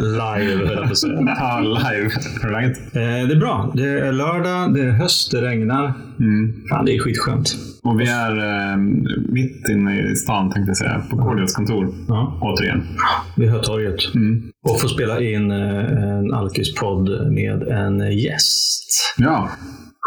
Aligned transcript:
Live, 0.00 0.66
höll 0.66 0.76
jag 0.76 0.84
på 0.84 0.90
att 0.92 0.98
säga. 0.98 1.20
Ja, 1.38 1.60
live. 1.60 2.10
Hur 2.42 2.48
är 2.48 2.52
läget? 2.52 2.78
Eh, 2.78 3.28
det 3.28 3.34
är 3.34 3.40
bra. 3.40 3.72
Det 3.74 3.88
är 3.88 4.12
lördag, 4.12 4.74
det 4.74 4.80
är 4.80 4.90
höst, 4.90 5.30
det 5.30 5.42
regnar. 5.42 5.92
Fan, 6.70 6.84
det 6.84 6.94
är 6.96 6.98
skitskönt. 6.98 7.56
Och 7.82 8.00
vi 8.00 8.08
är 8.08 8.38
eh, 8.38 8.76
mitt 9.28 9.68
inne 9.68 10.10
i 10.10 10.16
stan, 10.16 10.50
tänkte 10.50 10.70
jag 10.70 10.76
säga. 10.76 11.02
På 11.10 11.16
Cordials 11.16 11.54
kontor. 11.54 11.94
Ja. 12.08 12.38
Återigen. 12.40 12.82
Vi 13.36 13.46
har 13.48 13.58
torget. 13.58 14.00
Och 14.68 14.80
får 14.80 14.88
spela 14.88 15.20
in 15.20 15.50
eh, 15.50 16.02
en 16.18 16.32
Alkis-podd 16.34 17.32
med 17.32 17.62
en 17.62 18.18
gäst. 18.18 19.14
Ja. 19.18 19.50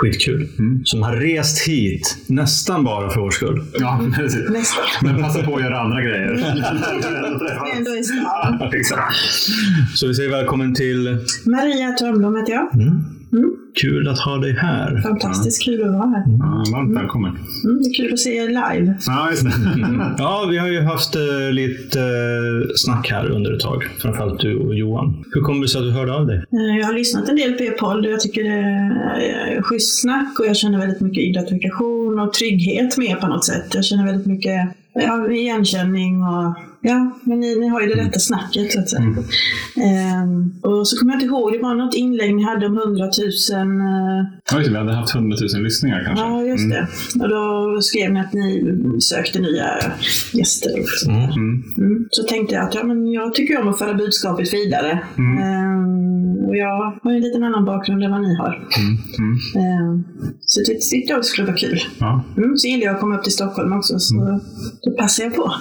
Skitkul. 0.01 0.47
Som 0.83 1.03
har 1.03 1.15
rest 1.15 1.67
hit 1.67 2.17
nästan 2.27 2.83
bara 2.83 3.09
för 3.09 3.21
vår 3.21 3.31
skull. 3.31 3.63
Ja, 3.79 3.99
precis. 4.15 4.49
Nästan. 4.49 4.83
Men 5.01 5.21
passa 5.21 5.43
på 5.43 5.55
att 5.55 5.61
göra 5.61 5.79
andra 5.79 6.01
grejer. 6.01 6.31
Ändå 7.77 7.95
i 7.95 8.03
stan. 8.03 8.69
Exakt. 8.73 9.15
Så 9.95 10.07
vi 10.07 10.13
säger 10.13 10.29
välkommen 10.29 10.73
till... 10.73 11.17
Maria 11.45 11.91
Törnblom 11.91 12.35
heter 12.35 12.53
jag. 12.53 12.69
Kul 13.81 14.07
att 14.07 14.19
ha 14.19 14.37
dig 14.37 14.53
här. 14.53 15.01
Fantastiskt 15.01 15.63
kul 15.65 15.83
att 15.83 15.91
vara 15.91 16.07
här. 16.07 16.23
Ja, 16.39 16.63
varmt 16.73 16.97
välkommen. 16.97 17.31
Mm, 17.63 17.83
det 17.83 17.89
är 17.89 17.93
kul 18.03 18.13
att 18.13 18.19
se 18.19 18.35
er 18.37 18.47
live. 18.47 18.97
Ja, 19.07 19.29
just 19.29 19.43
det. 19.43 19.51
Ja, 20.17 20.47
vi 20.51 20.57
har 20.57 20.67
ju 20.67 20.81
haft 20.81 21.15
eh, 21.15 21.51
lite 21.51 21.99
eh, 22.01 22.69
snack 22.75 23.11
här 23.11 23.29
under 23.31 23.53
ett 23.53 23.59
tag. 23.59 23.83
Framförallt 23.97 24.39
du 24.39 24.55
och 24.59 24.75
Johan. 24.75 25.25
Hur 25.33 25.41
kommer 25.41 25.61
det 25.61 25.67
sig 25.67 25.79
att 25.79 25.85
du 25.87 25.91
hörde 25.91 26.13
av 26.13 26.27
dig? 26.27 26.37
Eh, 26.37 26.77
Jag 26.79 26.85
har 26.87 26.93
lyssnat 26.93 27.29
en 27.29 27.35
del 27.35 27.53
på 27.53 27.63
er 27.63 27.71
podd 27.71 28.05
och 28.05 28.11
jag 28.11 28.19
tycker 28.19 28.43
det 28.43 28.49
är 28.49 29.61
schysst 29.61 30.01
snack 30.01 30.39
och 30.39 30.45
jag 30.45 30.57
känner 30.57 30.79
väldigt 30.79 31.01
mycket 31.01 31.23
identifikation 31.23 32.19
och 32.19 32.33
trygghet 32.33 32.97
med 32.97 33.19
på 33.21 33.27
något 33.27 33.45
sätt. 33.45 33.65
Jag 33.73 33.85
känner 33.85 34.05
väldigt 34.05 34.27
mycket 34.27 34.69
ja, 34.93 35.31
igenkänning 35.31 36.23
och 36.23 36.55
ja, 36.81 37.19
men 37.23 37.39
ni, 37.39 37.59
ni 37.59 37.67
har 37.67 37.81
ju 37.81 37.87
det 37.87 37.95
rätta 37.95 38.19
snacket 38.19 38.71
så 38.71 38.79
att 38.79 38.89
säga. 38.89 39.01
Ehm, 39.01 40.53
och 40.61 40.87
så 40.87 40.97
kommer 40.97 41.13
jag 41.13 41.21
inte 41.21 41.25
ihåg, 41.25 41.51
det 41.53 41.59
var 41.59 41.75
något 41.75 41.95
inlägg 41.95 42.35
ni 42.35 42.43
hade 42.43 42.65
om 42.65 42.77
100 42.77 43.05
000 43.05 43.07
eh, 43.07 44.25
Ja, 44.51 44.57
just 44.57 44.65
det. 44.67 44.71
Vi 44.71 44.77
hade 44.77 44.93
haft 44.93 45.15
100 45.15 45.37
000 45.55 45.63
lyssningar 45.63 46.03
kanske. 46.05 46.25
Ja, 46.25 46.43
just 46.43 46.69
det. 46.69 46.87
Och 47.23 47.29
då 47.29 47.77
skrev 47.81 48.13
ni 48.13 48.19
att 48.19 48.33
ni 48.33 48.75
sökte 49.01 49.39
nya 49.39 49.67
gäster. 50.33 50.79
Också. 50.79 51.09
Mm. 51.09 51.63
Mm. 51.77 52.07
Så 52.11 52.23
tänkte 52.23 52.55
jag 52.55 52.63
att 52.63 52.75
ja, 52.75 52.83
men 52.83 53.11
jag 53.11 53.33
tycker 53.33 53.61
om 53.61 53.67
att 53.67 53.79
föra 53.79 53.93
budskapet 53.93 54.53
vidare. 54.53 54.91
Ehm, 55.17 56.45
och 56.47 56.57
jag 56.57 56.99
har 57.03 57.11
ju 57.11 57.17
en 57.17 57.23
liten 57.23 57.43
annan 57.43 57.65
bakgrund 57.65 58.03
än 58.03 58.11
vad 58.11 58.21
ni 58.21 58.35
har. 58.35 58.53
Mm. 58.79 58.97
Mm. 59.19 59.37
Ehm, 59.65 60.03
så 60.45 60.59
det 60.59 60.79
tyckte 60.91 61.13
jag 61.13 61.25
skulle 61.25 61.47
vara 61.47 61.57
kul. 61.57 61.79
Ja. 61.99 62.23
Mm, 62.37 62.57
så 62.57 62.67
gillar 62.67 62.85
jag 62.85 62.95
att 62.95 63.01
komma 63.01 63.17
upp 63.17 63.23
till 63.23 63.33
Stockholm 63.33 63.73
också, 63.73 63.99
så 63.99 64.39
då 64.83 64.91
passar 64.91 65.23
jag 65.23 65.35
på. 65.35 65.51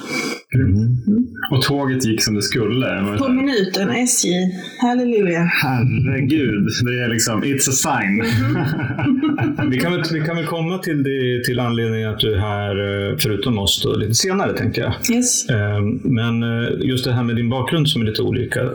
Och 1.50 1.62
tåget 1.62 2.04
gick 2.04 2.22
som 2.22 2.34
det 2.34 2.42
skulle. 2.42 2.86
På 3.18 3.24
här? 3.24 3.32
minuten, 3.34 3.90
SJ. 3.90 4.28
Halleluja. 4.78 5.40
Herregud. 5.62 6.66
Det 6.84 7.04
är 7.04 7.08
liksom, 7.08 7.44
it's 7.44 7.68
a 7.68 7.72
sign. 7.72 8.24
Vi 9.70 9.78
kan 9.80 9.92
väl, 9.92 10.02
vi 10.12 10.20
kan 10.20 10.36
väl 10.36 10.46
komma 10.46 10.78
till, 10.78 11.02
det, 11.02 11.44
till 11.44 11.60
anledningen 11.60 12.10
att 12.10 12.18
du 12.20 12.34
är 12.34 12.38
här, 12.38 13.10
eh, 13.10 13.16
förutom 13.18 13.58
oss, 13.58 13.82
då, 13.82 13.96
lite 13.96 14.14
senare 14.14 14.52
tänker 14.52 14.82
jag. 14.82 15.16
Yes. 15.16 15.48
Eh, 15.50 15.80
Men 16.04 16.42
eh, 16.42 16.68
just 16.80 17.04
det 17.04 17.12
här 17.12 17.22
med 17.22 17.36
din 17.36 17.50
bakgrund 17.50 17.88
som 17.88 18.02
är 18.02 18.06
lite 18.06 18.22
olika. 18.22 18.60
Eh, 18.62 18.68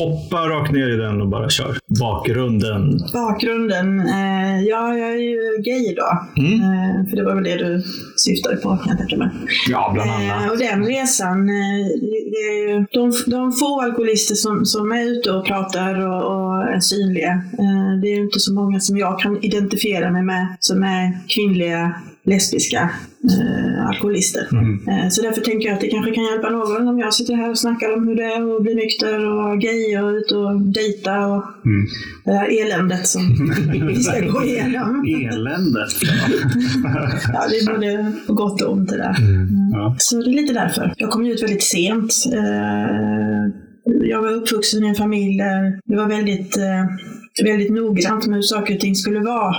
Hoppa 0.00 0.36
rakt 0.36 0.72
ner 0.72 0.88
i 0.94 0.96
den 0.96 1.20
och 1.20 1.28
bara 1.28 1.48
kör. 1.50 1.76
Bakgrunden. 2.00 2.98
Bakgrunden. 3.12 4.00
Eh, 4.00 4.60
ja, 4.68 4.96
jag 4.96 5.12
är 5.12 5.20
ju 5.30 5.62
gay 5.62 5.94
då. 5.94 6.42
Mm. 6.42 7.06
För 7.06 7.16
det 7.16 7.24
var 7.24 7.34
väl 7.34 7.44
det 7.44 7.56
du 7.56 7.82
syftade 8.16 8.56
på, 8.56 8.68
kan 8.68 8.88
jag 8.88 8.98
tänka 8.98 9.16
mig. 9.16 9.28
Ja, 9.68 9.90
bland 9.94 10.10
annat. 10.10 10.50
och 10.50 10.58
den 10.58 10.84
resan, 10.86 11.25
resan. 11.26 11.48
Eh, 11.48 12.84
de, 12.92 13.30
de 13.30 13.52
få 13.52 13.80
alkoholister 13.80 14.34
som, 14.34 14.64
som 14.64 14.92
är 14.92 15.02
ute 15.02 15.30
och 15.30 15.46
pratar 15.46 16.06
och, 16.06 16.22
och 16.22 16.62
är 16.62 16.80
synliga, 16.80 17.32
eh, 17.32 18.00
det 18.02 18.08
är 18.08 18.16
ju 18.16 18.22
inte 18.22 18.40
så 18.40 18.52
många 18.52 18.80
som 18.80 18.98
jag 18.98 19.20
kan 19.20 19.44
identifiera 19.44 20.10
mig 20.10 20.22
med 20.22 20.56
som 20.60 20.82
är 20.82 21.18
kvinnliga 21.28 21.94
lesbiska 22.26 22.90
eh, 23.30 23.86
alkoholister. 23.88 24.42
Eh, 24.88 25.08
så 25.10 25.22
därför 25.22 25.40
tänker 25.40 25.66
jag 25.68 25.74
att 25.74 25.80
det 25.80 25.88
kanske 25.88 26.14
kan 26.14 26.24
hjälpa 26.24 26.50
någon 26.50 26.88
om 26.88 26.98
jag 26.98 27.14
sitter 27.14 27.34
här 27.34 27.50
och 27.50 27.58
snackar 27.58 27.96
om 27.96 28.08
hur 28.08 28.14
det 28.16 28.22
är 28.22 28.56
att 28.56 28.62
bli 28.62 28.74
nykter 28.74 29.26
och 29.26 29.60
gay 29.60 29.98
och 29.98 30.10
ut 30.12 30.32
och 30.32 30.60
dejta 30.60 31.26
och 31.26 31.42
Mm. 31.66 31.86
det 32.24 32.32
här 32.32 32.62
eländet 32.62 33.06
som 33.06 33.22
vi 33.88 33.96
ska 34.02 34.20
gå 34.20 34.44
igenom. 34.44 35.04
Eländet. 35.32 35.90
Ja, 37.32 37.44
det 37.50 37.56
är 37.56 37.72
både 37.74 38.12
på 38.26 38.32
gott 38.34 38.62
och 38.62 38.72
ont 38.72 38.88
det 38.88 38.96
där. 38.96 39.14
Ja. 39.72 39.96
Så 39.98 40.16
det 40.22 40.30
är 40.30 40.34
lite 40.34 40.52
därför. 40.54 40.94
Jag 40.96 41.10
kom 41.10 41.26
ju 41.26 41.32
ut 41.32 41.42
väldigt 41.42 41.62
sent. 41.62 42.12
Eh, 42.34 43.50
Jag 44.08 44.22
var 44.22 44.32
uppvuxen 44.32 44.84
i 44.84 44.88
en 44.88 44.94
familj 44.94 45.38
där 45.38 45.80
det 45.84 45.96
var 45.96 46.06
väldigt, 46.08 46.56
eh, 46.56 46.84
väldigt 47.44 47.70
noggrant 47.72 48.26
med 48.26 48.34
hur 48.36 48.42
saker 48.42 48.74
och 48.74 48.80
ting 48.80 48.94
skulle 48.94 49.20
vara. 49.20 49.56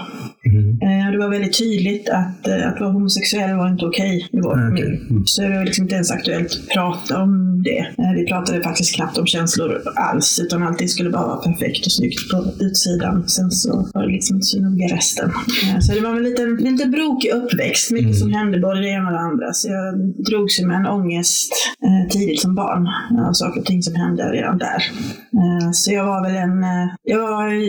Eh, 0.82 1.12
Det 1.12 1.18
var 1.18 1.30
väldigt 1.30 1.58
tydligt 1.58 2.10
att, 2.10 2.48
eh, 2.48 2.68
att 2.68 2.80
vara 2.80 2.92
homosexuell 2.92 3.58
var 3.58 3.70
inte 3.70 3.86
okej 3.86 4.30
i 4.32 4.40
vår 4.40 4.56
familj. 4.68 5.00
Så 5.26 5.42
det 5.42 5.50
var 5.58 5.66
liksom 5.66 5.84
inte 5.84 5.96
ens 5.96 6.12
aktuellt 6.12 6.52
att 6.64 6.70
prata 6.74 7.22
om 7.24 7.64
det. 7.64 7.80
Eh, 7.80 8.12
Vi 8.16 8.26
pratade 8.26 8.64
faktiskt 8.64 8.96
knappt 8.96 9.18
om 9.18 9.26
känslor 9.26 9.82
alls, 9.96 10.40
utan 10.46 10.64
allting 10.64 10.88
skulle 10.88 11.10
bara 11.10 11.28
vara 11.28 11.38
perfekt 11.38 11.86
och 11.86 11.92
snyggt 11.92 12.32
på 12.32 12.38
utsidan. 12.66 13.28
Sen 13.28 13.52
så 13.52 13.90
var 13.94 14.02
det 14.06 14.12
liksom 14.12 14.36
inte 14.36 14.46
så 14.46 14.62
noga 14.62 14.86
resten. 14.96 15.32
Så 15.82 15.94
det 15.94 16.00
var 16.02 16.16
en 16.18 16.24
liten, 16.24 16.56
lite 16.56 16.88
brokig 16.88 17.30
uppväxt, 17.32 17.92
mycket 17.92 18.18
som 18.20 18.34
hände 18.34 18.60
både 18.60 18.80
det 18.82 18.90
ena 18.90 19.08
och 19.08 19.14
det 19.14 19.20
andra. 19.20 19.54
Så 19.54 19.68
jag 19.70 19.98
drogs 20.30 20.62
med 20.62 20.76
en 20.78 20.86
ångest 20.88 21.54
tidigt 22.10 22.42
som 22.42 22.56
barn 22.56 22.88
av 23.28 23.34
saker 23.34 23.60
och 23.60 23.66
ting 23.66 23.84
som 23.84 23.96
hände 23.96 24.24
redan 24.24 24.58
där. 24.58 24.84
Så 25.74 25.92
jag 25.92 26.06
var 26.06 26.24
väl 26.24 26.36
en, 26.36 26.66
jag 27.04 27.20
var 27.20 27.67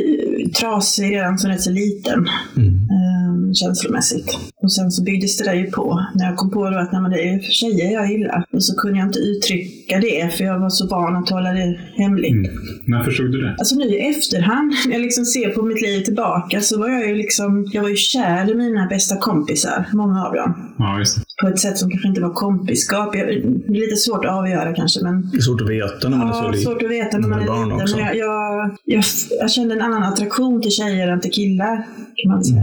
trasig 0.60 1.16
redan 1.16 1.38
som 1.38 1.50
rätt 1.50 1.62
så 1.62 1.70
liten 1.70 2.26
eh, 2.56 3.52
känslomässigt. 3.52 4.38
Och 4.62 4.72
sen 4.72 4.90
så 4.90 5.04
byggdes 5.04 5.38
det 5.38 5.44
där 5.44 5.54
ju 5.54 5.70
på. 5.70 6.06
När 6.14 6.26
jag 6.26 6.36
kom 6.36 6.50
på 6.50 6.70
då 6.70 6.78
att 6.78 6.92
nej, 6.92 7.02
men 7.02 7.10
det 7.10 7.28
är 7.28 7.40
tjejer 7.40 7.92
jag 7.92 8.10
gillar. 8.10 8.44
Och 8.52 8.64
så 8.64 8.76
kunde 8.76 8.98
jag 8.98 9.08
inte 9.08 9.18
uttrycka 9.18 10.00
det 10.00 10.34
för 10.36 10.44
jag 10.44 10.58
var 10.60 10.70
så 10.70 10.88
van 10.88 11.16
att 11.16 11.30
hålla 11.30 11.52
det 11.52 11.78
hemligt. 11.96 12.50
När 12.86 13.04
förstod 13.04 13.32
du 13.32 13.42
det? 13.42 13.56
Alltså 13.58 13.74
nu 13.74 13.84
i 13.84 14.08
efterhand, 14.08 14.72
när 14.86 14.92
jag 14.92 15.02
liksom 15.02 15.24
ser 15.24 15.50
på 15.50 15.62
mitt 15.62 15.82
liv 15.82 16.00
tillbaka, 16.00 16.60
så 16.60 16.78
var 16.78 16.88
jag 16.88 17.08
ju 17.08 17.14
liksom, 17.14 17.66
jag 17.72 17.82
var 17.82 17.88
ju 17.88 17.96
kär 17.96 18.50
i 18.50 18.54
mina 18.54 18.86
bästa 18.86 19.16
kompisar, 19.16 19.86
många 19.92 20.26
av 20.26 20.34
dem. 20.34 20.74
Ja, 20.78 20.98
just 20.98 21.16
det. 21.16 21.22
På 21.42 21.48
ett 21.48 21.58
sätt 21.58 21.78
som 21.78 21.90
kanske 21.90 22.08
inte 22.08 22.20
var 22.20 22.32
kompiskap. 22.34 23.16
Jag, 23.16 23.26
det 23.26 23.32
är 23.78 23.80
lite 23.86 23.96
svårt 23.96 24.24
att 24.24 24.30
avgöra 24.30 24.74
kanske, 24.74 25.00
men 25.02 25.30
Det 25.30 25.36
är 25.36 25.40
svårt 25.40 25.60
att 25.60 25.68
veta 25.70 26.08
när 26.08 26.16
man 26.16 26.28
är 26.28 26.32
så 26.32 26.38
Ja, 26.44 26.50
liten. 26.50 26.64
svårt 26.64 26.82
att 26.82 26.90
veta 26.90 27.18
när 27.18 27.28
man 27.28 27.40
är 27.40 27.46
barn 27.46 27.68
liten. 27.68 27.82
också. 27.82 27.96
Men 27.96 28.04
jag, 28.06 28.16
jag, 28.16 28.70
jag, 28.84 29.04
jag 29.40 29.50
kände 29.50 29.74
en 29.74 29.80
annan 29.82 30.02
attraktion 30.02 30.62
till 30.62 30.70
tjejer 30.70 31.08
än 31.08 31.20
till 31.20 31.30
killar, 31.30 31.86
kan 32.16 32.30
man 32.32 32.44
säga. 32.44 32.62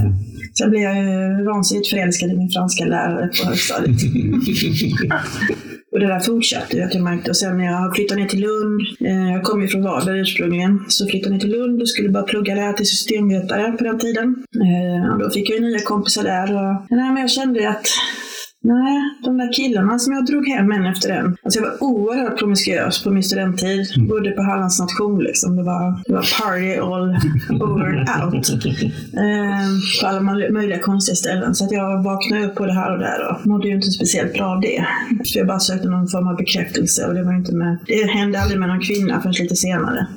Sen 0.57 0.69
blev 0.69 0.81
jag 0.81 0.95
ju 0.97 1.43
vansinnigt 1.45 1.89
förälskad 1.89 2.29
i 2.31 2.35
min 2.37 2.49
franska 2.49 2.85
lärare 2.85 3.27
på 3.27 3.47
högstadiet. 3.47 4.01
Och 5.91 5.99
det 6.01 6.07
där 6.07 6.19
fortsatte 6.19 6.77
jag 6.77 6.91
till 6.91 7.03
märkte. 7.03 7.29
Och 7.29 7.37
sen 7.37 7.57
när 7.57 7.65
jag 7.65 7.95
flyttade 7.95 8.21
ner 8.21 8.27
till 8.27 8.39
Lund, 8.41 8.81
eh, 8.99 9.31
jag 9.33 9.43
kom 9.43 9.61
ju 9.61 9.67
från 9.67 9.83
Varberg 9.83 10.19
ursprungligen, 10.19 10.79
så 10.87 11.07
flyttade 11.07 11.25
jag 11.29 11.33
ner 11.33 11.39
till 11.39 11.51
Lund 11.59 11.81
och 11.81 11.89
skulle 11.89 12.09
bara 12.09 12.23
plugga 12.23 12.55
där 12.55 12.73
till 12.73 12.85
systemvetare 12.85 13.71
på 13.71 13.83
den 13.83 13.99
tiden. 13.99 14.35
Eh, 14.65 15.13
och 15.13 15.19
då 15.19 15.29
fick 15.29 15.49
jag 15.49 15.59
ju 15.59 15.65
nya 15.65 15.79
kompisar 15.79 16.23
där. 16.23 16.43
Och, 16.55 16.85
nej, 16.89 17.11
men 17.11 17.17
jag 17.17 17.31
kände 17.31 17.69
att 17.69 17.87
Nej, 18.73 18.97
de 19.23 19.37
där 19.37 19.53
killarna 19.53 19.99
som 19.99 20.13
jag 20.13 20.25
drog 20.25 20.47
hem 20.47 20.71
en 20.71 20.85
efter 20.85 21.09
en. 21.09 21.37
Alltså 21.43 21.59
jag 21.59 21.67
var 21.67 21.83
oerhört 21.83 22.39
promiskuös 22.39 23.03
på 23.03 23.11
min 23.11 23.23
studenttid. 23.23 24.07
Bodde 24.09 24.31
på 24.31 24.41
Hallands 24.41 24.79
nation 24.79 25.19
liksom. 25.23 25.55
Det 25.55 25.63
var, 25.63 25.99
det 26.05 26.13
var 26.13 26.25
party 26.41 26.75
all 26.75 27.09
over 27.61 27.85
and 27.85 28.33
out. 28.33 28.49
Eh, 29.25 29.69
på 30.01 30.07
alla 30.07 30.19
möj- 30.19 30.51
möjliga 30.51 30.79
konstiga 30.79 31.15
ställen. 31.15 31.55
Så 31.55 31.65
att 31.65 31.71
jag 31.71 32.03
vaknade 32.03 32.45
upp 32.45 32.55
på 32.55 32.65
det 32.65 32.73
här 32.73 32.93
och 32.93 32.99
där 32.99 33.19
och 33.31 33.47
mådde 33.47 33.67
ju 33.67 33.75
inte 33.75 33.87
speciellt 33.91 34.33
bra 34.33 34.45
av 34.45 34.61
det. 34.61 34.85
För 35.33 35.37
jag 35.39 35.47
bara 35.47 35.59
sökte 35.59 35.87
någon 35.89 36.07
form 36.07 36.27
av 36.27 36.35
bekräftelse 36.37 37.05
och 37.07 37.13
det 37.13 37.23
var 37.23 37.33
inte 37.33 37.55
med, 37.55 37.77
det 37.87 38.09
hände 38.11 38.39
aldrig 38.41 38.59
med 38.59 38.69
någon 38.69 38.79
kvinna 38.81 39.21
förrän 39.21 39.33
lite 39.39 39.55
senare. 39.55 40.07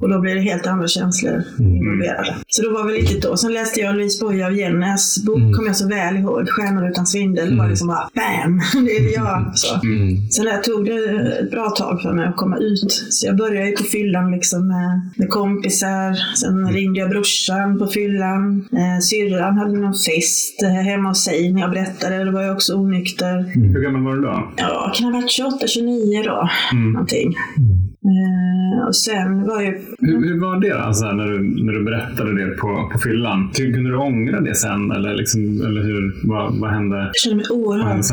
Och 0.00 0.08
då 0.08 0.20
blir 0.20 0.34
det 0.34 0.40
helt 0.40 0.66
andra 0.66 0.88
känslor 0.88 1.42
involverade. 1.58 2.34
Så 2.48 2.62
då 2.62 2.70
var 2.72 2.86
det 2.86 2.92
viktigt 2.92 3.22
då. 3.22 3.36
Sen 3.36 3.52
läste 3.52 3.80
jag 3.80 3.94
Louise 3.96 4.24
Boye 4.24 4.46
av 4.46 4.52
Jennes 4.56 5.24
bok, 5.24 5.38
kommer 5.56 5.66
jag 5.66 5.76
så 5.76 5.88
väl 5.88 6.16
ihåg. 6.16 6.48
Stjärnor 6.48 6.88
utan 6.90 7.06
svindel. 7.06 7.58
Var 7.58 7.68
liksom 7.68 7.87
bara 7.88 8.10
BAM! 8.14 8.60
Det 8.86 8.96
är 8.96 9.14
jag. 9.14 9.52
Så. 9.54 9.80
Sen 10.30 10.44
där 10.44 10.62
tog 10.62 10.84
det 10.84 10.98
ett 11.40 11.50
bra 11.50 11.70
tag 11.70 12.02
för 12.02 12.12
mig 12.12 12.26
att 12.26 12.36
komma 12.36 12.56
ut. 12.56 12.92
Så 13.10 13.26
jag 13.26 13.36
började 13.36 13.68
ju 13.68 13.76
på 13.76 13.84
fyllan 13.84 14.30
liksom 14.30 14.68
med, 14.68 15.10
med 15.16 15.28
kompisar. 15.28 16.36
Sen 16.40 16.72
ringde 16.72 17.00
jag 17.00 17.10
brorsan 17.10 17.78
på 17.78 17.86
fyllan. 17.86 18.68
Eh, 18.72 19.00
syrran 19.02 19.58
hade 19.58 19.78
någon 19.78 19.94
fest 19.94 20.62
eh, 20.62 20.68
hemma 20.70 21.08
hos 21.08 21.24
sig 21.24 21.52
när 21.52 21.60
jag 21.60 21.70
berättade. 21.70 22.24
Då 22.24 22.30
var 22.30 22.42
jag 22.42 22.54
också 22.54 22.74
onykter. 22.74 23.34
Hur 23.54 23.82
gammal 23.82 24.02
var 24.02 24.14
du 24.14 24.22
då? 24.22 24.52
Ja, 24.56 24.92
kan 24.96 25.04
ha 25.04 25.20
varit 25.20 25.30
28, 25.30 25.66
29 25.66 26.22
då. 26.24 26.48
Någonting. 26.72 27.34
Eh, 28.08 28.86
och 28.86 28.96
sen 28.96 29.46
var 29.46 29.60
ju... 29.62 29.80
Hur, 29.98 30.28
hur 30.28 30.40
var 30.40 30.60
det 30.60 30.72
alltså, 30.72 31.06
när, 31.12 31.26
du, 31.26 31.64
när 31.64 31.72
du 31.72 31.84
berättade 31.84 32.34
det 32.34 32.56
på, 32.56 32.90
på 32.92 32.98
fyllan? 32.98 33.50
Kunde 33.54 33.90
du 33.90 33.96
ångra 33.96 34.40
det 34.40 34.54
sen? 34.54 34.90
Eller, 34.90 35.14
liksom, 35.14 35.40
eller 35.66 35.82
hur, 35.82 36.28
vad, 36.28 36.60
vad 36.60 36.70
hände? 36.70 36.96
Jag 36.96 37.16
kände 37.16 37.36
mig 37.36 37.46
oerhört 37.50 38.04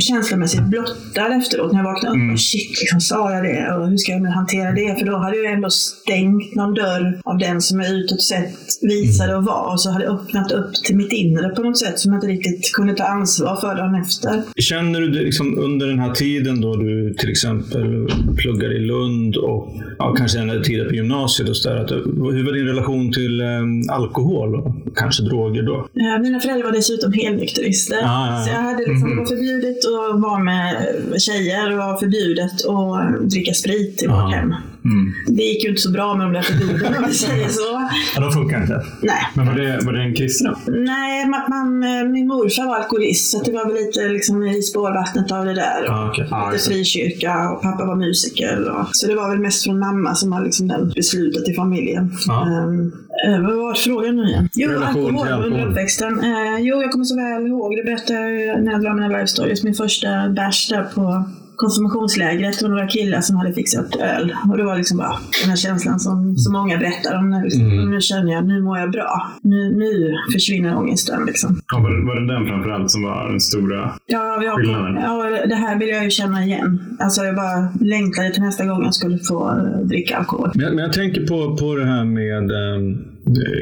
känslomässigt 0.00 0.62
blottad 0.62 1.34
efteråt 1.36 1.72
när 1.72 1.78
jag 1.78 1.92
vaknade 1.92 2.16
upp. 2.16 2.22
Mm. 2.22 2.36
Shit, 2.36 2.80
liksom, 2.80 3.00
sa 3.00 3.32
jag 3.32 3.44
det? 3.44 3.74
Och 3.74 3.88
hur 3.88 3.96
ska 3.96 4.12
jag 4.12 4.22
nu 4.22 4.28
hantera 4.28 4.72
det? 4.72 4.98
För 4.98 5.06
då 5.06 5.16
hade 5.16 5.36
jag 5.36 5.52
ändå 5.52 5.70
stängt 5.70 6.54
någon 6.54 6.74
dörr 6.74 7.20
av 7.24 7.38
den 7.38 7.60
som 7.60 7.80
jag 7.80 7.90
utåt 7.90 8.22
sett 8.22 8.54
visade 8.82 9.36
och 9.36 9.44
var. 9.44 9.72
Och 9.72 9.80
så 9.80 9.90
hade 9.90 10.04
jag 10.04 10.14
öppnat 10.14 10.52
upp 10.52 10.74
till 10.74 10.96
mitt 10.96 11.12
inre 11.12 11.48
på 11.48 11.62
något 11.62 11.78
sätt 11.78 11.98
som 11.98 12.12
jag 12.12 12.16
inte 12.16 12.26
riktigt 12.26 12.72
kunde 12.72 12.94
ta 12.94 13.04
ansvar 13.04 13.56
för 13.56 13.74
dagen 13.74 13.94
efter. 13.94 14.42
Känner 14.56 15.00
du 15.00 15.10
liksom 15.10 15.58
under 15.58 15.86
den 15.86 15.98
här 15.98 16.12
tiden 16.12 16.60
då 16.60 16.76
du 16.76 17.14
till 17.18 17.30
exempel 17.30 18.08
pluggar 18.36 18.76
i 18.76 18.78
Lund 18.78 19.36
och 19.36 19.74
ja, 19.98 20.14
kanske 20.18 20.38
den 20.38 20.62
tiden 20.62 20.88
på 20.88 20.94
gymnasiet 20.94 21.48
och 21.48 21.56
så 21.56 21.68
där, 21.68 21.76
att, 21.76 21.90
hur 22.36 22.44
var 22.44 22.52
din 22.52 22.66
relation 22.66 23.12
till 23.12 23.40
eh, 23.40 23.46
alkohol 23.90 24.54
och 24.54 24.96
kanske 24.96 25.22
droger 25.22 25.62
då? 25.62 25.76
Eh, 25.76 26.22
Mina 26.22 26.40
föräldrar 26.40 26.64
var 26.64 26.72
dessutom 26.72 27.12
helnykterister. 27.12 27.98
Ah. 28.04 28.44
Så 28.44 28.50
jag 28.50 28.62
hade 28.62 28.84
liksom, 28.86 29.10
det 29.10 29.16
var 29.16 29.26
förbjudet 29.26 29.83
att 29.84 30.20
vara 30.20 30.38
med 30.38 30.86
tjejer 31.18 31.92
och 31.92 32.00
förbjudet 32.00 32.52
att 32.66 33.30
dricka 33.30 33.54
sprit 33.54 34.02
i 34.02 34.06
vårt 34.06 34.34
hem. 34.34 34.54
Mm. 34.84 35.12
Det 35.26 35.42
gick 35.42 35.64
ju 35.64 35.68
inte 35.70 35.82
så 35.82 35.90
bra 35.90 36.14
med 36.14 36.26
de 36.26 36.32
där 36.32 36.42
förbuden 36.42 36.94
om 36.96 37.04
vi 37.08 37.14
säger 37.14 37.48
så. 37.48 37.88
Ja, 38.14 38.20
de 38.20 38.32
funkar 38.32 38.62
inte. 38.62 38.86
Nej. 39.02 39.22
Men 39.34 39.46
var 39.46 39.54
det, 39.54 39.78
var 39.84 39.92
det 39.92 40.02
en 40.02 40.14
kristen? 40.14 40.54
Nej, 40.66 41.28
man, 41.28 41.40
man, 41.48 41.82
eh, 41.82 42.04
min 42.08 42.26
morfar 42.26 42.66
var 42.66 42.76
alkoholist 42.76 43.30
så 43.30 43.42
det 43.42 43.52
var 43.52 43.66
väl 43.66 43.74
lite 43.74 44.08
liksom 44.08 44.42
i 44.42 44.62
spårvattnet 44.62 45.32
av 45.32 45.44
det 45.44 45.54
där. 45.54 45.84
Ja, 45.86 46.08
okej. 46.10 46.26
Ja, 46.30 46.50
Lite 46.52 46.64
frikyrka 46.64 47.50
och 47.50 47.62
pappa 47.62 47.84
var 47.84 47.96
musiker. 47.96 48.70
Och, 48.70 48.86
så 48.92 49.06
det 49.06 49.14
var 49.14 49.30
väl 49.30 49.38
mest 49.38 49.64
från 49.64 49.78
mamma 49.78 50.14
som 50.14 50.30
var 50.30 50.44
liksom 50.44 50.68
den 50.68 50.92
beslutet 50.94 51.48
i 51.48 51.54
familjen. 51.54 52.04
Ehm, 52.30 52.92
eh, 53.26 53.40
vad 53.46 53.56
var 53.56 53.74
frågan 53.74 54.16
nu 54.16 54.24
igen? 54.28 54.48
Jo, 54.54 54.70
Relation 54.70 55.16
alkohol 55.16 55.44
under 55.44 55.66
uppväxten. 55.66 56.12
Eh, 56.20 56.58
jo, 56.58 56.82
jag 56.82 56.90
kommer 56.90 57.04
så 57.04 57.16
väl 57.16 57.46
ihåg, 57.46 57.76
det 57.76 57.84
berättade 57.84 58.30
jag 58.30 58.62
när 58.64 58.72
jag 58.72 58.82
drar 58.82 58.94
mina 58.94 59.08
life 59.08 59.26
stories. 59.26 59.64
Min 59.64 59.74
första 59.74 60.28
bärs 60.28 60.68
där 60.68 60.84
på 60.94 61.24
konfirmationslägret 61.56 62.62
och 62.62 62.70
några 62.70 62.86
killar 62.86 63.20
som 63.20 63.36
hade 63.36 63.52
fixat 63.52 63.96
öl. 63.96 64.34
Och 64.50 64.56
det 64.56 64.64
var 64.64 64.76
liksom 64.76 64.98
bara 64.98 65.14
den 65.42 65.50
här 65.50 65.56
känslan 65.56 66.00
som 66.00 66.36
så 66.36 66.52
många 66.52 66.76
berättar 66.78 67.18
om. 67.18 67.30
När, 67.30 67.42
liksom, 67.44 67.60
Mm. 67.64 67.90
Nu 67.90 68.00
känner 68.00 68.32
jag, 68.32 68.46
nu 68.46 68.62
mår 68.62 68.78
jag 68.78 68.90
bra. 68.90 69.30
Nu, 69.42 69.74
nu 69.76 70.14
försvinner 70.32 70.76
ångesten 70.76 71.24
liksom. 71.26 71.60
Ja, 71.72 71.78
var, 71.78 71.90
det- 71.90 72.06
var 72.06 72.20
det 72.20 72.34
den 72.34 72.46
framförallt 72.46 72.90
som 72.90 73.02
var 73.02 73.28
den 73.30 73.40
stora? 73.40 73.92
Ja, 74.06 74.36
vi 74.40 74.46
har, 74.46 74.56
Skillnaden. 74.56 74.94
ja, 75.02 75.46
det 75.48 75.54
här 75.54 75.78
vill 75.78 75.88
jag 75.88 76.04
ju 76.04 76.10
känna 76.10 76.44
igen. 76.44 76.96
Alltså 77.00 77.22
jag 77.22 77.36
bara 77.36 77.68
längtade 77.80 78.30
till 78.30 78.42
nästa 78.42 78.66
gång 78.66 78.84
jag 78.84 78.94
skulle 78.94 79.18
få 79.18 79.50
eh, 79.50 79.86
dricka 79.86 80.16
alkohol. 80.16 80.50
Men, 80.54 80.74
men 80.74 80.84
jag 80.84 80.92
tänker 80.92 81.26
på, 81.26 81.56
på 81.56 81.74
det 81.76 81.84
här 81.84 82.04
med... 82.04 82.48
det- 82.48 83.14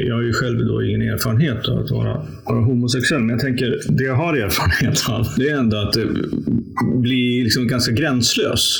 Jag 0.06 0.14
har 0.14 0.22
ju 0.22 0.32
själv 0.32 0.66
då 0.66 0.82
ingen 0.82 1.02
erfarenhet 1.02 1.68
av 1.68 1.78
att 1.78 1.90
vara, 1.90 2.22
vara 2.44 2.60
homosexuell, 2.64 3.20
men 3.20 3.30
jag 3.30 3.40
tänker 3.40 3.80
det 3.88 4.04
jag 4.04 4.14
har 4.16 4.34
erfarenhet 4.36 5.04
av, 5.10 5.26
det 5.36 5.48
är 5.48 5.56
ändå 5.58 5.76
att 5.76 5.92
det 5.92 6.06
blir 6.94 7.44
liksom 7.44 7.66
ganska 7.66 7.92
gränslös 7.92 8.78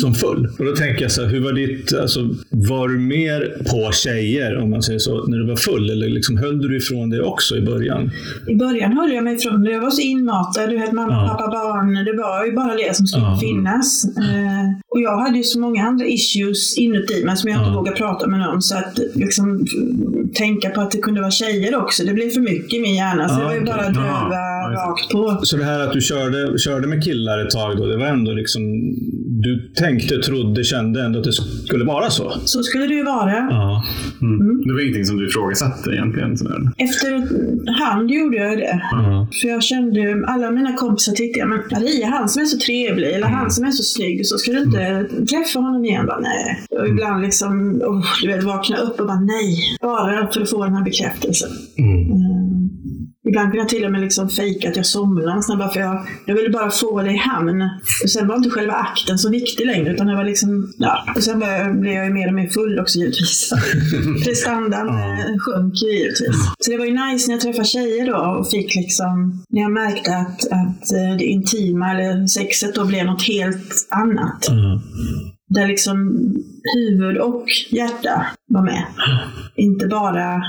som 0.00 0.14
full. 0.14 0.48
Och 0.58 0.64
då 0.64 0.72
tänker 0.76 1.02
jag 1.02 1.10
så 1.10 1.22
här, 1.22 1.28
hur 1.28 1.40
var 1.40 1.52
ditt, 1.52 1.94
alltså, 1.94 2.20
var 2.50 2.88
du 2.88 2.98
mer 2.98 3.56
på 3.70 3.92
tjejer, 3.92 4.56
om 4.58 4.70
man 4.70 4.82
säger 4.82 4.98
så, 4.98 5.26
när 5.26 5.38
du 5.38 5.46
var 5.46 5.56
full? 5.56 5.90
Eller 5.90 6.08
liksom, 6.08 6.36
höll 6.38 6.58
du 6.62 6.76
ifrån 6.76 7.10
det 7.10 7.22
också 7.22 7.56
i 7.56 7.60
början? 7.60 8.10
I 8.48 8.54
början 8.56 8.92
höll 8.92 9.12
jag 9.12 9.24
mig 9.24 9.34
ifrån 9.34 9.62
det. 9.62 9.70
Jag 9.72 9.80
var 9.80 9.90
så 9.90 10.00
inmatad. 10.02 10.70
Du 10.70 10.78
vet, 10.78 10.92
mamma, 10.92 11.12
Ja. 11.12 11.28
pappa, 11.38 11.50
barn. 11.50 12.04
Det 12.04 12.12
var 12.22 12.46
ju 12.46 12.52
bara 12.52 12.74
det 12.74 12.96
som 12.96 13.06
skulle 13.06 13.24
Ja. 13.24 13.38
finnas. 13.40 14.04
Eh, 14.04 14.70
och 14.88 15.00
jag 15.00 15.16
hade 15.18 15.36
ju 15.38 15.44
så 15.44 15.60
många 15.60 15.84
andra 15.84 16.06
issues 16.06 16.78
inuti 16.78 17.24
mig 17.24 17.36
som 17.36 17.50
jag 17.50 17.60
inte 17.60 17.70
Ja. 17.70 17.74
vågade 17.76 17.96
prata 17.96 18.26
med 18.26 18.40
någon. 18.40 18.62
Så 18.62 18.76
att 18.78 18.98
liksom, 19.14 19.66
tänka 20.34 20.70
på 20.70 20.80
att 20.80 20.90
det 20.90 20.98
kunde 20.98 21.20
vara 21.20 21.30
tjejer 21.30 21.76
också, 21.76 22.04
det 22.04 22.12
blev 22.14 22.30
för 22.30 22.40
mycket 22.40 22.72
i 22.74 22.80
min 22.80 22.94
hjärna. 22.94 23.28
Så 23.28 23.34
Ja, 23.34 23.40
jag 23.40 23.46
var 23.48 23.54
ju 23.54 23.60
bara 23.64 23.84
Ja. 23.84 23.90
döva 23.90 24.34
Ja, 24.34 24.68
det. 24.70 24.76
rakt 24.76 25.10
på. 25.12 25.40
Så 25.46 25.56
det 25.56 25.64
här 25.64 25.80
att 25.80 25.92
du 25.92 26.00
körde, 26.00 26.58
körde 26.58 26.86
med 26.88 27.04
killar 27.04 27.38
ett 27.46 27.50
tag 27.50 27.76
då, 27.76 27.86
det 27.86 27.96
var 27.96 28.06
ändå 28.06 28.32
liksom, 28.32 28.62
du 29.42 29.72
tänkte, 29.74 30.18
trodde, 30.22 30.64
kände 30.64 31.04
ändå 31.04 31.18
att 31.18 31.24
det 31.24 31.32
skulle 31.66 31.84
vara 31.84 32.10
så? 32.10 32.32
Så 32.44 32.62
skulle 32.62 32.86
det 32.86 32.94
ju 32.94 33.04
vara. 33.04 33.30
Ja. 33.50 33.82
Mm. 34.22 34.62
Det 34.66 34.72
var 34.72 34.80
ingenting 34.80 35.04
som 35.04 35.16
du 35.16 35.28
ifrågasatte 35.28 35.90
egentligen? 35.90 36.36
Sådär. 36.38 36.60
Efter 36.78 37.10
hand 37.82 38.10
gjorde 38.10 38.36
jag 38.36 38.58
det. 38.58 38.80
Ja. 38.92 39.28
För 39.42 39.48
jag 39.48 39.62
kände, 39.62 40.24
alla 40.26 40.50
mina 40.50 40.72
kompisar 40.72 41.12
tyckte 41.12 41.38
jag, 41.40 41.48
men 41.48 41.58
Maria, 41.72 42.06
han 42.06 42.28
som 42.28 42.42
är 42.42 42.46
så 42.46 42.58
trevlig, 42.58 43.08
eller 43.10 43.26
han 43.26 43.50
som 43.50 43.64
är 43.64 43.70
så 43.70 43.82
snygg, 43.82 44.26
så 44.26 44.38
ska 44.38 44.52
du 44.52 44.62
inte 44.62 45.06
träffa 45.30 45.58
honom 45.58 45.84
igen? 45.84 46.06
Bara, 46.06 46.20
nej. 46.20 46.60
Och 46.80 46.88
ibland 46.88 47.22
liksom, 47.22 47.82
oh, 47.82 48.04
du 48.22 48.28
vet, 48.28 48.44
vakna 48.44 48.76
upp 48.76 49.00
och 49.00 49.06
bara 49.06 49.20
nej. 49.20 49.56
Bara 49.80 50.13
för 50.32 50.40
att 50.40 50.50
få 50.50 50.64
den 50.64 50.74
här 50.74 50.84
bekräftelsen. 50.84 51.50
Mm. 51.78 52.12
Mm. 52.12 52.54
Ibland 53.28 53.50
kunde 53.50 53.58
jag 53.58 53.68
till 53.68 53.84
och 53.84 53.92
med 53.92 54.00
liksom 54.00 54.28
fejka 54.28 54.68
att 54.68 54.76
jag 54.76 55.36
nästan 55.36 55.58
bara 55.58 55.68
för 55.68 55.80
jag, 55.80 56.06
jag 56.26 56.34
ville 56.34 56.50
bara 56.50 56.70
få 56.70 57.02
det 57.02 57.10
i 57.10 57.16
hamn. 57.16 57.62
Och 58.02 58.10
sen 58.10 58.28
var 58.28 58.36
inte 58.36 58.50
själva 58.50 58.72
akten 58.72 59.18
så 59.18 59.30
viktig 59.30 59.66
längre 59.66 59.92
utan 59.92 60.06
det 60.06 60.16
var 60.16 60.24
liksom, 60.24 60.72
ja. 60.78 61.04
Och 61.16 61.22
sen 61.22 61.38
började, 61.38 61.74
blev 61.74 61.92
jag 61.92 62.06
ju 62.06 62.12
mer 62.12 62.28
och 62.28 62.34
mer 62.34 62.48
full 62.48 62.80
också 62.80 62.98
givetvis. 62.98 63.52
Prestandan 64.24 64.88
eh, 64.88 65.38
sjönk 65.38 65.82
ju 65.82 65.92
givetvis. 65.92 66.36
Så 66.58 66.70
det 66.70 66.76
var 66.76 66.84
ju 66.84 66.92
nice 66.92 67.28
när 67.28 67.34
jag 67.34 67.40
träffade 67.40 67.64
tjejer 67.64 68.06
då 68.06 68.16
och 68.16 68.50
fick 68.50 68.74
liksom, 68.76 69.44
när 69.50 69.62
jag 69.62 69.72
märkte 69.72 70.16
att, 70.16 70.44
att 70.46 70.92
eh, 70.92 71.16
det 71.18 71.24
intima 71.24 71.90
eller 71.90 72.26
sexet 72.26 72.74
då 72.74 72.84
blev 72.84 73.06
något 73.06 73.22
helt 73.22 73.88
annat. 73.90 74.46
Ja. 74.48 74.80
Där 75.48 75.66
liksom 75.66 76.18
huvud 76.74 77.18
och 77.18 77.46
hjärta 77.70 78.26
var 78.48 78.62
med. 78.62 78.84
Inte 79.56 79.86
bara 79.86 80.42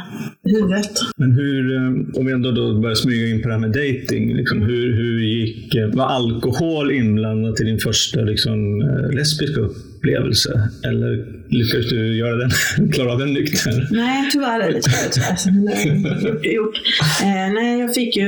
huvudet. 0.43 0.91
Men 1.17 1.31
hur, 1.31 1.75
eh, 1.75 2.19
om 2.19 2.25
vi 2.25 2.31
ändå 2.31 2.51
då 2.51 2.79
börjar 2.81 2.95
smyga 2.95 3.27
in 3.27 3.41
på 3.41 3.47
det 3.47 3.53
här 3.53 3.61
med 3.61 3.69
dating, 3.71 4.35
liksom, 4.35 4.61
hur, 4.61 4.93
hur 4.95 5.19
gick, 5.23 5.75
eh, 5.75 5.87
var 5.87 6.05
alkohol 6.05 6.91
inblandat 6.91 7.61
i 7.61 7.63
din 7.63 7.79
första 7.79 8.21
liksom, 8.21 8.81
eh, 8.81 9.15
lesbiska 9.15 9.61
upplevelse? 9.61 10.69
Eller 10.83 11.25
lyckades 11.49 11.89
du 11.89 12.17
göra 12.17 12.35
den, 12.35 12.49
klara 12.91 13.11
av 13.11 13.19
den 13.19 13.33
nykter? 13.33 13.87
Nej, 13.91 14.29
tyvärr. 14.31 14.59
Eller 14.59 14.79
tyvärr, 14.81 15.09
tyvärr. 15.11 15.35
Så, 15.35 15.51
men, 15.51 16.13
gjort 16.23 16.45
gjort. 16.45 16.75
Eh, 17.23 17.53
nej, 17.53 17.79
jag 17.79 17.93
fick 17.93 18.17
ju, 18.17 18.25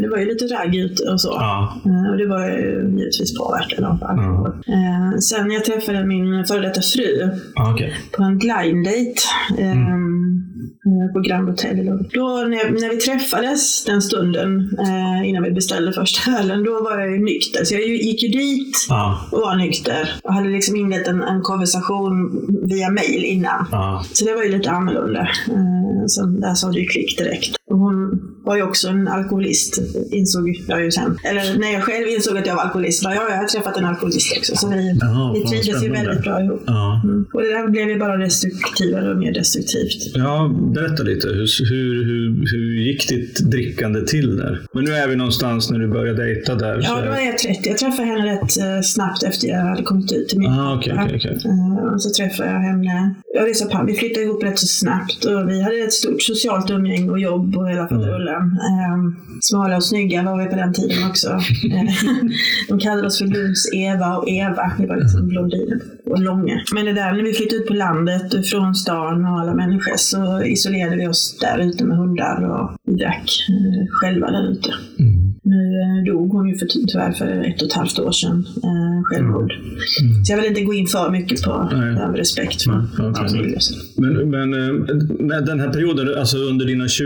det 0.00 0.08
var 0.08 0.18
ju 0.18 0.24
lite 0.26 0.44
ragg 0.44 0.76
ute 0.76 1.02
och 1.02 1.20
så. 1.20 1.28
Ja. 1.28 1.82
Eh, 1.84 2.10
och 2.12 2.18
det 2.18 2.26
var 2.26 2.48
ju 2.48 2.94
givetvis 2.98 3.38
påverkan 3.38 3.84
av 3.84 4.04
alkohol. 4.04 4.48
Eh, 4.48 5.18
sen 5.18 5.50
jag 5.50 5.64
träffade 5.64 6.06
min 6.06 6.44
före 6.44 6.60
detta 6.60 6.80
fru 6.80 7.30
Ah, 7.54 7.72
okej. 7.72 7.94
på 8.12 8.22
en 8.22 8.38
blind 8.38 8.86
date 9.06 9.62
eh, 9.62 9.70
eh, 9.70 11.12
på 11.14 11.20
Grand 11.20 11.48
Hotel. 11.48 11.86
Då 12.12 12.26
när, 12.28 12.80
när 12.80 12.90
vi 12.90 12.96
träffades 12.96 13.84
den 13.84 14.02
stunden, 14.02 14.78
eh, 14.78 15.28
innan 15.28 15.42
vi 15.42 15.50
beställde 15.50 15.92
första 15.92 16.30
ölen, 16.38 16.64
då 16.64 16.82
var 16.82 16.98
jag 16.98 17.10
ju 17.12 17.18
nykter. 17.24 17.64
Så 17.64 17.74
jag 17.74 17.82
gick 17.82 18.22
ju 18.22 18.28
dit 18.28 18.86
Ja. 18.88 19.18
och 19.32 19.38
var 19.40 19.56
nykter. 19.56 20.10
Och 20.22 20.34
hade 20.34 20.48
liksom 20.48 20.76
inlett 20.76 21.06
en, 21.08 21.22
en 21.22 21.40
konversation 21.42 22.30
via 22.68 22.90
mail 22.90 23.24
innan. 23.24 23.66
Ja. 23.72 24.04
Så 24.12 24.24
det 24.24 24.34
var 24.34 24.42
ju 24.42 24.50
lite 24.58 24.70
annorlunda. 24.70 25.20
Eh, 25.48 26.06
Sen 26.08 26.40
där 26.40 26.54
sa 26.54 26.72
ju 26.72 26.86
klick 26.86 27.18
direkt. 27.18 27.56
Och 27.70 27.78
hon 27.78 28.20
var 28.44 28.56
ju 28.56 28.62
också 28.62 28.88
en 28.88 29.08
alkoholist, 29.08 29.78
insåg 30.10 30.48
jag 30.68 30.84
ju 30.84 30.90
sen. 30.90 31.16
Eller 31.24 31.58
när 31.58 31.72
jag 31.72 31.82
själv 31.82 32.08
insåg 32.08 32.36
att 32.38 32.46
jag 32.46 32.54
var 32.54 32.62
alkoholist, 32.62 33.04
bara, 33.04 33.14
ja, 33.14 33.22
jag 33.30 33.36
har 33.36 33.44
träffat 33.44 33.76
en 33.76 33.84
alkoholist 33.84 34.36
också. 34.38 34.56
Så 34.56 34.68
vi, 34.68 34.98
vi 35.34 35.40
trivdes 35.48 35.84
ju 35.84 35.90
väldigt 35.90 36.22
bra 36.22 36.40
ihop. 36.42 36.62
Ja. 36.66 37.00
Mm. 37.04 37.26
Och 37.34 37.42
det 37.42 37.48
där 37.48 37.68
blev 37.70 37.88
ju 37.88 37.98
bara 37.98 38.16
destruktivare 38.16 39.10
och 39.10 39.16
mer 39.18 39.32
destruktivt. 39.34 40.12
Ja, 40.14 40.54
berätta 40.74 41.02
lite. 41.02 41.28
Hur, 41.28 41.70
hur, 41.70 42.04
hur, 42.04 42.44
hur 42.52 42.80
gick 42.86 43.08
ditt 43.08 43.50
drickande 43.50 44.00
till 44.06 44.36
där? 44.36 44.62
Men 44.74 44.84
nu 44.84 44.90
är 44.90 45.08
vi 45.08 45.16
någonstans 45.16 45.70
när 45.70 45.78
du 45.78 45.88
började 45.88 46.24
dejta 46.24 46.54
där. 46.54 46.80
Ja, 46.82 47.00
då 47.04 47.10
var 47.10 47.18
jag 47.18 47.38
30. 47.38 47.60
Jag 47.68 47.78
träffade 47.78 48.08
henne 48.08 48.26
rätt 48.32 48.42
eh, 48.58 48.80
snabbt 48.82 49.22
efter 49.22 49.48
jag 49.48 49.56
hade 49.58 49.82
kommit 49.82 50.12
ut 50.12 50.28
till 50.28 50.38
min 50.38 50.50
Ah, 50.52 50.80
pappa. 50.86 51.04
okej, 51.04 51.16
okej. 51.16 51.38
Eh, 51.44 51.94
Och 51.94 52.02
så 52.02 52.10
träffade 52.22 52.50
jag 52.50 52.60
henne. 52.60 53.14
Ja, 53.34 53.42
det 53.44 53.50
är 53.50 53.54
så 53.54 53.68
pan- 53.68 53.86
vi 53.86 53.94
flyttade 53.94 54.24
ihop 54.26 54.42
rätt 54.42 54.58
så 54.58 54.66
snabbt 54.66 55.24
och 55.24 55.48
vi 55.50 55.62
hade 55.62 55.76
ett 55.78 55.92
stort 55.92 56.22
socialt 56.22 56.70
umgänge 56.70 57.10
och 57.10 57.20
jobb 57.20 57.55
och 57.56 57.70
hela 57.70 57.84
patrullen. 57.84 58.42
Mm. 58.42 58.92
Ehm, 58.92 59.16
smala 59.40 59.76
och 59.76 59.84
snygga 59.84 60.22
var 60.22 60.38
vi 60.42 60.46
på 60.46 60.56
den 60.56 60.72
tiden 60.72 61.10
också. 61.10 61.28
Ehm, 61.30 61.88
de 62.68 62.78
kallade 62.78 63.06
oss 63.06 63.18
för 63.18 63.26
Lunds 63.26 63.74
Eva 63.74 64.16
och 64.16 64.28
Eva. 64.28 64.72
Vi 64.78 64.86
var 64.86 64.96
liksom 64.96 65.28
blondiner 65.28 65.80
och 66.06 66.20
långa. 66.20 66.62
Men 66.74 66.84
det 66.84 66.92
där 66.92 67.12
när 67.12 67.22
vi 67.22 67.32
flyttade 67.32 67.56
ut 67.56 67.68
på 67.68 67.74
landet 67.74 68.46
från 68.50 68.74
stan 68.74 69.24
och 69.24 69.40
alla 69.40 69.54
människor 69.54 69.96
så 69.96 70.42
isolerade 70.42 70.96
vi 70.96 71.08
oss 71.08 71.38
där 71.40 71.58
ute 71.58 71.84
med 71.84 71.96
hundar 71.96 72.42
och 72.50 72.94
drack 72.98 73.46
eh, 73.48 73.86
själva 73.90 74.30
där 74.30 74.50
ute. 74.50 74.70
Mm. 74.98 75.15
Nu 75.56 75.64
eh, 75.82 76.14
dog 76.14 76.30
hon 76.32 76.48
ju 76.48 76.54
för, 76.58 76.66
tyvärr 76.88 77.12
för 77.12 77.26
ett 77.50 77.62
och 77.62 77.68
ett 77.68 77.72
halvt 77.80 77.98
år 77.98 78.12
sedan, 78.12 78.46
eh, 78.68 79.02
självmord. 79.04 79.52
Så 80.24 80.32
jag 80.32 80.36
vill 80.38 80.46
inte 80.52 80.60
gå 80.62 80.74
in 80.74 80.86
för 80.86 81.10
mycket 81.10 81.42
på 81.42 81.68
Nej. 81.72 81.94
det, 81.94 82.04
av 82.06 82.14
respekt 82.16 82.62
för 82.62 82.72
Ja, 82.98 83.08
okej. 83.10 83.28
familj 83.28 83.54
och 83.56 83.62
så. 83.62 83.74
Men, 84.02 84.30
men 84.30 84.48
eh, 84.54 84.74
med 85.30 85.44
den 85.46 85.60
här 85.60 85.68
perioden, 85.68 86.18
alltså 86.18 86.36
under 86.38 86.66
dina 86.66 86.88
20, 86.88 87.04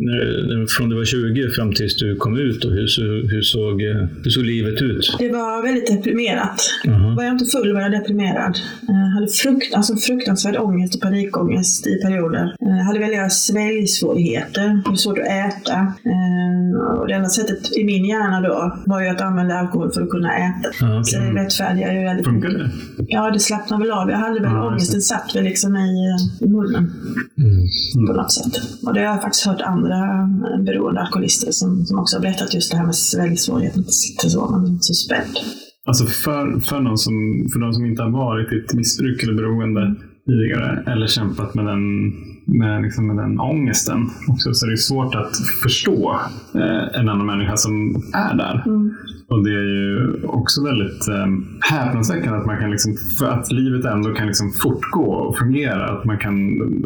när, 0.00 0.46
när- 0.48 0.66
från 0.76 0.88
du 0.88 0.96
var 0.96 1.04
20 1.04 1.48
fram 1.50 1.72
tills 1.72 1.96
du 1.96 2.16
kom 2.16 2.38
ut, 2.38 2.64
och 2.64 2.70
hur, 2.72 2.86
hur, 3.32 3.42
såg, 3.42 3.82
eh, 3.82 3.96
hur 4.24 4.30
såg 4.30 4.44
livet 4.44 4.82
ut? 4.82 5.16
Det 5.18 5.28
var 5.32 5.62
väldigt 5.62 5.86
deprimerat. 5.96 6.60
Jaha. 6.84 7.14
Var 7.16 7.24
jag 7.24 7.32
inte 7.34 7.44
full 7.44 7.72
var 7.72 7.80
jag 7.80 7.92
deprimerad. 7.92 8.58
Jag 8.88 8.94
hade 9.14 9.28
frukt, 9.28 9.74
alltså 9.74 9.96
fruktansvärd 9.96 10.56
ångest 10.56 10.94
och 10.94 11.00
panikångest 11.00 11.86
i 11.86 11.94
perioder. 12.02 12.54
Jag 12.60 12.84
hade 12.84 12.98
väldiga 12.98 13.28
sväljsvårigheter, 13.30 14.68
det 14.84 14.90
var 14.90 14.96
svårt 14.96 15.18
att 15.18 15.26
äta. 15.26 15.78
Eh, 16.12 16.98
Och 17.00 17.08
det 17.08 17.14
enda 17.14 17.28
sättet 17.40 17.76
i 17.80 17.84
min 17.84 18.04
hjärna 18.04 18.40
då 18.40 18.76
var 18.86 19.00
ju 19.02 19.08
att 19.08 19.20
använda 19.20 19.54
alkohol 19.54 19.90
för 19.94 20.02
att 20.02 20.10
kunna 20.10 20.30
äta. 20.36 20.68
Ja, 20.80 21.02
Så 21.04 21.18
okej. 21.18 21.30
det 21.34 21.40
rättfärdigar 21.40 21.92
ju 21.92 22.00
väldigt 22.04 22.26
Funkar 22.26 22.48
det? 22.48 22.70
Ja, 23.08 23.30
det 23.30 23.40
slappnar 23.40 23.78
väl 23.78 23.90
av. 23.90 24.10
Jag 24.10 24.18
hade 24.18 24.40
väl 24.40 24.50
just 24.52 24.68
ångesten 24.68 25.00
satt 25.00 25.36
väl 25.36 25.44
liksom 25.44 25.76
i, 25.76 25.90
i 26.40 26.48
munnen 26.48 26.84
Mm. 27.38 28.06
på 28.06 28.12
något 28.12 28.32
sätt. 28.32 28.54
Och 28.86 28.94
det 28.94 29.00
har 29.00 29.06
jag 29.06 29.22
faktiskt 29.22 29.46
hört 29.46 29.60
andra 29.60 29.98
eh, 30.48 30.62
beroende 30.64 31.00
alkoholister 31.00 31.52
som, 31.52 31.84
som 31.86 31.98
också 31.98 32.16
har 32.16 32.22
berättat 32.22 32.54
just 32.54 32.70
det 32.70 32.76
här 32.78 32.84
med 32.86 32.94
sväljsvårigheten. 32.94 33.80
Att 33.82 33.92
sitter 33.94 34.28
så, 34.28 34.40
man 34.50 34.78
så 34.80 34.94
spänd. 34.94 35.34
Alltså 35.86 36.04
för, 36.06 36.60
för, 36.60 36.80
någon 36.80 36.98
som, 36.98 37.14
för 37.52 37.60
de 37.60 37.72
som 37.72 37.84
inte 37.86 38.02
har 38.02 38.10
varit 38.10 38.52
i 38.52 38.56
ett 38.56 38.74
missbruk 38.74 39.22
eller 39.22 39.34
beroende 39.34 39.94
tidigare 40.26 40.82
eller 40.92 41.06
kämpat 41.06 41.54
med 41.54 41.66
den, 41.66 41.82
med, 42.48 42.82
liksom 42.82 43.06
med 43.06 43.16
den 43.16 43.40
ångesten 43.40 44.10
också, 44.28 44.54
så 44.54 44.66
är 44.66 44.70
det 44.70 44.76
svårt 44.76 45.14
att 45.14 45.32
förstå 45.62 46.20
eh, 46.54 47.00
en 47.00 47.08
annan 47.08 47.26
människa 47.26 47.56
som 47.56 48.02
är 48.14 48.34
där. 48.34 48.64
Och 49.30 49.44
det 49.44 49.50
är 49.50 49.68
ju 49.78 50.22
också 50.24 50.64
väldigt 50.64 51.08
eh, 51.08 51.26
häpnadsväckande 51.74 52.38
att 52.38 52.46
man 52.46 52.58
kan 52.58 52.70
liksom, 52.70 52.92
för 53.18 53.26
att 53.26 53.52
livet 53.52 53.84
ändå 53.84 54.14
kan 54.14 54.26
liksom 54.26 54.52
fortgå 54.52 55.04
och 55.12 55.38
fungera. 55.38 55.84
Att 55.98 56.04
man 56.04 56.18
kan, 56.18 56.34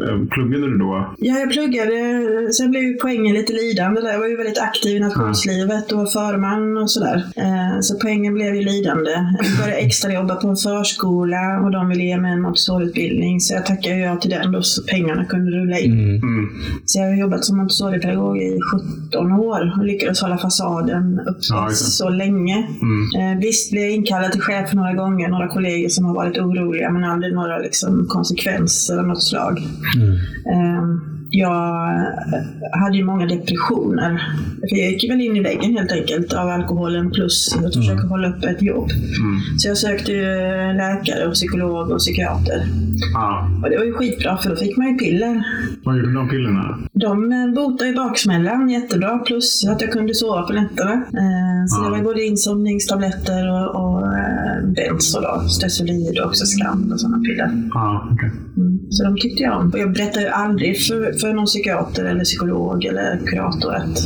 eh, 0.07 0.27
pluggade 0.31 0.67
du 0.71 0.77
då? 0.77 1.13
Ja, 1.17 1.39
jag 1.39 1.51
pluggade. 1.51 1.97
Sen 2.53 2.71
blev 2.71 2.83
ju 2.83 2.93
poängen 2.93 3.33
lite 3.35 3.53
lidande 3.53 4.01
där. 4.01 4.11
Jag 4.11 4.19
var 4.19 4.27
ju 4.27 4.37
väldigt 4.37 4.59
aktiv 4.61 4.95
i 4.97 4.99
nationslivet 4.99 5.91
och 5.91 5.97
var 5.97 6.05
förman 6.05 6.77
och 6.77 6.91
sådär. 6.91 7.23
Eh, 7.35 7.79
Så 7.81 7.99
poängen 8.01 8.33
blev 8.33 8.55
ju 8.55 8.61
lidande. 8.61 9.11
Jag 9.11 9.57
började 9.59 9.81
extrajobba 9.81 10.35
på 10.35 10.47
en 10.47 10.55
förskola 10.55 11.59
och 11.63 11.71
de 11.71 11.89
ville 11.89 12.03
ge 12.03 12.17
mig 12.17 12.31
en 12.33 12.41
Montessori-utbildning. 12.41 13.39
Så 13.39 13.53
jag 13.53 13.65
tackade 13.65 13.97
ja 13.99 14.15
till 14.15 14.29
den 14.29 14.51
då 14.51 14.61
så 14.61 14.83
pengarna 14.83 15.25
kunde 15.25 15.52
rulla 15.53 15.79
in. 15.79 15.91
Mm. 15.91 16.15
Mm. 16.15 16.49
Så 16.85 16.99
jag 16.99 17.05
har 17.05 17.15
jobbat 17.15 17.45
som 17.45 17.57
Montessori-pedagog 17.57 18.37
i 18.37 18.59
17 19.11 19.31
år 19.31 19.73
och 19.77 19.85
lyckades 19.85 20.21
hålla 20.21 20.37
fasaden 20.37 21.19
uppe 21.19 21.39
Ja, 21.49 21.69
så 21.69 22.09
länge. 22.09 22.67
Mm. 22.81 23.31
Eh, 23.33 23.39
visst 23.39 23.71
blev 23.71 23.83
jag 23.83 23.93
inkallad 23.93 24.31
till 24.31 24.41
chef 24.41 24.73
några 24.73 24.93
gånger, 24.93 25.29
några 25.29 25.47
kollegor 25.47 25.89
som 25.89 26.05
har 26.05 26.15
varit 26.15 26.37
oroliga, 26.37 26.91
men 26.91 27.03
aldrig 27.03 27.33
några 27.33 27.57
liksom, 27.57 28.05
konsekvenser 28.09 28.97
av 28.97 29.07
något 29.07 29.23
slag. 29.23 29.59
Mm. 29.95 30.11
Eh, 30.45 31.12
jag 31.35 32.05
hade 32.81 32.97
ju 32.97 33.03
många 33.05 33.25
depressioner. 33.25 34.11
För 34.69 34.75
jag 34.77 34.91
gick 34.91 35.09
väl 35.11 35.21
in 35.21 35.35
i 35.37 35.41
väggen 35.41 35.77
helt 35.77 35.91
enkelt 35.91 36.33
av 36.33 36.49
alkoholen 36.49 37.11
plus 37.11 37.55
att 37.65 37.75
försöka 37.75 38.07
hålla 38.07 38.27
upp 38.29 38.43
ett 38.43 38.61
jobb. 38.61 38.89
Mm. 38.91 39.39
Så 39.59 39.67
jag 39.67 39.77
sökte 39.77 40.11
ju 40.11 40.25
läkare 40.73 41.27
och 41.27 41.33
psykolog 41.33 41.91
och 41.91 41.97
psykiater. 41.97 42.63
Ja. 43.13 43.49
Och 43.63 43.69
det 43.69 43.77
var 43.77 43.85
ju 43.85 43.93
skitbra 43.93 44.37
för 44.37 44.49
då 44.49 44.55
fick 44.55 44.77
man 44.77 44.87
ju 44.87 44.93
piller. 44.97 45.43
Vad 45.83 45.97
gjorde 45.97 46.13
de 46.13 46.29
pillerna? 46.29 46.79
De 46.93 47.31
eh, 47.31 47.53
botar 47.55 47.85
ju 47.85 47.93
baksmällan 47.95 48.69
jättebra, 48.69 49.17
plus 49.19 49.65
att 49.67 49.81
jag 49.81 49.91
kunde 49.91 50.13
sova 50.13 50.41
på 50.41 50.53
nätterna. 50.53 50.93
Eh, 50.93 51.65
Så 51.67 51.81
Ja. 51.83 51.89
det 51.89 51.97
var 51.97 52.03
både 52.03 52.23
insomningstabletter 52.23 53.51
och, 53.51 53.75
och 53.75 54.01
eh, 54.07 54.63
Benzo 54.75 55.19
då, 55.21 55.47
Stesolid 55.49 56.19
och 56.19 56.25
också 56.27 56.45
Skam 56.45 56.89
och 56.93 56.99
sådana 56.99 57.17
piller. 57.23 57.51
Ja, 57.73 58.09
okej. 58.13 58.31
Mm. 58.57 58.79
Så 58.89 59.03
de 59.03 59.17
tyckte 59.17 59.43
jag 59.43 59.59
om. 59.61 59.69
Och 59.69 59.79
jag 59.79 59.93
berättade 59.93 60.25
ju 60.25 60.31
aldrig 60.31 60.81
för, 60.87 61.13
för 61.23 61.33
någon 61.33 61.45
psykiater 61.45 62.05
eller 62.05 62.23
psykolog 62.23 62.85
eller 62.85 63.19
kurator 63.25 63.75
att, 63.75 63.97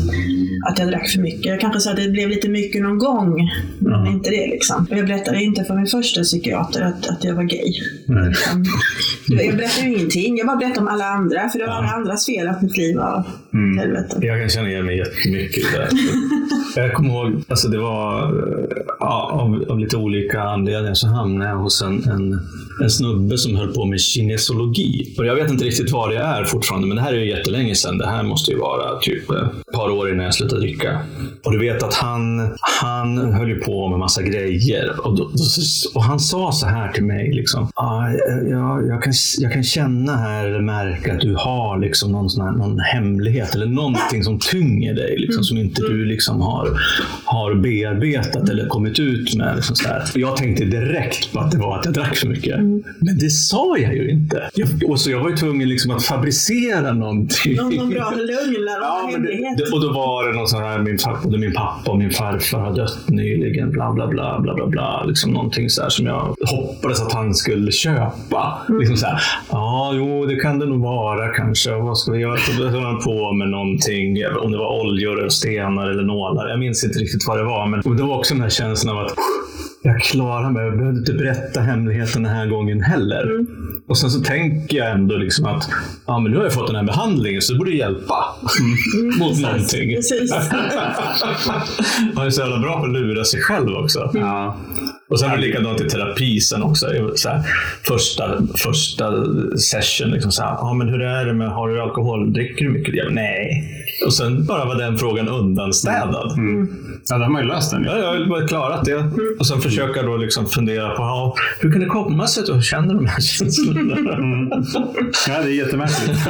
att 0.70 0.80
jag 0.80 0.88
drack 0.88 1.10
för 1.10 1.20
mycket. 1.22 1.46
Jag 1.46 1.60
kanske 1.60 1.80
sa 1.80 1.90
att 1.92 1.98
det 1.98 2.10
blev 2.10 2.30
lite 2.30 2.50
mycket 2.50 2.82
någon 2.82 2.98
gång, 2.98 3.50
men 3.80 3.92
Ja. 4.06 4.12
inte 4.12 4.30
det 4.30 4.48
liksom. 4.48 4.88
Jag 4.90 5.06
berättade 5.08 5.44
inte 5.44 5.64
för 5.64 5.76
min 5.76 5.88
första 5.88 6.22
psykiater 6.24 6.82
att, 6.82 7.08
att 7.10 7.24
jag 7.24 7.36
var 7.36 7.44
gay. 7.44 7.74
Utan- 8.08 8.66
Jag 9.28 9.58
berättade 9.58 9.88
ju 9.88 9.96
ingenting. 9.96 10.38
Jag 10.38 10.48
bara 10.48 10.58
berättade 10.58 10.80
om 10.82 10.88
alla 10.88 11.06
andra, 11.06 11.50
för 11.50 11.60
det 11.60 11.66
var 11.66 11.74
alla 11.74 11.88
andras 11.88 12.26
fel 12.26 12.48
att 12.48 12.62
mitt 12.62 12.78
liv 12.78 12.96
var 12.98 13.24
Mm. 13.54 13.78
helvete. 13.78 14.18
Jag 14.22 14.40
kan 14.40 14.50
känna 14.50 14.70
igen 14.70 14.86
mig 14.86 14.98
jättemycket 14.98 15.58
i 15.58 15.66
det. 15.78 15.90
Jag 16.82 16.94
kommer 16.94 17.10
ihåg, 17.10 17.44
alltså 17.48 17.68
det 17.68 17.78
var 17.78 18.24
eh, 18.24 18.66
ja, 19.00 19.30
av, 19.34 19.66
av 19.72 19.80
lite 19.80 19.98
olika 19.98 20.42
anledningar 20.42 20.94
så 20.94 21.08
hamnade 21.08 21.50
jag 21.52 21.58
hos 21.58 21.82
en, 21.82 22.04
en, 22.10 22.40
en 22.84 22.90
snubbe 22.90 23.38
som 23.38 23.56
höll 23.56 23.74
på 23.74 23.86
med 23.86 24.02
kinesologi. 24.02 25.16
Och 25.18 25.26
jag 25.26 25.36
vet 25.36 25.50
inte 25.50 25.66
riktigt 25.66 25.92
vad 25.92 26.10
det 26.10 26.18
är 26.18 26.44
fortfarande, 26.44 26.88
men 26.88 26.98
det 26.98 27.04
här 27.04 27.14
är 27.14 27.18
ju 27.18 27.30
jättelänge 27.30 27.76
sedan. 27.76 27.98
Det 27.98 28.08
här 28.08 28.24
måste 28.24 28.52
ju 28.52 28.58
vara 28.58 29.00
typ 29.00 29.32
eh, 29.32 29.38
ett 29.38 29.74
par 29.74 29.90
år 29.90 30.12
innan 30.12 30.26
jag 30.26 30.34
slutade 30.34 30.62
dricka. 30.62 31.00
Och 31.46 31.52
du 31.52 31.60
vet 31.60 31.84
att 31.84 31.94
han, 31.94 32.56
han 32.82 33.34
höll 33.34 33.50
ju 33.50 33.60
på 33.60 33.88
med 33.88 34.00
massa 34.00 34.22
grejer. 34.22 35.06
Och, 35.06 35.18
då, 35.18 35.30
och 35.96 36.04
han 36.04 36.20
sa 36.20 36.52
så 36.52 36.68
här 36.68 36.92
till 36.92 37.04
mig. 37.04 37.34
Liksom, 37.34 37.70
ah, 37.76 38.10
jag, 38.50 38.88
jag, 38.88 39.04
kan, 39.04 39.14
jag 39.40 39.54
kan 39.54 39.64
känna 39.64 40.16
här, 40.16 40.48
eller 40.48 40.62
märka 40.62 41.14
att 41.14 41.22
du 41.22 41.36
har 41.36 41.80
liksom 41.80 42.12
någon, 42.12 42.30
sån 42.30 42.46
här, 42.46 42.52
någon 42.52 42.80
hemlighet 42.80 43.56
eller 43.56 43.66
någonting 43.66 44.24
som 44.24 44.40
tynger 44.40 44.94
dig. 44.94 45.16
Liksom, 45.18 45.44
som 45.44 45.58
inte 45.58 45.82
du 45.82 46.06
liksom 46.06 46.42
har, 46.42 46.80
har 47.26 47.56
bearbetat 47.56 48.50
eller 48.50 48.68
kommit 48.68 49.00
ut 49.00 49.36
med. 49.36 49.56
Liksom 49.56 49.76
så 49.76 49.88
här. 49.88 50.04
Jag 50.16 50.38
tänkte 50.38 50.66
direkt 50.66 51.34
på 51.34 51.40
att 51.40 51.52
det 51.52 51.58
var 51.58 51.80
att 51.80 51.86
jag 51.86 51.94
drack 51.94 52.16
för 52.16 52.28
mycket. 52.28 52.60
Men 53.00 53.18
det 53.18 53.30
sa 53.30 53.78
jag 53.78 53.96
ju 53.96 54.10
inte. 54.10 54.50
Jag, 54.54 54.70
och 54.90 55.00
så 55.00 55.12
jag 55.12 55.20
var 55.20 55.30
ju 55.30 55.36
tvungen 55.36 55.70
liksom 55.70 55.92
att 55.92 56.04
fabricera 56.04 56.94
någonting. 56.94 57.56
Någon, 57.56 57.76
någon 57.76 57.90
bra 57.90 58.12
lögn 58.16 58.56
Ja, 58.82 59.02
någon 59.02 59.12
men 59.12 59.22
det, 59.24 59.32
hemlighet. 59.34 59.58
det, 59.58 59.74
och 59.74 59.82
då 59.82 59.94
var 59.94 60.28
det 60.28 60.40
något 60.40 60.50
sånt 60.50 60.64
här, 60.64 60.80
min, 60.80 60.98
både 61.24 61.38
min 61.38 61.54
pappa 61.54 61.92
och 61.92 61.98
min 61.98 62.12
farfar 62.12 62.60
har 62.60 62.76
dött 62.76 62.98
nyligen, 63.08 63.72
bla 63.72 63.94
bla 63.94 64.08
bla, 64.08 64.40
bla 64.40 64.54
bla 64.56 64.68
bla. 64.68 65.04
Liksom 65.08 65.32
någonting 65.32 65.70
så 65.70 65.82
här 65.82 65.90
som 65.90 66.06
jag 66.06 66.36
hoppades 66.46 67.02
att 67.02 67.14
han 67.14 67.34
skulle 67.34 67.72
köpa. 67.72 68.58
Liksom 68.80 68.98
så 68.98 69.06
här, 69.06 69.22
ja, 69.52 69.92
jo, 69.96 70.26
det 70.26 70.36
kan 70.36 70.60
det 70.60 70.66
nog 70.66 70.82
vara 70.82 71.28
kanske. 71.28 71.72
Vad 71.76 71.98
ska 71.98 72.12
vi 72.12 72.20
göra? 72.20 72.38
Så 72.38 72.52
höll 72.68 72.84
han 72.84 73.00
på 73.00 73.34
med 73.34 73.50
någonting, 73.50 74.18
om 74.44 74.52
det 74.52 74.58
var 74.58 74.82
oljor 74.82 75.20
eller 75.20 75.30
stenar 75.30 75.90
eller 75.90 76.04
nålar. 76.04 76.50
Jag 76.50 76.60
minns 76.60 76.84
inte 76.84 77.00
riktigt 77.00 77.28
vad 77.28 77.38
det 77.38 77.44
var, 77.44 77.68
men 77.68 77.98
det 77.98 78.04
var 78.04 78.18
också 78.18 78.34
den 78.34 78.44
här 78.44 78.50
känslan 78.50 78.98
av 78.98 79.06
att 79.06 79.14
jag 79.82 80.02
klarar 80.02 80.52
mig, 80.52 80.64
jag 80.64 80.78
behöver 80.78 81.00
inte 81.00 81.14
berätta 81.14 81.62
hemligheten 81.62 82.24
den 82.24 82.32
här 82.32 82.48
gången 82.48 82.82
heller. 82.82 83.46
Och 83.88 83.98
sen 83.98 84.10
så 84.10 84.20
tänker 84.20 84.78
jag 84.78 84.92
ändå 84.92 85.16
liksom 85.16 85.46
att 85.46 85.70
ja, 86.06 86.20
men 86.20 86.32
nu 86.32 86.38
har 86.38 86.44
jag 86.44 86.54
fått 86.54 86.68
den 86.68 86.76
här 86.76 86.84
behandlingen 86.84 87.42
så 87.42 87.54
det 87.54 87.60
borde 87.60 87.72
hjälpa 87.72 88.26
mot 89.20 89.40
någonting. 89.40 89.96
Precis. 89.96 90.32
Man 92.16 92.26
är 92.26 92.30
så 92.30 92.42
jävla 92.42 92.60
bra 92.60 92.80
på 92.80 92.86
att 92.86 92.92
lura 92.92 93.24
sig 93.24 93.42
själv 93.42 93.76
också. 93.76 94.12
Ja. 94.14 94.58
Och 95.10 95.20
sen 95.20 95.32
är 95.32 95.36
det 95.36 95.42
likadant 95.42 95.82
i 95.82 95.90
terapi 95.90 96.42
sen 96.42 96.64
också. 96.64 96.88
Så 97.16 97.30
här, 97.30 97.42
första, 97.88 98.42
första 98.56 99.14
session, 99.58 100.12
liksom 100.12 100.32
så 100.32 100.44
här, 100.44 100.52
ah, 100.52 100.74
men 100.74 100.90
hur 100.90 101.02
är 101.02 101.26
det 101.26 101.34
med, 101.34 101.50
har 101.50 101.70
du 101.70 101.82
alkohol? 101.82 102.34
Dricker 102.34 102.66
du 102.66 102.72
mycket? 102.72 102.96
Jag, 102.96 103.14
Nej. 103.14 103.74
Och 104.06 104.14
sen 104.14 104.46
bara 104.46 104.66
var 104.66 104.76
den 104.76 104.98
frågan 104.98 105.28
undanstädad. 105.28 106.32
Mm. 106.38 106.70
Ja, 107.10 107.18
då 107.18 107.24
har 107.24 107.32
man 107.32 107.42
ju 107.42 107.48
löst 107.48 107.72
den. 107.72 107.84
Ja, 107.84 107.98
jag 107.98 108.06
har 108.06 108.30
bara 108.30 108.48
klarat 108.48 108.86
det. 108.86 109.04
Och 109.40 109.48
sen 109.48 109.62
försöka 109.62 110.02
då 110.02 110.18
liksom 110.18 110.46
fundera 110.46 110.90
på 110.90 111.02
ja, 111.02 111.36
hur 111.60 111.72
kan 111.72 111.82
det 111.82 111.88
komma 111.88 112.28
sig 112.28 112.42
att 112.42 112.48
du 112.48 112.62
känner 112.62 112.94
de 112.94 113.06
här 113.06 113.22
känslorna? 113.22 113.96
Ja, 115.28 115.42
det 115.44 115.50
är 115.50 115.54
jättemärkligt. 115.54 116.20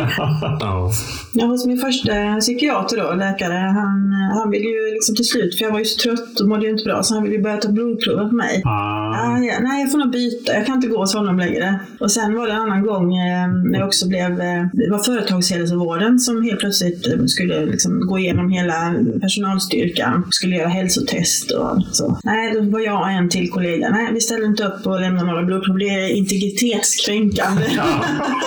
ja. 0.59 0.91
Ja, 1.33 1.45
hos 1.45 1.65
min 1.65 1.77
första 1.77 2.11
psykiater 2.39 2.97
då, 2.97 3.13
läkare, 3.13 3.53
han, 3.53 4.13
han 4.33 4.49
ville 4.51 4.69
ju 4.69 4.93
liksom 4.93 5.15
till 5.15 5.25
slut, 5.25 5.57
för 5.57 5.65
jag 5.65 5.71
var 5.71 5.79
ju 5.79 5.85
så 5.85 6.01
trött 6.01 6.39
och 6.39 6.47
mådde 6.47 6.65
ju 6.65 6.71
inte 6.71 6.83
bra, 6.83 7.03
så 7.03 7.13
han 7.13 7.23
ville 7.23 7.35
ju 7.35 7.41
börja 7.41 7.57
ta 7.57 7.71
blodprover 7.71 8.29
på 8.29 8.35
mig. 8.35 8.61
Ah. 8.67 8.97
Ah, 9.37 9.39
ja, 9.39 9.53
nej, 9.61 9.81
jag 9.81 9.91
får 9.91 9.97
nog 9.97 10.11
byta. 10.11 10.53
Jag 10.53 10.65
kan 10.65 10.75
inte 10.75 10.87
gå 10.87 10.97
hos 10.97 11.13
honom 11.13 11.39
längre. 11.39 11.79
Och 11.99 12.11
sen 12.11 12.35
var 12.35 12.47
det 12.47 12.53
en 12.53 12.59
annan 12.59 12.85
gång 12.85 13.17
eh, 13.17 13.47
när 13.47 13.79
jag 13.79 13.87
också 13.87 14.07
blev... 14.07 14.31
Eh, 14.41 14.65
det 14.73 14.89
var 14.91 14.99
företagshälsovården 14.99 16.19
som 16.19 16.43
helt 16.43 16.59
plötsligt 16.59 17.07
eh, 17.07 17.25
skulle 17.25 17.65
liksom, 17.65 18.07
gå 18.07 18.19
igenom 18.19 18.49
hela 18.49 18.93
personalstyrkan. 19.21 20.27
Skulle 20.29 20.55
göra 20.55 20.67
hälsotest 20.67 21.51
och 21.51 21.83
så. 21.91 22.19
Nej, 22.23 22.53
då 22.53 22.61
var 22.61 22.79
jag 22.79 23.01
och 23.01 23.09
en 23.09 23.29
till 23.29 23.51
kollega. 23.51 23.89
Nej, 23.89 24.13
vi 24.13 24.21
ställer 24.21 24.45
inte 24.45 24.63
upp 24.63 24.87
och 24.87 25.01
lämnar 25.01 25.25
några 25.25 25.43
blodprov. 25.43 25.77
Det 25.77 25.89
är 25.89 26.15
integritetskränkande. 26.15 27.63
Ja, 27.77 28.01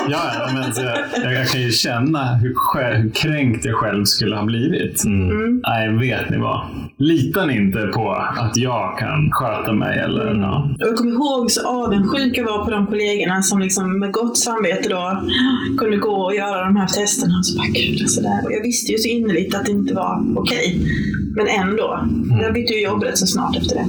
ja 0.08 0.50
men 0.54 0.74
så 0.74 0.82
jag, 0.82 1.32
jag 1.34 1.48
kan 1.48 1.62
ju 1.62 1.70
känna 1.70 2.36
hur, 2.36 2.54
hur 3.02 3.10
kränkt 3.10 3.64
jag 3.64 3.74
själv 3.74 4.04
skulle 4.04 4.36
ha 4.36 4.44
blivit. 4.44 5.04
Mm. 5.04 5.62
Nej, 5.68 5.98
vet 5.98 6.30
ni 6.30 6.38
vad? 6.38 6.60
Litar 6.96 7.46
ni 7.46 7.56
inte 7.56 7.78
på 7.78 8.12
att 8.12 8.56
jag 8.56 8.98
kan 8.98 9.30
sköta 9.30 9.72
mig? 9.72 10.09
Eller, 10.10 10.34
ja. 10.34 10.70
Jag 10.78 10.96
kommer 10.96 11.12
ihåg 11.12 11.50
så 11.50 11.68
avundsjuk 11.68 12.38
jag 12.38 12.44
var 12.44 12.64
på 12.64 12.70
de 12.70 12.86
kollegorna 12.86 13.42
som 13.42 13.58
liksom 13.60 13.98
med 13.98 14.12
gott 14.12 14.38
samvete 14.38 14.88
då 14.88 15.22
kunde 15.78 15.96
gå 15.96 16.16
och 16.24 16.34
göra 16.34 16.64
de 16.64 16.76
här 16.76 16.86
testerna. 16.86 17.38
Och 17.38 17.46
så 17.46 17.58
bara, 17.58 17.66
gud, 17.66 18.02
alltså. 18.02 18.20
Och 18.20 18.52
jag 18.52 18.62
visste 18.62 18.92
ju 18.92 18.98
så 18.98 19.08
innerligt 19.08 19.54
att 19.54 19.66
det 19.66 19.72
inte 19.72 19.94
var 19.94 20.24
okej. 20.36 20.80
Men 21.36 21.46
ändå. 21.46 22.08
Jag 22.42 22.54
bytte 22.54 22.72
ju 22.72 22.82
jobb 22.82 23.02
rätt 23.02 23.18
så 23.18 23.26
snart 23.26 23.56
efter 23.56 23.74
det. 23.74 23.86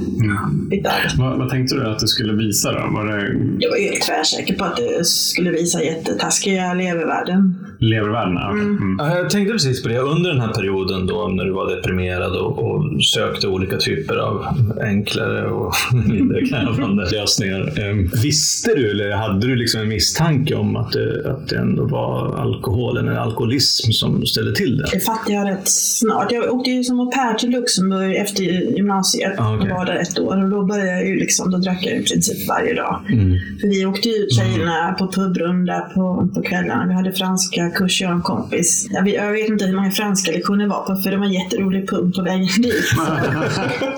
Arbete. 0.88 1.16
Vad, 1.18 1.38
vad 1.38 1.50
tänkte 1.50 1.74
du 1.74 1.90
att 1.90 1.98
du 1.98 2.06
skulle 2.06 2.32
visa 2.32 2.72
då? 2.72 2.78
Var 2.78 3.04
det... 3.06 3.20
Jag 3.58 3.70
var 3.70 3.76
ju 3.76 3.84
helt 3.84 4.02
tvärsäker 4.02 4.54
på 4.54 4.64
att 4.64 4.76
det 4.76 5.04
skulle 5.06 5.50
visa 5.50 5.82
jättetaskiga 5.82 6.74
levervärden. 6.74 7.54
Levervärdena? 7.82 8.48
okej. 8.50 8.60
Mm. 8.62 8.96
Ja, 8.98 9.16
jag 9.16 9.30
tänkte 9.30 9.52
precis 9.52 9.82
på 9.82 9.88
det. 9.88 9.98
Under 9.98 10.30
den 10.30 10.40
här 10.40 10.52
perioden 10.52 11.06
då 11.06 11.28
när 11.28 11.44
du 11.44 11.52
var 11.52 11.76
deprimerad 11.76 12.36
och, 12.36 12.58
och 12.58 13.04
sökte 13.04 13.48
olika 13.48 13.76
typer 13.76 14.16
av 14.16 14.46
enklare 14.82 15.46
och 15.50 15.72
mindre 16.08 16.46
krävande 16.46 17.10
lösningar. 17.10 17.60
Eh, 17.60 18.22
visste 18.22 18.74
du 18.74 18.90
eller 18.90 19.10
hade 19.16 19.46
du 19.46 19.56
liksom 19.56 19.80
en 19.80 19.88
misstanke 19.88 20.54
om 20.54 20.76
att 20.76 20.92
det, 20.92 21.30
att 21.30 21.48
det 21.48 21.56
ändå 21.56 21.84
var 21.84 22.36
alkoholen 22.40 23.08
eller 23.08 23.18
alkoholism 23.18 23.92
som 23.92 24.26
ställde 24.26 24.54
till 24.54 24.76
det? 24.78 24.86
Det 24.92 25.00
fattade 25.00 25.32
jag 25.32 25.48
rätt 25.48 25.68
snart. 25.68 26.32
Jag 26.32 26.52
åkte 26.54 26.70
ju 26.70 26.84
som 26.84 27.00
au 27.00 27.10
pair 27.10 27.34
till 27.34 27.50
Luxemburg 27.50 28.16
efter 28.16 28.42
gymnasiet 28.42 29.32
Ah, 29.38 29.54
okej. 29.56 29.70
och 29.70 29.76
var 29.78 29.84
där 29.86 29.94
ett 29.94 30.18
år. 30.18 30.42
Och 30.44 30.50
då 30.50 30.62
började 30.66 30.90
jag 30.90 31.06
ju 31.08 31.14
liksom, 31.16 31.50
då 31.50 31.58
drack 31.58 31.78
jag 31.86 31.96
i 31.96 32.02
princip 32.02 32.48
varje 32.48 32.74
dag. 32.74 33.00
Mm. 33.12 33.38
För 33.60 33.68
vi 33.68 33.86
åkte 33.86 34.08
ut 34.08 34.32
tjejerna 34.32 34.94
på 34.98 35.12
pubrunda 35.12 35.80
på, 35.94 36.28
på 36.34 36.42
kvällarna. 36.42 36.86
Vi 36.88 36.94
hade 36.94 37.12
franska 37.12 37.70
kurs, 37.72 38.00
jag 38.00 38.10
och 38.10 38.16
en 38.16 38.22
kompis. 38.22 38.86
Jag 38.90 39.04
vet, 39.04 39.14
jag 39.14 39.32
vet 39.32 39.48
inte 39.48 39.64
hur 39.64 39.76
många 39.76 39.90
franska 39.90 40.32
lektioner 40.32 40.66
var 40.66 40.82
på, 40.86 40.96
för 41.02 41.10
det 41.10 41.16
var 41.16 41.26
en 41.26 41.32
jätterolig 41.32 41.88
pub 41.88 42.14
på 42.14 42.22
vägen 42.22 42.48
dit. 42.62 42.74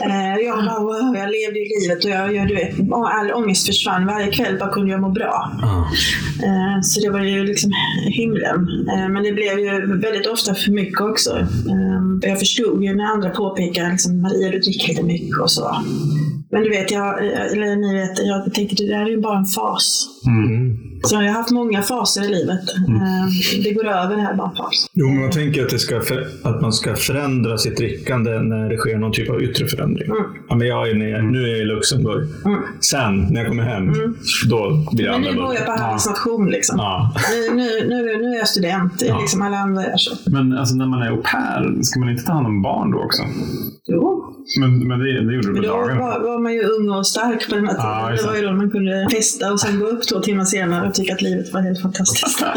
Eh, 0.07 0.37
jag 0.47 0.65
bara, 0.65 0.81
wow, 0.81 1.17
jag 1.17 1.29
levde 1.31 1.59
ju 1.59 1.67
livet 1.81 2.05
och 2.05 2.11
jag, 2.11 2.35
jag, 2.35 2.49
du 2.49 2.55
vet, 2.55 2.75
all 2.93 3.33
ångest 3.33 3.67
försvann. 3.67 4.07
Varje 4.07 4.31
kväll 4.31 4.59
bara 4.59 4.69
kunde 4.73 4.91
jag 4.93 5.01
må 5.01 5.09
bra. 5.11 5.51
Eh, 6.45 6.81
Så 6.83 7.01
det 7.01 7.11
var 7.11 7.21
ju 7.21 7.45
liksom 7.45 7.73
himlen. 8.07 8.87
Eh, 8.89 9.09
Men 9.09 9.23
det 9.23 9.33
blev 9.33 9.59
ju 9.59 9.71
väldigt 10.01 10.27
ofta 10.27 10.55
för 10.55 10.71
mycket 10.71 11.01
också. 11.01 11.47
Jag 12.21 12.39
förstod 12.39 12.85
ju 12.85 12.95
när 12.97 13.05
andra 13.05 13.31
påpekade 13.31 13.91
liksom, 13.91 14.23
Maria 14.23 14.51
du 14.51 14.59
dricker 14.59 14.89
lite 14.89 15.03
mycket 15.03 15.41
och 15.43 15.51
så. 15.51 15.77
Men 16.51 16.63
du 16.63 16.71
vet, 16.71 16.91
jag, 16.91 17.27
eller 17.27 17.77
ni 17.77 17.95
vet, 18.01 18.19
jag 18.27 18.55
tänkte 18.55 18.77
det 18.85 18.89
där 18.89 19.03
är 19.07 19.11
ju 19.11 19.21
bara 19.21 19.39
en 19.39 19.45
fas. 19.45 20.07
Mm. 20.27 20.64
Så 21.09 21.15
jag 21.15 21.23
har 21.23 21.29
haft 21.29 21.51
många 21.51 21.83
faser 21.83 22.23
i 22.25 22.29
livet. 22.29 22.61
Eh, 22.89 23.63
Det 23.65 23.73
går 23.73 23.87
över, 23.87 24.17
det 24.17 24.23
här 24.23 24.33
är 24.33 24.37
bara 24.37 24.51
en 24.51 24.57
fas. 24.57 24.87
Jo, 24.93 25.07
men 25.09 25.23
jag 25.23 25.33
tänker 25.33 25.63
att, 25.65 25.71
det 25.71 25.79
ska 25.79 26.01
för, 26.01 26.27
att 26.43 26.61
man 26.63 26.73
ska 26.73 26.95
förändra 26.97 27.59
sitt 27.59 27.77
drickande 27.77 28.39
när 28.39 28.69
det 28.69 28.77
sker 28.77 28.97
någon 28.99 29.13
typ 29.13 29.31
av 29.31 29.43
yttre 29.43 29.67
förändring. 29.67 30.07
Mm. 30.11 30.23
Ja, 30.49 30.55
men 30.57 30.67
jag 30.69 30.91
är 30.91 30.95
nere, 30.95 31.23
nu 31.23 31.43
är 31.45 31.49
jag 31.49 31.59
i 31.59 31.65
Luxemburg. 31.65 32.29
Mm. 32.45 32.61
Sen, 32.81 33.27
när 33.31 33.41
jag 33.41 33.49
kommer 33.49 33.63
hem, 33.63 33.93
då 34.51 34.87
blir 34.93 35.05
det 35.05 35.11
Men 35.13 35.21
nu 35.21 35.29
annorlunda. 35.29 35.43
bor 35.47 35.55
jag 35.55 35.67
på 35.67 35.73
Hallands 35.73 36.07
nation 36.09 36.51
liksom. 36.51 36.79
Ja. 36.79 37.15
Nu, 37.51 37.57
nu, 37.57 37.89
nu, 37.89 38.17
nu 38.23 38.29
är 38.35 38.39
jag 38.39 38.49
student, 38.49 39.03
Ja. 39.07 39.19
liksom 39.21 39.43
alla 39.43 39.57
andra 39.57 39.85
är 39.85 39.97
så. 39.97 40.31
Men 40.31 40.59
alltså, 40.59 40.75
när 40.77 40.87
man 40.87 41.03
är 41.03 41.11
au 41.11 41.17
pair, 41.23 41.83
ska 41.83 42.01
man 42.01 42.09
inte 42.11 42.25
ta 42.25 42.33
hand 42.33 42.47
om 42.47 42.63
barn 42.63 42.91
då 42.91 42.99
också? 42.99 43.23
Jo. 43.87 44.34
Men, 44.61 44.89
men 44.89 44.99
det, 44.99 45.25
det 45.25 45.35
gjorde 45.35 45.49
du 45.49 45.55
på 45.55 45.63
då 45.63 45.69
dagen? 45.69 45.99
var, 45.99 46.21
var 46.21 46.39
man 46.39 46.53
ju 46.53 46.63
ung 46.63 46.91
och 46.91 47.07
stark 47.07 47.49
på 47.49 47.55
den 47.55 47.67
här 47.67 47.75
tiden. 47.75 47.91
Ja, 47.91 48.23
det 48.23 48.27
var 48.27 48.37
ju 48.37 48.43
då 48.47 48.53
man 48.53 48.71
kunde 48.71 49.09
festa 49.11 49.53
och 49.53 49.61
sen 49.61 49.81
gå 49.81 49.87
upp 49.87 50.09
två 50.09 50.21
timmar 50.21 50.45
senare 50.45 50.89
och 50.89 50.95
tycka 50.95 51.15
att 51.15 51.23
livet 51.23 51.53
var 51.53 51.61
helt 51.61 51.83
fantastiskt. 51.83 52.45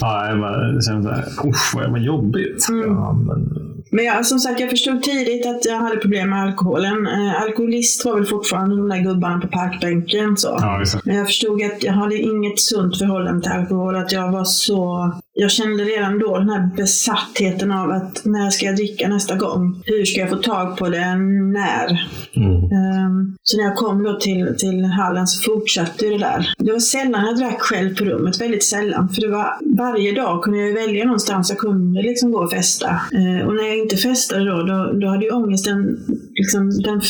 Ja, 0.00 0.28
jag 0.28 0.40
bara 0.40 0.80
kände 0.82 1.02
såhär, 1.02 1.24
usch 1.48 1.74
vad, 1.74 1.90
vad 1.90 2.00
jobbigt. 2.00 2.66
Ja, 2.68 3.12
men, 3.12 3.48
Men 3.90 4.04
jag, 4.04 4.26
som 4.26 4.38
sagt, 4.38 4.60
jag 4.60 4.70
förstod 4.70 5.02
tidigt 5.02 5.46
att 5.46 5.64
jag 5.64 5.76
hade 5.76 5.96
problem 5.96 6.30
med 6.30 6.42
alkoholen. 6.42 7.06
Eh, 7.06 7.42
alkoholist 7.42 8.04
var 8.04 8.14
väl 8.14 8.26
fortfarande 8.26 8.76
de 8.76 8.88
där 8.88 8.98
gubbarna 9.00 9.40
på 9.40 9.48
parkbänken. 9.48 10.36
Så. 10.36 10.56
Ja. 10.60 10.84
Men 11.04 11.16
jag 11.16 11.26
förstod 11.26 11.62
att 11.62 11.82
jag 11.82 11.92
hade 11.92 12.16
inget 12.16 12.60
sunt 12.60 12.98
förhållande 12.98 13.42
till 13.42 13.52
alkohol. 13.52 13.96
Att 13.96 14.12
jag 14.12 14.32
var 14.32 14.44
så... 14.44 15.12
Jag 15.32 15.50
kände 15.50 15.84
redan 15.84 16.18
då 16.18 16.38
den 16.38 16.50
här 16.50 16.70
besattheten 16.76 17.72
av 17.72 17.90
att 17.90 18.20
när 18.24 18.50
ska 18.50 18.66
jag 18.66 18.76
dricka 18.76 19.08
nästa 19.08 19.36
gång? 19.36 19.82
Hur 19.84 20.04
ska 20.04 20.20
jag 20.20 20.28
få 20.30 20.36
tag 20.36 20.76
på 20.76 20.88
det? 20.88 21.14
När? 21.52 22.08
mm. 22.36 22.54
Ehm, 22.56 23.36
Så 23.42 23.56
när 23.56 23.64
jag 23.64 23.76
kom 23.76 24.02
då 24.02 24.18
till, 24.20 24.54
till 24.58 24.84
hallen 24.84 25.26
så 25.26 25.52
fortsatte 25.52 26.06
det 26.06 26.18
där. 26.18 26.54
Det 26.58 26.72
var 26.72 26.78
sällan 26.78 27.26
jag 27.26 27.36
drack 27.38 27.60
själv 27.60 27.96
på 27.96 28.04
rummet, 28.04 28.40
väldigt 28.40 28.64
sällan. 28.64 29.08
För 29.08 29.20
det 29.20 29.28
var, 29.28 29.58
varje 29.76 30.12
dag 30.12 30.42
kunde 30.42 30.58
jag 30.58 30.74
välja 30.74 31.04
någonstans 31.04 31.50
jag 31.50 31.58
kunde 31.58 32.02
liksom 32.02 32.32
gå 32.32 32.38
och 32.38 32.50
festa. 32.50 32.88
Eh, 32.88 33.46
Och 33.48 33.54
när 33.54 33.68
jag 33.68 33.78
inte 33.78 33.96
festade 33.96 34.44
då, 34.44 34.56
då, 34.62 34.92
då 35.00 35.06
hade 35.06 35.24
ju 35.24 35.30
ångesten, 35.30 35.98
liksom, 36.34 36.70
den, 36.82 37.00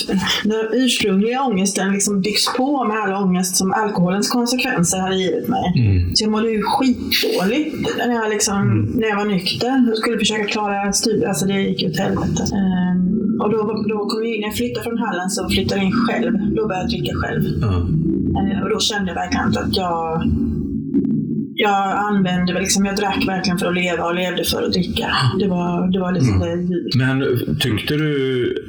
den 0.45 0.67
ursprungliga 0.73 1.43
ångesten 1.43 1.93
liksom 1.93 2.21
byggts 2.21 2.57
på 2.57 2.85
med 2.85 2.97
all 2.97 3.25
ångest 3.25 3.57
som 3.57 3.73
alkoholens 3.73 4.29
konsekvenser 4.31 4.99
hade 4.99 5.17
givit 5.17 5.49
mig. 5.49 5.73
Mm. 5.77 6.15
Så 6.15 6.25
jag 6.25 6.31
mådde 6.31 6.51
ju 6.51 6.63
skitdåligt 6.63 7.77
när 8.11 8.17
jag, 8.17 8.31
liksom, 8.31 8.93
när 8.95 9.09
jag 9.09 9.17
var 9.17 9.25
nykter 9.25 9.91
och 9.91 9.99
skulle 9.99 10.19
försöka 10.19 10.45
klara 10.45 10.93
studier. 10.93 11.29
Alltså 11.29 11.47
det 11.47 11.63
gick 11.63 11.91
åt 11.91 11.99
helvete. 11.99 12.43
Ehm, 12.61 13.41
och 13.41 13.51
då, 13.51 13.85
då 13.89 13.99
kom 14.09 14.25
jag 14.25 14.35
in, 14.35 14.41
när 14.41 14.49
jag 14.49 14.57
flyttade 14.57 14.85
från 14.85 14.99
Halland 14.99 15.33
så 15.33 15.49
flyttade 15.49 15.81
jag 15.81 15.87
in 15.87 15.93
själv. 15.93 16.33
Då 16.57 16.69
började 16.69 16.85
jag 16.85 16.91
dricka 16.91 17.13
själv. 17.15 17.43
Ja. 17.61 17.77
Ehm, 18.41 18.63
och 18.63 18.71
då 18.71 18.79
kände 18.81 19.11
jag 19.11 19.15
verkligen 19.15 19.47
att 19.47 19.77
jag 19.77 20.23
jag 21.61 21.93
använde 21.97 22.53
liksom, 22.53 22.85
jag 22.85 22.97
drack 22.97 23.25
verkligen 23.27 23.59
för 23.59 23.67
att 23.67 23.75
leva 23.75 24.05
och 24.05 24.15
levde 24.15 24.45
för 24.45 24.63
att 24.63 24.73
dricka. 24.73 25.07
Det 25.39 25.49
var, 25.49 25.93
det 25.93 26.01
var 26.01 26.13
liksom 26.13 26.39
det. 26.39 26.99
Men 26.99 27.25
tyckte 27.61 27.95
du, 27.95 28.13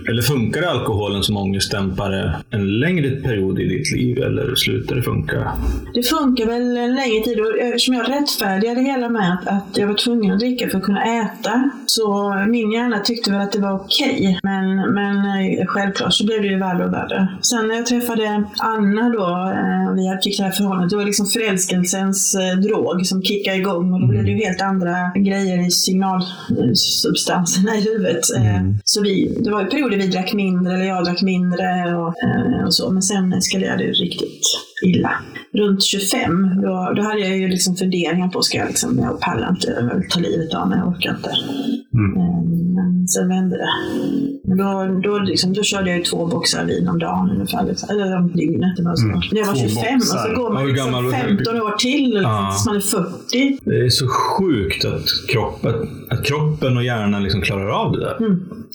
eller 0.10 0.22
funkade 0.22 0.70
alkoholen 0.70 1.24
som 1.24 1.38
ångestdämpare 1.38 2.36
en 2.50 2.80
längre 2.80 3.10
period 3.10 3.60
i 3.60 3.68
ditt 3.68 3.92
liv 3.92 4.18
eller 4.18 4.56
slutade 4.56 5.00
det 5.00 5.04
funka? 5.04 5.52
Det 5.94 6.04
funkar 6.04 6.46
väl 6.46 6.78
en 6.78 6.96
längre 6.96 7.24
tid 7.24 7.40
och 7.40 7.60
eftersom 7.60 7.94
jag 7.94 8.10
rättfärdigade 8.10 8.82
hela 8.82 9.10
med 9.10 9.34
att, 9.34 9.48
att 9.48 9.78
jag 9.78 9.88
var 9.88 9.96
tvungen 9.96 10.34
att 10.34 10.40
dricka 10.40 10.70
för 10.70 10.78
att 10.78 10.84
kunna 10.84 11.04
äta 11.22 11.72
så 11.86 12.36
min 12.48 12.72
hjärna 12.72 13.00
tyckte 13.00 13.32
väl 13.32 13.42
att 13.42 13.52
det 13.52 13.60
var 13.60 13.74
okej. 13.74 14.40
Men, 14.44 14.76
men 14.94 15.18
eh, 15.18 15.66
självklart 15.66 16.14
så 16.14 16.26
blev 16.26 16.42
det 16.42 16.48
ju 16.48 16.60
värre 16.60 16.86
och 16.86 16.94
värre. 16.94 17.28
Sen 17.42 17.68
när 17.68 17.76
jag 17.76 17.86
träffade 17.86 18.44
Anna 18.58 19.10
då, 19.10 19.28
eh, 19.28 19.94
vi 19.96 20.08
hade 20.08 20.22
det 20.38 20.44
här 20.44 20.52
förhållandet, 20.52 20.90
det 20.90 20.96
var 20.96 21.06
liksom 21.06 21.26
förälskelsens 21.26 22.36
eh, 22.36 22.60
drog 22.82 23.06
som 23.06 23.24
kickade 23.24 23.58
igång 23.58 23.94
och 23.94 24.02
då 24.02 24.08
blev 24.08 24.24
det 24.24 24.32
ju 24.32 24.38
helt 24.38 24.62
andra 24.62 25.12
grejer 25.16 25.68
i 25.68 25.72
signalsubstanserna 25.72 27.76
i 27.76 27.82
huvudet. 27.82 28.24
Eh, 28.38 28.62
Så 28.84 29.02
vi, 29.02 29.38
det 29.44 29.52
var 29.52 29.62
ju 29.62 29.68
perioder 29.68 29.98
vi 29.98 30.08
drack 30.08 30.34
mindre, 30.34 30.74
eller 30.74 30.86
jag 30.86 31.06
drack 31.06 31.22
mindre 31.22 31.96
och, 31.96 32.14
eh, 32.24 32.66
och 32.66 32.74
så. 32.74 32.92
Men 32.92 33.02
sen 33.02 33.34
eskalerade 33.34 33.84
det 33.84 33.92
riktigt 33.92 34.42
illa. 34.86 35.12
Runt 35.54 35.84
25, 35.84 36.62
då, 36.62 36.94
då 36.96 37.02
hade 37.02 37.20
jag 37.20 37.38
ju 37.38 37.48
liksom 37.48 37.76
funderingar 37.76 38.28
på, 38.28 38.42
ska 38.42 38.58
jag 38.58 38.68
liksom, 38.68 39.00
jag 39.00 39.20
pallar 39.20 39.50
inte, 39.50 39.88
jag 39.92 40.00
vill 40.00 40.10
ta 40.10 40.20
livet 40.20 40.54
av 40.54 40.70
mig, 40.70 40.80
jag 40.80 40.88
orkar 40.88 41.16
inte. 41.16 41.30
Mm. 41.94 42.71
Sen 43.08 43.28
vände 43.30 43.58
det. 43.58 43.70
Då, 44.56 45.00
då, 45.04 45.20
liksom, 45.20 45.54
då 45.54 45.64
körde 45.64 45.90
jag 45.90 45.98
ju 46.00 46.04
två 46.04 46.26
boxar 46.28 46.66
vin 46.66 46.88
om 46.88 47.00
dagen 47.00 47.30
ungefär. 47.30 47.66
liksom. 47.66 47.90
Eller 47.90 48.18
om 48.18 48.32
dygnet. 48.32 48.78
Det 48.78 48.84
var 48.84 48.96
så. 48.96 49.06
När 49.06 49.40
jag 49.40 49.46
var 49.46 49.54
Två 49.54 49.60
25 49.70 49.96
och 49.96 50.02
så 50.04 50.36
går 50.42 50.54
man 50.54 50.68
liksom 50.68 50.86
gammal 50.86 51.04
var 51.06 51.12
du? 51.12 51.18
15 51.18 51.62
år 51.62 51.72
till 51.78 52.04
liksom, 52.10 52.22
Ja. 52.24 52.52
tills 52.54 52.66
man 52.66 52.76
är 52.76 52.80
40. 52.80 53.60
Det 53.66 53.86
är 53.86 53.90
så 53.90 54.08
sjukt 54.08 54.86
att 54.86 55.06
kroppen, 55.30 55.74
att 56.10 56.26
kroppen 56.26 56.78
och 56.78 56.84
hjärnan 56.84 57.24
liksom 57.24 57.42
klarar 57.42 57.70
av 57.70 57.92
det 57.92 58.00
där. 58.00 58.18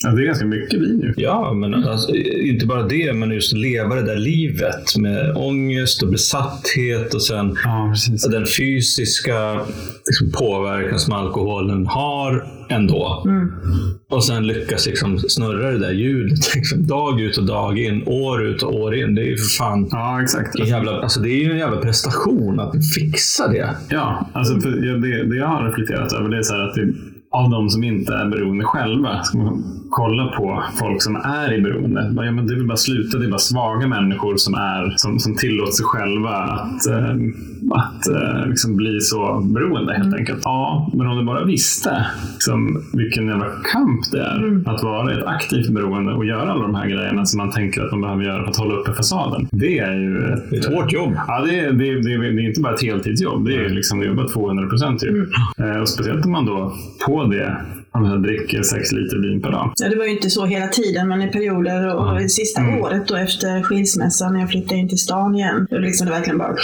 Ja, 0.02 0.10
det 0.10 0.22
är 0.22 0.26
ganska 0.26 0.46
mycket 0.46 0.80
vin 0.80 1.00
ju. 1.02 1.14
Ja, 1.16 1.52
men 1.52 1.74
alltså, 1.74 2.14
inte 2.16 2.66
bara 2.66 2.82
det, 2.82 3.12
men 3.12 3.30
just 3.30 3.52
leva 3.52 3.94
det 3.94 4.02
där 4.02 4.16
livet 4.16 4.96
med 4.98 5.36
ångest 5.36 6.02
och 6.02 6.08
besatthet 6.08 7.14
och 7.14 7.22
sen 7.22 7.56
Ja, 7.64 7.94
den 8.30 8.46
fysiska 8.58 9.60
liksom, 10.06 10.30
påverkan 10.32 10.98
som 10.98 11.12
alkoholen 11.14 11.86
har 11.86 12.46
ändå. 12.70 13.26
Och 14.10 14.24
sen 14.24 14.46
lyckas 14.46 14.86
liksom 14.86 15.18
snurra 15.18 15.70
det 15.70 15.78
där 15.78 15.92
ljudet 15.92 16.54
liksom, 16.54 16.86
dag 16.86 17.20
ut 17.20 17.36
och 17.38 17.46
dag 17.46 17.78
in, 17.78 18.02
år 18.06 18.46
ut 18.46 18.62
och 18.62 18.74
år 18.74 18.94
in. 18.94 19.14
Det 19.14 19.22
är 19.22 19.26
ju 19.26 19.36
för 19.36 19.56
fan 19.58 19.88
Ja, 19.90 20.22
exakt. 20.22 20.58
en 20.60 20.66
jävla, 20.66 20.90
alltså, 21.00 21.20
det 21.20 21.28
är 21.30 21.44
ju 21.44 21.50
en 21.52 21.58
jävla 21.58 21.76
prestation 21.80 22.60
att 22.60 22.72
fixa 22.94 23.48
det. 23.48 23.70
Ja, 23.88 24.30
alltså 24.32 24.60
för 24.60 24.68
jag- 24.86 25.02
det, 25.02 25.24
det 25.30 25.36
jag 25.36 25.46
har 25.46 25.68
reflekterat 25.68 26.12
över 26.12 26.28
det 26.28 26.36
är 26.38 26.42
så 26.42 26.54
här 26.54 26.62
att 26.68 26.74
det, 26.74 26.86
av 27.40 27.50
de 27.50 27.70
som 27.70 27.84
inte 27.84 28.14
är 28.14 28.28
beroende 28.30 28.64
själva, 28.64 29.22
ska 29.22 29.38
man 29.38 29.64
kolla 29.90 30.26
på 30.26 30.62
folk 30.80 31.02
som 31.02 31.16
är 31.16 31.52
i 31.52 31.60
beroende. 31.60 32.12
Bara, 32.14 32.26
Ja, 32.26 32.32
men 32.32 32.46
det 32.46 32.54
vill 32.54 32.66
bara 32.66 32.76
sluta, 32.76 33.18
det 33.18 33.26
är 33.26 33.30
bara 33.30 33.38
svaga 33.38 33.86
människor 33.86 34.36
som, 34.36 34.54
är, 34.54 34.94
som, 34.96 35.18
som 35.18 35.36
tillåter 35.36 35.72
sig 35.72 35.84
själva 35.84 36.30
att, 36.30 36.86
eh, 36.86 37.14
att 37.70 38.08
eh, 38.08 38.48
liksom 38.48 38.76
bli 38.76 39.00
så 39.00 39.40
beroende 39.54 39.94
helt 39.94 40.14
enkelt. 40.14 40.40
Ja, 40.44 40.90
men 40.94 41.06
om 41.06 41.18
du 41.18 41.24
bara 41.24 41.44
visste 41.44 42.06
liksom, 42.32 42.82
vilken 42.92 43.26
jävla 43.26 43.46
kamp 43.72 44.00
det 44.12 44.20
är 44.20 44.62
att 44.66 44.82
vara 44.82 45.12
ett 45.12 45.24
aktivt 45.24 45.70
beroende 45.70 46.12
och 46.12 46.24
göra 46.24 46.50
alla 46.52 46.62
de 46.62 46.74
här 46.74 46.86
grejerna 46.86 47.26
som 47.26 47.38
man 47.38 47.50
tänker 47.50 47.82
att 47.82 47.90
man 47.92 48.00
behöver 48.00 48.24
göra 48.24 48.42
för 48.42 48.50
att 48.50 48.56
hålla 48.56 48.74
uppe 48.74 48.92
fasaden. 48.92 49.48
Det 49.52 49.78
är 49.78 49.94
ju 49.94 50.18
ett, 50.18 50.50
Det 50.50 50.56
är 50.56 50.60
ett 50.60 50.74
hårt 50.74 50.92
jobb. 50.92 51.12
Ja, 51.28 51.44
det 51.44 51.58
är, 51.58 51.72
det, 51.72 51.88
är, 51.88 52.02
det, 52.02 52.12
är, 52.12 52.18
det 52.18 52.42
är 52.42 52.48
inte 52.48 52.60
bara 52.60 52.74
ett 52.74 52.82
heltidsjobb. 52.82 53.44
Det 53.46 53.56
är 53.56 53.68
liksom 53.68 54.00
det 54.00 54.06
jobbar 54.06 54.28
200 54.28 54.66
procent. 54.66 55.00
Typ. 55.00 55.28
Eh, 55.58 55.80
och 55.80 55.88
speciellt 55.88 56.24
om 56.24 56.32
man 56.32 56.46
då 56.46 56.74
på 57.06 57.25
det 57.30 57.56
om 57.96 58.02
man 58.02 58.22
dricker 58.22 58.62
sex 58.62 58.92
liter 58.92 59.18
vin 59.18 59.42
per 59.42 59.50
dag. 59.50 59.72
Ja, 59.76 59.88
det 59.88 59.96
var 59.96 60.04
ju 60.04 60.10
inte 60.10 60.30
så 60.30 60.44
hela 60.44 60.68
tiden, 60.68 61.08
men 61.08 61.22
i 61.22 61.28
perioder. 61.28 61.94
Och 61.94 62.18
det 62.18 62.28
sista 62.28 62.60
året 62.80 63.08
då 63.08 63.16
efter 63.16 63.62
skilsmässan, 63.62 64.32
när 64.32 64.40
jag 64.40 64.50
flyttade 64.50 64.80
in 64.80 64.88
till 64.88 64.98
stan 64.98 65.34
igen, 65.34 65.66
då 65.70 65.78
liksom 65.78 66.06
det 66.06 66.12
verkligen 66.12 66.38
bara 66.38 66.56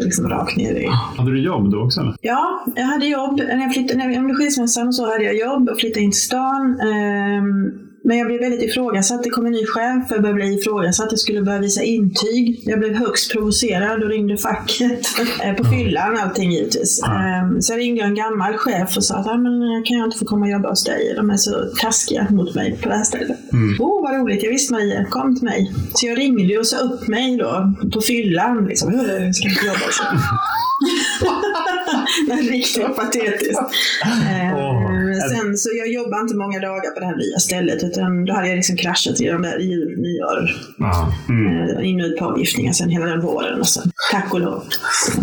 liksom 0.00 0.28
rakt 0.28 0.56
ner 0.56 0.74
i... 0.74 0.88
Hade 1.16 1.30
du 1.30 1.40
jobb 1.40 1.72
då 1.72 1.82
också? 1.82 2.00
Eller? 2.00 2.16
Ja, 2.20 2.64
jag 2.76 2.84
hade 2.84 3.06
jobb. 3.06 3.36
När 3.36 3.62
jag 3.62 3.74
flyttade, 3.74 3.98
när 3.98 4.10
jag, 4.12 4.22
under 4.22 4.34
skilsmässan 4.34 4.92
så 4.92 5.12
hade 5.12 5.24
jag 5.24 5.36
jobb 5.36 5.68
och 5.68 5.80
flyttade 5.80 6.00
in 6.00 6.10
till 6.10 6.20
stan. 6.20 6.80
Ehm, 6.80 7.85
Men 8.06 8.18
jag 8.18 8.26
blev 8.26 8.40
väldigt 8.40 8.62
ifrågasatt. 8.62 9.22
Det 9.22 9.30
kom 9.30 9.46
en 9.46 9.52
ny 9.52 9.66
chef. 9.66 10.04
Jag 10.10 10.22
började 10.22 10.34
bli 10.34 10.54
ifrågasatt. 10.54 11.06
Jag 11.10 11.18
skulle 11.18 11.42
börja 11.42 11.58
visa 11.58 11.82
intyg. 11.82 12.62
Jag 12.66 12.78
blev 12.78 12.94
högst 12.94 13.32
provocerad 13.32 14.02
och 14.02 14.08
ringde 14.08 14.36
facket. 14.36 15.00
Eh, 15.44 15.52
på 15.56 15.64
fyllan 15.64 16.16
allting 16.16 16.52
givetvis. 16.52 17.02
Ehm, 17.02 17.62
Sen 17.62 17.76
ringde 17.76 18.00
jag 18.00 18.08
en 18.08 18.14
gammal 18.14 18.56
chef 18.56 18.96
och 18.96 19.04
sa 19.04 19.14
att 19.14 19.26
men 19.26 19.84
kan 19.84 19.98
jag 19.98 20.06
inte 20.06 20.18
få 20.18 20.24
komma 20.24 20.44
och 20.46 20.52
jobba 20.52 20.68
hos 20.68 20.84
dig? 20.84 21.12
De 21.16 21.30
är 21.30 21.36
så 21.36 21.50
taskiga 21.80 22.26
mot 22.30 22.54
mig 22.54 22.78
på 22.82 22.88
det 22.88 22.94
här 22.94 23.04
stället. 23.04 23.38
Åh, 23.80 23.86
oh, 23.88 24.02
vad 24.02 24.20
roligt. 24.20 24.42
Jag 24.42 24.50
visste 24.50 24.72
Maria, 24.72 25.04
kom 25.04 25.36
till 25.36 25.44
mig. 25.44 25.72
Så 25.94 26.06
jag 26.06 26.18
ringde 26.18 26.58
och 26.58 26.66
sa 26.66 26.76
upp 26.76 27.08
mig 27.08 27.36
då 27.36 27.74
på 27.94 28.00
fyllan. 28.00 28.66
Liksom, 28.66 28.94
"Hörru, 28.94 29.32
ska 29.32 29.48
inte 29.48 29.66
jobba 29.66 29.86
hos 29.86 29.98
dig?" 29.98 30.06
Det 32.26 32.32
är 32.32 32.42
riktigt 32.42 32.96
patetiskt. 32.96 33.60
Eh, 34.04 34.56
Åh. 34.56 34.95
Sen, 35.20 35.56
så 35.56 35.68
jag 35.78 35.88
jobbade 35.92 36.22
inte 36.22 36.36
många 36.36 36.60
dagar 36.60 36.90
på 36.94 37.00
det 37.00 37.06
här 37.06 37.16
nya 37.16 37.38
stället 37.38 37.84
utan 37.84 38.24
då 38.24 38.32
hade 38.32 38.48
jag 38.48 38.56
liksom 38.56 38.76
kraschat 38.76 39.20
redan 39.20 39.42
där 39.42 39.60
i 39.60 39.64
jul, 39.64 39.98
nyår. 39.98 40.50
Ja. 40.78 41.12
Eh, 41.28 41.88
in 41.88 42.00
och 42.00 42.06
ut 42.06 42.18
på 42.18 42.24
avgiftningar 42.24 42.72
sen 42.72 42.90
hela 42.90 43.06
den 43.06 43.20
våren 43.20 43.60
och 43.60 43.68
sen 43.68 43.90
tack 44.12 44.34
och 44.34 44.40
lov. 44.40 44.62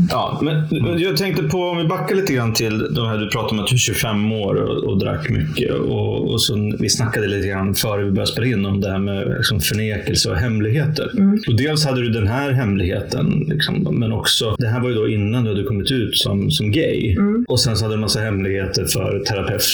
Ja, 0.09 0.39
men 0.41 0.99
jag 0.99 1.17
tänkte 1.17 1.43
på, 1.43 1.57
om 1.57 1.77
vi 1.77 1.87
backar 1.87 2.15
lite 2.15 2.33
grann 2.33 2.53
till 2.53 2.93
de 2.93 3.07
här, 3.07 3.17
du 3.17 3.29
pratade 3.29 3.51
om 3.51 3.59
att 3.59 3.67
du 3.67 3.75
är 3.75 3.79
25 3.79 4.31
år 4.31 4.55
och, 4.55 4.83
och 4.83 4.99
drack 4.99 5.29
mycket. 5.29 5.71
Och, 5.73 6.31
och 6.31 6.41
så, 6.41 6.73
vi 6.79 6.89
snackade 6.89 7.27
lite 7.27 7.47
grann 7.47 7.75
före 7.75 8.03
vi 8.03 8.11
började 8.11 8.31
spela 8.31 8.47
in 8.47 8.65
om 8.65 8.81
det 8.81 8.91
här 8.91 8.99
med 8.99 9.27
liksom, 9.37 9.59
förnekelse 9.59 10.29
och 10.29 10.37
hemligheter. 10.37 11.11
Och 11.47 11.55
dels 11.55 11.85
hade 11.85 12.01
du 12.01 12.09
den 12.09 12.27
här 12.27 12.51
hemligheten, 12.51 13.45
liksom, 13.47 13.87
men 13.99 14.11
också, 14.13 14.55
det 14.59 14.67
här 14.67 14.81
var 14.81 14.89
ju 14.89 14.95
då 14.95 15.07
innan 15.07 15.43
du 15.43 15.49
hade 15.49 15.63
kommit 15.63 15.91
ut 15.91 16.17
som, 16.17 16.51
som 16.51 16.71
gay. 16.71 17.17
Och 17.47 17.59
sen 17.59 17.77
så 17.77 17.85
hade 17.85 17.93
du 17.93 17.97
en 17.97 18.01
massa 18.01 18.19
hemligheter 18.19 18.85
för 18.85 19.23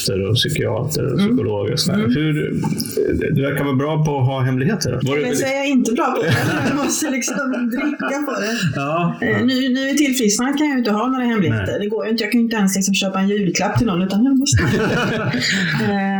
terapeuter 0.09 0.29
och 0.29 0.35
psykiater 0.35 1.13
och 1.13 1.19
psykologer. 1.19 1.73
Och 1.73 1.79
sådär. 1.79 2.07
Hur, 2.07 2.33
du 3.35 3.41
verkar 3.41 3.63
vara 3.63 3.75
bra 3.75 4.05
på 4.05 4.19
att 4.19 4.25
ha 4.25 4.39
hemligheter. 4.41 4.91
Var 4.91 5.15
det, 5.15 5.21
Men 5.21 5.31
är 5.31 5.55
jag 5.57 5.67
inte 5.67 5.91
bra 5.91 6.05
på 6.15 6.21
det. 6.21 6.33
Jag 6.69 6.77
måste 6.77 7.09
liksom 7.09 7.35
dricka 7.71 8.15
på 8.27 8.31
det. 8.31 8.55
ja, 8.75 9.17
Eh, 9.21 9.45
Nu, 9.45 9.55
nu 9.75 9.89
i 9.89 9.97
tillfrisknandet 9.97 10.57
kan 10.57 10.67
jag 10.67 10.73
ju 10.75 10.79
inte 10.79 10.91
ha 10.91 11.07
några 11.07 11.23
hemligheter. 11.25 11.71
Nej. 11.71 11.79
Det 11.79 11.87
går 11.93 12.05
ju 12.05 12.11
inte. 12.11 12.23
Jag 12.23 12.31
kan 12.31 12.39
ju 12.41 12.45
inte 12.45 12.57
ens 12.57 12.75
liksom 12.75 12.93
köpa 12.93 13.19
en 13.19 13.29
julklapp 13.29 13.77
till 13.77 13.87
någon. 13.87 14.01
Utan 14.01 14.23
jag 14.23 14.37
måste. 14.39 14.63
Ehm, 15.91 16.18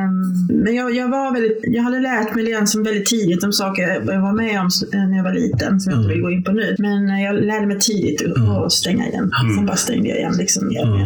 Men 0.63 0.75
jag, 0.75 0.95
jag, 0.95 1.07
var 1.09 1.33
väldigt, 1.33 1.59
jag 1.63 1.83
hade 1.83 1.99
lärt 1.99 2.35
mig 2.35 2.43
redan 2.45 2.67
som 2.67 2.83
väldigt 2.83 3.05
tidigt 3.05 3.43
om 3.43 3.51
saker 3.53 3.81
jag 4.13 4.21
var 4.21 4.33
med 4.33 4.59
om 4.61 4.67
s- 4.67 4.83
när 4.93 5.17
jag 5.17 5.23
var 5.23 5.33
liten, 5.33 5.79
som 5.79 5.91
jag 5.91 5.99
inte 6.01 6.13
vill 6.13 6.21
gå 6.21 6.31
in 6.31 6.43
på 6.43 6.51
nu. 6.51 6.75
Men 6.79 7.09
eh, 7.09 7.23
jag 7.23 7.35
lärde 7.35 7.67
mig 7.67 7.79
tidigt 7.79 8.21
att 8.37 8.65
att 8.65 8.71
stänga 8.71 9.07
igen. 9.07 9.31
Sen 9.57 9.65
bara 9.65 9.77
stängde 9.77 10.09
jag 10.09 10.17
igen. 10.17 10.33
Liksom, 10.37 10.63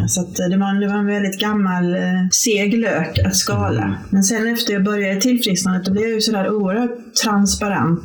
Så 0.08 0.20
att 0.20 0.40
eh, 0.40 0.46
det, 0.50 0.56
var, 0.56 0.68
en- 0.70 0.80
det 0.80 0.86
var 0.88 0.94
en 0.98 1.06
väldigt 1.06 1.40
gammal, 1.40 1.94
eh, 1.94 2.00
seg 2.32 2.78
lök 2.78 3.18
att 3.26 3.36
skala. 3.36 3.94
Men 4.10 4.22
sen 4.22 4.48
efter 4.52 4.72
jag 4.72 4.84
började 4.84 5.20
tillfrisknandet, 5.20 5.84
då 5.86 5.92
blev 5.92 6.04
jag 6.04 6.14
ju 6.14 6.20
sådär 6.20 6.50
oerhört 6.50 6.90
transparent. 7.24 8.00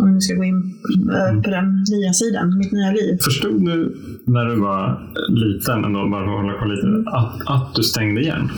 Om 0.00 0.06
vi 0.06 0.12
nu 0.12 0.20
ska 0.20 0.34
gå 0.34 0.44
in 0.44 0.74
eh, 1.16 1.42
på 1.42 1.50
den 1.50 1.84
nya 1.92 2.12
sidan, 2.12 2.58
mitt 2.58 2.72
nya 2.72 2.90
liv. 2.90 3.18
Förstod 3.24 3.64
du 3.64 3.96
när 4.26 4.44
du 4.44 4.60
var 4.60 5.00
liten, 5.28 5.84
ändå, 5.84 6.08
bara 6.10 6.24
för 6.24 6.32
att 6.32 6.40
hålla 6.42 6.58
koll 6.58 6.70
lite, 6.74 7.10
att, 7.10 7.34
att 7.54 7.74
du 7.74 7.82
stängde 7.82 8.20
igen? 8.20 8.48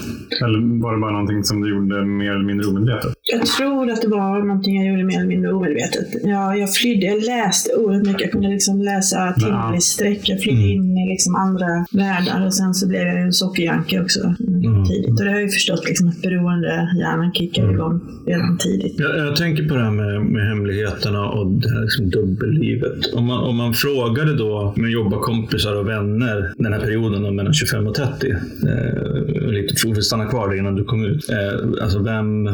Eller 0.45 0.83
var 0.83 0.95
det 0.95 1.01
bara 1.01 1.11
någonting 1.13 1.45
som 1.45 1.61
du 1.63 1.71
gjorde 1.71 1.76
mer 2.19 2.31
eller 2.31 2.45
mindre 2.45 2.67
omedvetet? 2.67 3.13
Jag 3.23 3.47
tror 3.47 3.91
att 3.91 4.03
det 4.03 4.09
var 4.09 4.47
någonting 4.47 4.77
jag 4.77 4.87
gjorde 4.91 5.05
mer 5.05 5.17
eller 5.17 5.29
mindre 5.29 5.53
omedvetet. 5.53 6.09
Jag, 6.25 6.59
jag 6.59 6.75
flydde, 6.75 7.07
jag 7.07 7.23
läste 7.23 7.75
oerhört 7.75 8.07
mycket. 8.07 8.21
Jag 8.21 8.31
kunde 8.31 8.49
liksom 8.49 8.83
läsa 8.83 9.33
timmar 9.33 9.77
i 9.77 9.81
sträck. 9.81 10.21
Jag 10.23 10.41
flydde 10.41 10.63
in 10.63 10.99
i 10.99 11.09
liksom 11.09 11.37
andra 11.37 11.87
världar 11.91 12.47
och 12.47 12.55
sen 12.55 12.75
så 12.75 12.89
blev 12.89 13.03
jag 13.03 13.21
en 13.21 13.33
sockerjanke 13.33 14.01
också 14.01 14.21
mm. 14.21 14.85
tidigt. 14.85 15.11
Och 15.11 15.25
det 15.25 15.31
har 15.31 15.37
jag 15.37 15.43
ju 15.43 15.49
förstått 15.49 15.85
liksom 15.89 16.09
att 16.09 16.23
beroende 16.23 16.89
hjärnan 17.01 17.33
kickar 17.33 17.73
igång 17.73 18.01
redan 18.27 18.59
tidigt. 18.59 19.01
Jag, 19.01 19.19
jag 19.19 19.37
tänker 19.37 19.69
på 19.69 19.75
det 19.75 19.85
här 19.85 19.91
med, 19.91 20.23
med 20.23 20.49
hemligheterna 20.49 21.29
och 21.29 21.47
det 21.47 21.71
här 21.71 21.83
liksom 21.83 22.11
dubbellivet. 22.11 23.15
Om 23.15 23.25
man, 23.25 23.39
om 23.45 23.57
man 23.57 23.75
frågade 23.75 24.35
då 24.37 24.75
med 24.77 24.91
jobbarkompisar 24.91 25.77
och 25.77 25.89
vänner 25.89 26.53
den 26.57 26.73
här 26.73 26.81
perioden 26.81 27.37
mellan 27.37 27.55
25 27.55 27.87
och 27.87 27.95
30. 27.95 28.31
Eh, 28.31 29.51
lite, 29.51 29.75
får 29.83 29.95
vi 29.95 30.03
stanna 30.03 30.27
kvar 30.27 30.49
där 30.49 30.57
innan 30.57 30.75
du 30.75 30.85
kom 30.85 31.05
ut. 31.05 31.31
Eh, 31.31 31.66
alltså 31.83 31.99
vem, 31.99 32.45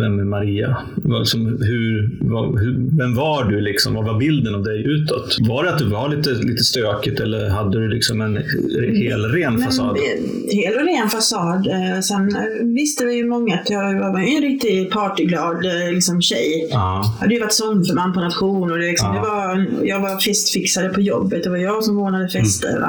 vem 0.00 0.18
är 0.18 0.24
Maria? 0.24 0.76
Som, 1.24 1.46
hur, 1.46 2.18
vad, 2.20 2.60
hur, 2.60 2.98
vem 2.98 3.14
var 3.14 3.44
du 3.44 3.60
liksom? 3.60 3.94
Vad 3.94 4.04
var 4.04 4.18
bilden 4.18 4.54
av 4.54 4.62
dig 4.64 4.84
utåt? 4.86 5.36
Var 5.48 5.64
det 5.64 5.70
att 5.72 5.78
du 5.78 5.88
var 5.88 6.08
lite, 6.08 6.30
lite 6.30 6.64
stökigt 6.64 7.20
eller 7.20 7.48
hade 7.48 7.80
du 7.80 7.88
liksom 7.88 8.20
en 8.20 8.36
hel 8.96 9.24
ren 9.24 9.58
fasad? 9.58 9.86
Men, 9.86 10.48
hel 10.50 10.74
och 10.74 10.84
ren 10.86 11.08
fasad. 11.08 11.66
Eh, 11.66 12.00
Sen 12.00 12.28
eh, 12.36 12.66
visste 12.74 13.04
vi 13.04 13.14
ju 13.14 13.26
många 13.26 13.54
att 13.54 13.70
jag 13.70 13.98
var 14.12 14.20
en 14.20 14.42
riktigt 14.42 14.90
partyglad 14.90 15.64
eh, 15.66 15.92
liksom, 15.94 16.20
tjej. 16.22 16.68
Ja. 16.70 17.02
Jag 17.14 17.20
hade 17.20 17.34
ju 17.34 17.40
varit 17.40 17.52
sångförband 17.52 18.14
på 18.14 18.20
nation 18.20 18.70
och 18.70 18.78
det, 18.78 18.86
liksom, 18.86 19.14
Ja. 19.14 19.20
det 19.22 19.28
var, 19.28 19.66
jag 19.86 20.00
var 20.00 20.20
festfixare 20.20 20.88
på 20.88 21.00
jobbet. 21.00 21.42
Det 21.44 21.50
var 21.50 21.56
jag 21.56 21.84
som 21.84 21.98
ordnade 21.98 22.28
fester. 22.28 22.84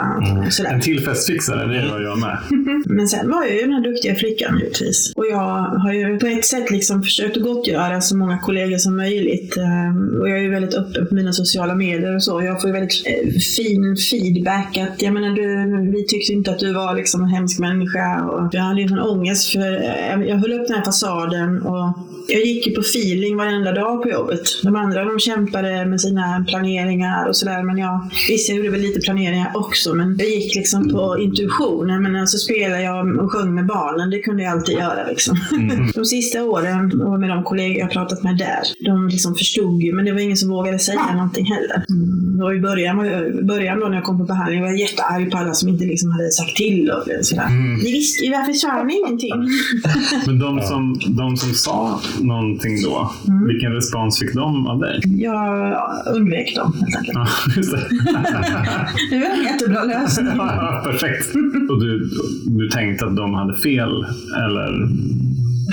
Sådär. 0.50 0.70
En 0.74 0.82
till 0.82 1.00
festfixare, 1.00 1.66
det 1.68 1.90
var 1.92 2.00
jag 2.02 2.20
med. 2.20 2.38
Men 2.86 3.08
sen 3.08 3.30
var 3.30 3.44
jag 3.44 3.54
ju 3.56 3.62
den 3.62 3.74
här 3.74 3.84
duktiga 3.84 4.16
flickan 4.16 4.58
givetvis. 4.60 5.14
Och 5.16 5.26
jag 5.32 5.39
jag 5.40 5.80
har 5.80 5.94
ju 5.94 6.20
på 6.20 6.28
ett 6.28 6.46
sätt 6.46 6.72
liksom 6.72 7.04
försökt 7.04 7.38
att 7.38 7.44
gottgöra 7.44 8.02
så 8.02 8.18
många 8.18 8.40
kollegor 8.40 8.78
som 8.78 8.96
möjligt. 8.96 9.58
Ehm, 9.58 10.22
och 10.22 10.30
jag 10.30 10.38
är 10.38 10.42
ju 10.42 10.50
väldigt 10.50 10.74
öppen 10.74 11.08
på 11.08 11.16
mina 11.16 11.34
sociala 11.34 11.76
medier 11.76 12.16
och 12.16 12.24
så. 12.24 12.44
Jag 12.44 12.62
får 12.62 12.68
ju 12.70 12.74
väldigt 12.74 13.04
eh, 13.06 13.30
fin 13.58 13.96
feedback. 14.12 14.78
Att, 14.78 15.02
jag 15.02 15.14
menar, 15.14 15.30
du, 15.30 15.92
vi 15.92 16.06
tyckte 16.08 16.34
inte 16.34 16.52
att 16.52 16.60
du 16.60 16.74
var 16.74 16.96
liksom 16.96 17.24
en 17.24 17.30
hemsk 17.30 17.60
människa. 17.60 18.26
Och 18.26 18.50
jag 18.52 18.62
hade 18.62 18.82
ju 18.82 18.88
sån 18.88 19.00
ångest 19.00 19.52
för 19.52 19.74
eh, 19.84 20.28
jag 20.28 20.38
höll 20.38 20.54
upp 20.54 20.68
den 20.68 20.78
här 20.78 20.86
fasaden 20.86 21.62
och 21.62 21.94
jag 22.32 22.46
gick 22.46 22.68
ju 22.68 22.74
på 22.74 22.82
feeling 22.82 23.38
varenda 23.38 23.72
dag 23.72 24.04
på 24.04 24.10
jobbet. 24.10 24.42
De 24.64 24.76
andra 24.76 25.04
de 25.04 25.20
kämpade 25.20 25.86
med 25.86 26.02
sina 26.02 26.46
planeringar 26.48 27.28
och 27.28 27.36
sådär. 27.36 27.64
Men 27.64 27.78
jag, 27.78 28.10
visst, 28.28 28.50
jag 28.50 28.58
gjorde 28.58 28.70
väl 28.70 28.82
lite 28.82 29.00
planeringar 29.00 29.52
också. 29.54 29.94
Men 29.94 30.18
jag 30.20 30.30
gick 30.30 30.56
liksom 30.56 30.90
på 30.90 31.20
intuition. 31.20 32.02
Men 32.04 32.16
alltså 32.16 32.38
spelade 32.38 32.82
jag 32.82 33.18
och 33.18 33.32
sjöng 33.32 33.56
med 33.56 33.66
barnen, 33.66 34.10
det 34.10 34.20
kunde 34.20 34.44
jag 34.44 34.52
alltid 34.52 34.76
göra. 34.76 35.08
Liksom. 35.08 35.29
De 35.96 36.06
sista 36.06 36.44
åren, 36.44 37.02
och 37.02 37.20
med 37.20 37.30
de 37.30 37.44
kollegor 37.44 37.80
jag 37.80 37.92
pratat 37.92 38.24
med 38.24 38.38
där, 38.38 38.86
de 38.86 39.08
liksom 39.08 39.36
förstod 39.36 39.82
ju. 39.84 39.94
Men 39.94 40.06
det 40.06 40.12
var 40.12 40.20
ingen 40.20 40.38
som 40.38 40.50
vågade 40.50 40.80
säga 40.80 41.14
någonting 41.14 41.46
heller. 41.46 41.86
Mm. 41.90 42.42
Och 42.44 42.56
i 42.56 42.60
början, 42.60 42.98
var 42.98 43.06
jag- 43.06 43.28
i 43.40 43.44
början 43.44 43.80
då 43.80 43.88
när 43.88 43.96
jag 43.96 44.04
kom 44.04 44.18
på 44.18 44.24
behandling 44.24 44.62
var 44.62 44.68
jag 44.68 44.78
jättearg 44.80 45.32
på 45.32 45.38
alla 45.38 45.54
som 45.54 45.70
inte 45.70 45.86
liksom 45.86 46.12
hade 46.12 46.32
sagt 46.32 46.56
till. 46.56 46.92
Och 46.92 47.26
sådär. 47.26 47.50
Ni 47.84 47.92
visste 47.92 48.26
ju, 48.26 48.32
varför 48.32 48.54
sa 48.54 48.84
ni 48.84 48.94
ingenting? 48.98 49.34
Men 50.28 50.40
de 50.40 50.62
som, 50.62 51.00
de 51.08 51.38
som 51.38 51.54
sa 51.54 52.02
någonting 52.22 52.82
då, 52.84 53.12
vilken 53.48 53.72
respons 53.72 54.20
fick 54.20 54.34
de 54.36 54.68
av 54.68 54.80
dig? 54.80 55.00
Jag 55.06 55.76
undvek 56.16 56.56
dem 56.56 56.74
helt 56.80 56.96
enkelt. 56.98 57.14
Ja, 57.18 57.28
just 57.58 57.72
det. 57.72 57.80
Det 59.10 59.18
var 59.18 59.26
en 59.38 59.44
jättebra 59.44 59.84
lösning. 59.84 60.28
Ja, 60.38 60.82
Perfekt. 60.86 61.36
Och 61.70 61.80
du, 61.82 62.10
du 62.46 62.70
tänkte 62.70 63.06
att 63.06 63.16
de 63.16 63.34
hade 63.34 63.56
fel? 63.56 64.06
Eller? 64.46 64.88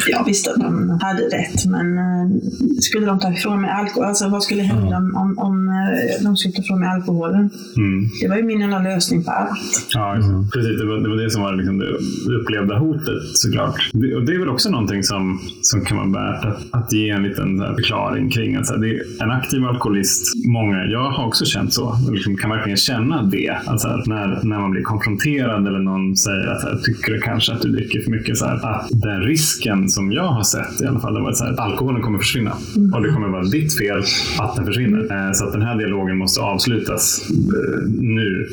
Jag 0.09 0.25
visste 0.25 0.51
att 0.51 0.61
de 0.61 0.99
hade 1.03 1.23
rätt, 1.23 1.67
men 1.67 1.99
eh, 1.99 2.27
skulle 2.81 3.07
de 3.07 3.19
ta 3.19 3.33
ifrån 3.33 3.61
mig 3.61 3.71
alkohol? 3.71 4.05
Alltså 4.05 4.29
vad 4.29 4.43
skulle 4.43 4.63
hända 4.63 4.97
om, 4.97 5.17
om, 5.17 5.39
om 5.39 5.69
eh, 5.69 6.25
de 6.25 6.37
skulle 6.37 6.55
ta 6.55 6.63
ifrån 6.63 6.81
mig 6.81 6.89
alkoholen? 6.89 7.51
Mm. 7.77 8.09
Det 8.23 8.29
var 8.29 8.37
ju 8.37 8.43
min 8.43 8.63
enda 8.63 8.79
lösning 8.79 9.25
på 9.25 9.31
allt. 9.31 9.87
Ja, 9.95 10.15
det. 10.15 10.49
precis. 10.53 10.81
Det 10.81 10.87
var, 10.87 10.97
det 10.97 11.09
var 11.09 11.17
det 11.17 11.31
som 11.31 11.43
var 11.43 11.57
liksom 11.57 11.79
det 11.79 11.89
upplevda 12.41 12.79
hotet 12.79 13.23
såklart. 13.35 13.91
Det, 13.93 14.15
och 14.15 14.27
det 14.27 14.33
är 14.35 14.39
väl 14.39 14.49
också 14.49 14.71
någonting 14.71 15.03
som, 15.03 15.41
som 15.63 15.85
kan 15.85 15.97
vara 15.97 16.33
värt 16.33 16.45
att, 16.45 16.61
att 16.71 16.93
ge 16.93 17.11
en 17.11 17.23
liten 17.23 17.61
här 17.61 17.75
förklaring 17.75 18.31
kring. 18.31 18.57
Alltså, 18.57 18.75
det 18.77 18.89
är 18.91 19.23
en 19.23 19.31
aktiv 19.31 19.65
alkoholist, 19.65 20.47
många, 20.47 20.85
jag 20.85 21.11
har 21.11 21.27
också 21.27 21.45
känt 21.45 21.73
så, 21.73 21.97
liksom 22.13 22.37
kan 22.37 22.51
verkligen 22.51 22.77
känna 22.77 23.23
det. 23.23 23.57
Alltså, 23.67 23.89
när, 24.07 24.41
när 24.43 24.59
man 24.59 24.71
blir 24.71 24.83
konfronterad 24.83 25.67
eller 25.67 25.79
någon 25.79 26.17
säger 26.17 26.47
att 26.47 26.63
här, 26.63 26.79
tycker 26.85 27.13
du 27.13 27.21
kanske 27.21 27.53
att 27.53 27.63
du 27.63 27.69
dricker 27.69 28.01
för 28.01 28.11
mycket? 28.11 28.37
Så 28.37 28.47
här, 28.47 28.67
att 28.67 28.89
den 28.91 29.21
risken 29.21 29.86
som 29.89 30.13
jag 30.13 30.23
har 30.29 30.43
sett 30.43 30.81
i 30.83 30.87
alla 30.87 31.01
fall, 31.01 31.15
det 31.15 31.21
var 31.21 31.33
så 31.33 31.45
här, 31.45 31.53
att 31.53 31.59
alkoholen 31.59 32.03
kommer 32.03 32.19
försvinna. 32.19 32.53
Och 32.95 33.03
det 33.03 33.09
kommer 33.13 33.29
vara 33.29 33.45
ditt 33.45 33.79
fel 33.79 34.03
att 34.41 34.57
den 34.57 34.67
försvinner. 34.67 34.99
Eh, 35.29 35.33
Så 35.33 35.45
att 35.47 35.53
den 35.53 35.63
här 35.63 35.77
dialogen 35.79 36.19
måste 36.19 36.41
avslutas 36.41 37.23
eh, 37.31 37.89
nu. 37.89 38.49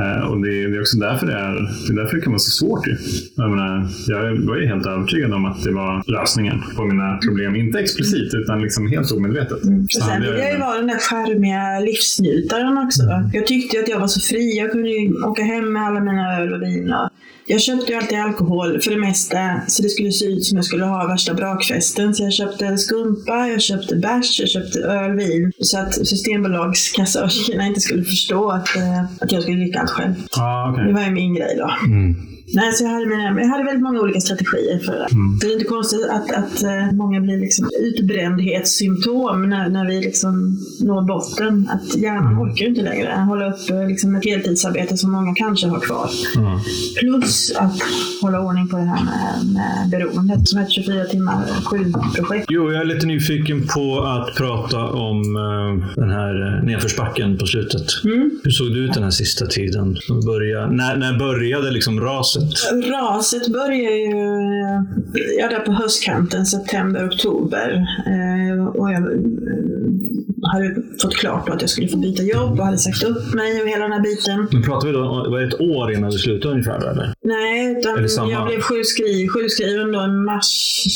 Eh, 0.00 0.22
Och 0.28 0.42
det 0.42 0.48
är, 0.64 0.68
det 0.68 0.76
är 0.76 0.80
också 0.80 0.98
därför 0.98 1.26
det, 1.26 1.32
är, 1.32 1.54
det 1.86 1.92
är 1.92 1.96
därför 1.96 2.16
det 2.16 2.22
kan 2.22 2.32
vara 2.32 2.38
så 2.38 2.50
svårt. 2.50 2.86
Ju. 2.86 2.96
Jag, 3.36 3.50
menar, 3.50 3.86
jag 4.06 4.36
var 4.46 4.56
ju 4.56 4.66
helt 4.66 4.86
övertygad 4.86 5.32
om 5.32 5.44
att 5.44 5.62
det 5.64 5.72
var 5.72 6.02
lösningen 6.06 6.58
på 6.76 6.84
mina 6.84 7.16
problem. 7.26 7.56
Inte 7.56 7.78
explicit, 7.78 8.34
utan 8.34 8.62
liksom 8.62 8.86
helt 8.90 9.12
omedvetet. 9.12 9.52
Och 9.52 9.58
Så 9.88 10.00
sen 10.00 10.20
ville 10.22 10.38
jag 10.38 10.52
ju 10.52 10.58
vara 10.58 10.76
den 10.76 10.86
där 10.86 10.98
charmiga 10.98 11.80
livsnjutaren 11.80 12.78
också. 12.78 13.02
Jag 13.32 13.46
tyckte 13.46 13.76
ju 13.76 13.82
att 13.82 13.88
jag 13.88 14.00
var 14.00 14.06
så 14.06 14.20
fri. 14.20 14.58
Jag 14.58 14.72
kunde 14.72 14.88
ju 14.88 15.12
åka 15.22 15.42
hem 15.42 15.72
med 15.72 15.82
alla 15.82 16.00
mina 16.00 16.38
öl 16.40 16.52
och 16.54 16.62
vin. 16.62 16.92
Och 16.92 17.08
jag 17.46 17.60
köpte 17.60 17.92
ju 17.92 17.98
alltid 17.98 18.18
alkohol 18.18 18.80
för 18.80 18.90
det 18.90 18.96
mesta 18.96 19.60
så 19.68 19.82
det 19.82 19.88
skulle 19.88 20.12
se 20.12 20.24
ut 20.24 20.44
som 20.44 20.56
jag 20.56 20.64
skulle 20.64 20.84
ha 20.84 21.06
värsta 21.06 21.34
brakfesten. 21.34 22.14
Så 22.14 22.22
jag 22.22 22.32
köpte 22.32 22.78
skumpa, 22.78 23.48
jag 23.48 23.62
köpte 23.62 23.96
bärs, 23.96 24.40
jag 24.40 24.48
köpte 24.48 24.78
öl, 24.80 25.16
vin. 25.16 25.52
Så 25.58 25.78
att 25.78 25.94
Systembolagskassörskorna 25.94 27.66
inte 27.66 27.80
skulle 27.80 28.04
förstå 28.04 28.50
att, 28.50 28.76
eh, 28.76 29.04
att 29.20 29.32
jag 29.32 29.42
skulle 29.42 29.56
dricka 29.56 29.80
allt 29.80 29.90
själv. 29.90 30.14
ja, 30.36 30.70
okej. 30.72 30.86
Det 30.86 30.92
var 30.92 31.02
ju 31.04 31.10
min 31.10 31.34
grej 31.34 31.56
då. 31.58 31.70
Nej, 32.54 32.72
så 32.72 32.84
jag, 32.84 32.90
hade 32.90 33.06
mina, 33.06 33.40
jag 33.40 33.48
hade 33.48 33.64
väldigt 33.64 33.82
många 33.82 34.00
olika 34.00 34.20
strategier 34.20 34.78
för 34.78 34.92
det. 34.92 35.08
Mm. 35.10 35.38
Det 35.38 35.46
är 35.46 35.52
inte 35.52 35.64
konstigt 35.64 36.06
att, 36.10 36.30
att 36.32 36.62
eh, 36.62 36.92
många 36.92 37.20
blir 37.20 37.38
liksom 37.38 37.70
utbrändhetssymptom 37.80 39.48
när, 39.48 39.68
när 39.68 39.86
vi 39.86 40.00
liksom 40.00 40.58
når 40.80 41.02
botten. 41.02 41.68
Att 41.72 41.96
hjärnan 41.96 42.38
orkar 42.38 42.64
ju 42.64 42.68
inte 42.68 42.82
längre 42.82 43.12
hålla 43.28 43.50
upp 43.52 43.70
eh, 43.70 43.88
liksom 43.88 44.16
ett 44.16 44.24
heltidsarbete 44.24 44.96
som 44.96 45.12
många 45.12 45.34
kanske 45.34 45.66
har 45.66 45.80
kvar. 45.80 46.10
Ja. 46.34 46.60
Plus 47.00 47.52
att 47.56 47.78
hålla 48.22 48.40
ordning 48.40 48.68
på 48.68 48.76
det 48.76 48.82
här 48.82 49.04
med, 49.04 49.54
med 49.54 49.90
beroendet 49.90 50.48
som 50.48 50.58
är 50.58 50.62
ett 50.62 50.70
24 50.70 51.04
timmar 51.04 51.44
7-projekt. 51.64 52.46
Jo, 52.48 52.72
jag 52.72 52.80
är 52.80 52.84
lite 52.84 53.06
nyfiken 53.06 53.66
på 53.66 54.00
att 54.00 54.36
prata 54.36 54.84
om 54.84 55.36
eh, 55.36 55.94
den 55.96 56.10
här 56.10 56.62
nedförsbacken 56.64 57.38
på 57.38 57.46
slutet. 57.46 57.86
Hur 58.44 58.50
såg 58.50 58.72
det 58.72 58.78
ut 58.78 58.94
den 58.94 59.02
här 59.02 59.10
sista 59.10 59.46
tiden? 59.46 59.96
Börja, 60.26 60.66
när, 60.66 60.96
när 60.96 61.18
började 61.18 61.70
liksom 61.70 62.00
raset? 62.36 62.90
Raset 62.90 63.52
börjar 63.52 63.92
ju 63.92 64.14
ja, 65.38 65.48
där 65.48 65.60
på 65.60 65.72
höstkanten, 65.72 66.46
september, 66.46 67.08
oktober. 67.08 67.86
Eh, 68.06 68.66
och 68.66 68.92
jag 68.92 69.02
eh, 69.02 69.18
hade 70.52 70.74
fått 71.02 71.14
klart 71.14 71.46
då 71.46 71.52
att 71.52 71.60
jag 71.60 71.70
skulle 71.70 71.88
få 71.88 71.96
byta 71.98 72.22
jobb 72.22 72.58
och 72.58 72.64
hade 72.64 72.78
sagt 72.78 73.02
upp 73.02 73.34
mig 73.34 73.62
och 73.62 73.68
hela 73.68 73.82
den 73.82 73.92
här 73.92 74.00
biten. 74.00 74.48
Men 74.52 74.62
pratar 74.62 74.86
vi 74.88 74.92
då 74.92 75.04
om 75.04 75.34
ett 75.34 75.60
år 75.60 75.92
innan 75.92 76.10
du 76.10 76.18
slutade 76.18 76.54
ungefär? 76.54 76.90
Eller? 76.90 77.14
Nej, 77.24 77.76
utan 77.78 78.08
samma? 78.08 78.30
jag 78.30 78.46
blev 78.46 78.60
sjukskriven, 78.60 79.28
sjukskriven 79.28 79.92
då 79.92 80.04
i 80.04 80.08
mars. 80.08 80.50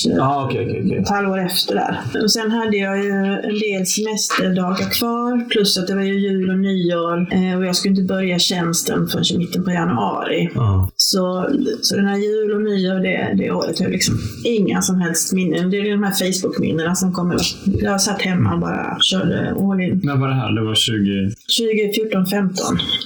Ja, 0.07 0.45
okej, 0.45 0.67
okej, 0.67 0.83
okej. 0.87 0.99
Ett 0.99 1.09
halvår 1.09 1.39
efter 1.39 1.75
där. 1.75 2.23
Och 2.23 2.31
sen 2.33 2.51
hade 2.51 2.77
jag 2.77 3.05
ju 3.05 3.11
en 3.11 3.59
del 3.59 3.87
semesterdagar 3.87 4.91
kvar. 4.91 5.49
Plus 5.51 5.79
att 5.79 5.87
det 5.87 5.95
var 5.95 6.03
ju 6.03 6.19
jul 6.21 6.51
och 6.51 6.59
nyår. 6.59 7.35
Eh, 7.35 7.57
och 7.59 7.65
jag 7.67 7.77
skulle 7.77 7.91
inte 7.95 8.15
börja 8.15 8.39
tjänsten 8.39 9.09
förrän 9.09 9.25
i 9.35 9.39
mitten 9.39 9.65
på 9.65 9.71
januari. 9.71 10.51
Ja. 10.55 10.91
Så, 10.97 11.51
så 11.83 11.97
den 11.97 12.07
här 12.07 12.17
jul 12.17 12.53
och 12.53 12.62
nyår 12.62 13.01
det, 13.01 13.35
det 13.45 13.51
året 13.51 13.79
har 13.79 13.85
jag 13.87 13.93
liksom 13.93 14.15
inga 14.45 14.83
som 14.83 15.01
helst 15.01 15.33
minnen. 15.33 15.71
Det 15.71 15.77
är 15.79 15.91
de 15.91 16.03
här 16.03 16.12
Facebook-minnena 16.12 16.95
som 16.95 17.12
kommer. 17.12 17.37
Jag 17.65 18.01
satt 18.01 18.23
hemma 18.23 18.55
och 18.55 18.61
bara 18.61 18.97
körde 19.01 19.51
all 19.51 19.81
in. 19.81 20.01
När 20.05 20.17
var 20.17 20.29
det 20.29 20.35
här? 20.35 20.53
Det 20.53 20.61
var 20.65 20.75
20... 20.75 21.31
2014-15 21.61 22.53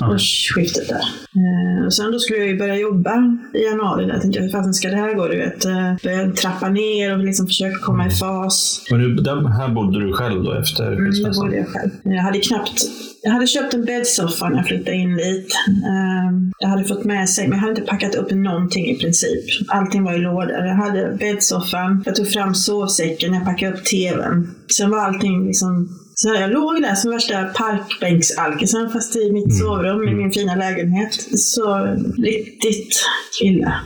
Ja. 0.00 0.14
årsskiftet 0.14 0.88
där. 0.88 1.04
Eh, 1.40 1.86
och 1.86 1.94
sen 1.94 2.12
då 2.12 2.18
skulle 2.18 2.38
jag 2.38 2.48
ju 2.48 2.58
börja 2.58 2.76
jobba 2.76 3.09
i 3.54 3.58
januari. 3.64 4.06
Där. 4.06 4.12
Jag 4.12 4.22
tänkte, 4.22 4.40
hur 4.40 4.48
fasen 4.50 4.74
ska 4.74 4.88
det 4.88 4.96
här 4.96 5.14
gå? 5.14 5.28
Du 5.28 5.36
vet, 5.38 5.64
eh, 5.64 5.94
börja 6.04 6.30
trappa 6.32 6.68
ner 6.68 7.12
och 7.18 7.24
liksom 7.24 7.46
försöka 7.46 7.78
komma 7.78 8.06
i 8.06 8.10
fas. 8.10 8.82
Men 8.90 9.00
du, 9.00 9.48
här 9.48 9.68
bodde 9.68 10.06
du 10.06 10.12
själv 10.12 10.44
då 10.44 10.52
efter 10.52 10.86
Mm, 10.92 11.04
skilsmässan? 11.04 11.44
bodde 11.46 11.56
jag 11.56 11.68
själv. 11.68 11.90
Jag 12.02 12.22
hade 12.22 12.38
knappt 12.38 12.82
jag 13.22 13.30
hade 13.30 13.46
köpt 13.46 13.74
en 13.74 13.84
bäddsoffa 13.84 14.48
när 14.48 14.56
jag 14.56 14.66
flyttade 14.66 14.96
in 14.96 15.16
dit. 15.16 15.54
Ehm, 15.68 16.52
Jag 16.58 16.68
hade 16.68 16.84
fått 16.84 17.04
med 17.04 17.28
sig, 17.28 17.48
men 17.48 17.58
jag 17.58 17.66
hade 17.66 17.70
inte 17.80 17.90
packat 17.92 18.14
upp 18.14 18.30
någonting 18.30 18.86
i 18.90 18.98
princip. 18.98 19.44
Allting 19.68 20.04
var 20.04 20.14
i 20.14 20.18
lådor. 20.18 20.50
Jag 20.50 20.74
hade 20.74 21.16
bäddsoffan, 21.18 22.02
jag 22.06 22.14
tog 22.16 22.28
fram 22.32 22.54
sovsäcken, 22.54 23.34
jag 23.34 23.44
packade 23.44 23.72
upp 23.76 23.84
tvn. 23.84 24.50
Sen 24.76 24.90
var 24.90 24.98
allting 24.98 25.46
liksom 25.46 25.88
så 26.22 26.28
jag 26.28 26.50
låg 26.50 26.82
där 26.82 26.94
som 26.94 27.10
värsta 27.10 27.44
parkbänksalkisen 27.44 28.90
fast 28.90 29.16
i 29.16 29.32
mitt 29.32 29.58
sovrum 29.58 30.08
i 30.08 30.14
min 30.14 30.32
fina 30.32 30.54
lägenhet. 30.54 31.38
Så 31.38 31.96
riktigt 32.18 33.06
illa. 33.42 33.80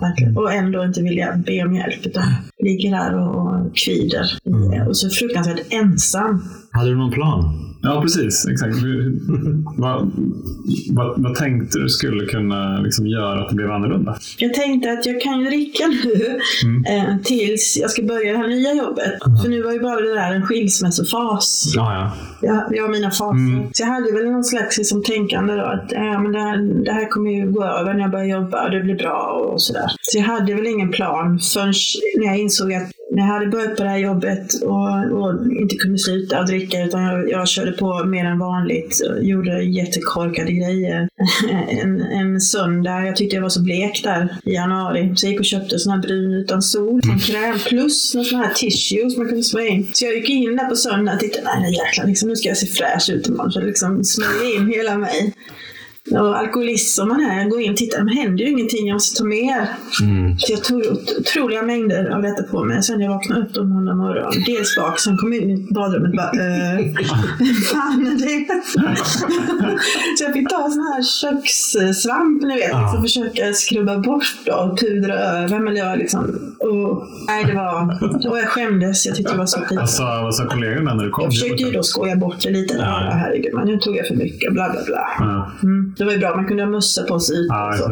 Verkligen. 0.00 0.36
Och 0.36 0.52
ändå 0.52 0.84
inte 0.84 1.02
vilja 1.02 1.36
be 1.46 1.62
om 1.62 1.74
hjälp 1.74 2.06
utan 2.06 2.24
ligger 2.58 2.90
där 2.90 3.18
och 3.18 3.76
kvider. 3.76 4.38
Och 4.88 4.96
så 4.96 5.10
fruktansvärt 5.10 5.60
ensam. 5.70 6.44
Hade 6.72 6.90
du 6.90 6.96
någon 6.96 7.10
plan? 7.10 7.70
Ja, 7.82 8.02
precis. 8.02 8.48
Exakt. 8.48 8.76
Vad, 9.76 10.10
vad, 10.90 11.22
vad 11.22 11.34
tänkte 11.34 11.78
du 11.78 11.88
skulle 11.88 12.26
kunna 12.26 12.80
liksom 12.80 13.06
göra 13.06 13.42
att 13.42 13.48
det 13.48 13.54
blev 13.54 13.70
annorlunda? 13.70 14.16
Jag 14.38 14.54
tänkte 14.54 14.92
att 14.92 15.06
jag 15.06 15.20
kan 15.20 15.40
ju 15.40 15.46
dricka 15.46 15.84
nu 15.86 16.38
eh, 16.88 17.16
tills 17.24 17.78
jag 17.80 17.90
ska 17.90 18.02
börja 18.02 18.32
det 18.32 18.38
här 18.38 18.48
nya 18.48 18.74
jobbet. 18.74 19.42
För 19.42 19.48
nu 19.48 19.62
var 19.62 19.72
ju 19.72 19.80
bara 19.80 20.00
det 20.00 20.14
där 20.14 20.34
en 20.34 20.46
skilsmässofas. 20.46 21.72
Ja, 21.76 21.94
ja. 21.94 22.12
Jag, 22.48 22.76
jag 22.76 22.84
har 22.84 22.90
mina 22.90 23.10
faser. 23.10 23.68
Så 23.72 23.82
jag 23.82 23.86
hade 23.86 24.12
väl 24.12 24.30
någon 24.30 24.44
slags 24.44 24.78
liksom, 24.78 25.02
tänkande 25.02 25.54
då 25.54 25.64
att 25.64 25.86
ja, 25.90 26.22
men 26.22 26.32
det, 26.32 26.40
här, 26.40 26.84
det 26.84 26.92
här 26.92 27.08
kommer 27.08 27.30
ju 27.30 27.52
gå 27.52 27.64
över 27.64 27.94
när 27.94 28.00
jag 28.00 28.10
börjar 28.10 28.26
jobba 28.26 28.64
och 28.64 28.70
det 28.70 28.80
blir 28.80 28.96
bra 28.96 29.50
och 29.52 29.62
sådär. 29.62 29.86
Så 30.00 30.18
jag 30.18 30.24
hade 30.24 30.54
väl 30.54 30.66
ingen 30.66 30.90
plan 30.90 31.38
förrän 31.38 31.72
när 32.18 32.26
jag 32.26 32.38
insåg 32.38 32.72
att 32.72 32.90
när 33.10 33.22
jag 33.22 33.32
hade 33.32 33.46
börjat 33.46 33.76
på 33.76 33.82
det 33.82 33.88
här 33.88 33.98
jobbet 33.98 34.54
och, 34.62 35.20
och 35.20 35.52
inte 35.52 35.76
kunde 35.76 35.98
sluta 35.98 36.42
dricka 36.42 36.84
utan 36.84 37.02
jag, 37.02 37.30
jag 37.30 37.48
körde 37.48 37.72
på 37.72 38.04
mer 38.04 38.24
än 38.24 38.38
vanligt 38.38 39.00
och 39.10 39.24
gjorde 39.24 39.62
jättekorkade 39.62 40.52
grejer. 40.52 41.08
en, 41.82 42.00
en 42.00 42.40
söndag, 42.40 43.06
jag 43.06 43.16
tyckte 43.16 43.36
jag 43.36 43.42
var 43.42 43.48
så 43.48 43.62
blek 43.62 44.00
där 44.04 44.36
i 44.44 44.54
januari, 44.54 45.12
så 45.16 45.26
jag 45.26 45.30
gick 45.30 45.40
och 45.40 45.46
köpte 45.46 45.78
sån 45.78 45.92
här 45.92 46.00
brun 46.00 46.34
utan 46.34 46.62
sol, 46.62 47.00
en 47.12 47.18
kräm 47.18 47.58
plus 47.68 48.14
någon 48.14 48.24
sån 48.24 48.38
här 48.38 48.52
tissue 48.54 49.10
som 49.10 49.22
man 49.22 49.28
kunde 49.28 49.42
smörja 49.42 49.68
in. 49.68 49.90
Så 49.92 50.04
jag 50.04 50.14
gick 50.14 50.30
in 50.30 50.56
där 50.56 50.68
på 50.68 50.76
söndagen 50.76 51.30
och 51.38 51.44
nej 51.44 51.60
nej, 51.60 51.72
jäklar, 51.72 52.06
liksom, 52.06 52.28
nu 52.28 52.36
ska 52.36 52.48
jag 52.48 52.56
se 52.56 52.66
fräsch 52.66 53.10
ut 53.10 53.28
imorgon. 53.28 53.52
Så 53.52 53.60
jag 53.60 53.66
liksom 53.66 54.04
smörjde 54.04 54.56
in 54.56 54.68
hela 54.68 54.98
mig. 54.98 55.34
Och 56.10 56.80
som 56.80 57.08
man 57.08 57.20
är, 57.20 57.48
går 57.48 57.60
in 57.60 57.70
och 57.70 57.76
tittar, 57.76 58.04
men 58.04 58.08
händer 58.16 58.44
ju 58.44 58.50
ingenting, 58.50 58.86
jag 58.88 58.94
måste 58.94 59.18
ta 59.18 59.24
mer. 59.24 59.68
Så 60.38 60.52
jag 60.52 60.64
tog 60.64 60.78
ot- 60.86 61.12
otroliga 61.20 61.62
mängder 61.62 62.10
av 62.10 62.22
detta 62.22 62.42
på 62.42 62.64
mig. 62.64 62.82
Sen 62.82 62.98
när 62.98 63.04
jag 63.04 63.12
vaknade 63.12 63.40
upp 63.42 63.54
då 63.54 63.64
måndag 63.64 63.94
morgon, 63.94 64.32
dels 64.46 64.76
bak, 64.76 65.00
sen 65.00 65.16
kom 65.16 65.32
jag 65.32 65.42
in 65.42 65.50
i 65.50 65.66
badrummet 65.74 66.10
och 66.10 66.16
bara, 66.16 66.30
eh, 66.30 66.76
vem 67.38 67.54
fan 67.54 68.06
är 68.06 68.18
det? 68.18 68.46
så 70.18 70.24
jag 70.24 70.32
fick 70.32 70.48
ta 70.48 70.56
sån 70.70 70.82
här 70.82 71.02
kökssvamp, 71.02 72.42
ni 72.42 72.54
vet, 72.54 72.70
liksom 72.82 73.02
försöka 73.02 73.52
skrubba 73.52 73.98
bort 73.98 74.24
och 74.52 74.78
pudra 74.78 75.14
över. 75.14 75.58
Men 75.58 75.74
det 75.74 75.82
var 75.84 75.96
liksom, 75.96 76.54
och, 76.58 77.06
nej 77.26 77.44
det 77.44 77.54
var, 77.54 77.98
och 78.30 78.38
jag 78.38 78.48
skämdes, 78.48 79.06
jag 79.06 79.16
tyckte 79.16 79.32
det 79.32 79.38
var 79.38 79.46
så 79.46 79.60
pinsamt. 79.60 79.90
sa, 79.90 80.22
vad 80.22 80.34
sa 80.34 80.46
kollegorna 80.46 80.94
när 80.94 81.04
du 81.04 81.10
kom? 81.10 81.24
Jag 81.24 81.32
försökte 81.32 81.62
ju 81.62 81.70
då 81.72 81.82
skoja 81.82 82.16
bort 82.16 82.36
det 82.42 82.50
lite. 82.50 82.74
Ja. 82.74 82.84
Ja. 82.84 83.10
Herregud, 83.16 83.54
men 83.54 83.66
nu 83.66 83.78
tog 83.78 83.96
jag 83.96 84.06
för 84.06 84.14
mycket, 84.14 84.52
bla 84.52 84.70
bla 84.72 84.80
bla. 84.86 85.08
Ja. 85.18 85.50
Mm. 85.62 85.94
Det 86.00 86.06
var 86.06 86.12
ju 86.12 86.18
bra, 86.18 86.36
man 86.36 86.46
kunde 86.46 86.62
ha 86.62 86.70
mössa 86.70 87.02
på 87.02 87.20
sig 87.20 87.46
Ja, 87.48 87.68
och 87.68 87.74
så. 87.78 87.88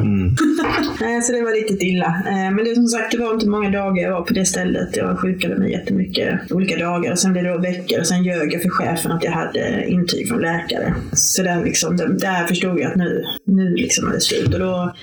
Nej, 1.01 1.23
så 1.23 1.33
det 1.33 1.43
var 1.43 1.53
riktigt 1.53 1.83
illa. 1.83 2.07
Eh, 2.27 2.51
Men 2.55 2.65
det, 2.65 2.75
som 2.75 2.87
sagt, 2.87 3.13
det 3.13 3.19
var 3.19 3.35
inte 3.35 3.49
många 3.49 3.71
dagar 3.71 4.03
jag 4.03 4.13
var 4.13 4.23
på 4.23 4.33
det 4.35 4.45
stället. 4.45 4.97
Jag 4.97 5.19
sjukade 5.19 5.57
mig 5.57 5.71
jättemycket 5.73 6.53
olika 6.53 6.77
dagar. 6.77 7.15
Sen 7.15 7.33
blev 7.33 7.45
det 7.45 7.51
då 7.53 7.59
veckor 7.59 8.01
och 8.01 8.07
sen 8.07 8.25
ljög 8.25 8.53
jag 8.55 8.63
för 8.63 8.69
chefen 8.69 9.13
att 9.13 9.25
jag 9.25 9.33
hade 9.33 9.85
intyg 9.87 10.29
från 10.29 10.41
läkare. 10.41 10.95
Så 11.13 11.43
där, 11.43 11.65
liksom, 11.65 11.97
där- 11.97 12.09
där 12.09 12.47
förstod 12.47 12.79
jag 12.81 12.91
att 12.91 12.97
nu, 12.97 13.25
nu 13.45 13.71
liksom 13.75 14.09
är 14.09 14.13
det 14.13 14.21
slut. 14.21 14.55
Och 14.55 14.61
då, 14.61 14.95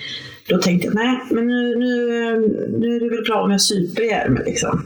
då 0.49 0.58
tänkte 0.58 0.88
jag, 0.88 0.95
nej, 0.95 1.19
men 1.31 1.47
nu, 1.47 1.75
nu, 1.75 2.08
nu 2.79 2.95
är 2.95 2.99
det 2.99 3.10
väl 3.10 3.23
bra 3.23 3.43
om 3.43 3.51
jag 3.51 3.62
super 3.62 4.03
ihjäl 4.03 4.31
mig. 4.31 4.43
Liksom. 4.45 4.86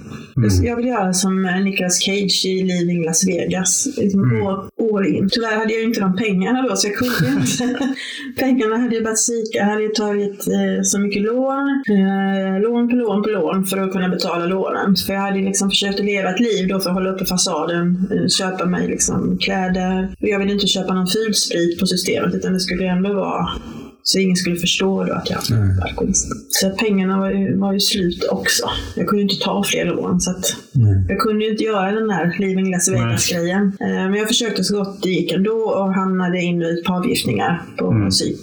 Jag 0.61 0.75
vill 0.75 0.87
göra 0.87 1.13
som 1.13 1.41
Nicolas 1.63 1.99
Cage 1.99 2.45
i 2.45 2.63
Leaving 2.63 3.05
Las 3.05 3.27
Vegas. 3.27 3.87
Liksom 3.97 4.41
år, 4.41 4.69
år 4.77 5.07
in. 5.07 5.29
Tyvärr 5.31 5.57
hade 5.57 5.73
jag 5.73 5.83
inte 5.83 5.99
de 5.99 6.15
pengarna 6.15 6.61
då, 6.61 6.75
så 6.75 6.87
jag 6.87 6.95
kunde 6.95 7.41
inte. 7.41 7.93
pengarna 8.39 8.77
hade 8.77 8.95
jag 8.95 9.03
börjat 9.03 9.19
sika. 9.19 9.57
Jag 9.57 9.65
hade 9.65 9.89
tagit 9.89 10.47
eh, 10.47 10.81
så 10.83 10.99
mycket 10.99 11.21
lån. 11.21 11.83
Eh, 11.89 12.61
lån 12.61 12.89
på 12.89 12.95
lån 12.95 13.23
på 13.23 13.29
lån 13.29 13.65
för 13.65 13.77
att 13.77 13.91
kunna 13.91 14.09
betala 14.09 14.45
lånen. 14.45 14.95
För 14.95 15.13
jag 15.13 15.21
hade 15.21 15.39
liksom 15.39 15.69
försökt 15.69 15.99
att 15.99 16.05
leva 16.05 16.29
ett 16.29 16.39
liv 16.39 16.67
då 16.67 16.79
för 16.79 16.89
att 16.89 16.95
hålla 16.95 17.09
uppe 17.09 17.25
fasaden. 17.25 18.09
Eh, 18.11 18.27
köpa 18.27 18.65
mig 18.65 18.87
liksom 18.87 19.37
kläder. 19.37 20.15
Jag 20.19 20.39
ville 20.39 20.51
inte 20.51 20.67
köpa 20.67 20.93
någon 20.93 21.07
fulsprit 21.07 21.79
på 21.79 21.85
systemet 21.85 22.35
utan 22.35 22.53
det 22.53 22.59
skulle 22.59 22.85
ändå 22.85 23.13
vara 23.13 23.49
så 24.11 24.19
ingen 24.19 24.35
skulle 24.35 24.55
förstå 24.55 25.03
då 25.03 25.13
att 25.13 25.29
jag 25.29 25.37
var 25.49 25.87
alkoholist. 25.87 26.27
Så 26.49 26.69
pengarna 26.69 27.19
var 27.19 27.29
ju, 27.31 27.57
var 27.57 27.73
ju 27.73 27.79
slut 27.79 28.27
också. 28.31 28.69
Jag 28.95 29.07
kunde 29.07 29.21
inte 29.23 29.35
ta 29.35 29.63
fler 29.63 29.85
lån. 29.85 30.19
Så 30.21 30.31
att 30.31 30.55
jag 31.09 31.19
kunde 31.19 31.45
ju 31.45 31.51
inte 31.51 31.63
göra 31.63 31.91
den 31.91 32.09
här 32.09 32.35
Leaving 32.39 32.71
Las 32.71 32.89
Vegas-grejen. 32.89 33.77
Eh, 33.79 33.87
Men 33.87 34.13
jag 34.13 34.27
försökte 34.27 34.63
så 34.63 34.77
gott 34.77 35.03
det 35.03 35.09
gick 35.09 35.31
ändå 35.31 35.51
och 35.51 35.93
hamnade 35.93 36.41
in 36.41 36.61
i 36.61 36.83
avgiftningar 36.85 37.61
på 37.77 38.07
psyk. 38.09 38.41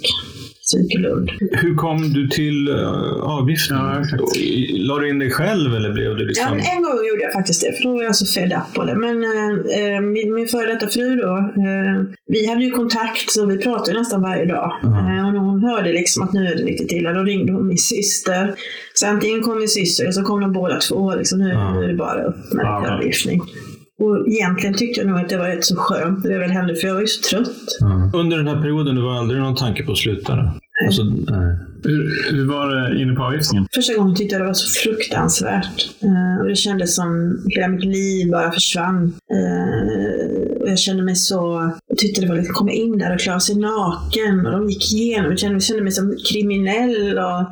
Psykelund. 0.66 1.30
Hur 1.52 1.74
kom 1.74 2.12
du 2.12 2.28
till 2.28 2.68
uh, 2.68 3.12
avgiften? 3.22 3.76
Ja, 3.76 4.00
exakt. 4.00 4.22
La 4.88 4.98
du 4.98 5.08
in 5.08 5.18
dig 5.18 5.30
själv 5.30 5.74
eller 5.76 5.92
blev 5.92 6.16
du 6.16 6.22
Ja, 6.22 6.26
liksom... 6.28 6.50
men 6.50 6.60
en 6.76 6.82
gång 6.82 6.98
gjorde 7.08 7.22
jag 7.22 7.32
faktiskt 7.32 7.60
det, 7.62 7.72
för 7.76 7.82
då 7.88 7.94
var 7.94 8.02
jag 8.02 8.16
så 8.16 8.40
fed 8.40 8.52
up 8.52 8.74
på 8.74 8.84
det. 8.84 8.94
Men 8.94 9.16
eh, 9.24 9.50
eh, 9.94 10.00
min, 10.00 10.34
min 10.34 10.46
före 10.46 10.66
detta 10.74 10.88
fru 10.88 11.16
då, 11.16 11.34
eh, 11.66 11.96
vi 12.26 12.48
hade 12.48 12.64
ju 12.64 12.70
kontakt 12.70 13.30
så 13.30 13.46
vi 13.46 13.58
pratade 13.58 13.98
nästan 13.98 14.22
varje 14.22 14.44
dag. 14.44 14.72
Eh, 14.84 15.26
och 15.28 15.40
hon 15.40 15.60
hörde 15.64 15.92
liksom 15.92 16.22
att 16.22 16.32
nu 16.32 16.46
är 16.46 16.56
det 16.56 16.62
riktigt 16.62 16.92
illa, 16.92 17.12
då 17.12 17.22
ringde 17.22 17.52
hon 17.52 17.66
min 17.66 17.78
syster. 17.78 18.54
Så 18.94 19.06
antingen 19.06 19.42
kom 19.42 19.58
min 19.58 19.68
syster 19.68 20.04
eller 20.04 20.12
så 20.12 20.22
kom 20.22 20.40
de 20.40 20.52
båda 20.52 20.76
två. 20.78 21.14
Liksom, 21.14 21.38
nu, 21.38 21.48
Ja. 21.48 21.74
nu 21.74 21.84
är 21.84 21.88
det 21.88 21.94
bara 21.94 22.22
upp 22.24 22.52
med 22.52 22.64
Ja, 22.66 22.82
ja. 22.86 22.94
avgiftning. 22.96 23.40
Och 23.98 24.28
egentligen 24.28 24.74
tyckte 24.74 25.00
jag 25.00 25.08
nog 25.08 25.18
att 25.18 25.28
det 25.28 25.38
var 25.38 25.48
rätt 25.48 25.64
så 25.64 25.76
skönt 25.76 26.24
när 26.24 26.30
det 26.30 26.38
väl 26.38 26.50
hände, 26.50 26.74
för 26.76 26.86
jag 26.86 26.94
var 26.94 27.00
ju 27.00 27.06
så 27.06 27.28
trött. 27.30 27.80
Mm. 27.82 28.10
Under 28.14 28.36
den 28.36 28.48
här 28.48 28.62
perioden, 28.62 28.94
det 28.94 29.02
var 29.02 29.18
aldrig 29.18 29.40
någon 29.40 29.54
tanke 29.54 29.84
på 29.84 29.92
att 29.92 29.98
sluta? 29.98 30.36
Då? 30.36 30.50
Alltså. 30.84 31.02
Hur, 31.84 32.32
hur 32.32 32.46
var 32.46 32.74
det 32.74 33.02
inne 33.02 33.14
på 33.14 33.22
avgiftningen? 33.22 33.66
Första 33.74 33.94
gången 33.94 34.14
tyckte 34.14 34.34
jag 34.34 34.42
det 34.42 34.46
var 34.46 34.54
så 34.54 34.80
fruktansvärt. 34.80 35.90
Eh, 36.02 36.42
och 36.42 36.48
det 36.48 36.56
kändes 36.56 36.94
som 36.94 37.38
hela 37.48 37.68
mitt 37.68 37.84
liv 37.84 38.30
bara 38.30 38.52
försvann. 38.52 39.14
Eh, 39.32 40.60
och 40.60 40.68
jag 40.68 40.78
kände 40.78 41.02
mig 41.02 41.16
så... 41.16 41.72
Jag 41.88 41.98
tyckte 41.98 42.20
det 42.20 42.28
var 42.28 42.36
lite 42.36 42.48
komma 42.48 42.72
in 42.72 42.98
där 42.98 43.14
och 43.14 43.20
klara 43.20 43.40
sig 43.40 43.56
naken. 43.56 44.46
Och 44.46 44.52
de 44.52 44.70
gick 44.70 44.92
igenom. 44.92 45.30
Jag 45.30 45.38
kände, 45.38 45.54
jag 45.54 45.62
kände 45.62 45.82
mig 45.82 45.92
som 45.92 46.16
kriminell. 46.32 47.18
Och 47.18 47.46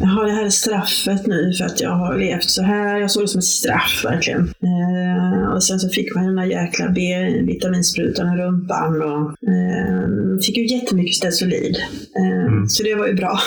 jag 0.00 0.06
har 0.06 0.24
det 0.26 0.32
här 0.32 0.48
straffet 0.48 1.26
nu 1.26 1.52
för 1.58 1.64
att 1.64 1.80
jag 1.80 1.90
har 1.90 2.18
levt 2.18 2.50
så 2.50 2.62
här. 2.62 3.00
Jag 3.00 3.10
såg 3.10 3.22
det 3.22 3.28
som 3.28 3.38
ett 3.38 3.44
straff 3.44 4.02
verkligen. 4.04 4.40
Eh, 4.40 5.52
och 5.54 5.64
sen 5.64 5.80
så 5.80 5.88
fick 5.88 6.14
man 6.14 6.26
den 6.26 6.36
där 6.36 6.44
jäkla 6.44 6.88
B-vitaminsprutan 6.88 8.38
i 8.38 8.42
rumpan. 8.42 9.02
Och, 9.02 9.48
eh, 9.48 10.38
fick 10.46 10.56
ju 10.56 10.66
jättemycket 10.66 11.14
Stesolid. 11.16 11.76
Eh, 12.62 12.66
Så 12.66 12.82
det 12.82 12.94
var 12.94 13.06
ju 13.06 13.14
bra. 13.14 13.38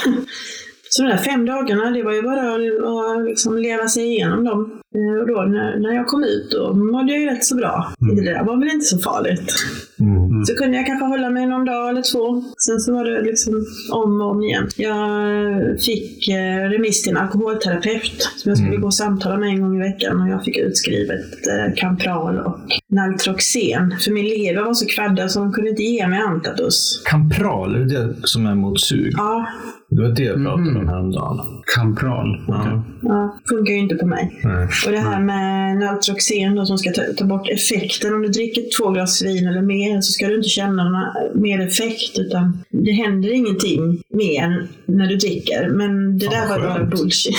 Så 0.89 1.03
de 1.03 1.09
där 1.09 1.17
fem 1.17 1.45
dagarna, 1.45 1.91
det 1.91 2.03
var 2.03 2.13
ju 2.13 2.21
bara 2.21 2.53
att 2.55 3.25
liksom 3.25 3.57
leva 3.57 3.87
sig 3.87 4.03
igenom 4.03 4.43
dem. 4.43 4.71
Eh, 4.95 5.21
Och 5.21 5.27
då 5.27 5.41
när, 5.41 5.79
när 5.79 5.93
jag 5.95 6.07
kom 6.07 6.23
ut, 6.23 6.51
då 6.51 6.73
mådde 6.73 7.11
jag 7.11 7.21
ju 7.21 7.27
rätt 7.29 7.45
så 7.45 7.55
bra. 7.55 7.93
Det 8.15 8.23
där 8.33 8.43
var 8.43 8.57
väl 8.57 8.69
inte 8.71 8.85
så 8.85 8.97
farligt. 8.99 9.53
Mm. 10.01 10.45
Så 10.45 10.55
kunde 10.55 10.77
jag 10.77 10.85
kanske 10.85 11.05
hålla 11.05 11.29
mig 11.29 11.47
någon 11.47 11.65
dag 11.65 11.89
eller 11.89 12.01
två. 12.13 12.43
Sen 12.57 12.79
så 12.79 12.93
var 12.93 13.05
det 13.05 13.21
liksom 13.21 13.65
om 13.91 14.21
och 14.21 14.31
om 14.31 14.43
igen. 14.43 14.67
Jag 14.75 15.81
fick 15.81 16.27
eh, 16.27 16.69
remiss 16.69 17.01
till 17.03 17.11
en 17.11 17.17
alkoholterapeut 17.17 18.21
som 18.37 18.49
jag 18.49 18.57
skulle 18.57 18.77
gå 18.77 18.85
och 18.87 18.93
samtala 18.93 19.37
med 19.37 19.49
en 19.49 19.61
gång 19.61 19.75
i 19.75 19.79
veckan. 19.79 20.21
Och 20.21 20.29
jag 20.29 20.43
fick 20.43 20.57
utskrivet 20.57 21.19
eh, 21.47 21.73
Campral 21.75 22.39
och 22.39 22.57
Naltroxen. 22.89 23.95
För 23.99 24.11
min 24.11 24.25
lever 24.25 24.63
var 24.63 24.73
så 24.73 24.85
kvaddad 24.85 25.31
så 25.31 25.39
de 25.39 25.53
kunde 25.53 25.69
inte 25.69 25.83
ge 25.83 26.07
mig 26.07 26.19
Antatus. 26.19 27.01
Campral, 27.05 27.75
är 27.75 27.85
det 27.85 28.15
som 28.23 28.45
är 28.45 28.55
mot 28.55 28.81
sug? 28.81 29.13
Ja, 29.17 29.47
Det 29.89 30.01
var 30.01 30.09
det 30.09 30.23
jag 30.23 30.35
pratade 30.43 30.79
om 30.79 30.87
häromdagen. 30.87 31.39
Kampral. 31.75 32.45
Ja. 32.47 32.83
ja, 33.01 33.39
funkar 33.49 33.73
ju 33.73 33.79
inte 33.79 33.95
på 33.95 34.07
mig. 34.07 34.39
Nej. 34.43 34.67
Och 34.85 34.91
det 34.91 34.99
här 34.99 35.19
med 35.19 35.77
Naltroxen 35.77 36.55
då, 36.55 36.65
som 36.65 36.77
ska 36.77 36.91
ta, 36.91 37.01
ta 37.17 37.25
bort 37.25 37.49
effekten. 37.49 38.13
Om 38.13 38.21
du 38.21 38.27
dricker 38.27 38.61
två 38.79 38.91
glas 38.91 39.21
vin 39.21 39.47
eller 39.47 39.61
mer 39.61 39.90
så 39.99 40.11
ska 40.11 40.27
du 40.27 40.35
inte 40.35 40.49
känna 40.49 40.83
någon 40.83 41.41
mer 41.41 41.67
effekt. 41.67 42.19
Utan 42.19 42.63
det 42.69 42.91
händer 42.91 43.33
ingenting 43.33 44.03
mer 44.13 44.67
när 44.85 45.07
du 45.07 45.15
dricker. 45.15 45.69
Men 45.69 46.17
det 46.17 46.25
Fan, 46.25 46.33
där 46.33 46.47
var 46.49 46.59
vad 46.59 46.69
bara 46.69 46.77
skönt. 46.77 46.89
bullshit. 46.91 47.35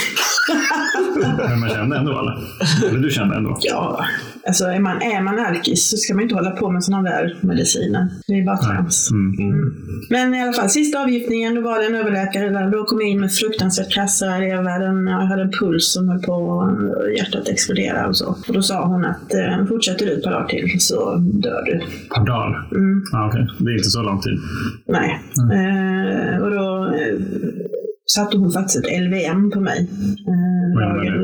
Men 1.49 1.61
man 1.61 1.69
kände 1.69 1.97
ändå 1.97 2.12
eller? 2.12 2.38
Eller 2.88 2.99
du 2.99 3.11
kände 3.11 3.37
ändå? 3.37 3.59
Ja, 3.61 4.05
alltså 4.47 4.65
är 4.65 4.81
man, 4.81 5.03
är 5.03 5.23
man 5.23 5.39
alkis 5.39 5.91
så 5.91 5.97
ska 5.97 6.15
man 6.15 6.23
inte 6.23 6.35
hålla 6.35 6.51
på 6.51 6.71
med 6.71 6.85
sådana 6.85 7.11
där 7.11 7.37
mediciner. 7.41 8.09
Det 8.27 8.35
är 8.39 8.45
bara 8.45 8.57
trams. 8.57 9.11
Mm. 9.11 9.75
Men 10.11 10.35
i 10.35 10.43
alla 10.43 10.53
fall, 10.53 10.71
sista 10.71 11.03
avgiftningen, 11.03 11.55
då 11.55 11.61
var 11.61 11.79
det 11.79 11.87
en 11.87 11.95
överläkare 11.95 12.49
där. 12.51 12.71
Då 12.71 12.85
kom 12.85 13.01
jag 13.01 13.09
in 13.11 13.21
med 13.21 13.33
fruktansvärt 13.33 13.93
kassa 13.95 14.37
elevvärden. 14.37 15.07
Jag 15.07 15.27
hade 15.27 15.43
en 15.43 15.51
puls 15.61 15.93
som 15.93 16.09
höll 16.09 16.23
på 16.23 16.69
hjärtat 17.19 17.49
explodera 17.49 18.09
och 18.09 18.17
så. 18.17 18.37
Och 18.49 18.55
då 18.55 18.63
sa 18.63 18.87
hon 18.87 19.05
att 19.05 19.35
eh, 19.35 19.67
fortsätter 19.69 20.07
du 20.07 20.13
ett 20.13 20.25
par 20.25 20.31
dagar 20.31 20.47
till 20.49 20.81
så 20.81 21.15
dör 21.17 21.63
du. 21.67 21.81
Per 22.15 22.25
dag? 22.27 22.55
Mm, 22.75 23.03
Ah, 23.13 23.29
okej. 23.29 23.47
Det 23.59 23.71
är 23.71 23.77
inte 23.77 23.91
så 23.91 24.03
lång 24.03 24.21
tid. 24.21 24.39
nej. 24.87 25.21
Eh, 25.53 26.43
och 26.43 26.51
då 26.51 26.95
eh, 26.95 27.21
satte 28.07 28.37
hon 28.37 28.53
faktiskt 28.53 28.77
ett 28.87 29.01
LVM 29.03 29.51
på 29.51 29.61
mig. 29.61 29.89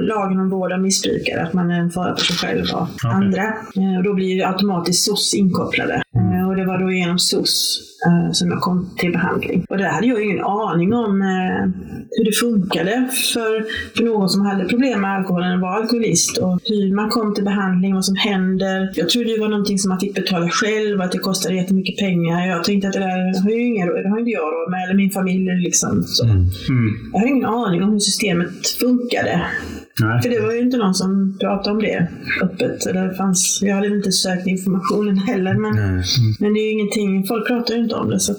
Lagen, 0.07 0.41
om 0.41 0.51
vård 0.51 0.73
av 0.73 0.81
missbrukare, 0.81 1.43
att 1.43 1.53
man 1.53 1.71
är 1.71 1.81
en 1.81 1.91
fara 1.91 2.17
för 2.17 2.25
sig 2.25 2.37
själv 2.37 2.65
och 2.75 2.83
Okej. 2.83 3.11
andra. 3.11 3.43
Eh, 3.77 3.97
och 3.99 4.05
då 4.05 4.15
blir 4.15 4.35
ju 4.35 4.43
automatiskt 4.43 5.05
SOS 5.05 5.35
inkopplade. 5.35 6.03
Eh, 6.17 6.49
och 6.49 6.57
det 6.57 6.65
var 6.65 6.79
då 6.79 6.93
genom 6.93 7.19
SOS 7.19 7.81
eh, 8.07 8.33
som 8.33 8.51
jag 8.51 8.61
kom 8.61 8.91
till 8.97 9.13
behandling. 9.13 9.67
Och 9.69 9.79
där 9.79 9.89
hade 9.89 10.07
jag 10.07 10.25
ingen 10.25 10.45
aning 10.45 10.95
om 10.95 11.23
eh, 11.23 11.63
hur 12.11 12.25
det 12.25 12.33
funkade 12.33 13.09
för, 13.35 13.65
för 13.97 14.05
någon 14.05 14.29
som 14.29 14.47
hade 14.47 14.65
problem 14.65 15.01
med 15.01 15.11
alkoholen 15.11 15.55
och 15.55 15.61
var 15.61 15.77
alkoholist. 15.77 16.39
Och 16.39 16.61
hur 16.65 16.95
man 16.95 17.11
kom 17.11 17.35
till 17.35 17.45
behandling, 17.45 17.95
vad 17.95 18.05
som 18.05 18.17
händer. 18.17 18.93
Jag 18.95 19.09
trodde 19.09 19.33
det 19.35 19.41
var 19.41 19.49
någonting 19.49 19.79
som 19.79 19.89
man 19.89 20.01
fick 20.01 20.15
betala 20.15 20.49
själv, 20.49 21.01
att 21.01 21.13
det 21.13 21.19
kostade 21.19 21.57
jättemycket 21.57 21.97
pengar. 21.99 22.47
Jag 22.47 22.65
tänkte 22.65 22.89
att 22.89 22.95
det 22.95 23.01
där 23.01 23.43
har 23.43 23.51
ju 23.51 23.67
inga, 23.67 23.87
det 23.87 24.09
har 24.09 24.19
inte 24.19 24.31
jag 24.31 24.53
råd 24.55 24.71
med, 24.71 24.85
eller 24.85 24.95
min 24.95 25.11
familj. 25.11 25.49
Liksom, 25.49 26.03
så. 26.03 26.25
Mm. 26.25 26.49
Jag 27.13 27.21
har 27.21 27.27
ingen 27.27 27.47
aning 27.47 27.83
om 27.83 27.93
hur 27.93 27.99
systemet 27.99 28.69
funkade. 28.81 29.41
Nej. 30.01 30.23
För 30.23 30.29
det 30.29 30.41
var 30.41 30.53
ju 30.53 30.61
inte 30.61 30.77
någon 30.77 30.95
som 30.95 31.39
pratade 31.41 31.71
om 31.71 31.83
det 31.83 32.09
öppet. 32.43 32.87
Eller 32.87 33.09
det 33.09 33.15
fanns, 33.15 33.61
jag 33.63 33.75
hade 33.75 33.87
inte 33.87 34.13
sökt 34.13 34.47
informationen 34.47 35.19
heller. 35.19 35.55
Men, 35.55 35.73
Nej. 35.77 36.05
men 36.41 36.55
det 36.55 36.61
är 36.61 36.65
ju 36.65 36.71
ingenting, 36.71 37.27
folk 37.27 37.47
pratar 37.47 37.75
ju 37.75 37.88
inte 37.89 38.01
om 38.01 38.11
det. 38.11 38.21
Så 38.21 38.33
att, 38.33 38.39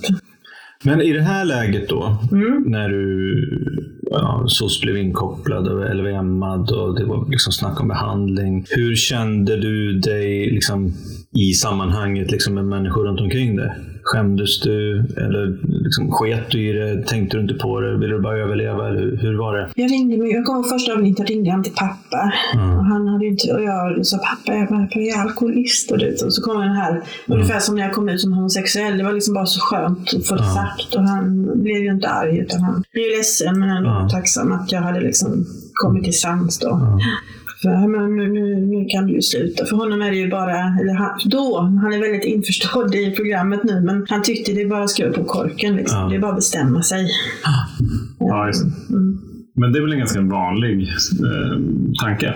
Men 0.84 1.02
i 1.02 1.14
det 1.14 1.22
här 1.22 1.46
läget 1.46 1.90
då, 1.90 2.18
mm. 2.32 2.64
när 2.66 2.90
du 2.90 3.90
ja, 4.12 4.46
SOS 4.48 4.82
blev 4.82 4.98
inkopplad 4.98 5.68
och 5.68 5.96
LVM-ad 5.96 6.76
och 6.76 7.00
det 7.00 7.06
var 7.06 7.30
liksom 7.30 7.54
snack 7.54 7.82
om 7.82 7.88
behandling. 7.88 8.66
Hur 8.70 8.96
kände 8.96 9.58
du 9.58 10.00
dig 10.00 10.52
liksom, 10.52 10.94
i 11.36 11.54
sammanhanget 11.54 12.32
liksom, 12.32 12.54
med 12.54 12.66
människor 12.66 13.06
runt 13.06 13.20
omkring 13.22 13.56
dig? 13.56 13.72
Skämdes 14.04 14.60
du? 14.62 15.00
Eller 15.18 15.58
liksom, 15.84 16.12
sket 16.12 16.50
du 16.52 16.70
i 16.70 16.72
det? 16.74 17.04
Tänkte 17.08 17.38
du 17.38 17.42
inte 17.44 17.54
på 17.54 17.80
det? 17.80 17.98
Ville 17.98 18.14
du 18.16 18.22
bara 18.22 18.38
överleva? 18.38 18.88
Eller 18.88 19.00
hur, 19.00 19.18
hur 19.18 19.38
var 19.38 19.58
det? 19.58 19.70
Jag 19.76 19.92
ringde, 19.92 20.16
jag 20.16 20.46
kommer 20.46 20.64
första 20.64 20.94
avsnittet, 20.94 21.30
ringde 21.30 21.52
han 21.52 21.64
till 21.64 21.74
pappa. 21.74 22.34
Och 22.54 22.86
han 22.86 23.08
hade 23.08 23.26
inte, 23.26 23.54
och 23.54 23.64
jag 23.64 24.06
sa 24.06 24.18
pappa, 24.18 24.58
jag, 24.58 24.68
bara, 24.70 24.88
jag 24.92 25.04
är 25.20 25.22
alkoholist. 25.22 25.92
Och, 25.92 25.98
det, 25.98 26.22
och 26.22 26.34
så 26.34 26.42
kom 26.42 26.62
den 26.62 26.72
här, 26.76 27.04
ungefär 27.28 27.60
som 27.60 27.76
när 27.76 27.82
jag 27.82 27.94
kom 27.94 28.10
ut 28.10 28.22
som 28.22 28.34
homosexuell. 28.34 28.98
Det 28.98 29.04
var 29.04 29.14
liksom 29.14 29.34
bara 29.34 29.46
så 29.46 29.60
skönt 29.62 30.14
att 30.18 30.28
få 30.28 30.36
det 30.36 30.44
sagt. 30.44 30.96
Och 30.96 31.04
han 31.04 31.52
blev 31.64 31.78
ju 31.78 31.92
inte 31.92 32.10
arg, 32.10 32.38
utan 32.38 32.62
han 32.62 32.84
blev 32.94 33.06
ledsen 33.18 33.60
men 33.60 33.70
ändå 33.70 33.90
Ja. 33.90 34.10
tacksam 34.12 34.52
att 34.52 34.72
jag 34.72 34.82
hade 34.82 35.00
liksom 35.02 35.46
kommit 35.74 36.04
till 36.04 36.20
sans 36.20 36.60
då. 36.60 37.00
Ja. 37.64 37.72
"Ja, 37.72 37.88
men 37.88 38.16
nu, 38.16 38.28
nu, 38.28 38.56
nu 38.66 38.86
kan 38.90 39.06
du 39.08 39.14
ju 39.14 39.22
sluta. 39.22 39.66
För 39.66 39.76
honom 39.76 40.02
är 40.02 40.12
det 40.12 40.18
ju 40.18 40.30
bara, 40.30 40.52
eller 40.82 40.94
han, 40.94 41.20
då, 41.26 41.60
han 41.82 41.94
är 41.94 42.00
väldigt 42.00 42.24
införstådd 42.26 42.96
i 42.96 43.12
programmet 43.12 43.64
nu, 43.64 43.82
men 43.82 44.06
han 44.10 44.22
tyckte 44.24 44.52
det 44.52 44.66
bara 44.66 44.88
skruva 44.88 45.14
på 45.14 45.24
korken. 45.24 45.76
Liksom. 45.76 46.00
Ja. 46.00 46.10
Det 46.10 46.16
är 46.16 46.20
bara 46.20 46.32
att 46.32 46.38
bestämma 46.38 46.84
sig. 46.84 47.08
Ja, 48.20 48.48
just 48.48 48.64
det. 48.64 48.94
Mm. 48.94 49.20
Men 49.60 49.72
det 49.72 49.80
är 49.80 49.82
väl 49.82 49.92
en 49.94 50.00
ganska 50.00 50.22
vanlig 50.22 50.88
eh, 51.24 51.60
tanke 52.04 52.34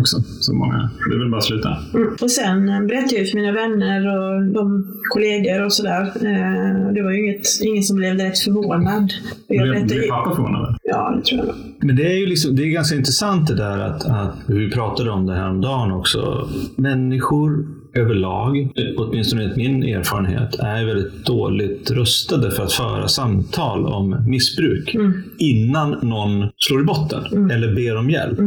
också. 0.00 0.16
Så 0.40 0.54
många. 0.54 0.90
Det 1.08 1.14
är 1.14 1.18
väl 1.18 1.30
bara 1.30 1.38
att 1.38 1.44
sluta. 1.44 1.76
Mm. 1.94 2.08
Och 2.22 2.30
sen 2.30 2.68
eh, 2.68 2.80
berättade 2.80 3.14
jag 3.14 3.20
ju 3.20 3.26
för 3.26 3.36
mina 3.38 3.52
vänner 3.52 4.00
och 4.16 4.42
de 4.52 4.86
kollegor 5.12 5.64
och 5.64 5.72
sådär. 5.72 6.02
Eh, 6.02 6.92
det 6.94 7.02
var 7.02 7.10
ju 7.10 7.24
inget, 7.24 7.46
ingen 7.62 7.82
som 7.82 7.96
blev 7.96 8.16
direkt 8.16 8.38
förvånad. 8.38 9.12
Jag 9.46 9.62
Blev, 9.62 9.74
berättade 9.74 9.94
blev 10.00 10.08
pappa 10.08 10.34
förvånad? 10.36 10.76
ja, 10.82 11.14
det 11.16 11.24
tror 11.24 11.46
jag. 11.46 11.54
Men 11.86 11.96
det 11.96 12.06
är 12.06 12.18
ju 12.18 12.26
liksom, 12.26 12.56
det 12.56 12.62
är 12.62 12.66
ganska 12.66 12.96
intressant 12.96 13.46
det 13.48 13.54
där 13.56 13.78
att, 13.78 14.04
att 14.04 14.36
vi 14.46 14.70
pratade 14.70 15.10
om 15.10 15.26
det 15.26 15.34
här 15.34 15.50
om 15.50 15.60
dagen 15.60 15.92
också. 15.92 16.48
Människor 16.76 17.66
överlag, 17.94 18.72
åtminstone 18.96 19.42
enligt 19.42 19.56
min 19.56 19.82
erfarenhet, 19.82 20.54
är 20.58 20.84
väldigt 20.84 21.26
dåligt 21.26 21.90
rustade 21.90 22.50
för 22.50 22.62
att 22.62 22.72
föra 22.72 23.08
samtal 23.08 23.86
om 23.86 24.24
missbruk 24.28 24.96
innan 25.38 25.90
någon 26.02 26.48
slår 26.56 26.80
i 26.80 26.84
botten 26.84 27.50
eller 27.50 27.74
ber 27.74 27.96
om 27.96 28.10
hjälp. 28.10 28.38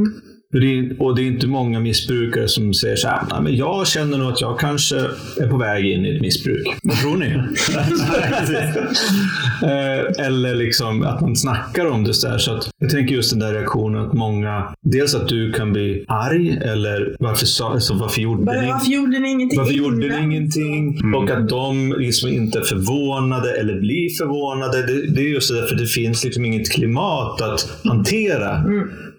Det 0.54 0.58
är, 0.80 1.02
och 1.02 1.16
det 1.16 1.22
är 1.22 1.26
inte 1.28 1.48
många 1.48 1.80
missbrukare 1.80 2.48
som 2.48 2.74
säger 2.74 2.96
så 2.96 3.08
här, 3.08 3.22
"Nej, 3.32 3.42
men 3.42 3.56
jag 3.56 3.88
känner 3.88 4.18
nog 4.18 4.32
att 4.32 4.42
jag 4.42 4.60
kanske 4.60 4.96
är 5.40 5.48
på 5.50 5.58
väg 5.58 5.86
in 5.86 6.06
i 6.06 6.16
ett 6.16 6.22
missbruk. 6.22 6.68
Vad 6.84 6.98
tror 6.98 7.18
ni? 7.18 7.26
Eh, 9.64 10.26
Eller 10.26 10.56
liksom 10.56 11.04
att 11.04 11.22
man 11.22 11.36
snackar 11.36 11.86
om 11.86 12.04
det 12.04 12.14
så, 12.14 12.28
här, 12.28 12.38
så 12.38 12.56
att 12.56 12.70
Jag 12.80 12.90
tänker 12.90 13.16
just 13.16 13.30
den 13.32 13.40
där 13.40 13.54
reaktionen 13.54 14.06
att 14.08 14.14
många, 14.14 14.74
dels 14.82 15.16
att 15.16 15.28
du 15.28 15.52
kan 15.54 15.74
bli 15.74 16.06
arg 16.08 16.58
eller 16.62 17.16
varför, 17.20 17.46
sa, 17.46 17.72
alltså, 17.72 17.94
varför 17.94 18.22
gjorde 18.22 18.44
Bara, 18.44 18.62
ni 18.62 18.68
varför 18.68 18.92
gjorde 18.92 19.20
ni 19.20 19.30
ingenting 19.30 19.60
varför 19.60 19.74
gjorde 19.74 19.98
ni 20.18 20.24
ingenting? 20.24 21.14
Och 21.16 21.30
att 21.32 21.50
de 21.50 21.96
liksom 22.00 22.30
inte 22.30 22.60
är 22.60 22.64
förvånade 22.64 23.60
eller 23.60 23.80
blir 23.80 24.10
förvånade. 24.18 24.86
Det, 24.88 25.08
det 25.16 25.22
är 25.22 25.30
just 25.30 25.50
det 25.54 25.62
där, 25.62 25.68
för 25.68 25.76
det 25.76 25.86
finns 25.86 26.24
liksom 26.24 26.46
inget 26.46 26.72
klimat 26.72 27.42
att 27.42 27.80
hantera 27.84 28.64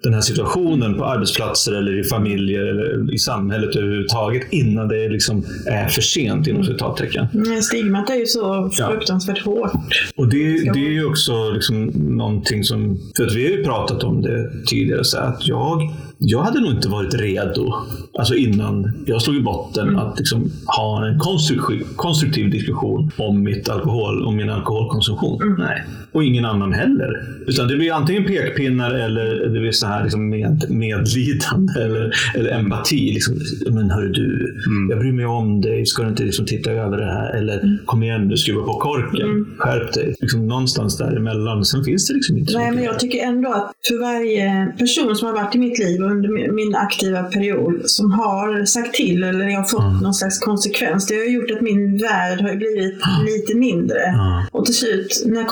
den 0.02 0.14
här 0.14 0.20
situationen 0.20 0.94
på 0.94 1.04
arbetsplatser 1.04 1.72
eller 1.72 2.00
i 2.00 2.04
familjer 2.04 2.60
eller 2.60 3.14
i 3.14 3.18
samhället 3.18 3.76
överhuvudtaget 3.76 4.42
innan 4.52 4.88
det 4.88 5.08
liksom 5.08 5.44
är 5.66 5.88
för 5.88 6.02
sent 6.02 6.46
inom 6.46 6.64
citattecken. 6.64 7.26
Mm, 7.34 7.62
Stigmat 7.62 8.10
är 8.10 8.14
ju 8.14 8.26
så 8.26 8.70
Ja. 8.78 8.90
fruktansvärt 8.90 9.44
hårt. 9.44 9.72
Och 10.16 10.28
det, 10.28 10.72
det 10.72 10.86
är 10.86 10.90
ju 10.92 11.04
också 11.06 11.50
liksom 11.50 11.84
någonting 11.94 12.64
som, 12.64 12.98
för 13.16 13.26
att 13.26 13.34
vi 13.34 13.44
har 13.50 13.56
ju 13.58 13.64
pratat 13.64 14.04
om 14.04 14.22
det 14.22 14.50
tidigare, 14.66 15.04
så 15.04 15.18
att 15.18 15.46
jag, 15.46 15.80
jag 16.18 16.42
hade 16.42 16.60
nog 16.60 16.70
inte 16.70 16.88
varit 16.88 17.14
redo, 17.14 17.74
alltså 18.18 18.34
innan 18.34 19.04
jag 19.06 19.22
slog 19.22 19.36
i 19.36 19.40
botten, 19.40 19.98
att 19.98 20.18
liksom 20.18 20.50
ha 20.66 21.06
en 21.06 21.18
konstruktiv, 21.18 21.86
konstruktiv 21.96 22.50
diskussion 22.50 23.10
om, 23.16 23.42
mitt 23.42 23.68
alkohol, 23.68 24.24
om 24.24 24.36
min 24.36 24.50
alkoholkonsumtion. 24.50 25.56
Nej. 25.58 25.84
Och 26.12 26.24
ingen 26.24 26.44
annan 26.44 26.72
heller. 26.72 27.22
Utan 27.46 27.68
det 27.68 27.76
blir 27.76 27.92
antingen 27.92 28.24
pekpinnar 28.24 28.94
eller 28.94 29.46
det 29.54 29.60
blir 29.60 29.72
så 29.72 29.86
här 29.86 30.02
liksom 30.02 30.28
med, 30.28 30.64
medlidande 30.68 31.72
eller, 31.82 32.12
eller 32.34 32.50
empati. 32.50 33.12
Liksom, 33.12 33.34
men 33.70 33.90
hörru 33.90 34.08
du, 34.12 34.56
jag 34.90 34.98
bryr 34.98 35.12
mig 35.12 35.26
om 35.26 35.60
dig. 35.60 35.86
Ska 35.86 36.02
du 36.02 36.08
inte 36.08 36.22
liksom 36.22 36.46
titta 36.46 36.70
över 36.70 36.96
det 36.96 37.12
här? 37.12 37.36
Eller 37.36 37.78
kom 37.86 38.02
igen 38.02 38.28
nu, 38.28 38.36
skruva 38.36 38.62
på 38.62 38.72
korken. 38.72 39.46
Skärp 39.58 39.92
dig. 39.92 40.14
Liksom 40.20 40.46
någonstans 40.48 40.98
däremellan. 40.98 41.64
Sen 41.64 41.84
finns 41.84 42.08
det 42.08 42.14
liksom 42.14 42.38
inte 42.38 42.52
Nej, 42.58 42.72
men 42.72 42.84
jag 42.84 42.98
tycker 42.98 43.18
ändå 43.24 43.52
att 43.52 43.72
för 43.88 44.00
varje 44.00 44.72
person 44.78 45.16
som 45.16 45.26
har 45.28 45.34
varit 45.34 45.54
i 45.54 45.58
mitt 45.58 45.78
liv 45.78 46.00
under 46.00 46.52
min- 46.52 46.74
aktiva 46.74 47.22
period 47.22 47.80
som 47.84 48.12
har 48.12 48.64
sagt 48.64 48.94
till 48.94 49.22
eller 49.22 49.46
jag 49.48 49.56
har 49.56 49.64
fått 49.64 50.02
någon 50.02 50.14
slags 50.14 50.38
konsekvens. 50.38 51.06
Det 51.06 51.14
har 51.14 51.24
gjort 51.24 51.50
att 51.50 51.60
min 51.60 51.96
värld 51.96 52.40
har 52.40 52.56
blivit 52.56 52.98
lite 53.26 53.58
mindre. 53.58 53.98
Ja. 54.12 54.46
Och 54.52 54.64
till 54.64 54.74
slut, 54.74 55.22
när 55.26 55.44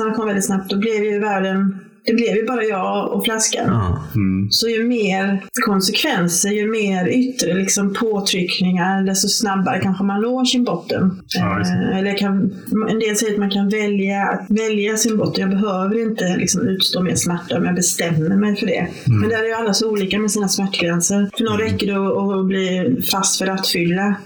konsekvenserna 0.00 0.14
kom 0.14 0.26
väldigt 0.26 0.46
snabbt, 0.46 0.70
då 0.70 0.76
blev 0.76 1.04
ju 1.04 1.18
världen 1.18 1.78
det 2.06 2.14
blev 2.14 2.36
ju 2.36 2.46
bara 2.46 2.64
jag 2.64 3.12
och 3.12 3.24
flaskan. 3.24 3.64
Ja. 3.66 4.02
Mm. 4.14 4.50
Så 4.50 4.68
ju 4.68 4.84
mer 4.84 5.44
konsekvenser, 5.66 6.50
ju 6.50 6.70
mer 6.70 7.08
yttre 7.08 7.54
liksom, 7.54 7.94
påtryckningar, 7.94 9.02
desto 9.02 9.28
snabbare 9.28 9.80
kanske 9.80 10.04
man 10.04 10.20
når 10.20 10.44
sin 10.44 10.64
botten. 10.64 11.22
Ja. 11.38 11.60
Eh, 11.60 11.98
Eller 11.98 12.18
kan, 12.18 12.54
en 12.90 12.98
del 12.98 13.16
säger 13.16 13.32
att 13.32 13.38
man 13.38 13.50
kan 13.50 13.68
välja 13.68 14.22
att 14.22 14.46
välja 14.48 14.96
sin 14.96 15.16
botten. 15.16 15.50
Jag 15.50 15.60
behöver 15.60 16.02
inte 16.02 16.36
liksom, 16.36 16.68
utstå 16.68 17.02
mer 17.02 17.14
smärta 17.14 17.58
om 17.58 17.64
jag 17.64 17.74
bestämmer 17.74 18.36
mig 18.36 18.56
för 18.56 18.66
det. 18.66 18.86
Men 19.06 19.28
där 19.28 19.42
är 19.42 19.46
ju 19.46 19.52
alla 19.52 19.74
så 19.74 19.90
olika 19.90 20.18
med 20.18 20.30
sina 20.30 20.48
smärtgränser. 20.48 21.30
För 21.36 21.44
någon 21.44 21.58
räcker 21.58 21.86
det 21.86 21.96
att, 21.96 22.38
att 22.38 22.46
bli 22.46 22.96
fast 23.12 23.38
för 23.38 23.46
rattfylla. 23.46 24.16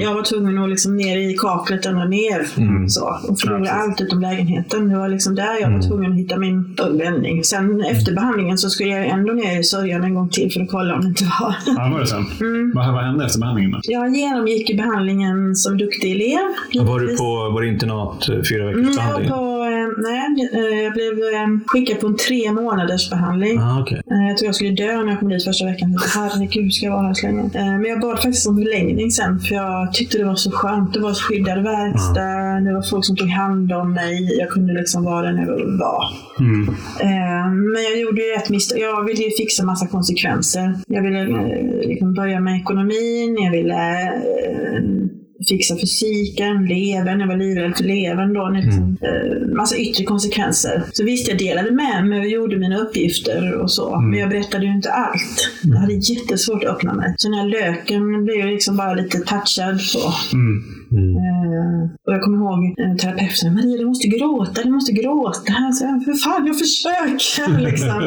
Jag 0.00 0.14
var 0.14 0.22
tvungen 0.22 0.58
att 0.58 0.70
liksom 0.70 0.96
ner 0.96 1.18
i 1.18 1.36
kaklet 1.38 1.86
ända 1.86 2.04
ner. 2.04 2.46
Så, 2.88 3.18
och 3.28 3.40
förlora 3.40 3.70
allt 3.70 4.00
utom 4.00 4.20
lägenheten. 4.20 4.88
Det 4.88 4.98
var 4.98 5.08
liksom 5.08 5.34
där 5.34 5.60
jag 5.60 5.70
var 5.70 5.82
tvungen 5.82 6.12
att 6.12 6.18
hitta 6.18 6.38
min 6.38 6.74
vändning. 7.16 7.44
Sen 7.44 7.80
efter 7.80 8.12
behandlingen 8.12 8.58
så 8.58 8.70
skulle 8.70 8.90
jag 8.90 9.06
ändå 9.06 9.32
ner 9.32 9.60
i 9.60 9.64
sörjan 9.64 10.04
en 10.04 10.14
gång 10.14 10.28
till 10.28 10.52
för 10.52 10.60
att 10.60 10.70
kolla 10.70 10.94
om 10.94 11.00
det 11.00 11.08
inte 11.08 11.24
var. 11.40 11.54
Ja, 11.66 11.88
var 11.92 12.00
det 12.00 12.06
sen? 12.06 12.24
Mm. 12.40 12.72
Vad, 12.74 12.92
vad 12.92 13.04
hände 13.04 13.24
efter 13.24 13.40
behandlingen 13.40 13.70
då? 13.70 13.80
Jag 13.82 14.16
genomgick 14.16 14.76
behandlingen 14.76 15.54
som 15.54 15.78
duktig 15.78 16.12
elev. 16.12 16.38
Var 16.86 17.00
du 17.00 17.16
på 17.16 17.24
var 17.54 17.62
det 17.62 17.68
internat 17.68 18.28
eh, 18.28 18.34
fyra 18.50 18.66
veckors 18.66 18.80
Mm, 18.82 18.94
jag, 18.96 18.96
behandling? 18.96 19.28
Eh, 19.66 19.88
nej, 19.98 20.50
eh, 20.52 20.84
jag 20.84 20.92
blev 20.92 21.12
eh, 21.12 21.48
skickad 21.66 22.00
på 22.00 22.06
en 22.06 22.16
tre 22.16 22.52
månaders 22.52 23.10
behandling. 23.10 23.58
Ah. 23.58 23.86
Eh, 23.90 24.28
Jag 24.28 24.36
tror 24.38 24.46
jag 24.46 24.54
skulle 24.54 24.70
dö 24.70 25.02
när 25.02 25.10
jag 25.10 25.20
kom 25.20 25.28
dit 25.28 25.44
första 25.44 25.64
veckan. 25.66 25.98
Herregud, 26.14 26.72
ska 26.72 26.86
jag 26.86 26.92
vara 26.92 27.06
här 27.06 27.14
så 27.14 27.26
länge? 27.26 27.50
Men 27.54 27.84
jag 27.84 28.00
bad 28.00 28.16
faktiskt 28.22 28.48
om 28.48 28.56
förlängning 28.56 29.10
sen, 29.10 29.38
för 29.40 29.54
jag 29.54 29.92
tyckte 29.92 30.18
det 30.18 30.24
var 30.24 30.34
så 30.34 30.50
skönt. 30.50 30.94
Det 30.94 31.00
var 31.00 31.14
skyddad 31.14 31.62
verkstad, 31.62 32.60
det 32.64 32.72
var 32.74 32.90
folk 32.90 33.04
som 33.04 33.16
tog 33.16 33.28
hand 33.28 33.72
om 33.72 33.92
mig. 33.92 34.38
Jag 34.38 34.48
kunde 34.48 34.72
liksom 34.72 35.04
vara 35.04 35.26
den 35.26 35.36
jag 35.36 35.78
var. 35.78 36.04
Mm. 36.40 36.74
Men 37.72 37.82
jag 37.82 38.00
gjorde 38.00 38.20
ju 38.22 38.32
ett 38.32 38.50
misstag. 38.50 38.78
Jag 38.78 39.04
ville 39.04 39.22
ju 39.22 39.30
fixa 39.30 39.64
massa 39.64 39.86
konsekvenser. 39.86 40.74
Jag 40.86 41.02
ville 41.02 41.24
liksom 41.86 42.14
börja 42.14 42.40
med 42.40 42.60
ekonomin, 42.60 43.36
jag 43.44 43.50
ville 43.50 43.82
fixa 45.48 45.76
fysiken, 45.76 46.66
levern. 46.66 47.20
Jag 47.20 47.26
var 47.26 47.36
livrädd 47.36 47.76
för 47.76 47.84
levern 47.84 48.32
då. 48.32 48.48
Liksom, 48.48 48.96
eh, 49.00 49.56
massa 49.56 49.76
yttre 49.76 50.04
konsekvenser. 50.04 50.82
Så 50.92 51.04
visst, 51.04 51.28
jag 51.28 51.38
delade 51.38 51.70
med 51.70 52.06
mig 52.06 52.20
och 52.20 52.26
gjorde 52.26 52.56
mina 52.56 52.78
uppgifter 52.78 53.52
och 53.54 53.70
så. 53.70 54.00
Men 54.00 54.18
jag 54.18 54.28
berättade 54.28 54.64
ju 54.64 54.72
inte 54.72 54.90
allt. 54.90 55.50
Jag 55.62 55.76
hade 55.76 55.92
jättesvårt 55.92 56.64
att 56.64 56.70
öppna 56.70 56.94
mig. 56.94 57.14
Så 57.16 57.28
den 57.28 57.38
här 57.38 57.48
löken 57.48 58.24
blev 58.24 58.36
ju 58.36 58.46
liksom 58.46 58.76
bara 58.76 58.94
lite 58.94 59.18
touchad 59.18 59.80
så. 59.80 60.12
Mm. 60.32 60.64
Eh, 60.92 61.90
och 62.06 62.12
jag 62.12 62.22
kommer 62.22 62.38
ihåg 62.38 62.74
eh, 62.80 62.96
terapeuten, 62.96 63.54
Maria 63.54 63.76
du 63.76 63.86
måste 63.86 64.08
gråta, 64.08 64.62
du 64.62 64.70
måste 64.70 64.92
gråta. 64.92 65.52
Så 65.72 65.84
jag, 65.84 66.04
för 66.04 66.14
fan, 66.14 66.46
jag 66.46 66.58
försöker. 66.58 67.60
liksom. 67.70 68.02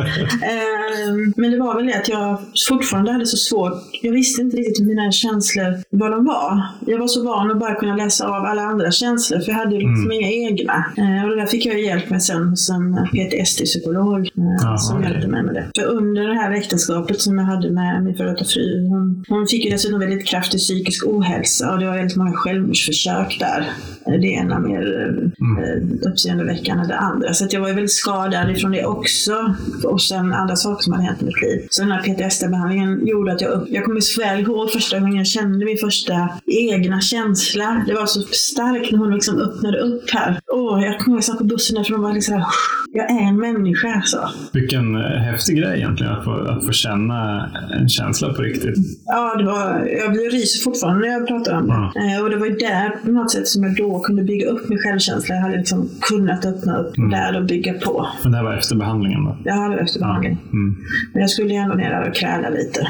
eh, 0.51 1.11
men 1.35 1.51
det 1.51 1.59
var 1.59 1.75
väl 1.75 1.85
det 1.85 1.97
att 1.97 2.09
jag 2.09 2.39
fortfarande 2.69 3.11
hade 3.11 3.25
så 3.25 3.37
svårt, 3.37 3.73
jag 4.01 4.11
visste 4.11 4.41
inte 4.41 4.57
riktigt 4.57 4.87
mina 4.87 5.11
känslor, 5.11 5.83
vad 5.89 6.11
de 6.11 6.25
var. 6.25 6.61
Jag 6.87 6.99
var 6.99 7.07
så 7.07 7.23
van 7.23 7.51
att 7.51 7.59
bara 7.59 7.75
kunna 7.75 7.95
läsa 7.95 8.27
av 8.27 8.45
alla 8.45 8.61
andra 8.61 8.91
känslor, 8.91 9.39
för 9.39 9.51
jag 9.51 9.59
hade 9.59 9.75
liksom 9.75 10.11
inga 10.11 10.31
egna. 10.31 10.85
Eh, 10.97 11.23
och 11.23 11.29
det 11.29 11.35
där 11.35 11.45
fick 11.45 11.65
jag 11.65 11.81
hjälp 11.81 12.09
med 12.09 12.23
sen 12.23 12.49
hos 12.49 12.69
en 12.69 12.93
PTSD-psykolog 13.13 14.19
eh, 14.19 14.75
som 14.77 15.03
hjälpte 15.03 15.27
mig 15.27 15.43
med 15.43 15.53
det. 15.53 15.65
För 15.75 15.87
under 15.87 16.27
det 16.27 16.35
här 16.35 16.51
äktenskapet 16.51 17.21
som 17.21 17.37
jag 17.37 17.45
hade 17.45 17.71
med 17.71 18.03
min 18.03 18.15
före 18.15 18.31
detta 18.31 18.45
fru, 18.45 18.87
hon, 18.87 19.25
hon 19.29 19.47
fick 19.47 19.65
ju 19.65 19.71
dessutom 19.71 19.99
väldigt 19.99 20.27
kraftig 20.27 20.59
psykisk 20.59 21.07
ohälsa 21.07 21.73
och 21.73 21.79
det 21.79 21.85
var 21.85 21.95
väldigt 21.95 22.17
många 22.17 22.33
självmordsförsök 22.79 23.39
där. 23.39 23.71
Det 24.05 24.27
ena 24.27 24.59
mer 24.59 25.09
eh, 25.39 26.09
uppseendeväckande 26.11 26.83
än 26.83 26.89
det 26.89 26.97
andra. 26.97 27.33
Så 27.33 27.47
jag 27.51 27.61
var 27.61 27.67
ju 27.67 27.73
väldigt 27.73 27.91
skadad 27.91 28.51
ifrån 28.51 28.71
det 28.71 28.85
också. 28.85 29.55
Och 29.83 30.01
sen 30.01 30.33
andra 30.33 30.55
saker 30.55 30.83
som 30.83 30.93
hade 30.93 31.05
hänt 31.05 31.21
i 31.21 31.25
mitt 31.25 31.41
liv. 31.41 31.67
Så 31.69 31.81
den 31.81 31.91
här 31.91 32.01
PTSD-behandlingen 32.01 33.07
gjorde 33.07 33.31
att 33.31 33.41
jag 33.41 33.51
upp, 33.51 33.67
jag 33.69 33.85
kommer 33.85 33.99
så 33.99 34.21
väl 34.21 34.39
ihåg 34.39 34.71
första 34.71 34.99
gången 34.99 35.15
jag 35.15 35.27
kände 35.27 35.65
min 35.65 35.77
första 35.77 36.29
egna 36.45 37.01
känsla. 37.01 37.83
Det 37.87 37.93
var 37.93 38.05
så 38.05 38.21
starkt 38.21 38.91
när 38.91 38.99
hon 38.99 39.13
liksom 39.13 39.37
öppnade 39.37 39.79
upp 39.79 40.09
här. 40.09 40.39
Åh, 40.47 40.83
jag 40.83 40.99
kommer 40.99 41.15
ihåg 41.15 41.19
jag 41.19 41.23
satt 41.23 41.37
på 41.37 41.43
bussen 41.43 41.75
därför 41.75 41.91
de 41.91 42.01
var 42.01 42.13
liksom 42.13 42.33
såhär, 42.33 42.45
jag 42.91 43.11
är 43.11 43.27
en 43.27 43.39
människa. 43.39 44.01
Så. 44.05 44.29
Vilken 44.53 44.95
eh, 44.95 45.01
häftig 45.01 45.57
grej 45.57 45.77
egentligen 45.77 46.13
att 46.13 46.23
få, 46.23 46.31
att 46.31 46.65
få 46.65 46.71
känna 46.71 47.49
en 47.79 47.89
känsla 47.89 48.33
på 48.33 48.41
riktigt. 48.41 48.75
Ja, 49.05 49.35
det 49.37 49.43
var, 49.43 49.87
jag 50.01 50.11
blir 50.11 50.31
ryser 50.31 50.63
fortfarande 50.63 51.07
när 51.07 51.13
jag 51.13 51.27
pratar 51.27 51.57
om 51.57 51.67
det. 51.67 51.91
Ja. 51.95 52.15
Eh, 52.15 52.23
och 52.23 52.29
det 52.29 52.37
var 52.37 52.45
ju 52.45 52.55
där 52.59 52.89
på 53.05 53.11
något 53.11 53.31
sätt 53.31 53.47
som 53.47 53.63
jag 53.63 53.75
då 53.75 53.99
kunde 53.99 54.23
bygga 54.23 54.47
upp 54.49 54.69
min 54.69 54.79
självkänsla. 54.79 55.35
Jag 55.35 55.41
hade 55.41 55.57
liksom 55.57 55.89
kunnat 56.01 56.45
öppna 56.45 56.77
upp 56.77 56.93
där 57.11 57.37
och 57.39 57.45
bygga 57.45 57.73
på. 57.73 58.07
Men 58.23 58.31
det 58.31 58.37
här 58.37 58.43
var 58.45 58.53
efter 58.53 58.75
behandlingen 58.75 59.25
då? 59.25 59.37
Jag 59.45 59.53
hade 59.55 59.77
efter 59.79 59.99
behandling. 59.99 60.37
Mm. 60.53 60.75
Men 61.13 61.21
jag 61.21 61.29
skulle 61.29 61.53
ändå 61.53 61.75
ner 61.75 61.89
där 61.89 62.09
och 62.09 62.15
kräla 62.15 62.49
lite. 62.49 62.87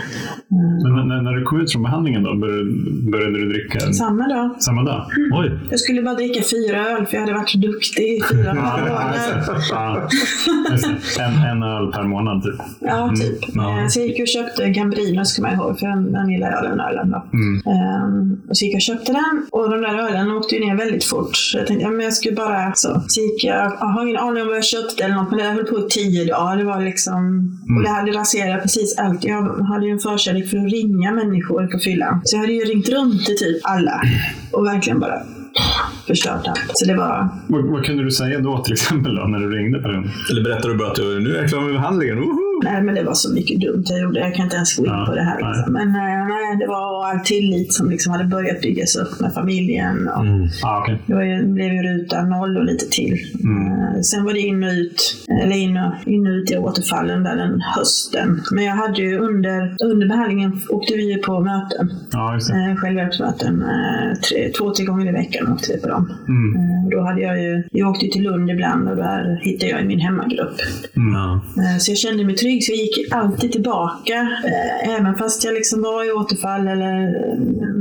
Men 0.83 1.07
när- 1.07 1.21
när, 1.21 1.31
du 1.31 1.43
kom 1.43 1.61
ut 1.61 1.71
från 1.71 1.83
behandlingen 1.83 2.23
då, 2.23 2.35
började, 2.35 2.71
började 3.11 3.37
du 3.39 3.49
dricka 3.49 3.79
Samma 3.79 4.27
dag. 4.27 4.55
samma 4.61 4.83
dag? 4.83 5.05
Oj! 5.33 5.59
Jag 5.69 5.79
skulle 5.79 6.01
bara 6.01 6.15
dricka 6.15 6.41
fyra 6.51 6.77
öl 6.87 7.05
för 7.05 7.13
jag 7.13 7.21
hade 7.21 7.33
varit 7.33 7.49
så 7.49 7.57
duktig 7.57 8.03
i 8.03 8.19
fyra 8.31 8.53
månader. 8.53 8.89
Ja, 9.71 10.07
det. 11.17 11.23
en, 11.23 11.33
en 11.57 11.63
öl 11.63 11.91
per 11.91 12.03
månad 12.03 12.43
typ. 12.43 12.55
Ja, 12.79 13.13
typ. 13.21 13.39
Ja. 13.55 13.79
Eh, 13.81 13.87
Så 13.87 13.99
jag 13.99 14.07
gick 14.07 14.19
och 14.21 14.27
köpte 14.27 14.69
Gambrino, 14.69 15.25
ska 15.25 15.41
man 15.41 15.53
ihåg, 15.53 15.79
för 15.79 15.87
den, 15.87 16.11
den 16.11 16.27
lilla 16.27 16.47
ölen. 16.47 16.79
ölen 16.79 17.09
då. 17.11 17.23
Mm. 17.33 17.55
Ehm, 17.65 18.41
och 18.49 18.57
så 18.57 18.65
gick 18.65 18.73
jag 18.73 18.77
och 18.77 18.81
köpte 18.81 19.11
den 19.11 19.45
och 19.59 19.69
de 19.69 19.81
där 19.81 19.95
ölen 20.07 20.31
åkte 20.31 20.55
ju 20.55 20.65
ner 20.65 20.77
väldigt 20.77 21.03
fort. 21.03 21.37
Så 21.37 21.57
jag 21.57 21.67
tänkte, 21.67 21.83
ja, 21.83 21.91
men 21.91 21.99
jag 21.99 22.13
skulle 22.13 22.35
bara 22.35 22.73
så. 22.75 23.01
Så 23.07 23.21
gick 23.21 23.43
jag, 23.43 23.55
jag 23.79 23.87
har 23.87 24.03
ingen 24.03 24.17
aning 24.17 24.41
om 24.41 24.47
vad 24.47 24.57
jag 24.57 24.65
köpte 24.65 25.03
eller 25.03 25.15
något, 25.15 25.29
men 25.29 25.39
det 25.39 25.45
höll 25.45 25.65
på 25.65 25.79
i 25.79 25.89
tio 25.89 26.25
dagar. 26.25 26.57
Det 26.57 26.63
var 26.63 26.81
liksom, 26.81 27.19
och 27.77 27.83
det 27.83 27.89
hade 27.89 28.11
raserat 28.11 28.61
precis 28.61 28.97
allt. 28.97 29.23
Jag 29.23 29.41
hade 29.71 29.85
ju 29.85 29.91
en 29.91 29.99
förkärlek 29.99 30.49
för 30.49 30.57
att 30.57 30.71
ringa 30.71 31.11
människor 31.11 31.67
på 31.67 31.79
fyllan. 31.79 32.21
Så 32.23 32.35
jag 32.35 32.41
hade 32.41 32.53
ju 32.53 32.63
ringt 32.63 32.89
runt 32.89 33.25
till 33.25 33.37
typ 33.37 33.59
alla 33.63 34.01
och 34.51 34.65
verkligen 34.65 34.99
bara 34.99 35.19
förstört 36.07 36.47
allt. 36.47 36.71
Så 36.73 36.85
det 36.85 36.95
var, 36.95 37.29
Vad, 37.47 37.71
vad 37.71 37.85
kunde 37.85 38.03
du 38.03 38.11
säga 38.11 38.39
då 38.39 38.63
till 38.63 38.73
exempel 38.73 39.15
då, 39.15 39.23
när 39.23 39.39
du 39.39 39.49
ringde 39.57 39.79
på 39.79 39.87
den? 39.87 40.09
Eller 40.31 40.43
berättar 40.43 40.69
du 40.69 40.75
bara 40.75 40.89
att 40.89 40.95
du, 40.95 41.19
nu 41.19 41.35
är 41.35 41.41
jag 41.41 41.49
klar 41.49 41.61
med 41.61 41.73
behandlingen? 41.73 42.17
Woho! 42.17 42.48
Nej, 42.63 42.83
men 42.83 42.95
det 42.95 43.03
var 43.03 43.13
så 43.13 43.33
mycket 43.33 43.61
dumt 43.61 43.83
jag 43.85 43.99
gjorde. 44.01 44.19
Jag 44.19 44.35
kan 44.35 44.43
inte 44.45 44.55
ens 44.55 44.75
gå 44.77 44.85
in 44.85 44.91
Ja, 44.91 45.05
på 45.09 45.15
det 45.15 45.21
här. 45.23 45.37
nej. 45.41 45.51
Liksom. 45.55 45.73
Men 45.73 45.87
eh, 45.87 46.27
nej, 46.27 46.57
det 46.59 46.67
var 46.67 47.05
all 47.09 47.19
tillit 47.19 47.73
som 47.73 47.89
liksom 47.89 48.11
hade 48.11 48.23
börjat 48.25 48.61
byggas 48.61 48.95
upp 48.95 49.19
med 49.19 49.33
familjen. 49.33 50.07
Och 50.07 50.25
Ah, 50.63 50.79
okej. 50.81 51.01
Det 51.07 51.13
var 51.13 51.21
ju, 51.23 51.45
blev 51.45 51.73
ju 51.73 51.81
ruta 51.83 52.21
noll 52.25 52.57
och 52.57 52.65
lite 52.65 52.85
till. 52.89 53.13
Eh, 53.13 54.01
sen 54.01 54.23
var 54.23 54.33
det 54.33 54.39
in 54.39 54.63
och 54.63 54.69
ut, 54.71 55.25
eller 55.43 55.55
in 55.55 55.77
och, 55.77 55.93
in 56.07 56.27
och 56.27 56.31
ut 56.33 56.51
i 56.51 56.57
återfallen 56.57 57.23
där 57.23 57.35
den 57.35 57.61
hösten. 57.61 58.41
Men 58.51 58.63
jag 58.65 58.73
hade 58.75 59.01
ju 59.01 59.17
under, 59.19 59.75
under 59.83 60.07
behandlingen 60.07 60.61
åkte 60.69 60.93
vi 60.93 61.11
ju 61.13 61.17
på 61.17 61.39
möten. 61.39 61.89
Ja. 62.11 62.33
Eh, 62.35 62.75
självhjälpsmöten. 62.75 63.63
Tre, 64.29 64.49
två, 64.57 64.73
tre 64.73 64.85
gånger 64.85 65.09
i 65.09 65.11
veckan 65.11 65.53
åkte 65.53 65.73
vi 65.73 65.81
på 65.81 65.87
dem. 65.87 66.13
Mm. 66.27 66.85
Och 66.85 66.91
då 66.91 67.01
hade 67.01 67.21
jag 67.21 67.41
ju, 67.43 67.63
jag 67.71 67.89
åkte 67.89 68.07
till 68.07 68.23
Lund 68.23 68.49
ibland 68.51 68.89
och 68.89 68.95
där 68.95 69.39
hittade 69.43 69.71
jag 69.71 69.85
min 69.87 69.99
hemmagrupp. 69.99 70.57
Eh, 70.97 71.77
Så 71.79 71.91
jag 71.91 71.97
kände 71.97 72.25
mig 72.25 72.35
trygg, 72.35 72.48
så 72.61 72.71
jag 72.71 72.77
gick 72.77 73.11
alltid 73.11 73.51
tillbaka. 73.51 74.13
Eh, 74.45 74.89
även 74.89 75.15
fast 75.15 75.43
jag 75.43 75.53
liksom 75.53 75.81
var 75.81 76.09
i 76.09 76.11
återfall 76.11 76.67
eller 76.67 77.13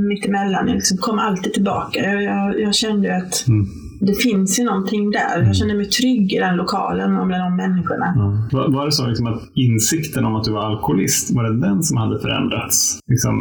mittemellan. 0.09 0.69
Jag 0.69 0.75
liksom 0.75 0.99
kom 0.99 1.19
alltid 1.19 1.53
tillbaka. 1.53 2.01
Jag, 2.03 2.23
jag, 2.23 2.61
jag 2.61 2.75
kände 2.75 3.09
ju 3.09 3.15
att 3.15 3.49
Mm 3.49 3.88
det 4.01 4.15
finns 4.15 4.59
ju 4.59 4.65
någonting 4.65 5.11
där. 5.11 5.43
Jag 5.43 5.57
kände 5.57 5.75
mig 5.75 5.87
trygg 5.87 6.33
i 6.33 6.39
den 6.39 6.57
lokalen 6.57 7.17
och 7.17 7.27
bland 7.27 7.43
de 7.43 7.57
människorna. 7.57 8.15
Var, 8.53 8.69
var 8.69 8.87
det 8.87 8.93
så 8.93 9.07
liksom 9.07 9.27
att 9.27 9.43
insikten 9.55 10.25
om 10.25 10.37
att 10.37 10.45
du 10.45 10.53
var 10.53 10.65
alkoholist, 10.65 11.35
var 11.35 11.45
det 11.45 11.61
den 11.61 11.83
som 11.83 11.97
hade 11.97 12.21
förändrats 12.21 13.01
liksom, 13.07 13.35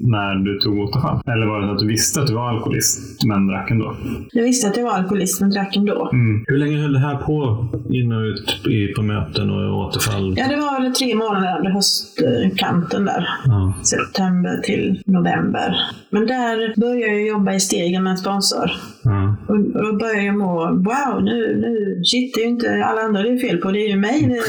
när 0.00 0.34
du 0.34 0.58
tog 0.58 0.78
återfall? 0.78 1.20
Eller 1.26 1.46
var 1.46 1.60
det 1.60 1.72
att 1.72 1.78
du 1.78 1.86
visste 1.86 2.20
att 2.20 2.26
du 2.26 2.34
var 2.34 2.48
alkoholist, 2.48 3.24
men 3.26 3.46
drack 3.46 3.70
ändå? 3.70 3.96
Jag 4.32 4.44
visste 4.44 4.68
att 4.68 4.76
jag 4.76 4.84
var 4.84 4.92
alkoholist, 4.92 5.40
men 5.40 5.50
drack 5.50 5.76
ändå. 5.76 6.10
Mm. 6.12 6.44
Hur 6.46 6.58
länge 6.58 6.82
höll 6.82 6.92
det 6.92 6.98
här 6.98 7.16
på 7.16 7.66
in 7.90 8.12
och 8.12 8.20
ut 8.20 8.66
i, 8.66 8.86
på 8.96 9.02
möten 9.02 9.50
och 9.50 9.86
återfall? 9.86 10.34
Ja, 10.38 10.48
det 10.48 10.56
var 10.56 10.82
väl 10.82 10.94
tre 10.94 11.14
månader 11.14 11.58
under 11.58 11.70
höstkanten 11.70 13.04
där. 13.04 13.28
Ja. 13.44 13.74
September 13.82 14.60
till 14.64 15.02
november. 15.06 15.76
Men 16.10 16.26
där 16.26 16.80
började 16.80 17.12
jag 17.12 17.26
jobba 17.26 17.52
i 17.52 17.60
stegen 17.60 18.02
med 18.02 18.10
en 18.10 18.16
sponsor. 18.16 18.70
Ja. 19.08 19.36
Och, 19.48 19.54
och 19.56 19.82
då 19.86 19.92
började 19.98 20.22
jag 20.22 20.38
må, 20.38 20.54
wow, 20.66 21.22
nu, 21.22 21.56
nu, 21.60 22.00
shit, 22.04 22.34
det 22.34 22.40
är 22.40 22.44
ju 22.44 22.50
inte 22.50 22.84
alla 22.84 23.00
andra 23.00 23.22
det 23.22 23.28
är 23.28 23.38
fel 23.38 23.58
på, 23.58 23.70
det 23.70 23.86
är 23.86 23.88
ju 23.88 23.96
mig. 23.96 24.22
Det, 24.22 24.40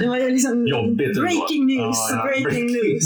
det 0.00 0.08
var 0.08 0.16
ju 0.16 0.30
liksom 0.30 0.66
Jobbigt 0.66 1.20
breaking 1.20 1.66
news, 1.66 1.96
Ja, 2.10 2.16
ja. 2.16 2.22
breaking 2.24 2.66
news. 2.66 3.04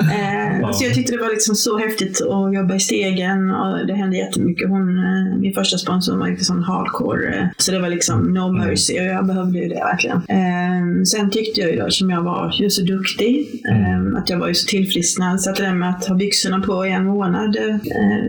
Eh, 0.00 0.70
Så 0.72 0.84
jag 0.84 0.94
tyckte 0.94 1.12
det 1.12 1.18
var 1.22 1.30
liksom 1.30 1.54
så 1.54 1.78
häftigt 1.78 2.20
att 2.20 2.54
jobba 2.54 2.74
i 2.74 2.80
stegen 2.80 3.50
och 3.50 3.86
det 3.86 3.94
hände 3.94 4.16
jättemycket. 4.16 4.68
Hon, 4.68 4.98
eh, 4.98 5.38
min 5.40 5.52
första 5.54 5.78
sponsor 5.78 6.16
var 6.16 6.28
liksom 6.28 6.62
hardcore, 6.62 7.34
eh, 7.38 7.44
så 7.56 7.72
det 7.72 7.78
var 7.80 7.88
liksom 7.88 8.34
no 8.34 8.52
mercy 8.52 9.00
och 9.00 9.04
jag 9.06 9.26
behövde 9.26 9.58
ju 9.58 9.68
det 9.68 9.74
verkligen. 9.92 10.16
Eh, 10.16 11.02
Sen 11.04 11.30
tyckte 11.30 11.60
jag 11.60 11.70
ju 11.70 11.76
då, 11.76 11.90
som 11.90 12.10
jag 12.10 12.22
var 12.22 12.54
ju 12.60 12.70
så 12.70 12.82
duktig, 12.82 13.48
eh, 13.70 14.18
att 14.18 14.30
jag 14.30 14.38
var 14.38 14.48
ju 14.48 14.54
så 14.54 14.66
tillfrisknad 14.66 15.40
så 15.40 15.50
att 15.50 15.56
det 15.56 15.62
där 15.62 15.74
med 15.74 15.90
att 15.90 16.06
ha 16.06 16.14
byxorna 16.14 16.60
på 16.60 16.86
i 16.86 16.90
en 16.98 17.06
månad, 17.06 17.56
eh, 17.56 17.76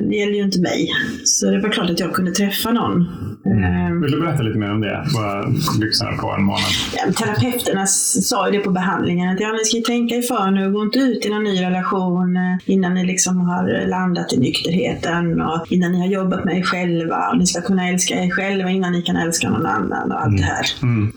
det 0.10 0.16
gäller 0.16 0.34
ju 0.34 0.44
inte 0.44 0.62
mig. 0.62 0.90
Så 1.24 1.52
det 1.52 1.60
var 1.60 1.70
klart 1.70 1.90
att 1.90 2.00
jag 2.00 2.14
kunde 2.14 2.32
träffa 2.32 2.72
någon. 2.72 3.02
Eh, 3.46 4.02
Vill 4.02 4.12
du 4.12 4.20
berätta 4.22 4.44
lite 4.44 4.60
mer 4.60 4.72
om 4.72 4.82
det? 4.82 5.06
Vad 5.16 5.54
byxorna 5.80 6.12
på 6.18 6.32
en 6.38 6.44
månad? 6.44 6.72
Ja, 6.96 7.12
terapeuterna 7.14 7.88
sa 7.88 8.50
ju 8.50 8.58
det 8.58 8.64
på 8.64 8.72
behandlingen 8.72 9.30
att 9.30 9.40
ja, 9.40 9.52
ni 9.52 9.66
ska 9.66 9.78
ju 9.78 9.84
tänka 9.84 10.16
er 10.16 10.22
för 10.22 10.52
nu, 10.52 10.72
gå 10.72 10.84
inte 10.84 11.00
ut 11.00 11.26
i 11.26 11.30
någon 11.30 11.44
ny 11.44 11.62
relation 11.62 12.38
eh, 12.38 12.58
innan 12.66 12.94
ni 12.94 13.06
liksom 13.06 13.40
har 13.40 13.88
landat 13.88 14.34
i 14.34 14.40
nykterheten 14.40 15.42
och 15.42 15.66
innan 15.70 15.92
ni 15.92 16.00
har 16.00 16.08
jobbat 16.08 16.46
med 16.46 16.58
er 16.58 16.64
själva 16.64 17.30
och 17.32 17.38
ni 17.38 17.46
ska 17.46 17.62
kunna 17.62 17.90
älska 17.90 18.24
er 18.24 18.30
själva 18.30 18.70
innan 18.70 18.92
ni 18.92 19.02
kan 19.02 19.16
älska 19.16 19.50
någon 19.50 19.66
annan 19.66 20.12
och 20.12 20.22
allt 20.24 20.38
det 20.38 20.44
här. 20.44 20.66
Mm. 20.84 21.12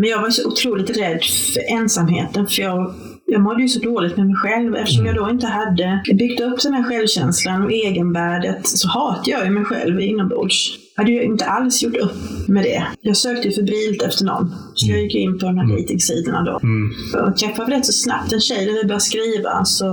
Men 0.00 0.10
jag 0.10 0.22
var 0.22 0.30
så 0.30 0.48
otroligt 0.48 0.98
rädd 0.98 1.20
för 1.54 1.74
ensamheten 1.76 2.46
för 2.46 2.62
jag 2.62 2.94
jag 3.26 3.40
mådde 3.40 3.62
ju 3.62 3.68
så 3.68 3.80
dåligt 3.80 4.16
med 4.16 4.26
mig 4.26 4.36
själv 4.36 4.76
eftersom 4.76 5.06
jag 5.06 5.14
då 5.14 5.30
inte 5.30 5.46
hade 5.46 6.02
byggt 6.14 6.40
upp 6.40 6.62
den 6.62 6.74
här 6.74 6.82
självkänslan 6.82 7.62
och 7.62 7.72
egenvärdet 7.72 8.66
så 8.66 8.88
hatade 8.88 9.30
jag 9.30 9.44
ju 9.44 9.50
mig 9.50 9.64
själv 9.64 10.00
inombords. 10.00 10.83
Jag 10.96 11.02
hade 11.02 11.12
ju 11.12 11.22
inte 11.22 11.44
alls 11.44 11.82
gjort 11.82 11.96
upp 11.96 12.48
med 12.48 12.64
det. 12.64 12.86
Jag 13.00 13.16
sökte 13.16 13.50
febrilt 13.50 14.02
efter 14.02 14.24
någon. 14.24 14.54
Så 14.74 14.90
jag 14.90 15.00
gick 15.02 15.14
in 15.14 15.38
på 15.38 15.46
de 15.46 15.58
här 15.58 15.66
dejtingsidorna 15.66 16.42
då. 16.42 16.60
Mm. 16.62 16.90
Och 17.26 17.36
träffade 17.36 17.76
rätt 17.76 17.86
så 17.86 17.92
snabbt 17.92 18.32
en 18.32 18.40
tjej 18.40 18.66
när 18.66 18.72
vi 18.72 18.82
började 18.82 19.00
skriva 19.00 19.64
så 19.64 19.86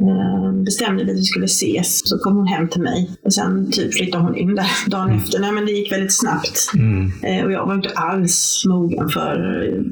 eh, 0.00 0.52
bestämde 0.64 1.04
vi 1.04 1.10
att 1.10 1.18
vi 1.18 1.22
skulle 1.22 1.44
ses. 1.44 2.08
Så 2.08 2.18
kom 2.18 2.36
hon 2.36 2.46
hem 2.46 2.68
till 2.68 2.82
mig 2.82 3.10
och 3.24 3.34
sen 3.34 3.70
typ 3.70 3.94
flyttade 3.94 4.24
hon 4.24 4.36
in 4.36 4.54
där 4.54 4.90
dagen 4.90 5.10
efter. 5.10 5.40
Nej 5.40 5.52
men 5.52 5.66
det 5.66 5.72
gick 5.72 5.92
väldigt 5.92 6.18
snabbt. 6.20 6.70
Mm. 6.74 7.12
Eh, 7.22 7.44
och 7.44 7.52
jag 7.52 7.66
var 7.66 7.74
inte 7.74 7.90
alls 7.94 8.62
mogen 8.68 9.08
för, 9.08 9.36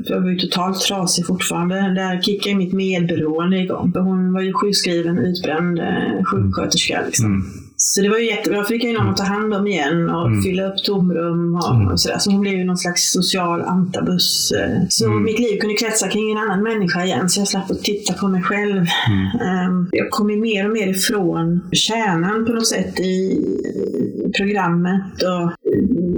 jag 0.04 0.20
var 0.20 0.30
ju 0.30 0.38
totalt 0.38 0.80
trasig 0.80 1.26
fortfarande. 1.26 1.74
Där 1.74 2.22
kickade 2.22 2.56
mitt 2.56 2.72
medberoende 2.72 3.58
igång. 3.58 3.92
För 3.92 4.00
hon 4.00 4.32
var 4.32 4.40
ju 4.40 4.52
sjukskriven, 4.52 5.18
utbränd 5.18 5.78
eh, 5.78 6.24
sjuksköterska 6.24 7.02
liksom. 7.06 7.44
Mm. 7.74 7.78
Så 7.86 8.02
det 8.02 8.08
var 8.08 8.18
ju 8.18 8.26
jättebra. 8.26 8.58
Då 8.58 8.64
fick 8.64 8.84
jag 8.84 8.90
ju 8.92 8.98
någon 8.98 9.08
att 9.08 9.16
ta 9.16 9.24
hand 9.24 9.54
om 9.54 9.66
igen 9.66 10.10
och 10.10 10.26
Mm. 10.26 10.42
fylla 10.42 10.66
upp 10.66 10.84
tomrum 10.84 11.54
och, 11.54 11.92
och 11.92 12.00
sådär. 12.00 12.18
Så 12.18 12.30
hon 12.30 12.40
blev 12.40 12.54
ju 12.54 12.64
någon 12.64 12.76
slags 12.76 13.12
social 13.12 13.62
antabus. 13.62 14.52
eh. 14.52 14.82
Så 14.88 15.04
Mm. 15.06 15.22
mitt 15.22 15.38
liv 15.38 15.58
kunde 15.60 15.74
kretsa 15.74 16.08
kring 16.08 16.30
en 16.32 16.38
annan 16.38 16.62
människa 16.62 17.04
igen. 17.04 17.28
Så 17.28 17.40
jag 17.40 17.48
slapp 17.48 17.70
att 17.70 17.82
titta 17.82 18.12
på 18.14 18.28
mig 18.28 18.42
själv. 18.42 18.76
Mm. 19.08 19.26
Ehm, 19.48 19.88
Jag 19.92 20.10
kom 20.10 20.30
ju 20.30 20.36
mer 20.40 20.66
och 20.66 20.72
mer 20.72 20.86
ifrån 20.88 21.60
kärnan 21.72 22.46
på 22.46 22.52
något 22.52 22.66
sätt 22.66 23.00
i 23.00 23.44
programmet 24.36 25.22
och 25.22 25.52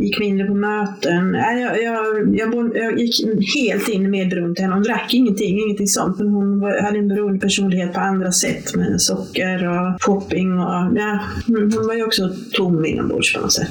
gick 0.07 0.18
mindre 0.20 0.46
på 0.46 0.54
möten. 0.54 1.34
Jag, 1.34 1.82
jag, 1.82 2.36
jag, 2.38 2.50
bo- 2.50 2.76
jag 2.76 2.98
gick 2.98 3.14
helt 3.57 3.88
in 3.88 4.04
i 4.07 4.09
medberoende 4.09 4.54
till 4.54 4.64
henne. 4.64 4.74
Hon 4.74 4.82
drack 4.82 5.14
ingenting, 5.14 5.61
ingenting 5.61 5.86
sånt. 5.86 6.18
Men 6.18 6.28
hon 6.28 6.61
var, 6.61 6.82
hade 6.82 6.98
en 6.98 7.09
beroende 7.09 7.38
personlighet 7.40 7.92
på 7.92 8.00
andra 8.00 8.32
sätt 8.32 8.76
med 8.76 9.00
socker 9.00 9.68
och 9.68 10.02
shopping. 10.02 10.52
Och, 10.52 10.96
ja, 10.96 11.20
hon 11.46 11.86
var 11.86 11.94
ju 11.94 12.04
också 12.04 12.30
tom 12.52 12.84
inombords 12.84 13.34
på 13.34 13.40
något 13.40 13.52
sätt. 13.52 13.68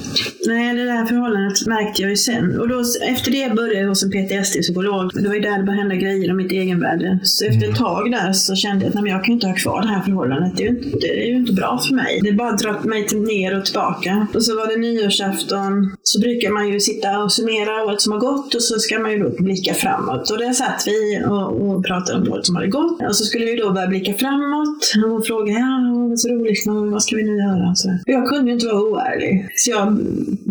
Nej, 0.48 0.76
det 0.76 0.86
där 0.86 1.06
förhållandet 1.06 1.68
märkte 1.68 2.02
jag 2.02 2.12
ju 2.12 2.18
sen. 2.18 2.60
Och 2.60 2.68
då, 2.68 2.80
efter 3.10 3.32
det 3.32 3.56
började 3.56 3.80
jag 3.80 3.88
hos 3.88 4.04
en 4.04 4.12
PTSD-psykolog. 4.12 5.12
Det 5.14 5.28
var 5.28 5.36
ju 5.36 5.42
där 5.42 5.58
det 5.58 5.64
började 5.64 5.82
hända 5.82 5.96
grejer 5.96 6.32
om 6.32 6.38
mitt 6.38 6.52
egenvärde. 6.52 7.20
Så 7.24 7.46
efter 7.46 7.70
ett 7.70 7.76
tag 7.76 8.12
där 8.12 8.34
så 8.34 8.56
kände 8.56 8.86
jag 8.86 8.98
att 8.98 9.10
jag 9.10 9.24
kan 9.24 9.34
inte 9.34 9.48
ha 9.48 9.56
kvar 9.56 9.82
det 9.82 9.88
här 9.88 10.02
förhållandet. 10.02 10.58
Det 10.58 10.64
är 10.64 10.72
ju 10.72 10.78
inte, 10.78 10.98
det 11.00 11.24
är 11.24 11.28
ju 11.28 11.36
inte 11.36 11.54
bra 11.54 11.80
för 11.88 11.96
mig. 11.96 12.20
Det 12.24 12.32
bara 12.34 12.52
drar 12.52 12.80
mig 12.84 13.08
till 13.08 13.22
ner 13.22 13.58
och 13.58 13.66
tillbaka. 13.66 14.28
Och 14.34 14.44
så 14.44 14.56
var 14.56 14.68
det 14.68 14.78
nyårsafton. 14.78 15.96
Så 16.04 16.22
brukar 16.26 16.52
man 16.52 16.68
ju 16.68 16.80
sitta 16.80 17.24
och 17.24 17.32
summera 17.32 17.84
året 17.86 18.02
som 18.02 18.12
har 18.12 18.20
gått 18.20 18.56
och 18.56 18.64
så 18.64 18.80
ska 18.80 19.00
man 19.00 19.12
ju 19.12 19.20
då 19.24 19.30
blicka 19.44 19.74
framåt. 19.74 20.30
Och 20.32 20.38
där 20.38 20.54
satt 20.54 20.84
vi 20.88 21.24
och, 21.28 21.48
och 21.62 21.86
pratade 21.86 22.20
om 22.20 22.32
året 22.32 22.46
som 22.46 22.56
hade 22.56 22.68
gått. 22.68 23.02
Och 23.10 23.16
så 23.16 23.24
skulle 23.24 23.46
vi 23.46 23.56
då 23.56 23.72
börja 23.72 23.88
blicka 23.88 24.14
framåt. 24.14 24.94
Och 25.04 25.10
hon 25.12 25.22
frågade, 25.24 25.60
ja, 25.60 25.96
vad 26.10 26.20
så 26.20 26.30
roligt, 26.30 26.64
vad 26.94 27.04
ska 27.04 27.16
vi 27.16 27.24
nu 27.24 27.38
göra? 27.38 27.76
Så 27.76 27.98
jag 28.06 28.28
kunde 28.28 28.48
ju 28.52 28.54
inte 28.54 28.68
vara 28.68 28.82
oärlig. 28.82 29.50
Så 29.56 29.72
jag 29.72 29.98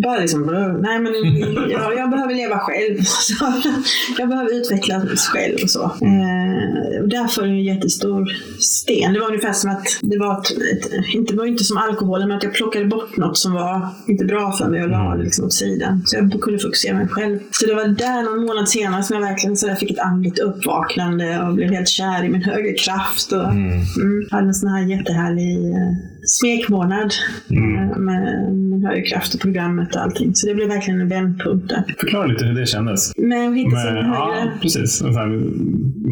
bara 0.05 0.18
liksom, 0.18 0.41
nej 0.83 0.99
men 0.99 1.12
jag, 1.70 1.97
jag 1.97 2.11
behöver 2.11 2.35
leva 2.35 2.59
själv. 2.59 2.97
Så 3.05 3.35
jag 4.18 4.29
behöver 4.29 4.55
utvecklas 4.55 5.27
själv 5.29 5.55
och 5.62 5.70
så. 5.70 5.83
Eh, 5.83 7.03
och 7.03 7.09
därför 7.09 7.43
är 7.43 7.47
det 7.47 7.53
en 7.53 7.64
jättestor 7.64 8.29
sten. 8.59 9.12
Det 9.12 9.20
var 9.20 9.27
ungefär 9.27 9.53
som 9.53 9.70
att 9.70 9.87
det 10.03 10.18
var 10.18 10.41
ett, 10.41 10.51
ett, 10.51 11.14
inte, 11.14 11.35
var 11.35 11.47
inte 11.47 11.64
som 11.64 11.77
alkoholen, 11.77 12.29
men 12.29 12.37
att 12.37 12.43
jag 12.43 12.55
plockade 12.55 12.85
bort 12.85 13.16
något 13.16 13.39
som 13.39 13.53
var 13.53 13.89
inte 14.07 14.25
bra 14.25 14.53
för 14.53 14.68
mig 14.68 14.83
och 14.83 14.89
la 14.89 15.16
det 15.16 15.22
liksom 15.22 15.51
sidan. 15.55 16.03
Så 16.07 16.17
jag 16.17 16.41
kunde 16.43 16.59
fokusera 16.59 16.95
mig 16.95 17.09
själv. 17.09 17.39
Så 17.51 17.67
det 17.67 17.75
var 17.75 17.89
där 17.89 18.23
någon 18.23 18.47
månad 18.47 18.69
senare 18.69 19.03
som 19.03 19.15
jag 19.15 19.23
verkligen 19.23 19.57
så 19.57 19.67
där 19.67 19.75
fick 19.75 19.91
ett 19.91 19.99
andligt 19.99 20.39
uppvaknande 20.39 21.43
och 21.43 21.55
blev 21.55 21.71
helt 21.71 21.89
kär 21.89 22.25
i 22.25 22.29
min 22.29 22.43
högre 22.43 22.73
kraft. 22.73 23.33
Och, 23.33 23.51
mm. 23.51 24.29
hade 24.31 24.47
en 24.47 24.55
sån 24.55 24.69
här 24.69 24.83
jättehärlig 24.83 25.71
eh, 25.71 26.14
smekmånad 26.27 27.12
eh, 27.51 27.99
med, 27.99 28.55
med 28.55 28.83
högre 28.83 29.03
kraft 29.03 29.35
och 29.35 29.41
programmet 29.41 29.95
och 29.97 30.03
allting. 30.03 30.35
Så 30.35 30.47
det 30.47 30.55
blev 30.55 30.68
verkligen 30.68 31.01
en 31.01 31.09
vändpunkt 31.09 31.68
där. 31.68 31.85
Förklara 31.99 32.27
lite 32.27 32.45
hur 32.45 32.55
det 32.61 32.66
kändes. 32.66 33.12
Men 33.16 33.53
att 33.53 33.59
hitta 33.59 33.77
sin 33.77 33.95
Men, 33.95 34.07
ja, 34.07 34.35
högre... 34.35 34.59
precis. 34.62 35.03
Jag 35.05 35.31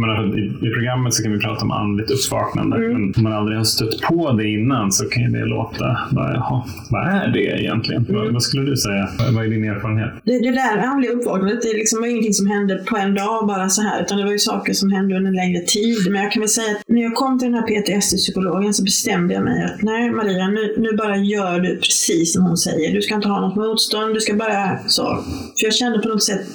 menar, 0.01 0.39
i, 0.39 0.69
I 0.69 0.71
programmet 0.75 1.15
så 1.15 1.23
kan 1.23 1.33
vi 1.33 1.39
prata 1.39 1.65
om 1.65 1.71
andligt 1.71 2.11
uppvaknande. 2.11 2.77
Mm. 2.77 2.93
Men 2.93 3.15
om 3.17 3.23
man 3.23 3.33
aldrig 3.33 3.59
har 3.59 3.65
stött 3.65 4.01
på 4.01 4.33
det 4.33 4.49
innan 4.49 4.93
så 4.93 5.05
kan 5.09 5.33
det 5.33 5.45
låta, 5.45 5.99
bara, 6.11 6.35
jaha, 6.35 6.65
vad 6.91 7.09
är 7.09 7.29
det 7.29 7.63
egentligen? 7.63 8.07
Mm. 8.09 8.21
Vad, 8.21 8.33
vad 8.33 8.43
skulle 8.43 8.71
du 8.71 8.77
säga? 8.77 9.09
Vad 9.19 9.43
vad 9.43 9.45
är 9.45 9.51
din 9.51 9.65
erfarenhet? 9.65 10.11
Det, 10.25 10.39
det 10.39 10.51
där 10.51 10.79
andliga 10.79 11.13
uppvaknandet, 11.13 11.63
det 11.63 11.73
liksom 11.77 12.01
var 12.01 12.07
ingenting 12.07 12.33
som 12.33 12.47
hände 12.47 12.75
på 12.75 12.97
en 12.97 13.15
dag 13.15 13.47
bara 13.47 13.69
så 13.69 13.83
här, 13.83 14.03
utan 14.03 14.19
det 14.19 14.25
var 14.25 14.33
ju 14.33 14.39
saker 14.39 14.73
som 14.73 14.93
hände 14.93 15.17
under 15.17 15.29
en 15.29 15.37
längre 15.37 15.61
tid. 15.61 15.99
Men 16.11 16.23
jag 16.23 16.33
kan 16.33 16.41
väl 16.41 16.49
säga 16.49 16.71
att 16.77 16.83
när 16.87 17.03
jag 17.03 17.15
kom 17.15 17.39
till 17.39 17.49
den 17.51 17.55
här 17.59 17.67
PTSD-psykologen 17.67 18.73
så 18.75 18.85
bestämde 18.85 19.35
jag 19.35 19.45
mig 19.45 19.65
att 19.65 19.83
nej 19.83 20.02
Maria, 20.11 20.49
nu, 20.49 20.75
nu 20.79 20.97
bara 20.97 21.17
gör 21.17 21.61
du 21.61 21.77
precis 21.77 22.33
som 22.33 22.43
hon 22.43 22.57
säger. 22.57 22.95
Du 22.95 23.03
ska 23.03 23.15
inte 23.15 23.29
ha 23.29 23.41
något 23.41 23.57
motstånd, 23.57 24.15
du 24.15 24.21
ska 24.21 24.35
bara 24.35 24.79
så. 24.89 25.03
För 25.59 25.65
jag 25.65 25.75
kände 25.75 25.99
på 25.99 26.09
något 26.09 26.23
sätt 26.23 26.47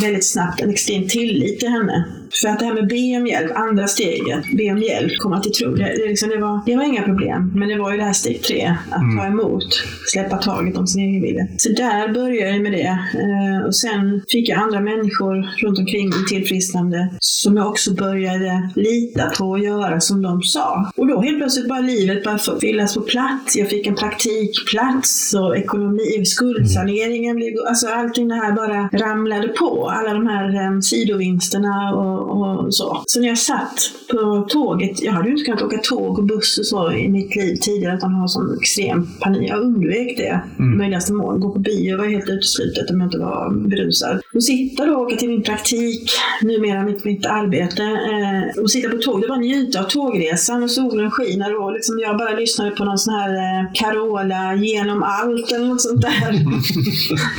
väldigt 0.00 0.26
snabbt 0.26 0.60
en 0.60 0.70
extrem 0.70 1.08
tillit 1.08 1.60
till 1.60 1.68
henne. 1.68 2.04
För 2.42 2.48
att 2.48 2.58
det 2.58 2.64
här 2.64 2.74
med 2.74 2.88
be 2.88 3.16
om 3.20 3.26
hjälp, 3.26 3.52
andra 3.54 3.86
steget, 3.86 4.44
be 4.56 4.72
om 4.72 4.78
hjälp, 4.78 5.12
komma 5.18 5.40
till 5.40 5.52
tro, 5.52 5.74
det, 5.74 5.84
det, 5.84 6.08
liksom, 6.08 6.28
det, 6.28 6.38
var, 6.38 6.60
det 6.66 6.76
var 6.76 6.84
inga 6.84 7.02
problem. 7.02 7.52
Men 7.54 7.68
det 7.68 7.78
var 7.78 7.92
ju 7.92 7.98
det 7.98 8.04
här 8.04 8.12
steg 8.12 8.42
tre, 8.42 8.74
att 8.90 9.18
ta 9.18 9.26
emot, 9.26 9.64
släppa 10.06 10.36
taget 10.36 10.76
om 10.76 10.86
sin 10.86 11.02
egen 11.02 11.22
vilja. 11.22 11.46
Så 11.56 11.68
där 11.68 12.14
började 12.14 12.50
jag 12.50 12.62
med 12.62 12.72
det. 12.72 12.98
Eh, 13.14 13.66
och 13.66 13.76
sen 13.76 14.22
fick 14.28 14.48
jag 14.48 14.58
andra 14.58 14.80
människor 14.80 15.64
runt 15.66 15.78
omkring 15.78 16.08
mig 16.08 16.24
tillfrisknande 16.28 17.10
som 17.20 17.56
jag 17.56 17.68
också 17.68 17.94
började 17.94 18.70
lita 18.74 19.30
på 19.38 19.44
och 19.44 19.58
göra 19.58 20.00
som 20.00 20.22
de 20.22 20.42
sa. 20.42 20.90
Och 20.96 21.06
då 21.06 21.20
helt 21.20 21.38
plötsligt 21.38 21.68
bara 21.68 21.80
livet 21.80 22.24
bara 22.24 22.38
fyllas 22.60 22.94
på 22.94 23.00
plats. 23.00 23.56
Jag 23.56 23.68
fick 23.68 23.86
en 23.86 23.94
praktikplats 23.94 25.34
och 25.34 25.56
ekonomi, 25.56 26.24
skuldsaneringen 26.24 27.36
blev, 27.36 27.48
alltså 27.68 27.88
allting 27.88 28.28
det 28.28 28.34
här 28.34 28.52
bara 28.52 28.88
ramlade 28.92 29.48
på. 29.48 29.83
Alla 29.88 30.14
de 30.14 30.26
här 30.26 30.54
eh, 30.54 30.80
sidovinsterna 30.80 31.94
och, 31.94 32.40
och 32.40 32.74
så. 32.74 33.02
Så 33.06 33.20
när 33.20 33.28
jag 33.28 33.38
satt 33.38 33.90
på 34.10 34.46
tåget, 34.48 35.02
jag 35.02 35.12
hade 35.12 35.28
ju 35.28 35.32
inte 35.32 35.44
kunnat 35.44 35.62
åka 35.62 35.78
tåg 35.78 36.18
och 36.18 36.24
buss 36.24 36.58
och 36.58 36.66
så 36.66 36.92
i 36.92 37.08
mitt 37.08 37.36
liv 37.36 37.56
tidigare 37.56 37.96
utan 37.96 38.12
ha 38.12 38.28
sån 38.28 38.58
extrem 38.60 39.08
panik. 39.20 39.50
Jag 39.50 39.60
undvek 39.60 40.16
det 40.16 40.40
mm. 40.58 40.78
möjligaste 40.78 41.12
mål. 41.12 41.38
Gå 41.38 41.52
på 41.52 41.58
bio 41.58 41.96
var 41.96 42.04
helt 42.06 42.28
uteslutet 42.28 42.90
om 42.90 43.00
jag 43.00 43.06
inte 43.06 43.18
var 43.18 43.68
berusad. 43.68 44.20
Och 44.34 44.44
sitta 44.44 44.86
då 44.86 44.94
och 44.94 45.00
åka 45.00 45.16
till 45.16 45.28
min 45.28 45.42
praktik, 45.42 46.10
numera 46.42 46.84
mitt, 46.84 47.04
mitt 47.04 47.26
arbete, 47.26 47.82
eh, 47.82 48.62
och 48.62 48.70
sitta 48.70 48.88
på 48.88 48.96
tåg. 48.96 49.20
Det 49.20 49.28
var 49.28 49.36
njuta 49.36 49.80
av 49.80 49.84
tågresan 49.84 50.62
och 50.62 50.70
solen 50.70 51.10
skiner 51.10 51.62
och 51.62 51.72
liksom 51.72 51.98
jag 51.98 52.18
bara 52.18 52.34
lyssnade 52.34 52.70
på 52.70 52.84
någon 52.84 52.98
sån 52.98 53.14
här 53.14 53.34
eh, 53.34 53.72
Carola 53.74 54.54
genom 54.54 55.02
allt 55.02 55.52
eller 55.52 55.66
något 55.66 55.80
sånt 55.80 56.02
där. 56.02 56.32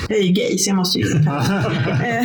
jag 0.09 0.17
är 0.17 0.23
ju 0.23 0.31
gay 0.31 0.57
så 0.57 0.69
jag 0.69 0.77
måste 0.77 0.99
ju 0.99 1.05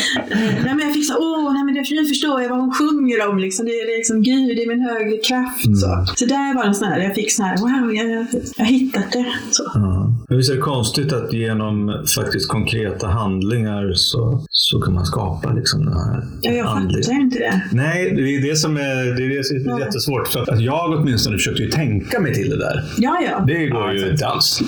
nej, 0.64 0.74
men 0.76 0.80
jag 0.80 0.92
fick 0.94 1.06
så, 1.06 1.14
åh, 1.18 1.52
nej, 1.54 1.64
men 1.64 1.74
det, 1.74 1.84
nu 2.00 2.04
förstår 2.06 2.42
jag 2.42 2.48
vad 2.50 2.58
hon 2.60 2.72
sjunger 2.74 3.28
om. 3.28 3.38
Liksom. 3.38 3.66
Det, 3.66 3.70
är, 3.72 3.86
det 3.86 3.92
är 3.92 3.96
liksom 3.96 4.22
Gud, 4.22 4.56
det 4.56 4.62
är 4.62 4.68
min 4.68 4.80
högre 4.90 5.16
kraft. 5.16 5.64
Mm. 5.66 5.76
Så. 5.76 6.04
så 6.16 6.24
där 6.26 6.54
var 6.54 6.66
det 6.68 6.74
sån 6.74 6.88
här, 6.88 7.00
jag 7.00 7.14
fick 7.14 7.32
sån 7.32 7.44
här, 7.44 7.56
wow, 7.56 7.94
jag, 7.94 8.10
jag, 8.10 8.26
jag 8.56 8.64
hittat 8.64 9.12
det. 9.12 9.26
Så. 9.50 9.62
Ja. 9.74 10.12
Men 10.28 10.36
visst 10.38 10.50
är 10.50 10.54
det 10.54 10.60
konstigt 10.60 11.12
att 11.12 11.32
genom 11.32 12.04
faktiskt 12.16 12.48
konkreta 12.48 13.06
handlingar 13.06 13.92
så, 13.94 14.46
så 14.50 14.80
kan 14.80 14.94
man 14.94 15.06
skapa 15.06 15.52
liksom 15.52 15.84
den 15.84 15.94
här 15.94 16.24
Ja, 16.42 16.50
jag 16.50 16.66
andliga- 16.66 17.02
fattar 17.02 17.20
inte 17.20 17.38
det. 17.38 17.62
Nej, 17.72 18.12
det 18.16 18.22
är 18.36 18.50
det 18.50 18.56
som 18.56 18.76
är, 18.76 19.16
det 19.16 19.24
är, 19.24 19.36
det 19.36 19.44
som 19.44 19.56
är 19.56 19.62
Ja. 19.66 19.80
jättesvårt. 19.80 20.28
För 20.28 20.40
att 20.52 20.60
jag 20.60 20.90
åtminstone 20.98 21.36
försökte 21.36 21.62
ju 21.62 21.70
tänka 21.70 22.20
mig 22.20 22.34
till 22.34 22.50
det 22.50 22.58
där. 22.58 22.84
Ja, 22.98 23.18
ja. 23.30 23.44
Det 23.46 23.66
går 23.66 23.92
ju 23.92 24.10
inte 24.10 24.26
alls. 24.26 24.60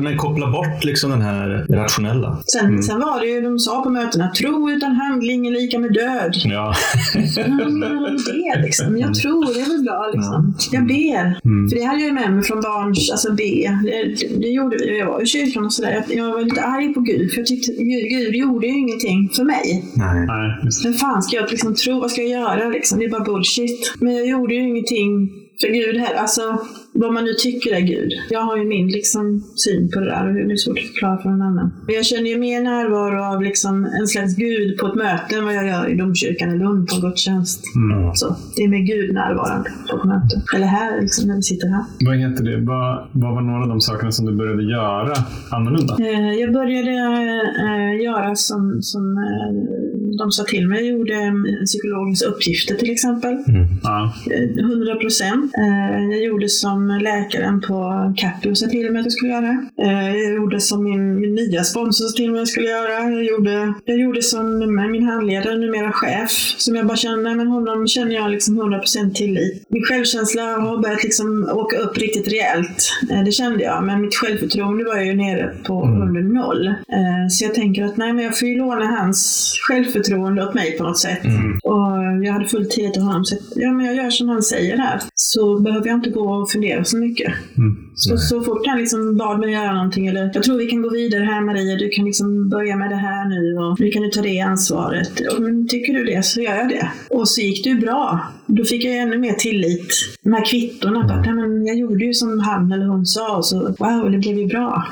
Men 0.00 0.16
koppla 0.16 0.50
bort 0.50 0.84
liksom 0.84 1.10
den 1.10 1.22
här 1.22 1.66
rationella. 1.68 2.38
Sen, 2.46 2.82
sen 2.82 3.00
var 3.00 3.20
det 3.20 3.26
ju, 3.26 3.40
de 3.40 3.58
sa 3.58 3.82
på 3.82 3.90
mötena, 3.90 4.25
tro 4.34 4.70
utan 4.70 4.92
handling 4.92 5.46
är 5.46 5.50
lika 5.50 5.78
med 5.78 5.92
död. 5.92 6.34
Ja. 6.44 6.74
Men 7.36 8.16
det 8.16 8.62
liksom. 8.62 8.98
Jag 8.98 9.14
tror, 9.14 9.54
det 9.54 9.60
är 9.60 9.68
väl 9.68 9.84
bra 9.84 10.10
liksom. 10.14 10.54
Jag 10.72 10.86
ber. 10.86 11.38
För 11.68 11.76
det 11.76 11.84
hade 11.84 11.98
jag 11.98 12.08
ju 12.08 12.12
med 12.12 12.32
mig 12.32 12.42
från 12.42 12.60
barns, 12.60 13.10
alltså 13.10 13.32
be. 13.32 13.80
Det, 13.84 14.28
det 14.40 14.48
gjorde 14.48 14.76
vi. 14.76 14.98
Jag 14.98 15.06
var 15.06 15.22
i 15.22 15.26
kyrkan 15.26 15.64
och 15.64 15.72
sådär. 15.72 16.04
Jag, 16.08 16.18
jag 16.18 16.32
var 16.32 16.42
lite 16.42 16.62
arg 16.62 16.94
på 16.94 17.00
Gud, 17.00 17.30
för 17.30 17.38
jag 17.38 17.46
tyckte 17.46 17.72
Gud, 17.72 18.08
Gud 18.10 18.34
gjorde 18.34 18.66
ju 18.66 18.78
ingenting 18.78 19.28
för 19.36 19.44
mig. 19.44 19.84
Nej. 19.94 20.26
Vem 20.84 20.92
fan 20.92 21.22
ska 21.22 21.36
jag 21.36 21.50
liksom 21.50 21.74
tro? 21.74 22.00
Vad 22.00 22.10
ska 22.10 22.22
jag 22.22 22.30
göra 22.30 22.68
liksom? 22.68 22.98
Det 22.98 23.04
är 23.04 23.10
bara 23.10 23.24
bullshit. 23.24 23.94
Men 24.00 24.16
jag 24.16 24.26
gjorde 24.26 24.54
ju 24.54 24.60
ingenting 24.60 25.30
för 25.60 25.68
Gud 25.68 25.96
heller. 25.96 26.20
Alltså, 26.20 26.58
vad 27.00 27.12
man 27.12 27.24
nu 27.24 27.32
tycker 27.32 27.74
är 27.74 27.80
Gud. 27.80 28.10
Jag 28.30 28.40
har 28.40 28.56
ju 28.56 28.64
min 28.64 28.88
liksom, 28.88 29.44
syn 29.64 29.90
på 29.92 30.00
det 30.00 30.06
där 30.06 30.28
och 30.28 30.34
det 30.34 30.52
är 30.52 30.56
svårt 30.56 30.78
att 30.78 30.84
förklara 30.84 31.18
för 31.22 31.28
någon 31.28 31.42
annan. 31.42 31.72
Jag 31.86 32.06
känner 32.06 32.30
ju 32.30 32.38
mer 32.38 32.60
närvaro 32.60 33.34
av 33.34 33.42
liksom, 33.42 33.84
en 34.00 34.06
slags 34.06 34.36
Gud 34.36 34.78
på 34.78 34.86
ett 34.86 34.94
möte 34.94 35.36
än 35.36 35.44
vad 35.44 35.54
jag 35.54 35.66
gör 35.66 35.88
i 35.88 35.94
domkyrkan 35.96 36.54
i 36.54 36.58
Lund 36.58 36.88
på 36.88 36.96
gudstjänst. 37.06 37.62
Mm. 37.76 38.14
Så, 38.14 38.36
det 38.56 38.62
är 38.62 38.68
med 38.68 38.86
Gud 38.86 39.14
närvarande 39.14 39.70
på 39.90 39.96
ett 39.96 40.04
möte. 40.04 40.42
Eller 40.56 40.66
här, 40.66 41.00
liksom, 41.02 41.28
när 41.28 41.36
vi 41.36 41.42
sitter 41.42 41.68
här. 41.68 41.84
Vad 42.06 42.16
heter 42.16 42.44
det? 42.44 42.56
Vad, 42.60 43.06
vad 43.12 43.34
var 43.34 43.42
några 43.42 43.62
av 43.62 43.68
de 43.68 43.80
sakerna 43.80 44.12
som 44.12 44.26
du 44.26 44.32
började 44.32 44.62
göra 44.62 45.14
annorlunda? 45.50 45.96
Eh, 46.00 46.32
Jag 46.40 46.52
började 46.52 46.90
eh, 47.66 48.04
göra 48.04 48.34
som, 48.34 48.78
som 48.82 49.02
eh, 49.18 49.52
de 50.18 50.30
sa 50.30 50.44
till 50.44 50.68
mig. 50.68 50.78
Jag 50.86 50.98
gjorde 50.98 51.14
psykologens 51.64 52.22
uppgifter 52.22 52.74
till 52.74 52.90
exempel. 52.90 53.34
Ja. 53.82 54.12
Eh, 54.30 54.64
100 54.64 54.94
procent. 54.94 55.52
Jag 56.10 56.22
gjorde 56.24 56.48
som 56.48 56.85
läkaren 56.88 57.60
på 57.60 57.76
Capio 58.16 58.54
sa 58.54 58.66
till 58.66 58.90
mig 58.92 59.00
att 59.00 59.06
jag 59.06 59.12
skulle 59.12 59.32
göra. 59.32 59.66
Eh, 59.82 60.16
Jag 60.16 60.34
gjorde 60.34 60.60
som 60.60 60.84
min, 60.84 61.20
min 61.20 61.34
nya 61.34 61.64
sponsor 61.64 62.04
sa 62.06 62.16
till 62.16 62.30
mig 62.30 62.38
att 62.38 62.40
jag 62.40 62.48
skulle 62.48 62.68
göra. 62.68 63.10
Jag 63.10 63.24
gjorde, 63.24 63.74
jag 63.84 63.98
gjorde 63.98 64.22
som 64.22 64.58
med 64.74 64.90
min 64.90 65.02
handledare, 65.02 65.56
numera 65.56 65.92
chef, 65.92 66.30
som 66.58 66.76
jag 66.76 66.86
bara 66.86 66.96
kände, 66.96 67.22
nej 67.22 67.34
men 67.34 67.46
honom 67.46 67.86
känner 67.88 68.14
jag 68.14 68.30
liksom 68.30 68.58
100 68.60 68.78
procent 68.78 69.14
tillit. 69.14 69.64
Min 69.68 69.82
självkänsla 69.82 70.42
har 70.42 70.82
börjat 70.82 71.04
liksom 71.04 71.48
åka 71.54 71.76
upp 71.78 71.98
riktigt 71.98 72.28
rejält. 72.32 72.90
Eh, 73.10 73.22
Det 73.24 73.32
kände 73.32 73.64
jag. 73.64 73.84
Men 73.84 74.00
mitt 74.00 74.14
självförtroende 74.14 74.84
var 74.84 75.00
ju 75.00 75.14
nere 75.14 75.54
på 75.66 75.82
under 75.82 76.22
noll. 76.22 76.66
Eh, 76.66 76.74
Så 77.30 77.44
jag 77.44 77.54
tänker 77.54 77.84
att 77.84 77.96
nej 77.96 78.12
men 78.12 78.24
jag 78.24 78.38
får 78.38 78.48
ju 78.48 78.56
låna 78.58 78.86
hans 78.86 79.52
självförtroende 79.68 80.46
åt 80.46 80.54
mig 80.54 80.78
på 80.78 80.84
något 80.84 80.98
sätt. 80.98 81.20
Och 81.62 82.24
jag 82.24 82.32
hade 82.32 82.46
full 82.46 82.68
tillit 82.70 82.92
till 82.92 83.02
honom. 83.02 83.24
Så 83.24 83.34
att, 83.34 83.40
ja, 83.56 83.72
men 83.72 83.86
jag 83.86 83.94
gör 83.94 84.10
som 84.10 84.28
han 84.28 84.42
säger 84.42 84.76
här. 84.78 85.00
Så 85.14 85.60
behöver 85.60 85.86
jag 85.86 85.96
inte 85.96 86.10
gå 86.10 86.28
och 86.34 86.50
fundera 86.50 86.75
så 86.84 86.98
mycket. 86.98 87.32
Så, 87.94 88.16
så 88.16 88.42
fort 88.42 88.66
han 88.66 88.78
liksom 88.78 89.16
bad 89.16 89.40
mig 89.40 89.52
göra 89.52 89.72
någonting, 89.72 90.06
eller 90.06 90.30
jag 90.34 90.42
tror 90.42 90.58
vi 90.58 90.66
kan 90.66 90.82
gå 90.82 90.90
vidare 90.90 91.24
här 91.24 91.40
Maria, 91.40 91.76
du 91.76 91.88
kan 91.88 92.04
liksom 92.04 92.48
börja 92.48 92.76
med 92.76 92.90
det 92.90 92.96
här 92.96 93.28
nu 93.28 93.58
och 93.58 93.80
nu 93.80 93.90
kan 93.90 94.02
du 94.02 94.08
ta 94.08 94.22
det 94.22 94.40
ansvaret. 94.40 95.20
Och, 95.32 95.42
men 95.42 95.68
tycker 95.68 95.92
du 95.92 96.04
det 96.04 96.24
så 96.24 96.40
gör 96.40 96.54
jag 96.54 96.68
det. 96.68 96.90
Och 97.10 97.28
så 97.28 97.40
gick 97.40 97.64
det 97.64 97.70
ju 97.70 97.78
bra. 97.78 98.20
Då 98.46 98.64
fick 98.64 98.84
jag 98.84 98.96
ännu 98.96 99.18
mer 99.18 99.32
tillit. 99.32 99.94
De 100.22 100.32
här 100.32 100.44
kvittorna, 100.44 101.00
att, 101.00 101.26
nej, 101.26 101.34
men 101.34 101.66
jag 101.66 101.76
gjorde 101.76 102.04
ju 102.04 102.14
som 102.14 102.40
han 102.40 102.72
eller 102.72 102.86
hon 102.86 103.06
sa 103.06 103.42
så 103.42 103.74
wow, 103.78 104.10
det 104.10 104.18
blev 104.18 104.38
ju 104.38 104.46
bra. 104.46 104.84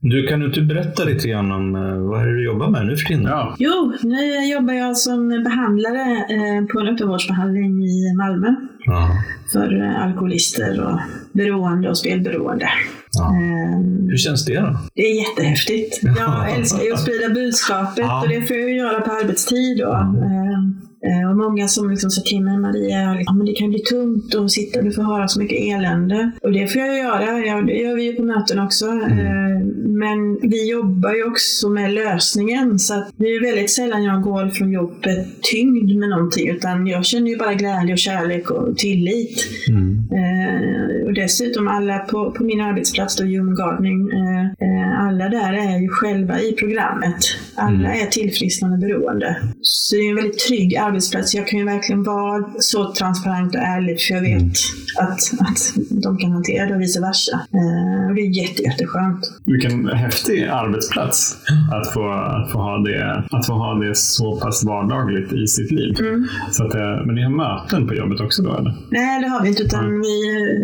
Du, 0.00 0.26
kan 0.26 0.40
du 0.40 0.46
inte 0.46 0.60
berätta 0.60 1.04
lite 1.04 1.28
grann 1.28 1.52
om 1.52 1.74
eh, 1.74 1.98
vad 2.10 2.22
är 2.22 2.26
det 2.26 2.34
du 2.36 2.44
jobbar 2.44 2.70
med 2.70 2.86
nu 2.86 2.96
för 2.96 3.06
tiden? 3.06 3.24
Ja. 3.24 3.56
Jo, 3.58 3.92
nu 4.02 4.44
jobbar 4.52 4.74
jag 4.74 4.96
som 4.96 5.28
behandlare 5.28 6.02
eh, 6.10 6.66
på 6.72 6.80
en 6.80 6.88
öppenvårdsbehandling 6.88 7.84
i 7.84 8.14
Malmö 8.16 8.54
Ja. 8.88 9.22
för 9.52 9.82
eh, 9.82 10.02
alkoholister 10.04 10.80
och 10.80 11.00
beroende 11.32 11.90
och 11.90 11.98
spelberoende. 11.98 12.68
Ja. 13.12 13.24
Eh, 13.26 13.78
Hur 14.10 14.16
känns 14.16 14.44
det 14.44 14.60
då? 14.60 14.78
Det 14.94 15.02
är 15.02 15.28
jättehäftigt. 15.28 16.00
Jag 16.18 16.50
älskar 16.56 16.82
ju 16.82 16.92
att 16.92 17.00
sprida 17.00 17.28
budskapet 17.34 18.04
och 18.22 18.28
det 18.28 18.42
får 18.46 18.56
jag 18.56 18.70
göra 18.70 19.00
på 19.00 19.10
arbetstid. 19.12 19.78
Då. 19.78 19.92
Eh, 19.92 20.00
eh, 20.02 20.87
Och 21.30 21.36
många 21.36 21.68
som 21.68 21.90
liksom 21.90 22.10
sa 22.10 22.22
till 22.22 22.40
mig, 22.40 22.58
Maria, 22.58 23.22
ja, 23.26 23.32
men 23.32 23.46
det 23.46 23.52
kan 23.52 23.70
bli 23.70 23.78
tungt 23.78 24.34
att 24.34 24.50
sitta 24.50 24.82
du 24.82 24.92
får 24.92 25.02
höra 25.02 25.28
så 25.28 25.40
mycket 25.40 25.58
elände. 25.76 26.30
Och 26.42 26.52
det 26.52 26.66
får 26.72 26.82
jag 26.82 26.98
göra. 26.98 27.38
Ja, 27.38 27.60
det 27.60 27.72
gör 27.72 27.96
vi 27.96 28.02
ju 28.02 28.12
på 28.12 28.22
möten 28.22 28.58
också. 28.58 28.86
Eh, 28.86 29.58
Men 29.84 30.38
vi 30.42 30.70
jobbar 30.70 31.14
ju 31.14 31.24
också 31.24 31.68
med 31.68 31.90
lösningen. 31.90 32.78
Så 32.78 32.94
att 32.94 33.12
det 33.16 33.24
är 33.24 33.42
väldigt 33.46 33.70
sällan 33.70 34.02
jag 34.04 34.22
går 34.22 34.48
från 34.48 34.70
jobbet 34.72 35.26
tyngd 35.42 35.96
med 35.98 36.08
någonting. 36.08 36.48
Utan 36.48 36.86
jag 36.86 37.04
känner 37.04 37.30
ju 37.30 37.36
bara 37.36 37.54
glädje 37.54 37.92
och 37.92 37.98
kärlek 37.98 38.50
och 38.50 38.76
tillit. 38.76 39.46
Eh, 40.12 41.06
och 41.06 41.14
dessutom 41.14 41.68
alla 41.68 41.98
på, 41.98 42.30
på 42.30 42.44
min 42.44 42.60
arbetsplats, 42.60 43.16
då, 43.16 43.24
Human 43.24 43.54
Gardening, 43.54 44.10
eh, 44.12 44.44
eh, 44.44 45.06
alla 45.06 45.28
där 45.28 45.52
är 45.52 45.78
ju 45.78 45.88
själva 45.88 46.40
i 46.40 46.52
programmet. 46.52 47.16
Alla 47.58 47.94
är 47.94 48.06
tillfrisknande 48.06 48.78
beroende. 48.78 49.36
Så 49.60 49.96
det 49.96 50.00
är 50.00 50.10
en 50.10 50.16
väldigt 50.16 50.38
trygg 50.38 50.76
arbetsplats. 50.76 51.34
Jag 51.34 51.46
kan 51.48 51.58
ju 51.58 51.64
verkligen 51.64 52.02
vara 52.02 52.44
så 52.58 52.92
transparent 52.92 53.54
och 53.54 53.60
ärlig 53.60 54.00
för 54.00 54.14
jag 54.14 54.22
vet 54.22 54.52
att, 54.98 55.20
att 55.40 55.60
de 55.90 56.18
kan 56.18 56.32
hantera 56.32 56.66
det 56.66 56.74
och 56.74 56.80
vice 56.80 57.00
versa. 57.00 57.40
Eh, 57.52 58.08
och 58.08 58.14
det 58.14 58.20
är 58.20 58.42
jätte, 58.42 58.62
jätteskönt. 58.62 59.20
Vilken 59.44 59.88
häftig 59.88 60.44
arbetsplats 60.44 61.36
att 61.72 61.92
få, 61.92 62.10
att, 62.10 62.52
få 62.52 62.58
ha 62.58 62.78
det, 62.78 63.24
att 63.30 63.46
få 63.46 63.52
ha 63.52 63.74
det 63.74 63.96
så 63.96 64.40
pass 64.40 64.64
vardagligt 64.64 65.32
i 65.32 65.46
sitt 65.46 65.70
liv. 65.70 65.94
Så 66.50 66.64
att, 66.66 66.74
eh, 66.74 67.06
men 67.06 67.14
ni 67.14 67.22
har 67.22 67.30
möten 67.30 67.88
på 67.88 67.94
jobbet 67.94 68.20
också 68.20 68.42
då 68.42 68.56
eller? 68.56 68.74
Nej, 68.90 69.22
det 69.22 69.28
har 69.28 69.42
vi 69.42 69.48
inte. 69.48 69.62
Utan 69.62 70.00
vi, 70.00 70.16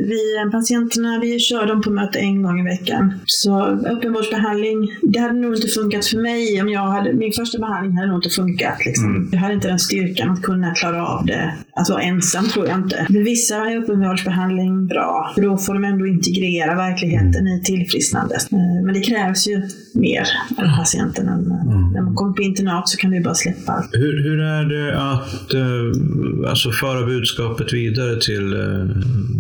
vi, 0.09 0.51
patienterna, 0.53 1.19
vi 1.23 1.39
kör 1.39 1.67
dem 1.67 1.83
på 1.83 1.91
möte 1.91 2.19
en 2.19 2.43
gång 2.43 2.61
i 2.61 2.63
veckan. 2.63 3.13
Så 3.27 3.65
öppenvårdsbehandling, 3.65 4.79
det 5.03 5.19
hade 5.19 5.35
nog 5.35 5.55
inte 5.55 5.69
funkat 5.69 6.07
för 6.07 6.19
mig 6.19 6.63
om 6.63 6.69
jag 6.69 6.84
hade... 6.91 7.13
Min 7.13 7.33
första 7.33 7.59
behandling 7.59 7.97
hade 7.97 8.09
nog 8.09 8.19
inte 8.19 8.31
funkat. 8.31 8.79
Liksom. 8.87 9.29
Jag 9.33 9.39
hade 9.39 9.55
inte 9.55 9.69
den 9.69 9.79
styrkan 9.79 10.31
att 10.31 10.43
kunna 10.43 10.75
klara 10.75 11.07
av 11.07 11.27
det. 11.27 11.55
Att 11.77 11.89
vara 11.91 12.03
ensam 12.03 12.49
tror 12.49 12.67
jag 12.69 12.79
inte. 12.79 13.07
Men 13.09 13.25
vissa 13.25 13.57
är 13.57 13.79
öppenvårdsbehandling 13.79 14.87
bra. 14.87 15.33
För 15.35 15.43
då 15.43 15.57
får 15.57 15.75
de 15.75 15.85
ändå 15.85 16.07
integrera 16.07 16.75
verkligheten 16.75 17.47
i 17.49 17.63
tillfrisknandet. 17.65 18.53
Eh, 18.53 18.85
Men 18.85 18.95
det 18.95 19.01
krävs 19.01 19.49
ju 19.49 19.63
mer 19.95 20.23
av 20.59 20.77
patienten. 20.77 21.29
än, 21.29 21.51
eh, 21.51 21.91
När 21.95 22.03
man 22.03 22.15
kommer 22.15 22.33
på 22.33 22.43
internat 22.43 22.89
så 22.89 22.97
kan 22.99 23.11
vi 23.11 23.21
bara 23.21 23.35
släppa 23.35 23.73
allt. 23.73 23.91
Hur, 23.93 24.23
hur 24.23 24.41
är 24.41 24.65
det 24.65 25.01
att 25.13 25.55
eh, 25.55 26.51
alltså 26.51 26.71
föra 26.71 27.07
budskapet 27.07 27.73
vidare 27.73 28.21
till 28.21 28.53
eh, 28.53 28.87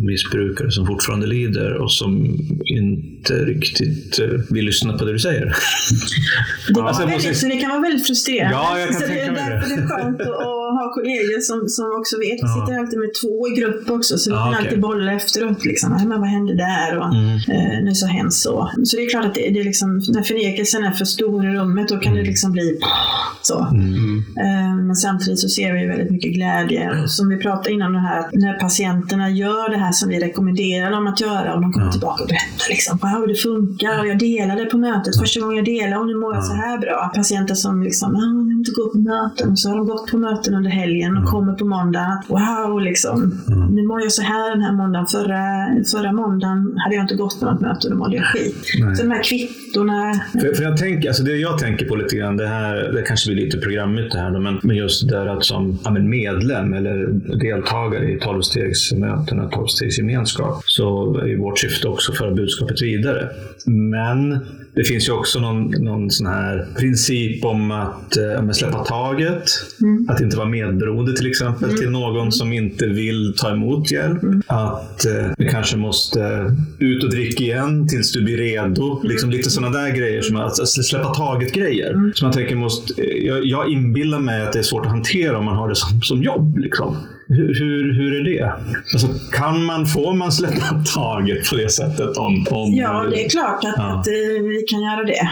missbrukare 0.04 0.70
som 0.70 0.86
fortfarande 0.86 1.26
lider 1.26 1.74
och 1.74 1.92
som 1.92 2.24
inte 2.64 3.34
riktigt 3.34 4.18
eh, 4.18 4.28
vill 4.50 4.64
lyssna 4.64 4.98
på 4.98 5.04
det 5.04 5.12
du 5.12 5.18
säger? 5.18 5.44
Det, 6.68 6.80
var 6.80 6.88
Alltså, 6.88 7.02
jag 7.02 7.08
väldigt, 7.08 7.33
så 7.34 7.46
det 7.46 7.56
kan 7.56 7.70
vara 7.70 7.80
väldigt 7.80 8.06
frustrerande. 8.06 8.54
Ja, 8.56 8.78
jag 8.78 8.88
kan 8.88 8.94
så 9.00 9.00
det 9.00 9.06
tänka 9.08 9.24
är 9.26 9.32
mig 9.32 9.42
det. 9.44 9.50
därför 9.54 9.68
det 9.68 9.74
är 9.82 9.86
skönt 9.88 10.20
att, 10.20 10.26
ha 10.78 10.92
kollegor 10.94 11.40
som, 11.40 11.68
som 11.68 11.86
också 12.00 12.14
vet. 12.18 12.38
Vi 12.44 12.48
Ja. 12.48 12.54
sitter 12.66 12.78
alltid 12.80 12.98
med 13.04 13.10
två 13.20 13.34
i 13.48 13.50
grupp 13.60 13.90
också, 13.90 14.18
så 14.18 14.30
vi 14.30 14.36
Ja, 14.36 14.42
kan 14.44 14.48
okej. 14.54 14.64
alltid 14.64 14.80
bolla 14.80 15.12
efteråt. 15.12 15.64
Liksom. 15.64 15.88
"Nej, 15.92 16.06
Men 16.06 16.20
vad 16.20 16.28
hände 16.28 16.54
där? 16.56 16.90
Och, 16.98 17.08
Mm. 17.14 17.26
eh, 17.54 17.76
nu 17.86 17.94
så 17.94 18.06
hände 18.06 18.30
så. 18.46 18.70
Så 18.84 18.96
det 18.96 19.02
är 19.02 19.10
klart 19.10 19.24
att 19.24 19.34
det, 19.34 19.50
det 19.54 19.60
är 19.60 19.64
liksom, 19.64 19.88
när 20.08 20.22
förnekelsen 20.22 20.84
är 20.84 20.90
för 20.90 21.04
stor 21.04 21.46
i 21.46 21.48
rummet, 21.58 21.88
då 21.88 21.96
kan 21.98 22.14
det 22.14 22.22
liksom 22.22 22.52
bli 22.52 22.78
så. 23.42 23.58
Eh, 24.44 24.74
Men 24.86 24.96
samtidigt 24.96 25.40
så 25.40 25.48
ser 25.48 25.72
vi 25.72 25.86
väldigt 25.86 26.10
mycket 26.10 26.32
glädje. 26.34 27.08
Som 27.08 27.28
vi 27.28 27.36
pratade 27.36 27.72
innan 27.72 27.92
det 27.92 27.98
här, 28.00 28.24
när 28.32 28.58
patienterna 28.60 29.30
gör 29.30 29.70
det 29.70 29.76
här 29.76 29.92
som 29.92 30.08
vi 30.08 30.18
rekommenderar 30.20 30.90
dem 30.90 31.06
att 31.06 31.20
göra 31.20 31.54
och 31.54 31.60
de 31.62 31.72
kommer 31.72 31.86
Ja. 31.86 31.92
tillbaka 31.92 32.22
och 32.22 32.28
berättar 32.28 32.68
liksom, 32.68 32.98
wow, 33.02 33.28
det 33.28 33.34
funkar 33.34 33.98
och 34.00 34.06
jag 34.06 34.18
delade 34.18 34.64
på 34.64 34.76
mötet 34.78 35.18
första 35.20 35.40
gången 35.40 35.56
jag 35.56 35.64
delade 35.64 35.96
och 35.96 36.06
nu 36.06 36.14
mår 36.14 36.34
jag 36.34 36.44
så 36.44 36.52
här 36.54 36.78
bra. 36.78 37.10
Patienter 37.24 37.54
som 37.54 37.82
liksom, 37.82 38.10
ah, 38.16 38.44
vill 38.48 38.58
inte 38.58 38.70
gå 38.70 38.88
på 38.92 38.98
möten 38.98 39.50
och 39.50 39.58
så 39.58 39.68
har 39.68 39.76
de 39.76 39.86
gått 39.86 40.10
på 40.10 40.16
möten 40.18 40.54
under 40.54 40.70
helgen 40.70 41.16
och 41.16 41.24
kommer 41.24 41.52
på 41.52 41.64
måndagen 41.64 42.10
att 42.10 42.24
wow, 42.30 42.80
liksom, 42.80 43.16
nu 43.70 43.82
mår 43.82 44.00
jag 44.00 44.12
så 44.12 44.22
här 44.22 44.50
den 44.50 44.62
här 44.62 44.72
måndagen. 44.72 45.06
Förra, 45.06 45.44
förra 45.92 46.12
måndagen 46.12 46.74
hade 46.84 46.94
jag 46.94 47.04
inte 47.04 47.14
gått 47.14 47.40
på 47.40 47.46
något 47.46 47.60
möte 47.60 47.86
och 47.86 47.92
då 47.92 47.98
mådde 47.98 48.16
jag 48.16 48.24
skit. 48.24 48.56
Nej. 48.80 48.96
Så 48.96 49.02
de 49.02 49.10
här 49.10 49.22
kvittona. 49.22 50.20
För, 50.32 50.54
för 50.54 50.62
jag 50.62 50.76
tänker, 50.76 51.08
alltså 51.08 51.22
det 51.22 51.36
jag 51.36 51.58
tänker 51.58 51.88
på 51.88 51.96
lite 51.96 52.16
grann, 52.16 52.36
det 52.36 52.46
här 52.46 52.92
det 52.92 53.02
kanske 53.02 53.32
blir 53.32 53.44
lite 53.44 53.58
programmet 53.58 54.10
det 54.12 54.18
här 54.18 54.40
men, 54.40 54.60
men 54.62 54.76
just 54.76 55.08
det 55.08 55.16
där 55.16 55.26
att 55.26 55.44
som 55.44 55.78
ja, 55.84 55.90
medlem 55.90 56.74
eller 56.74 57.06
deltagare 57.38 58.12
i 58.12 58.18
tolvstegsmötena, 58.20 59.48
tolvstegsgemenskap, 59.48 60.62
så 60.64 61.18
är 61.18 61.26
ju 61.26 61.38
vårt 61.38 61.58
syfte 61.58 61.88
också 61.88 62.12
att 62.12 62.18
föra 62.18 62.34
budskapet 62.34 62.82
vidare. 62.82 63.28
Men 63.66 64.38
det 64.74 64.84
finns 64.84 65.08
ju 65.08 65.12
också 65.12 65.40
någon, 65.40 65.70
någon 65.70 66.10
sån 66.10 66.26
här 66.26 66.66
princip 66.78 67.13
om 67.44 67.70
att 67.70 68.16
eh, 68.16 68.50
släppa 68.50 68.84
taget. 68.84 69.42
Att 70.08 70.20
inte 70.20 70.36
vara 70.36 70.48
medberoende 70.48 71.16
till 71.16 71.26
exempel 71.30 71.78
till 71.78 71.90
någon 71.90 72.32
som 72.32 72.52
inte 72.52 72.86
vill 72.86 73.34
ta 73.36 73.50
emot 73.50 73.90
hjälp. 73.90 74.18
Att 74.46 75.06
eh, 75.06 75.26
vi 75.38 75.48
kanske 75.48 75.76
måste 75.76 76.52
ut 76.78 77.04
och 77.04 77.10
dricka 77.10 77.44
igen 77.44 77.88
tills 77.88 78.12
du 78.12 78.24
blir 78.24 78.36
redo. 78.36 79.00
Liksom 79.02 79.30
lite 79.30 79.50
sådana 79.50 79.78
där 79.78 79.90
grejer. 79.90 80.22
Som 80.22 80.36
att 80.36 80.60
alltså, 80.60 80.82
släppa 80.82 81.14
taget-grejer. 81.14 82.12
Som 82.14 82.26
jag 82.26 82.32
tänker 82.32 82.56
måste, 82.56 83.02
eh, 83.02 83.26
jag, 83.26 83.44
jag 83.44 83.68
inbillar 83.68 84.18
mig 84.18 84.42
att 84.42 84.52
det 84.52 84.58
är 84.58 84.62
svårt 84.62 84.86
att 84.86 84.92
hantera 84.92 85.38
om 85.38 85.44
man 85.44 85.56
har 85.56 85.68
det 85.68 85.76
som, 85.76 86.02
som 86.02 86.22
jobb. 86.22 86.58
Liksom. 86.58 86.96
Hur, 87.28 87.54
hur, 87.54 87.94
hur 87.94 88.20
är 88.20 88.24
det? 88.24 88.52
Alltså, 88.92 89.08
kan 89.32 89.64
man, 89.64 89.86
får 89.86 90.14
man 90.14 90.32
släppa 90.32 90.82
taget 90.94 91.50
på 91.50 91.56
det 91.56 91.68
sättet? 91.72 92.16
Om, 92.16 92.46
om, 92.50 92.72
Ja, 92.74 93.04
det 93.10 93.24
är 93.24 93.28
klart 93.28 93.64
att, 93.64 93.74
Ja. 93.76 93.82
att 94.00 94.06
eh, 94.06 94.42
vi 94.42 94.64
kan 94.68 94.80
göra 94.82 95.04
det. 95.04 95.28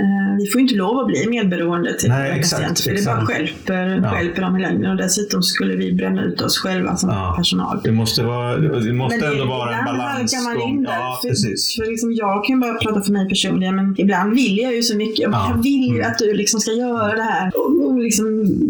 Eh, 0.00 0.36
vi 0.38 0.46
får 0.46 0.60
inte 0.60 0.74
lov 0.74 0.98
att 0.98 1.06
bli 1.06 1.26
medberoende 1.28 1.98
till 1.98 2.08
Nej, 2.08 2.38
exakt, 2.38 2.62
patienter, 2.62 2.82
för 2.82 2.90
det 2.90 2.96
exakt. 2.96 3.16
bara 3.16 3.26
stjälper, 3.26 4.00
Ja. 4.04 4.10
stjälper 4.10 4.42
dem 4.42 4.56
i 4.56 4.60
längden. 4.62 4.90
Och 4.90 4.96
dessutom 4.96 5.42
skulle 5.42 5.76
vi 5.76 5.92
bränna 5.92 6.24
ut 6.24 6.40
oss 6.40 6.58
själva 6.58 6.96
som 6.96 7.10
Ja. 7.10 7.34
personal. 7.36 7.80
Det 7.84 7.92
måste, 7.92 8.22
vara, 8.22 8.56
det 8.58 8.92
måste 8.92 9.18
Men 9.18 9.30
det- 9.30 9.32
ändå 9.36 9.44
vara 9.44 9.74
en 9.78 9.84
balansgång. 9.84 10.44
man 10.44 10.68
in 10.68 10.82
där. 10.82 10.92
Ja, 10.92 11.18
för, 11.22 11.28
precis. 11.28 11.76
för 11.76 11.90
liksom 11.90 12.12
jag 12.12 12.44
kan 12.44 12.60
bara 12.60 12.74
prata 12.74 13.00
för 13.02 13.12
mig 13.12 13.28
personligen, 13.28 13.76
men 13.76 13.94
ibland 14.00 14.34
vill 14.34 14.58
jag 14.58 14.74
ju 14.74 14.82
så 14.82 14.96
mycket. 14.96 15.18
Jag, 15.18 15.32
Ja. 15.32 15.52
jag 15.56 15.62
vill 15.62 15.84
ju 15.88 15.94
Mm. 15.96 16.10
att 16.10 16.18
du 16.18 16.34
liksom 16.34 16.60
ska 16.60 16.72
göra 16.72 17.14
det 17.16 17.22
här. 17.22 17.50
Och, 17.56 17.86
och 17.90 17.98
liksom 17.98 18.26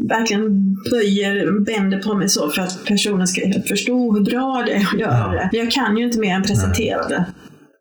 verkligen 0.08 0.69
böjer, 0.91 1.61
bänder 1.61 1.99
på 1.99 2.14
mig 2.14 2.28
så 2.28 2.51
för 2.51 2.62
att 2.62 2.85
personen 2.85 3.26
ska 3.26 3.41
förstå 3.68 4.12
hur 4.12 4.20
bra 4.20 4.62
det 4.66 4.72
är 4.72 4.89
att 4.93 5.01
göra 5.01 5.33
det. 5.33 5.49
Jag 5.53 5.70
kan 5.70 5.97
ju 5.97 6.05
inte 6.05 6.18
mer 6.18 6.35
än 6.35 6.43
presentera 6.43 7.09
det. 7.09 7.24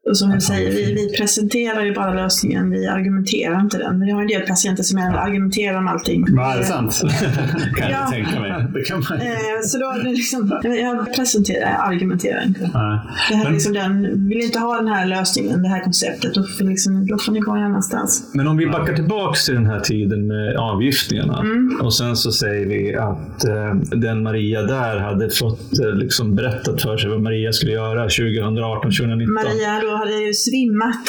Och 0.10 0.18
som 0.18 0.30
du 0.32 0.42
säger, 0.42 0.72
vi, 0.72 0.94
vi 0.94 1.18
presenterar 1.18 1.84
ju 1.86 1.94
bara 1.94 2.14
lösningen, 2.14 2.70
vi 2.72 2.88
argumenterar 2.88 3.62
inte 3.62 3.78
den. 3.78 4.00
Vi 4.00 4.12
har 4.12 4.22
en 4.22 4.28
del 4.28 4.42
patienter 4.42 4.84
som 4.84 5.00
gärna 5.00 5.20
argumenterar 5.20 5.78
om 5.78 5.88
allting. 5.88 6.26
Ja, 6.28 6.54
är 6.54 6.58
det 6.58 6.64
sant? 6.64 7.02
kan 7.78 7.90
jag 7.90 8.02
Ja. 8.02 8.12
tänka 8.12 8.40
mig. 8.40 8.66
Det 8.74 8.82
kan 8.82 9.04
man. 9.10 9.18
Eh, 9.20 9.28
Så 9.64 9.78
då 9.78 9.86
är 9.86 10.04
det 10.04 10.10
liksom, 10.10 10.60
jag 10.64 11.16
presenterar, 11.16 11.78
argumenterar 11.80 12.44
inte. 12.48 12.70
Ja. 12.74 13.02
Det 13.30 13.36
här 13.36 13.42
är 13.42 13.46
Men- 13.46 13.54
liksom 13.54 13.74
den, 13.74 14.28
vill 14.30 14.42
inte 14.42 14.60
ha 14.60 14.76
den 14.78 14.88
här 14.88 15.06
lösningen, 15.06 15.62
det 15.64 15.70
här 15.70 15.84
konceptet, 15.84 16.34
då 16.34 16.44
får, 16.44 16.64
liksom, 16.66 17.08
då 17.08 17.18
får 17.18 17.32
ni 17.32 17.40
gå 17.40 17.56
någon 17.56 17.64
annanstans. 17.64 18.30
Men 18.34 18.48
om 18.48 18.58
vi 18.58 18.68
backar 18.68 18.94
tillbaks 18.94 19.46
till 19.46 19.54
den 19.56 19.66
här 19.66 19.80
tiden 19.80 20.28
med 20.28 20.56
avgiftningarna 20.58 21.40
Mm. 21.40 21.80
och 21.84 21.94
sen 21.94 22.16
så 22.16 22.32
säger 22.32 22.66
vi 22.66 22.96
att 22.96 23.46
eh, 23.46 23.76
den 24.00 24.24
Maria 24.24 24.62
där 24.62 24.98
hade 25.00 25.30
fått 25.30 25.80
eh, 25.80 25.96
liksom 25.96 26.36
berättat 26.36 26.82
för 26.82 26.98
sig 26.98 27.10
vad 27.10 27.22
Maria 27.22 27.52
skulle 27.52 27.72
göra 27.72 28.02
2018, 28.04 28.92
2019. 28.92 29.34
Maria, 29.34 29.80
då 29.82 29.99
hade 30.00 30.12
jag 30.12 30.24
ju 30.28 30.34
svimmat. 30.34 31.04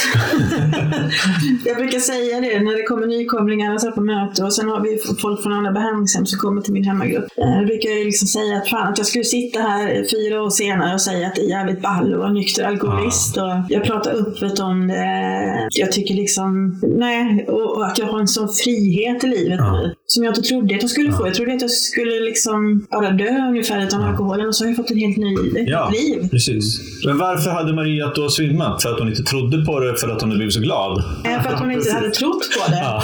jag 1.67 1.77
brukar 1.77 1.99
säga 1.99 2.41
det 2.41 2.61
när 2.63 2.77
det 2.77 2.83
kommer 2.83 3.07
nykomlingar 3.07 3.75
och 3.75 3.81
så 3.81 3.91
på 3.93 4.01
möte 4.01 4.45
och 4.45 4.53
sen 4.55 4.69
har 4.69 4.81
vi 4.81 4.99
folk 5.23 5.43
från 5.43 5.53
andra 5.53 5.73
behandlingshem 5.73 6.27
som 6.27 6.39
kommer 6.39 6.61
till 6.63 6.73
min 6.73 6.85
hemmagrupp. 6.85 7.25
Eh, 7.37 7.61
Då 7.61 7.67
brukar 7.67 7.89
jag 7.91 8.05
liksom 8.05 8.29
säga 8.29 8.57
att 8.57 8.69
fan 8.69 8.89
att 8.93 8.99
jag 8.99 9.07
skulle 9.07 9.25
sitta 9.25 9.59
här 9.61 10.05
fyra 10.11 10.43
år 10.43 10.51
senare 10.51 10.95
och 10.95 11.01
säga 11.01 11.27
att 11.27 11.35
det 11.35 11.43
är 11.43 11.49
jävligt 11.49 11.83
ball 11.83 12.15
och 12.15 12.33
nykter 12.35 12.65
alkoholist. 12.65 13.37
Och 13.37 13.53
jag 13.69 13.85
pratar 13.85 14.11
öppet 14.13 14.59
om 14.61 14.89
det. 14.89 15.69
Jag 15.71 15.93
tycker 15.93 16.15
liksom, 16.15 16.81
nej, 16.83 17.45
och, 17.49 17.77
och 17.77 17.87
att 17.87 17.99
jag 17.99 18.07
har 18.07 18.21
en 18.21 18.29
sån 18.29 18.49
frihet 18.65 19.25
i 19.25 19.27
livet 19.27 19.59
Ja. 19.59 19.73
nu. 19.73 19.95
Som 20.07 20.25
jag 20.25 20.31
inte 20.31 20.43
trodde 20.49 20.75
att 20.75 20.83
jag 20.83 20.91
skulle 20.91 21.13
få. 21.13 21.27
Jag 21.27 21.35
trodde 21.35 21.55
att 21.55 21.61
jag 21.63 21.71
skulle 21.71 22.21
liksom 22.21 22.87
bara 22.91 23.11
dö 23.11 23.31
ungefär 23.49 23.85
utan 23.85 24.03
alkoholen 24.05 24.47
och 24.49 24.55
så 24.55 24.65
har 24.65 24.69
jag 24.69 24.77
fått 24.77 24.91
en 24.91 24.97
helt 24.99 25.17
ny 25.17 25.37
Ja, 25.67 25.91
liv. 25.93 26.29
precis. 26.31 26.81
Men 27.07 27.19
varför 27.19 27.51
hade 27.51 27.73
Maria 27.75 28.13
då 28.17 28.29
svimmat? 28.29 28.80
För 28.83 28.93
att 28.93 28.99
hon 28.99 29.09
inte 29.09 29.23
trodde 29.23 29.65
på 29.65 29.81
det, 29.81 29.97
för 29.97 30.09
att 30.09 30.21
hon 30.21 30.31
hade 30.31 30.39
blivit 30.39 30.55
så 30.55 30.61
glad? 30.61 30.99
Eh, 31.25 31.43
För 31.43 31.51
att 31.51 31.61
hon 31.61 31.71
inte 31.71 31.93
hade 31.93 32.11
trott 32.11 32.49
på 32.59 32.71
det. 32.71 32.77
Ja. 32.83 33.03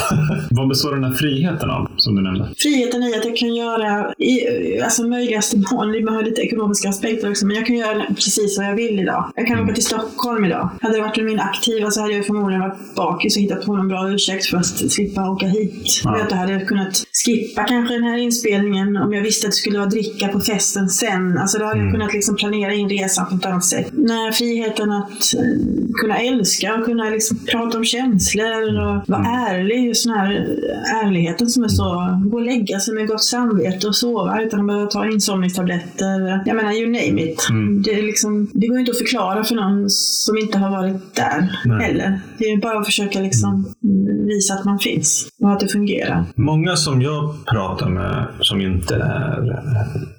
Vad 0.51 0.69
består 0.69 0.95
den 0.95 1.05
här 1.05 1.13
friheten 1.13 1.71
av, 1.71 1.91
som 1.97 2.15
du 2.17 2.23
nämnde? 2.23 2.49
Friheten 2.59 3.03
i 3.03 3.15
att 3.19 3.25
jag 3.25 3.37
kan 3.37 3.55
göra 3.55 4.13
i 4.19 4.33
alltså, 4.81 5.03
möjligaste 5.03 5.57
mån, 5.57 5.93
det 5.93 6.11
har 6.13 6.23
lite 6.23 6.41
ekonomiska 6.41 6.89
aspekter 6.89 7.31
också, 7.31 7.47
men 7.47 7.57
jag 7.57 7.67
kan 7.67 7.77
göra 7.77 8.07
precis 8.09 8.59
vad 8.59 8.67
jag 8.67 8.75
vill 8.75 9.01
idag. 9.01 9.33
Jag 9.37 9.47
kan 9.47 9.61
åka 9.65 9.75
till 9.75 9.85
Stockholm 9.85 10.45
idag. 10.45 10.71
Hade 10.81 10.95
det 10.97 11.01
varit 11.01 11.17
min 11.25 11.41
aktiva 11.41 11.91
så 11.91 12.01
hade 12.01 12.13
jag 12.13 12.27
förmodligen 12.27 12.61
varit 12.61 12.95
bakis 12.97 13.37
och 13.37 13.43
hittat 13.43 13.67
på 13.67 13.77
någon 13.77 13.89
bra 13.89 14.11
ursäkt 14.11 14.47
för 14.47 14.57
att 14.57 14.67
slippa 14.67 15.31
åka 15.31 15.47
hit. 15.47 16.01
Ja. 16.05 16.17
Jag 16.17 16.25
vet 16.25 16.31
jag 16.31 16.39
hade 16.39 16.61
kunnat 16.61 17.05
skippa 17.25 17.65
kanske 17.65 17.95
den 17.95 18.05
här 18.05 18.19
inspelningen 18.19 18.97
om 18.97 19.13
jag 19.13 19.23
visste 19.23 19.47
att 19.47 19.53
det 19.53 19.57
skulle 19.57 19.79
vara 19.79 19.89
dricka 19.89 20.29
på 20.29 20.41
festen 20.41 20.89
sen. 20.89 21.39
Alltså 21.39 21.59
då 21.59 21.65
hade 21.65 21.81
jag 21.81 21.93
kunnat 21.93 22.13
liksom 22.15 22.37
planera 22.37 22.73
in 22.75 22.89
resan 22.89 23.27
på 23.29 23.35
ett 23.35 23.47
annat 23.47 23.65
sätt. 23.65 23.87
Nej, 23.93 24.33
friheten 24.33 24.91
att 24.91 25.35
eh, 25.35 25.56
kunna 26.01 26.17
älska 26.19 26.75
och 26.75 26.85
kunna 26.85 27.11
liksom 27.11 27.39
prata 27.53 27.79
om 27.79 27.85
känslor 27.85 28.81
och 28.81 29.09
vara 29.09 29.27
ärlig. 29.27 29.87
Just 29.87 30.05
den 30.05 30.15
här 30.15 30.59
ärligheten 31.05 31.47
som 31.47 31.65
är 31.65 31.69
så... 31.69 32.19
Gå 32.25 32.37
och 32.37 32.45
lägga 32.45 32.79
sig 32.79 32.95
med 32.95 33.09
gott 33.09 33.25
samvete 33.25 33.89
och 33.89 33.97
sova 33.97 34.43
utan 34.43 34.61
att 34.61 34.67
behöva 34.67 34.87
ta 34.87 35.07
insomningstabletter. 35.07 36.43
Jag 36.47 36.57
menar, 36.57 36.73
you 36.73 36.87
name 36.87 37.23
it. 37.23 37.49
Det, 37.85 37.95
är 37.99 38.03
liksom, 38.03 38.51
det 38.55 38.67
går 38.67 38.79
inte 38.79 38.91
att 38.91 38.99
förklara 38.99 39.45
för 39.45 39.55
någon 39.55 39.91
som 39.91 40.39
inte 40.39 40.59
har 40.59 40.71
varit 40.71 41.15
där 41.15 41.61
Nej. 41.65 41.87
heller. 41.87 42.21
Det 42.39 42.45
är 42.45 42.57
bara 42.57 42.79
att 42.79 42.87
försöka 42.87 43.21
liksom 43.21 43.75
mm, 43.85 44.27
visa 44.27 44.55
att 44.55 44.65
man 44.65 44.79
finns 44.79 45.29
och 45.43 45.53
att 45.53 45.61
det 45.61 45.69
fungerar. 45.69 46.25
Många 46.35 46.77
som 46.77 47.03
jag 47.03 47.35
pratar 47.47 47.89
med 47.89 48.27
som 48.41 48.61
inte 48.61 48.95
är 48.95 49.63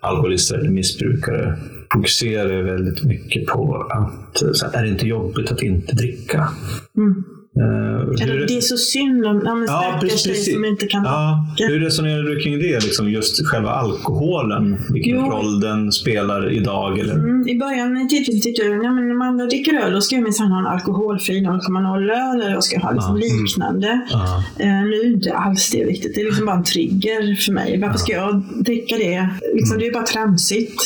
alkoholister 0.01 0.57
eller 0.57 0.69
missbrukare 0.69 1.57
fokuserar 1.93 2.61
väldigt 2.61 3.03
mycket 3.03 3.45
på 3.45 3.87
att 3.89 4.41
eh, 4.41 4.51
så 4.51 4.65
här, 4.65 4.79
är 4.79 4.83
det 4.83 4.89
inte 4.89 5.07
jobbigt 5.07 5.51
att 5.51 5.61
inte 5.61 5.95
dricka? 5.95 6.49
Mm. 6.97 7.23
Eh, 7.59 8.27
hur- 8.27 8.47
det 8.47 8.57
är 8.57 8.61
så 8.61 8.77
synd 8.77 9.25
om 9.25 9.41
ja, 9.45 9.65
Ja, 9.67 9.97
precis, 10.01 10.27
precis. 10.27 10.53
som 10.53 10.65
inte 10.65 10.87
kan 10.87 11.03
Ja, 11.03 11.45
hur 11.57 11.79
resonerar 11.79 12.23
du 12.23 12.39
kring 12.39 12.59
det? 12.59 12.83
Liksom 12.83 13.09
just 13.11 13.47
själva 13.47 13.69
alkoholen, 13.69 14.77
vilken 14.93 15.15
Jo. 15.15 15.21
roll 15.21 15.59
den 15.59 15.91
spelar 15.91 16.51
idag? 16.53 16.99
Eller? 16.99 17.13
Mm, 17.13 17.47
I 17.47 17.59
början 17.59 18.09
tyckte 18.09 18.61
jag 18.61 18.85
ja, 18.85 18.91
men 18.91 19.07
när 19.07 19.15
man 19.15 19.37
dricker 19.37 19.73
öl 19.85 19.93
då 19.93 20.01
ska 20.01 20.15
jag 20.15 20.23
minsann 20.23 20.51
ha 20.51 20.59
en 20.59 20.67
alkoholfri 20.67 21.41
0,0 21.41 22.09
öl 22.11 22.41
eller 22.41 22.51
jag 22.51 22.63
ska 22.63 22.79
ha 22.79 22.91
liksom 22.91 23.19
Ja, 23.21 23.25
mm. 23.27 23.43
liknande. 23.45 24.01
Ja. 24.11 24.43
Eh, 24.59 24.67
nu 24.83 24.93
är 24.95 25.05
inte 25.13 25.33
alls 25.33 25.69
det 25.71 25.85
viktigt. 25.85 26.15
Det 26.15 26.21
är 26.21 26.25
liksom 26.25 26.45
bara 26.45 26.55
en 26.57 26.63
trigger 26.63 27.35
för 27.45 27.51
mig. 27.53 27.79
Varför 27.81 27.97
ska 27.97 28.11
jag 28.13 28.43
dricka 28.55 28.95
det? 28.97 29.29
Liksom, 29.53 29.77
Det 29.79 29.87
är 29.87 29.93
bara 29.93 30.03
tramsigt. 30.03 30.81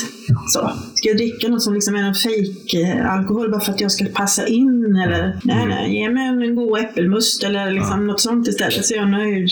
Så. 0.47 0.71
Ska 0.95 1.07
jag 1.07 1.17
dricka 1.17 1.47
något 1.47 1.61
som 1.61 1.73
liksom 1.73 1.95
är 1.95 2.03
en 2.03 2.13
fake 2.13 3.03
alkohol 3.09 3.51
bara 3.51 3.61
för 3.61 3.71
att 3.71 3.81
jag 3.81 3.91
ska 3.91 4.05
passa 4.13 4.47
in? 4.47 4.95
Eller 5.05 5.39
nej, 5.43 5.65
nej, 5.67 5.95
ge 5.95 6.09
mig 6.09 6.27
en 6.27 6.39
god 6.67 6.79
äppelmust 6.79 7.43
eller 7.43 7.71
liksom 7.71 8.07
något 8.07 8.19
sånt 8.19 8.47
istället 8.47 8.85
så 8.85 8.93
är 8.93 8.97
jag 8.97 9.09
nöjd. 9.09 9.49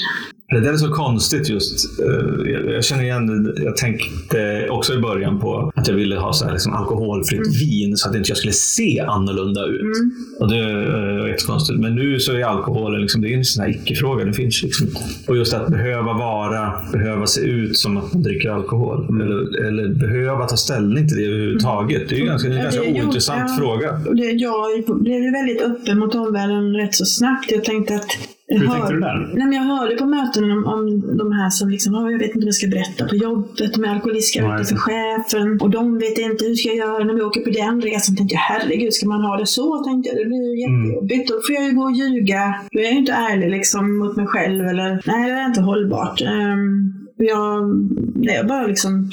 Det 0.52 0.60
där 0.60 0.74
är 0.74 0.78
så 0.78 0.90
konstigt 0.92 1.50
just. 1.50 2.00
eh, 2.00 2.52
Jag 2.74 2.84
känner 2.84 3.04
igen 3.04 3.44
det. 3.44 3.64
Jag 3.64 3.78
tänkte 3.78 4.68
också 4.70 4.94
i 4.94 4.98
början 4.98 5.40
på 5.40 5.72
att 5.76 5.88
jag 5.88 5.96
ville 5.96 6.16
ha 6.16 6.34
så 6.34 6.46
här 6.46 6.52
liksom 6.52 6.74
alkoholfritt 6.74 7.62
vin 7.62 7.98
så 7.98 8.10
att 8.10 8.16
inte 8.16 8.30
jag 8.30 8.38
skulle 8.38 8.54
se 8.54 9.00
annorlunda 9.08 9.66
ut. 9.66 9.98
Och 10.40 10.50
det 10.50 10.58
eh, 10.60 11.20
var 11.22 11.28
jättekonstigt. 11.28 11.80
Men 11.80 11.96
nu 11.96 12.20
så 12.20 12.34
är 12.34 12.44
alkoholen 12.44 13.02
liksom, 13.02 13.22
det 13.22 13.34
är 13.34 13.38
en 13.38 13.46
sån 13.46 13.64
här 13.64 13.70
icke-fråga. 13.72 14.26
Det 14.26 14.34
finns 14.34 14.64
liksom. 14.64 14.88
Och 15.28 15.38
just 15.38 15.54
att 15.54 15.68
behöva 15.68 16.14
vara, 16.14 16.74
behöva 16.92 17.26
se 17.28 17.42
ut 17.42 17.78
som 17.78 17.98
att 17.98 18.14
man 18.14 18.24
dricker 18.24 18.50
alkohol. 18.50 19.22
Eller, 19.22 19.66
eller 19.68 19.94
behöva 19.94 20.46
ta 20.46 20.58
ställning 20.58 21.08
till 21.08 21.18
det 21.18 21.24
överhuvudtaget. 21.26 22.10
Det 22.10 22.16
är 22.16 22.20
ju 22.20 22.26
ganska, 22.26 22.50
det 22.50 22.56
är 22.56 22.60
en 22.60 22.64
Ja, 22.66 22.72
ganska 22.72 22.84
ju- 22.84 23.02
ointressant 23.04 23.44
ja. 23.50 23.56
fråga. 23.60 23.92
Det, 24.14 24.32
jag 24.32 24.64
blev 25.02 25.32
väldigt 25.32 25.62
öppen 25.62 26.00
mot 26.00 26.16
omvärlden 26.16 26.76
rätt 26.76 26.96
så 26.96 27.06
snabbt. 27.06 27.52
Jag 27.52 27.64
tänkte 27.64 27.96
att... 27.96 28.08
Hur 28.52 28.64
jag 28.66 28.74
tänkte 28.74 28.94
du 28.94 29.00
där? 29.00 29.18
Nej, 29.38 29.46
men 29.48 29.52
jag 29.54 29.64
hörde 29.64 29.96
på 29.96 30.06
möten 30.06 30.44
om, 30.52 30.66
om 30.66 30.82
de 31.18 31.32
här 31.32 31.50
som 31.50 31.70
liksom, 31.70 31.96
"Åh, 31.96 32.12
jag 32.12 32.20
vet 32.20 32.28
inte 32.28 32.40
vad 32.40 32.48
jag 32.48 32.54
ska 32.54 32.68
berätta 32.68 33.06
på 33.08 33.16
jobbet, 33.16 33.74
de 33.74 33.84
är 33.84 33.90
alkoholister, 33.96 34.40
jag 34.42 34.60
inte 34.60 34.70
för 34.70 34.76
chefen. 34.76 35.62
Och 35.62 35.70
de 35.70 35.98
vet 35.98 36.18
inte 36.18 36.46
hur 36.46 36.56
ska 36.56 36.68
jag 36.70 36.78
göra 36.78 37.04
när 37.04 37.14
vi 37.14 37.22
åker 37.22 37.42
på 37.42 37.50
den 37.50 37.82
resan. 37.82 38.16
tänkte 38.16 38.36
jag, 38.36 38.42
herregud, 38.42 38.94
ska 38.94 39.08
man 39.08 39.22
ha 39.22 39.38
det 39.38 39.46
så? 39.46 39.84
Tänkte 39.84 40.10
jag, 40.10 40.18
det 40.18 40.26
blir 40.26 40.44
ju 40.52 40.56
jättejobbigt. 40.66 41.28
Då 41.30 41.34
får 41.48 41.56
jag 41.56 41.64
ju 41.66 41.72
gå 41.76 41.84
och 41.84 41.92
ljuga. 41.92 42.56
Då 42.72 42.80
är 42.80 42.84
jag 42.84 42.94
ju 42.94 43.00
inte 43.00 43.12
ärlig 43.12 43.50
liksom 43.52 43.98
mot 44.00 44.16
mig 44.18 44.28
själv. 44.28 44.66
Eller, 44.66 44.90
nej, 45.06 45.30
det 45.32 45.38
är 45.38 45.46
inte 45.46 45.62
hållbart. 45.62 46.22
Um, 46.22 46.94
jag, 47.26 47.70
när 48.16 48.34
jag 48.34 48.48
bara 48.48 48.68
liksom 48.68 49.10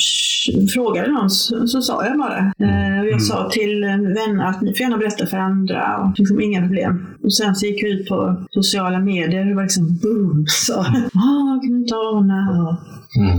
frågade 0.75 1.13
någon 1.13 1.31
så, 1.31 1.67
så 1.67 1.83
sa 1.83 2.07
jag 2.07 2.19
bara. 2.19 2.39
Eh, 2.39 3.01
och 3.01 3.07
jag 3.07 3.23
sa 3.23 3.51
till 3.51 3.85
en 3.85 4.15
vän 4.15 4.41
att 4.41 4.63
ni 4.63 4.71
får 4.71 4.81
gärna 4.81 4.99
berätta 4.99 5.27
för 5.27 5.37
andra. 5.37 5.97
Och 5.97 6.19
liksom, 6.19 6.41
inga 6.41 6.61
problem. 6.61 7.07
och 7.23 7.35
sen 7.35 7.55
så 7.55 7.67
gick 7.67 7.83
jag 7.83 7.91
ut 7.91 8.09
på 8.09 8.45
sociala 8.51 8.99
medier 8.99 9.41
och 9.41 9.47
det 9.47 9.55
var 9.55 9.63
liksom 9.63 9.99
boom. 10.03 10.45
Så, 10.49 10.75
ah, 10.81 11.61
kan 11.63 11.73
du 11.73 11.79
inte 11.79 11.95
ana? 11.95 12.69
Och, 12.69 12.77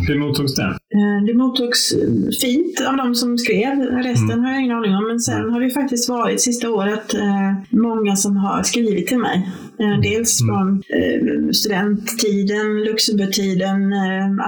Hur 0.07 0.20
mottogs 0.20 0.55
det? 0.55 0.77
Eh, 0.96 1.26
Det 1.28 1.34
mottogs 1.34 1.92
eh, 1.94 2.30
fint 2.42 2.82
av 2.90 2.98
de 2.98 3.16
som 3.16 3.38
skrev. 3.38 3.80
Resten 3.80 4.40
har 4.40 4.52
jag 4.52 4.62
ingen 4.62 4.78
aning 4.78 4.96
om. 4.96 5.08
Men 5.08 5.20
sen 5.20 5.50
har 5.50 5.60
det 5.62 5.70
faktiskt 5.70 6.10
varit 6.10 6.42
sista 6.42 6.70
året 6.70 7.14
eh, 7.14 7.54
många 7.70 8.16
som 8.16 8.38
har 8.38 8.64
skrivit 8.64 9.08
till 9.08 9.18
mig. 9.20 9.50
Eh, 9.80 10.02
Dels 10.02 10.40
från 10.40 10.68
eh, 11.00 11.50
studenttiden, 11.52 12.84
Luxemburgtiden, 12.84 13.80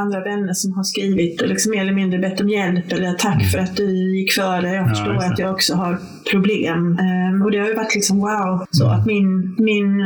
andra 0.04 0.24
vänner 0.24 0.54
som 0.54 0.74
har 0.74 0.84
skrivit 0.84 1.42
och 1.42 1.48
liksom 1.48 1.72
mer 1.72 1.82
eller 1.82 1.94
mindre 1.94 2.20
bett 2.20 2.42
om 2.42 2.50
hjälp 2.50 2.92
eller 2.92 3.14
tack 3.14 3.52
för 3.52 3.58
att 3.60 3.76
du 3.78 4.18
gick 4.20 4.32
före. 4.34 4.74
Jag 4.74 4.90
förstår 4.90 5.14
det. 5.14 5.26
att 5.28 5.40
jag 5.40 5.52
också 5.52 5.74
har 5.74 5.98
problem. 6.32 6.98
Eh, 7.00 7.46
Och 7.46 7.52
det 7.52 7.58
har 7.60 7.68
ju 7.68 7.74
varit 7.76 7.96
liksom 7.96 8.18
wow. 8.18 8.66
Så 8.72 8.86
att 8.88 9.06
min, 9.06 9.56
min 9.60 10.02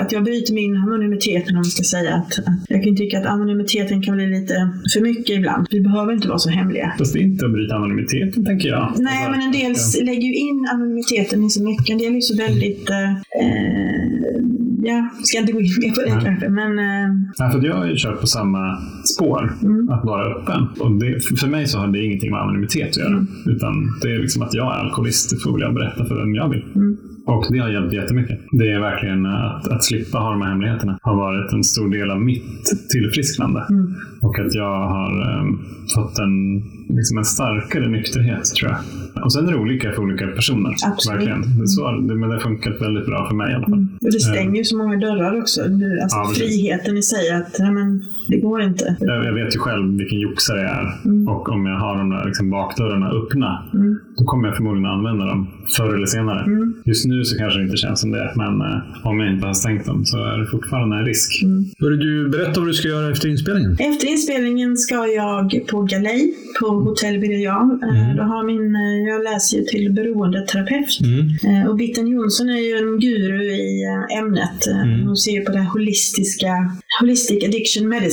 att 0.00 0.12
jag 0.12 0.24
bryter 0.24 0.54
min 0.54 0.76
anonymitet, 0.76 1.48
om 1.48 1.54
man 1.54 1.64
ska 1.64 1.82
säga. 1.82 2.14
Att, 2.14 2.38
att 2.38 2.44
jag 2.68 2.84
kan 2.84 2.96
tycka 2.96 3.18
att 3.18 3.26
anonymiteten 3.26 4.02
kan 4.02 4.16
bli 4.16 4.26
lite 4.26 4.54
för 4.94 5.00
mycket 5.00 5.36
ibland. 5.36 5.47
Vi 5.70 5.80
behöver 5.80 6.12
inte 6.12 6.28
vara 6.28 6.38
så 6.38 6.50
hemliga. 6.50 6.92
Fast 6.98 7.12
det 7.12 7.18
är 7.18 7.22
inte 7.22 7.46
att 7.46 7.52
bryta 7.52 7.74
anonymiteten, 7.74 8.44
tänker 8.44 8.68
jag. 8.68 8.92
Nej, 8.98 9.16
Alltså, 9.24 9.30
men 9.30 9.40
en 9.40 9.52
del 9.52 9.74
ja. 9.98 10.04
lägger 10.04 10.22
ju 10.28 10.34
in 10.34 10.66
anonymiteten 10.74 11.44
i 11.44 11.50
så 11.50 11.64
mycket. 11.64 11.90
En 11.90 11.98
del 11.98 12.10
är 12.10 12.14
ju 12.14 12.20
så 12.20 12.36
väldigt... 12.36 12.90
Eh, 12.90 13.10
eh, 13.12 14.42
ja, 14.82 15.08
ska 15.22 15.38
inte 15.38 15.52
gå 15.52 15.60
in 15.60 15.70
mer 15.80 15.90
på 15.94 16.00
det 16.00 16.14
Nej. 16.14 16.24
kanske, 16.24 16.48
men... 16.48 16.78
Eh, 16.78 17.08
Nej, 17.38 17.50
för 17.52 17.66
jag 17.66 17.74
har 17.74 17.86
ju 17.86 17.96
kört 17.96 18.20
på 18.20 18.26
samma 18.26 18.78
spår, 19.14 19.52
Mm. 19.62 19.88
att 19.88 20.04
vara 20.04 20.24
öppen. 20.34 20.62
Och 20.80 20.92
det, 21.00 21.20
för 21.40 21.48
mig 21.48 21.66
så 21.66 21.78
har 21.78 21.86
det 21.86 22.04
ingenting 22.04 22.30
med 22.30 22.40
anonymitet 22.40 22.88
att 22.88 22.96
göra. 22.96 23.08
Mm. 23.08 23.26
Utan 23.46 23.72
det 24.02 24.08
är 24.14 24.18
liksom 24.18 24.42
att 24.42 24.54
jag 24.54 24.66
är 24.76 24.78
alkoholist, 24.84 25.30
det 25.30 25.36
får 25.36 25.60
jag 25.60 25.74
berätta 25.74 26.04
för 26.04 26.14
vem 26.20 26.34
jag 26.34 26.48
vill. 26.48 26.64
Mm. 26.74 26.96
Och 27.34 27.44
det 27.52 27.58
har 27.58 27.68
hjälpt 27.68 27.92
jättemycket. 27.92 28.38
Det 28.52 28.72
är 28.72 28.80
verkligen 28.80 29.26
att, 29.26 29.68
att 29.68 29.84
slippa 29.84 30.18
ha 30.18 30.30
de 30.30 30.42
här 30.42 30.48
hemligheterna 30.48 30.98
har 31.02 31.16
varit 31.16 31.52
en 31.52 31.64
stor 31.64 31.88
del 31.88 32.10
av 32.10 32.20
mitt 32.20 32.88
tillfrisknande. 32.90 33.66
Mm. 33.70 33.94
Och 34.22 34.38
att 34.38 34.54
jag 34.54 34.88
har 34.88 35.40
um, 35.40 35.64
fått 35.94 36.18
en, 36.18 36.62
liksom 36.96 37.18
en 37.18 37.24
starkare 37.24 37.88
nykterhet, 37.88 38.44
tror 38.44 38.70
jag. 38.70 39.24
Och 39.24 39.32
sen 39.32 39.48
är 39.48 39.52
det 39.52 39.58
olika 39.58 39.92
för 39.92 40.02
olika 40.02 40.26
personer. 40.26 40.74
Absolut. 40.86 41.18
Verkligen. 41.18 41.58
Det, 41.60 41.68
så, 41.68 41.90
det, 41.90 42.14
men 42.14 42.28
det 42.28 42.34
har 42.34 42.40
funkat 42.40 42.82
väldigt 42.82 43.06
bra 43.06 43.28
för 43.28 43.34
mig 43.36 43.52
i 43.52 43.54
alla 43.54 43.66
fall. 43.66 43.86
och 44.00 44.12
det 44.12 44.20
stänger 44.20 44.56
ju 44.56 44.64
så 44.64 44.76
många 44.76 44.96
dörrar 44.96 45.40
också. 45.40 45.62
Alltså 45.62 46.18
Ja, 46.18 46.32
friheten 46.36 46.96
i 46.96 47.02
sig, 47.02 47.30
att 47.30 47.56
ja, 47.58 47.70
men, 47.70 48.04
det 48.28 48.36
går 48.40 48.62
inte. 48.62 48.96
Jag, 49.00 49.24
jag 49.24 49.34
vet 49.34 49.54
ju 49.54 49.58
själv 49.58 49.96
vilken 49.98 50.20
joxare 50.20 50.60
jag 50.60 50.70
är. 50.70 50.86
Mm. 51.04 51.28
Och 51.28 51.48
om 51.48 51.66
jag 51.66 51.78
har 51.78 51.98
de 51.98 52.10
där 52.10 52.24
liksom 52.26 52.50
bakdörrarna 52.50 53.08
öppna, 53.10 53.64
Mm. 53.74 53.98
då 54.18 54.24
kommer 54.24 54.48
jag 54.48 54.56
förmodligen 54.56 54.90
använda 54.90 55.24
dem 55.26 55.48
förr 55.76 55.94
eller 55.94 56.06
senare. 56.06 56.44
Mm. 56.44 56.74
Just 56.84 57.06
nu 57.06 57.24
så 57.24 57.38
kanske 57.38 57.58
det 57.58 57.64
inte 57.64 57.76
känns 57.76 58.00
som 58.00 58.10
det, 58.10 58.32
men 58.36 58.60
eh, 58.60 59.06
om 59.08 59.20
jag 59.20 59.32
inte 59.34 59.46
har 59.46 59.54
stängt 59.54 59.84
dem 59.86 60.04
så 60.04 60.16
är 60.24 60.38
det 60.38 60.46
fortfarande 60.46 60.96
en 60.96 61.04
risk. 61.04 61.42
Mm. 61.42 61.64
Börjar 61.80 61.98
du 61.98 62.28
berätta 62.28 62.60
vad 62.60 62.68
du 62.68 62.72
ska 62.74 62.88
göra 62.88 63.10
efter 63.10 63.28
inspelningen? 63.28 63.72
Efter 63.72 64.06
inspelningen 64.08 64.76
ska 64.76 64.94
jag 65.06 65.66
på 65.70 65.82
galej 65.82 66.34
på 66.60 66.66
Hotell 66.66 67.18
Birger. 67.20 67.48
Eh, 67.48 67.98
Mm. 67.98 68.16
Då 68.16 68.22
har 68.22 68.42
min, 68.52 68.66
eh, 68.76 69.08
jag 69.12 69.20
läser 69.24 69.56
ju 69.58 69.62
till 69.64 69.92
beroendeterapeut. 69.92 70.92
Mm. 71.04 71.20
Eh, 71.62 71.68
Och 71.70 71.76
Bitten 71.76 72.06
Jonsson 72.08 72.48
är 72.48 72.62
ju 72.68 72.74
en 72.82 73.00
guru 73.00 73.42
i 73.44 73.84
ämnet. 74.18 74.66
Mm. 74.66 75.06
Hon 75.06 75.16
ser 75.16 75.44
på 75.44 75.52
det 75.52 75.58
här 75.58 75.70
holistiska, 75.70 76.52
holistic 77.00 77.44
addiction 77.44 77.88
medicine. 77.88 78.08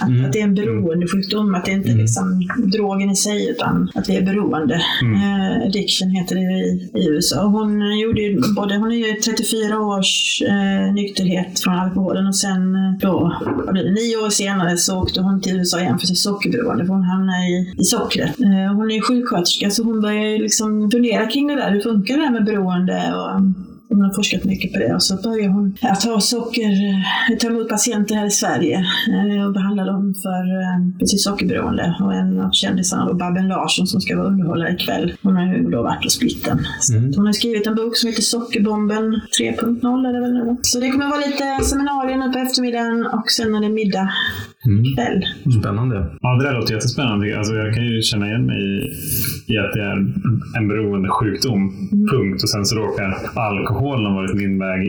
Att, 0.00 0.08
Mm. 0.08 0.24
att 0.24 0.32
det 0.32 0.40
är 0.40 0.44
en 0.44 0.54
beroendesjukdom, 0.54 1.54
att 1.54 1.64
det 1.64 1.72
inte 1.72 1.88
är 1.88 1.92
Mm. 1.92 2.02
liksom 2.02 2.48
drogen 2.72 3.10
i 3.10 3.16
sig 3.16 3.48
utan 3.50 3.90
att 3.94 4.08
vi 4.08 4.16
är 4.16 4.22
beroende. 4.22 4.80
Mm. 5.02 5.14
Eh, 5.14 5.66
addiction 5.66 6.10
heter 6.10 6.34
det 6.34 6.40
i, 6.42 6.90
i 6.94 7.08
USA. 7.08 7.42
Och 7.44 7.50
Hon, 7.50 7.98
gjorde 7.98 8.20
ju 8.20 8.40
både, 8.56 8.76
hon 8.76 8.92
är 8.92 8.96
ju 8.96 9.12
34 9.20 9.80
års 9.80 10.42
eh, 10.48 10.92
nykterhet 10.94 11.60
från 11.60 11.74
alkoholen 11.74 12.26
och 12.26 12.36
sen 12.36 12.74
eh, 12.74 12.92
då, 13.00 13.36
nio 13.74 14.16
år 14.16 14.30
senare 14.30 14.76
så 14.76 14.98
åkte 15.02 15.20
hon 15.20 15.40
till 15.40 15.56
USA 15.56 15.80
igen 15.80 15.98
för 15.98 16.06
sitt 16.06 16.18
sockerberoende 16.18 16.86
för 16.86 16.92
hon 16.92 17.02
hamnade 17.02 17.38
i, 17.46 17.74
i 17.78 17.84
sockret. 17.84 18.40
Eh, 18.40 18.74
hon 18.76 18.90
är 18.90 18.94
ju 18.94 19.00
sjuksköterska 19.00 19.70
så 19.70 19.82
hon 19.84 20.00
börjar 20.00 20.24
ju 20.24 20.38
liksom 20.38 20.90
fundera 20.90 21.26
kring 21.26 21.46
det 21.48 21.54
där. 21.54 21.70
Hur 21.70 21.80
funkar 21.80 22.16
det 22.16 22.22
där 22.22 22.30
med 22.30 22.44
beroende? 22.44 23.12
Och, 23.14 23.40
hon 23.88 24.00
har 24.00 24.14
forskat 24.14 24.44
mycket 24.44 24.72
på 24.72 24.78
det 24.78 24.94
och 24.94 25.02
så 25.02 25.16
börjar 25.22 25.48
hon 25.48 25.76
att 25.82 26.00
ta 26.00 26.20
socker, 26.20 26.70
eh, 26.70 27.36
ta 27.38 27.46
emot 27.46 27.68
patienter 27.68 28.14
här 28.14 28.26
i 28.26 28.30
Sverige 28.30 28.76
eh, 29.36 29.46
och 29.46 29.52
behandla 29.52 29.84
dem 29.84 30.14
för, 30.22 30.42
eh, 30.62 31.06
sitt 31.06 31.20
sockerberoende. 31.22 31.96
Och 32.00 32.14
en 32.14 32.40
av 32.40 32.50
kändisarna, 32.52 33.14
Babben 33.14 33.48
Larsson, 33.48 33.86
som 33.86 34.00
ska 34.00 34.16
vara 34.16 34.26
underhållare 34.26 34.72
ikväll, 34.74 35.12
hon 35.22 35.36
har 35.36 35.54
ju 35.54 35.70
då 35.70 35.82
varit 35.82 36.02
på 36.02 36.08
splitten. 36.08 36.58
Så 36.80 36.92
Mm. 36.96 37.10
att 37.10 37.16
Hon 37.16 37.26
har 37.26 37.32
skrivit 37.32 37.66
en 37.66 37.74
bok 37.74 37.96
som 37.96 38.08
heter 38.10 38.22
Sockerbomben 38.22 39.20
3.0 39.38 40.06
är 40.08 40.12
det 40.12 40.20
väl 40.20 40.32
nu 40.32 40.44
då. 40.44 40.56
Så 40.62 40.80
det 40.80 40.90
kommer 40.90 41.08
vara 41.08 41.20
lite 41.26 41.64
seminarier 41.64 42.16
nu 42.16 42.32
på 42.32 42.38
eftermiddagen 42.38 43.06
och 43.06 43.30
sen 43.30 43.54
är 43.54 43.60
det 43.60 43.68
middag 43.68 44.08
Mm. 44.66 44.84
kväll. 44.94 45.22
Spännande. 45.60 46.06
Ja, 46.20 46.34
det 46.34 46.44
där 46.44 46.54
låter 46.54 46.74
jättespännande. 46.74 47.38
Alltså, 47.38 47.54
jag 47.54 47.74
kan 47.74 47.84
ju 47.84 48.02
känna 48.02 48.26
igen 48.26 48.46
mig 48.46 48.58
i, 48.62 48.74
i 49.54 49.58
att 49.58 49.72
det 49.72 49.82
är 49.82 49.96
en 50.58 50.68
beroendesjukdom, 50.68 51.72
punkt. 52.12 52.42
Och 52.42 52.50
sen 52.50 52.64
så 52.66 52.76
råkar 52.76 53.16
alkoholen 53.34 54.06
ha 54.06 54.14
varit 54.14 54.34
min 54.34 54.58
väg, 54.58 54.80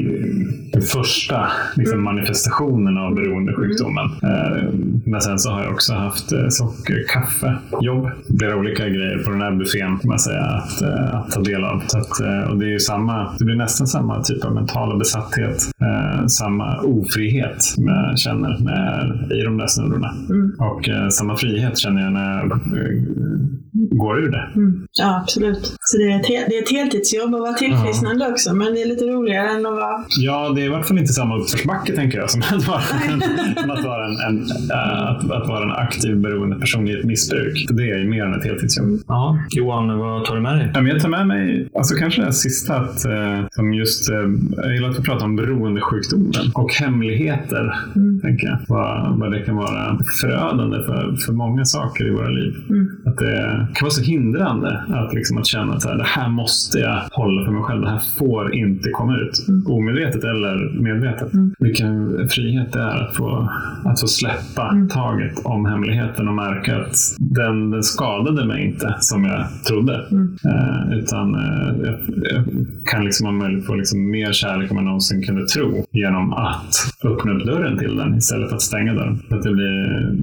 den 0.73 0.82
första 0.82 1.47
liksom, 1.75 2.03
manifestationen 2.03 2.97
av 2.97 3.15
beroendesjukdomen. 3.15 4.05
Eh, 4.05 4.63
Men 5.05 5.21
sen 5.21 5.39
så 5.39 5.51
har 5.51 5.63
jag 5.63 5.73
också 5.73 5.93
haft 5.93 6.32
eh, 6.32 6.47
sockerkaffejobb. 6.49 8.09
Flera 8.39 8.55
olika 8.55 8.89
grejer 8.89 9.17
på 9.25 9.32
den 9.32 9.41
här 9.41 9.55
buffén 9.55 9.97
kan 9.99 10.09
man 10.09 10.19
säga 10.19 10.43
att, 10.43 10.82
eh, 10.82 11.15
att 11.15 11.32
ta 11.32 11.41
del 11.41 11.63
av. 11.63 11.84
Så 11.88 11.97
att, 11.97 12.19
och 12.49 12.57
det 12.57 12.65
är 12.65 12.69
ju 12.69 12.80
samma, 12.80 13.36
det 13.39 13.45
blir 13.45 13.55
nästan 13.55 13.88
samma 13.88 14.21
typ 14.23 14.45
av 14.45 14.53
mentala 14.53 14.97
besatthet. 14.97 15.57
Samma 16.28 16.82
ofrihet 16.82 17.61
som 17.61 17.88
jag 17.88 18.19
känner 18.19 18.57
när, 18.59 19.34
i 19.39 19.43
de 19.43 19.57
där 19.57 19.66
snurrorna. 19.68 20.11
Mm. 20.30 20.51
Och 20.59 20.89
eh, 20.89 21.07
samma 21.09 21.36
frihet 21.36 21.78
känner 21.78 22.01
jag 22.01 22.13
när 22.13 22.38
jag 22.38 22.51
eh, 22.51 22.57
går 23.74 24.20
ur 24.24 24.32
det. 24.32 24.49
Mm. 24.55 24.88
Ja, 24.99 25.22
absolut. 25.22 25.76
Så 25.80 25.97
det 25.97 26.03
är, 26.03 26.15
ett, 26.20 26.28
det 26.28 26.57
är 26.57 26.63
ett 26.63 26.72
heltidsjobb 26.72 27.36
att 27.36 27.41
vara 27.41 27.53
tillfrisknande 27.53 28.28
också, 28.32 28.55
men 28.55 28.74
det 28.74 28.82
är 28.82 28.88
lite 28.88 29.05
roligare 29.05 29.49
än 29.49 29.65
att 29.65 29.72
vara... 29.74 30.05
Ja, 30.20 30.49
det 30.55 30.61
är 30.61 30.65
i 30.65 30.70
vart 30.70 30.86
fall 30.86 30.97
inte 30.97 31.13
samma 31.13 31.38
uppförsbacke 31.38 31.95
tänker 31.95 32.18
jag 32.18 32.30
som 32.32 32.41
att 32.41 32.68
vara, 32.68 32.82
som 33.61 33.72
att 33.72 33.84
vara, 33.86 34.05
en, 34.05 34.18
en, 34.28 34.38
äh, 34.72 35.07
att, 35.09 35.32
att 35.32 35.47
vara 35.47 35.63
en 35.63 35.72
aktiv 35.72 36.18
beroende 36.18 36.55
person 36.59 36.88
i 36.88 36.91
ett 36.91 37.05
missbruk. 37.05 37.65
För 37.68 37.76
det 37.76 37.91
är 37.91 37.97
ju 37.97 38.09
mer 38.09 38.24
än 38.26 38.34
ett 38.34 38.45
heltidsjobb. 38.45 38.99
Ja. 39.07 39.38
Johan, 39.49 39.97
vad 39.97 40.26
tar 40.26 40.36
du 40.36 40.41
med 40.41 40.55
dig? 40.57 40.72
Ja, 40.74 40.82
jag 40.82 41.01
tar 41.01 41.09
med 41.09 41.28
mig, 41.28 41.70
alltså 41.76 41.95
kanske 41.95 42.22
det 42.26 42.34
sista, 42.34 42.76
att, 42.76 43.05
eh, 43.05 43.39
som 43.51 43.74
just, 43.74 44.09
eh, 44.09 44.15
jag 44.57 44.74
gillar 44.74 44.89
att 44.89 44.99
vi 44.99 45.03
pratar 45.03 45.26
om 45.26 45.36
beroendesjukdomen 45.36 46.51
och 46.53 46.74
hemligheter, 46.74 47.74
Mm. 47.95 48.22
tänker 48.22 48.47
jag. 48.47 48.57
Vad, 48.68 49.20
vad 49.20 49.32
det 49.32 49.39
kan 49.48 49.56
vara 49.56 49.98
förödande 50.22 50.78
för, 50.88 51.16
för 51.26 51.34
många 51.34 51.66
saker 51.66 52.08
i 52.08 52.12
våra 52.12 52.30
liv. 52.30 52.54
Mm. 52.70 52.88
Att 53.06 53.18
det 53.18 53.68
kan 53.74 53.86
vara 53.86 53.91
så 53.91 54.02
hindrande 54.02 54.84
att, 54.89 55.14
liksom, 55.14 55.38
att 55.38 55.48
känna 55.48 55.74
att 55.74 55.82
så 55.82 55.89
här, 55.89 55.98
det 55.98 56.04
här 56.18 56.30
måste 56.30 56.80
jag 56.80 57.02
hålla 57.12 57.45
för 57.45 57.52
mig 57.52 57.64
själv. 57.64 57.82
Det 57.82 57.89
här 57.89 58.02
får 58.20 58.56
inte 58.56 58.89
komma 58.89 59.18
ut. 59.18 59.36
Omedvetet 59.68 60.24
eller 60.24 60.82
medvetet. 60.82 61.34
Mm. 61.34 61.54
Vilken 61.60 62.28
frihet 62.30 62.74
det 62.74 62.80
är 62.80 62.98
att 63.08 63.16
få, 63.16 63.50
att 63.86 64.00
få 64.00 64.08
släppa 64.08 64.68
Mm. 64.72 64.89
taget 64.89 65.45
om 65.45 65.66
hemligheten 65.66 66.28
och 66.28 66.34
märka 66.34 66.78
att 66.78 66.95
den, 67.20 67.72
den 67.72 67.84
skadade 67.84 68.45
mig 68.45 68.66
inte 68.66 68.95
som 69.00 69.24
jag 69.26 69.45
trodde. 69.68 70.06
Mm. 70.12 70.38
Eh, 70.45 70.98
utan 70.98 71.36
eh, 71.36 71.68
jag, 71.86 72.00
jag 72.32 72.43
kan 72.91 73.06
liksom 73.06 73.28
om 73.28 73.38
möjligt 73.38 73.66
få 73.66 73.74
liksom 73.76 74.12
mer 74.12 74.32
kärlek 74.32 74.70
än 74.70 74.76
man 74.76 74.86
någonsin 74.86 75.24
kunde 75.24 75.45
tro 75.48 75.86
genom 75.91 76.34
att 76.34 76.76
öppna 77.04 77.32
upp 77.32 77.45
dörren 77.45 77.78
till 77.78 77.95
den 77.98 78.16
istället 78.18 78.50
för 78.50 78.56
att 78.56 78.62
stänga 78.62 78.93
dörren. 78.93 79.20
Att 79.38 79.44
det 79.44 79.52
blir 79.52 80.16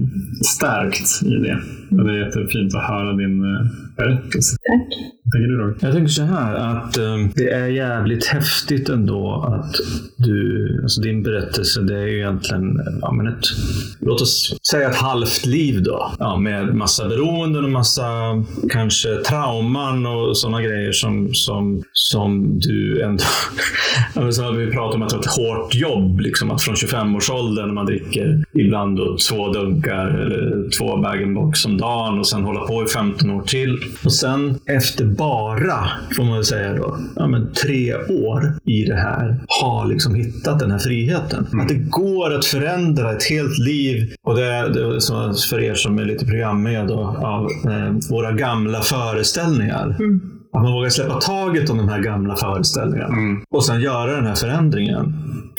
stärkt 0.43 1.23
i 1.25 1.35
det. 1.35 1.57
Och 1.97 2.07
det 2.07 2.13
är 2.13 2.25
jättefint 2.25 2.75
att 2.75 2.89
höra 2.89 3.13
din 3.13 3.43
eh, 3.43 3.65
berättelse. 3.95 4.57
Tack. 4.69 5.15
Vad 5.23 5.31
tänker 5.31 5.47
du 5.47 5.57
Roger? 5.57 5.77
Jag 5.81 5.93
tänker 5.93 6.11
så 6.11 6.23
här 6.23 6.55
att 6.55 6.97
um, 6.97 7.31
det 7.35 7.49
är 7.49 7.67
jävligt 7.67 8.25
häftigt 8.25 8.89
ändå 8.89 9.43
att 9.47 9.75
du, 10.17 10.79
alltså 10.83 11.01
din 11.01 11.23
berättelse, 11.23 11.81
det 11.81 11.95
är 11.95 12.07
ju 12.07 12.17
egentligen 12.17 12.79
ja, 13.01 13.11
men 13.11 13.27
ett, 13.27 13.45
låt 13.99 14.21
oss 14.21 14.57
säga 14.71 14.89
ett 14.89 14.95
halvt 14.95 15.45
liv 15.45 15.83
då. 15.83 16.11
Ja, 16.19 16.37
med 16.37 16.75
massa 16.75 17.07
beroenden 17.07 17.63
och 17.63 17.71
massa 17.71 18.03
kanske 18.69 19.15
trauman 19.15 20.05
och 20.05 20.37
sådana 20.37 20.61
grejer 20.61 20.91
som, 20.91 21.33
som, 21.33 21.83
som 21.91 22.59
du 22.59 23.01
ändå... 23.03 23.23
Ja, 24.15 24.21
men 24.21 24.33
så 24.33 24.51
vi 24.51 24.71
pratar 24.71 24.95
om 24.95 25.01
att 25.01 25.09
det 25.09 25.15
var 25.15 25.23
ett 25.23 25.37
hårt 25.37 25.75
jobb, 25.75 26.19
liksom 26.19 26.51
att 26.51 26.61
från 26.61 26.75
25-årsåldern 26.75 27.67
när 27.67 27.73
man 27.73 27.85
dricker 27.85 28.43
ibland 28.53 28.97
då 28.97 29.17
två 29.29 29.51
dunkar 29.51 30.07
eller 30.07 30.69
två 30.79 30.97
bag-in-box 30.97 31.65
om 31.65 31.77
dagen 31.77 32.19
och 32.19 32.27
sen 32.27 32.43
hålla 32.43 32.59
på 32.59 32.83
i 32.83 32.87
15 32.87 33.29
år 33.29 33.41
till. 33.41 33.77
Och 34.05 34.13
sen 34.13 34.59
efter 34.65 35.05
bara, 35.05 35.89
får 36.15 36.23
man 36.23 36.33
väl 36.33 36.45
säga 36.45 36.73
då, 36.73 36.97
ja, 37.15 37.27
men 37.27 37.53
tre 37.53 37.95
år 37.95 38.53
i 38.65 38.83
det 38.83 38.95
här, 38.95 39.43
har 39.47 39.85
liksom 39.85 40.15
hittat 40.15 40.59
den 40.59 40.71
här 40.71 40.79
friheten. 40.79 41.47
Att 41.61 41.69
det 41.69 41.89
går 41.89 42.33
att 42.33 42.45
förändra 42.45 43.11
ett 43.11 43.23
helt 43.23 43.57
liv. 43.59 44.13
Och 44.23 44.35
det 44.35 44.45
är, 44.45 44.69
det 44.69 44.95
är 44.95 44.99
så 44.99 45.33
för 45.49 45.59
er 45.63 45.75
som 45.75 45.99
är 45.99 46.05
lite 46.05 46.25
programmed 46.25 46.87
då, 46.87 46.99
av 47.23 47.47
eh, 47.71 47.93
våra 48.09 48.31
gamla 48.31 48.81
föreställningar. 48.81 49.95
Mm. 49.99 50.34
Att 50.55 50.63
man 50.63 50.71
vågar 50.73 50.89
släppa 50.89 51.21
taget 51.21 51.69
om 51.69 51.77
de 51.77 51.89
här 51.89 51.99
gamla 52.01 52.35
föreställningarna 52.35 53.13
Mm. 53.17 53.41
och 53.49 53.65
sen 53.65 53.81
göra 53.81 54.15
den 54.15 54.25
här 54.25 54.35
förändringen 54.35 55.13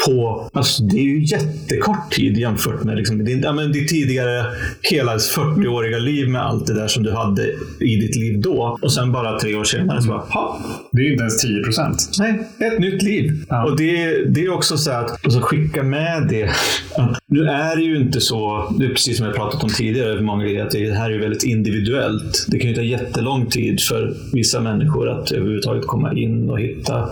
på, 0.06 0.48
alltså 0.52 0.82
det 0.82 0.96
är 0.98 1.02
ju 1.02 1.24
jättekort 1.24 2.12
tid 2.12 2.38
jämfört 2.38 2.84
med 2.84 2.96
liksom, 2.96 3.24
din, 3.24 3.42
ja, 3.42 3.52
men 3.52 3.72
ditt 3.72 3.88
tidigare, 3.88 4.44
hela 4.82 5.16
40-åriga 5.16 5.98
liv 5.98 6.28
med 6.28 6.42
allt 6.42 6.66
det 6.66 6.74
där 6.74 6.88
som 6.88 7.02
du 7.02 7.12
hade 7.12 7.42
i 7.80 7.96
ditt 7.96 8.16
liv 8.16 8.40
då. 8.40 8.78
Och 8.82 8.92
sen 8.92 9.12
bara 9.12 9.38
tre 9.38 9.54
år 9.54 9.64
senare 9.64 10.02
så 10.02 10.08
bara, 10.08 10.18
ha, 10.18 10.58
Det 10.92 10.98
är 11.00 11.04
ju 11.04 11.12
inte 11.12 11.22
ens 11.22 11.42
10 11.42 11.62
procent. 11.62 12.10
Nej, 12.18 12.48
ett 12.58 12.78
nytt 12.78 13.02
liv. 13.02 13.44
Ja. 13.48 13.64
Och 13.64 13.76
det, 13.76 14.24
det 14.24 14.44
är 14.44 14.52
också 14.54 14.76
så 14.76 14.90
att 14.90 15.24
alltså, 15.24 15.40
skicka 15.40 15.82
med 15.82 16.26
det. 16.28 16.50
Nu 17.28 17.44
är 17.44 17.76
det 17.76 17.82
ju 17.82 17.96
inte 17.96 18.20
så, 18.20 18.72
det 18.78 18.84
är 18.84 18.88
precis 18.88 19.16
som 19.16 19.26
jag 19.26 19.34
pratat 19.34 19.62
om 19.62 19.68
tidigare, 19.70 20.20
många 20.20 20.44
grejer, 20.44 20.64
att 20.64 20.70
det 20.70 20.92
här 20.92 21.10
är 21.10 21.14
ju 21.14 21.20
väldigt 21.20 21.42
individuellt. 21.44 22.46
Det 22.48 22.58
kan 22.58 22.70
ju 22.70 22.76
ta 22.76 22.82
jättelång 22.82 23.46
tid 23.46 23.80
för 23.80 24.14
vissa 24.32 24.60
människor 24.60 24.85
att 24.88 25.32
överhuvudtaget 25.32 25.86
komma 25.86 26.12
in 26.12 26.50
och 26.50 26.60
hitta, 26.60 27.08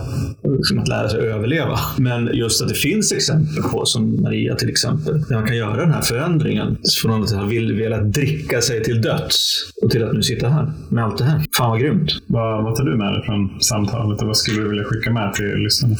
liksom 0.57 0.79
att 0.79 0.87
lära 0.87 1.09
sig 1.09 1.19
överleva. 1.19 1.79
Men 1.97 2.29
just 2.33 2.61
att 2.61 2.69
det 2.69 2.75
finns 2.75 3.11
exempel 3.11 3.63
på, 3.71 3.85
som 3.85 4.21
Maria 4.23 4.55
till 4.55 4.69
exempel, 4.69 5.21
där 5.21 5.35
man 5.35 5.45
kan 5.45 5.57
göra 5.57 5.75
den 5.75 5.91
här 5.91 6.01
förändringen. 6.01 6.77
Från 7.01 7.23
att 7.23 7.31
ha 7.31 7.45
velat 7.45 8.13
dricka 8.13 8.61
sig 8.61 8.83
till 8.83 9.01
döds 9.01 9.71
och 9.81 9.91
till 9.91 10.03
att 10.03 10.13
nu 10.13 10.21
sitta 10.23 10.49
här 10.49 10.71
med 10.89 11.03
allt 11.03 11.17
det 11.17 11.23
här. 11.23 11.41
Fan 11.57 11.69
vad 11.69 11.79
grymt. 11.79 12.11
Vad, 12.27 12.63
vad 12.63 12.75
tar 12.75 12.83
du 12.83 12.97
med 12.97 13.13
dig 13.13 13.23
från 13.25 13.59
samtalet 13.59 14.21
och 14.21 14.27
vad 14.27 14.37
skulle 14.37 14.61
du 14.61 14.69
vilja 14.69 14.83
skicka 14.83 15.11
med 15.11 15.33
till 15.33 15.45
lyssnarna? 15.45 15.95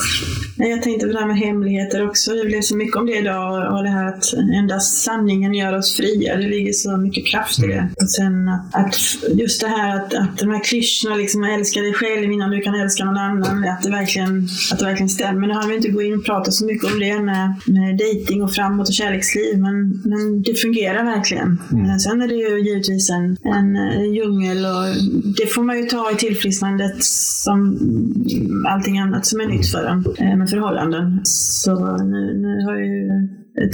Nej, 0.58 0.70
Jag 0.70 0.84
tänkte 0.84 1.08
på 1.08 1.14
det 1.14 1.20
här 1.20 1.28
med 1.28 1.38
hemligheter 1.38 2.08
också. 2.08 2.32
Det 2.32 2.46
blev 2.46 2.62
så 2.62 2.76
mycket 2.78 2.96
om 2.96 3.06
det 3.06 3.18
idag 3.18 3.74
och 3.74 3.84
det 3.84 3.90
här 3.90 4.08
att 4.08 4.34
endast 4.60 5.04
sanningen 5.04 5.54
gör 5.54 5.78
oss 5.78 5.96
fria. 5.96 6.38
Det 6.38 6.48
ligger 6.48 6.74
så 6.74 6.98
mycket 6.98 7.28
kraft 7.28 7.64
i 7.64 7.68
det. 7.68 7.90
Och 8.02 8.10
sen 8.10 8.50
att, 8.50 8.76
att 8.76 8.96
just 9.40 9.62
det 9.62 9.68
här 9.68 9.96
att, 9.96 10.14
att 10.14 10.38
de 10.38 10.50
här 10.50 10.64
klyschorna, 10.64 11.16
liksom 11.16 11.44
älska 11.66 11.82
dig 11.82 11.94
själv 11.94 12.32
innan 12.32 12.50
du 12.52 12.62
kan 12.62 12.76
älska 12.76 13.06
någon 13.06 13.18
annan, 13.18 13.64
att 13.64 13.82
det 13.84 13.90
verkligen, 13.90 14.48
att 14.72 14.80
det 14.80 14.86
verkligen 14.86 15.10
stämmer. 15.10 15.48
Nu 15.48 15.54
har 15.54 15.68
vi 15.68 15.76
inte 15.76 15.90
gå 15.90 16.02
in 16.02 16.14
och 16.14 16.26
prata 16.26 16.52
så 16.52 16.66
mycket 16.66 16.94
om 16.94 17.00
det 17.00 17.20
med, 17.20 17.54
med 17.66 17.98
dating 17.98 18.44
och 18.44 18.54
framåt 18.54 18.88
och 18.88 18.94
kärleksliv, 18.94 19.60
men, 19.60 20.02
men 20.06 20.42
det 20.42 20.56
fungerar 20.56 21.04
verkligen. 21.04 21.62
Men 21.70 22.00
Sen 22.00 22.22
är 22.22 22.28
det 22.28 22.36
ju 22.36 22.60
givetvis 22.68 23.10
en, 23.10 23.38
en 23.44 23.68
djungel 24.14 24.66
och 24.66 24.86
det 25.38 25.48
får 25.48 25.64
man 25.64 25.78
ju 25.78 25.86
ta 25.86 26.12
i 26.12 26.16
tillfrisknandet 26.16 27.04
som 27.04 27.78
allting 28.68 29.00
annat 29.00 29.26
som 29.26 29.40
är 29.40 29.46
nytt 29.46 29.72
för 29.72 29.84
en 29.84 30.06
eh, 30.20 30.38
med 30.38 30.50
förhållanden. 30.50 31.22
Så 31.24 31.98
nu, 31.98 32.22
nu 32.42 32.66
har 32.66 32.74
jag 32.74 32.88
ju 32.88 33.10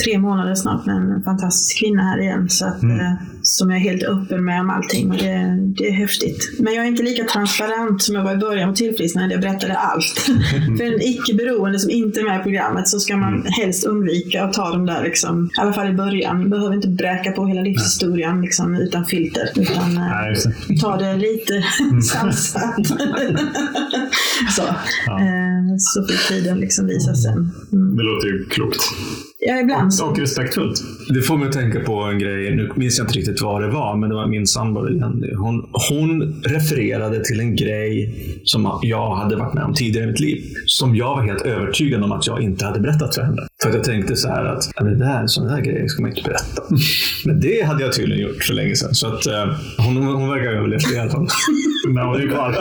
tre 0.03 0.17
månader 0.17 0.55
snart 0.55 0.85
med 0.85 0.95
en 0.95 1.23
fantastisk 1.23 1.79
kvinna 1.79 2.03
här 2.03 2.21
igen. 2.21 2.49
Så 2.49 2.65
att, 2.65 2.83
eh, 2.83 3.13
som 3.43 3.69
jag 3.69 3.79
är 3.79 3.83
helt 3.83 4.03
öppen 4.03 4.45
med 4.45 4.61
om 4.61 4.69
allting. 4.69 5.09
Och 5.09 5.17
det, 5.17 5.57
det 5.77 5.87
är 5.87 5.91
häftigt. 5.91 6.51
Men 6.59 6.73
jag 6.73 6.83
är 6.83 6.87
inte 6.87 7.03
lika 7.03 7.23
transparent 7.23 8.01
som 8.01 8.15
jag 8.15 8.23
var 8.23 8.33
i 8.33 8.37
början 8.37 8.69
på 8.69 8.75
tillfrisknandet. 8.75 9.31
Jag 9.31 9.41
berättade 9.41 9.77
allt. 9.77 10.19
för 10.77 10.83
en 10.83 11.01
icke-beroende 11.01 11.79
som 11.79 11.89
inte 11.89 12.19
är 12.19 12.23
med 12.23 12.39
i 12.39 12.43
programmet 12.43 12.87
så 12.87 12.99
ska 12.99 13.17
man 13.17 13.45
helst 13.45 13.85
undvika 13.85 14.43
att 14.43 14.53
ta 14.53 14.69
de 14.69 14.85
där, 14.85 15.03
liksom, 15.03 15.49
i 15.57 15.61
alla 15.61 15.73
fall 15.73 15.87
i 15.87 15.93
början. 15.93 16.39
Man 16.39 16.49
behöver 16.49 16.75
inte 16.75 16.87
bräka 16.87 17.31
på 17.31 17.47
hela 17.47 17.61
livshistorien 17.61 18.41
liksom, 18.41 18.75
utan 18.75 19.05
filter. 19.05 19.49
Utan, 19.55 19.97
eh, 19.97 20.03
Nej, 20.03 20.35
ta 20.81 20.97
det 20.97 21.17
lite 21.17 21.63
sansat. 22.03 22.87
så. 24.55 24.61
Eh, 24.61 25.61
så 25.77 26.01
får 26.01 26.27
tiden 26.27 26.59
liksom 26.59 26.87
visa 26.87 27.15
sen. 27.15 27.51
Mm. 27.71 27.95
Det 27.95 28.03
låter 28.03 28.27
ju 28.27 28.45
klokt. 28.45 28.81
Ja, 29.39 29.59
ibland 29.59 29.93
så. 29.93 30.05
Och 30.05 30.19
respektfullt. 30.19 30.83
Det 31.09 31.21
får 31.21 31.37
mig 31.37 31.47
att 31.47 31.53
tänka 31.53 31.79
på 31.79 32.01
en 32.01 32.19
grej, 32.19 32.55
nu 32.55 32.71
minns 32.75 32.97
jag 32.97 33.05
inte 33.05 33.19
riktigt 33.19 33.30
vad 33.41 33.61
det 33.61 33.69
var, 33.69 33.97
men 33.97 34.09
det 34.09 34.15
var 34.15 34.27
min 34.27 34.47
sambo 34.47 34.89
Jenny. 34.89 35.33
Hon, 35.35 35.69
hon 35.89 36.43
refererade 36.43 37.23
till 37.23 37.39
en 37.39 37.55
grej 37.55 38.15
som 38.43 38.79
jag 38.81 39.15
hade 39.15 39.35
varit 39.35 39.53
med 39.53 39.63
om 39.63 39.73
tidigare 39.73 40.05
i 40.05 40.11
mitt 40.11 40.19
liv. 40.19 40.43
Som 40.65 40.95
jag 40.95 41.15
var 41.15 41.23
helt 41.23 41.41
övertygad 41.41 42.03
om 42.03 42.11
att 42.11 42.27
jag 42.27 42.41
inte 42.41 42.65
hade 42.65 42.79
berättat 42.79 43.15
för 43.15 43.21
henne. 43.21 43.41
För 43.61 43.69
att 43.69 43.75
jag 43.75 43.83
tänkte 43.83 44.15
så 44.15 44.27
här 44.27 44.45
att 44.45 44.71
det 44.75 44.95
där, 44.95 45.27
sådana 45.27 45.55
där 45.55 45.61
grejer 45.61 45.87
ska 45.87 46.01
man 46.01 46.11
inte 46.11 46.29
berätta. 46.29 46.63
Men 47.25 47.39
det 47.39 47.65
hade 47.65 47.83
jag 47.83 47.93
tydligen 47.93 48.27
gjort 48.27 48.43
för 48.43 48.53
länge 48.53 48.75
sedan. 48.75 48.95
Så 48.95 49.07
att 49.07 49.27
eh, 49.27 49.45
hon, 49.77 49.97
hon 49.97 50.29
verkar 50.29 50.45
ha 50.45 50.53
överlevt 50.53 50.89
det 50.89 50.95
i 50.95 50.99
alla 50.99 51.11
fall. 51.11 51.27
Ja, 51.95 52.17
det 52.17 52.23
är 52.23 52.27
kvar. 52.27 52.55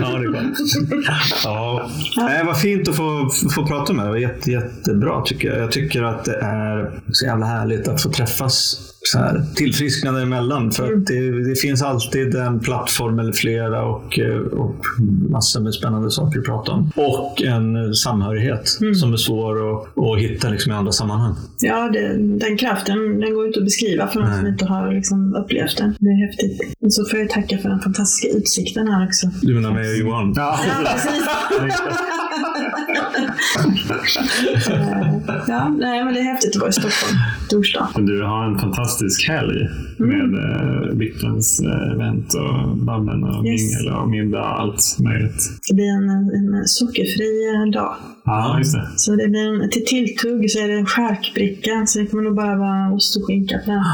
Ja, 0.00 0.18
det 0.18 0.26
är 0.26 0.32
klart. 0.32 1.42
Ja. 1.44 1.90
Nej, 2.16 2.44
vad 2.44 2.60
fint 2.60 2.88
att 2.88 2.96
få, 2.96 3.30
få 3.54 3.66
prata 3.66 3.92
med 3.92 4.04
dig. 4.04 4.20
Det 4.20 4.26
var 4.26 4.32
jätte, 4.34 4.50
jättebra 4.50 5.22
tycker 5.24 5.48
jag. 5.48 5.58
Jag 5.58 5.72
tycker 5.72 6.02
att 6.02 6.24
det 6.24 6.36
är 6.36 7.00
så 7.12 7.26
jävla 7.26 7.46
härligt 7.46 7.88
att 7.88 8.02
få 8.02 8.10
träffas 8.10 8.78
så 9.08 9.18
här, 9.18 9.42
tillfrisknande 9.54 10.22
emellan. 10.22 10.70
För 10.70 10.92
att 10.92 11.06
det, 11.06 11.48
det 11.48 11.54
finns 11.54 11.82
alltid 11.82 12.34
en 12.34 12.60
plattform 12.60 13.18
eller 13.18 13.32
flera 13.32 13.84
och, 13.86 14.18
eh, 14.18 14.36
och 14.36 14.84
massor 15.30 15.60
med 15.60 15.74
spännande 15.74 16.10
saker 16.10 16.38
att 16.38 16.44
prata 16.44 16.72
om. 16.72 16.90
Och 16.96 17.42
en 17.42 17.94
samhörighet 17.94 18.68
som 19.00 19.12
är 19.12 19.16
svår 19.16 19.72
att, 19.72 19.98
att 19.98 20.18
hitta 20.18 20.48
liksom 20.48 20.72
i 20.72 20.74
andra 20.74 20.92
sammanhang. 20.92 21.34
Ja, 21.60 21.90
det, 21.92 22.16
den 22.18 22.56
kraften 22.56 23.20
den 23.20 23.34
går 23.34 23.46
inte 23.46 23.58
att 23.58 23.64
beskriva 23.64 24.08
för 24.08 24.20
någon 24.20 24.28
Nej. 24.28 24.38
som 24.38 24.46
inte 24.46 24.64
har 24.64 24.92
liksom 24.92 25.34
upplevt 25.34 25.76
den. 25.76 25.96
Det 25.98 26.08
är 26.08 26.26
häftigt. 26.26 26.76
Och 26.80 26.94
så 26.94 27.04
får 27.04 27.18
jag 27.18 27.30
tacka 27.30 27.58
för 27.58 27.68
den 27.68 27.80
fantastiska 27.80 28.38
utsikten 28.38 28.88
här 28.88 29.06
också. 29.06 29.26
Du 29.42 29.54
menar 29.54 29.70
mig 29.70 29.90
och 29.90 29.96
Johan? 29.96 30.32
Ja. 30.36 30.60
Ja, 30.66 30.90
precis. 30.92 31.24
Eh, 34.68 35.42
ja, 35.48 35.68
nej, 35.68 36.04
men 36.04 36.14
det 36.14 36.20
är 36.20 36.24
häftigt 36.24 36.56
att 36.56 36.60
vara 36.60 36.70
i 36.70 36.72
Stockholm 36.72 37.18
torsdag. 37.48 37.88
Du 37.96 38.22
har 38.22 38.44
en 38.44 38.58
fantastisk 38.58 39.28
helg 39.28 39.68
med 39.98 40.34
uh, 40.34 40.98
Viktens 40.98 41.62
uh, 41.64 41.92
event 41.94 42.34
och 42.34 42.76
Babben 42.76 43.24
och 43.24 43.46
Yes. 43.46 43.60
mingel 43.62 43.94
och 43.96 44.08
middag 44.08 44.40
och 44.40 44.60
allt 44.60 44.96
möjligt. 44.98 45.42
Det 45.68 45.74
blir 45.74 45.88
en, 45.88 46.08
en 46.10 46.68
sockerfri 46.68 47.54
eh, 47.54 47.72
dag. 47.72 47.94
Ja, 48.24 48.58
just 48.58 48.74
det. 48.74 48.88
Så 48.96 49.16
det 49.16 49.28
blir 49.28 49.62
en, 49.62 49.70
till 49.70 49.84
tilltugg 49.84 50.50
så 50.50 50.58
är 50.58 50.68
det 50.68 50.74
en 50.74 50.86
charkbricka, 50.86 51.86
så 51.86 51.98
det 51.98 52.06
kommer 52.06 52.22
nog 52.22 52.36
bara 52.36 52.56
vara 52.56 52.92
ost 52.92 53.16
och 53.16 53.26
skinka 53.26 53.58
på 53.64 53.70
den. 53.70 53.84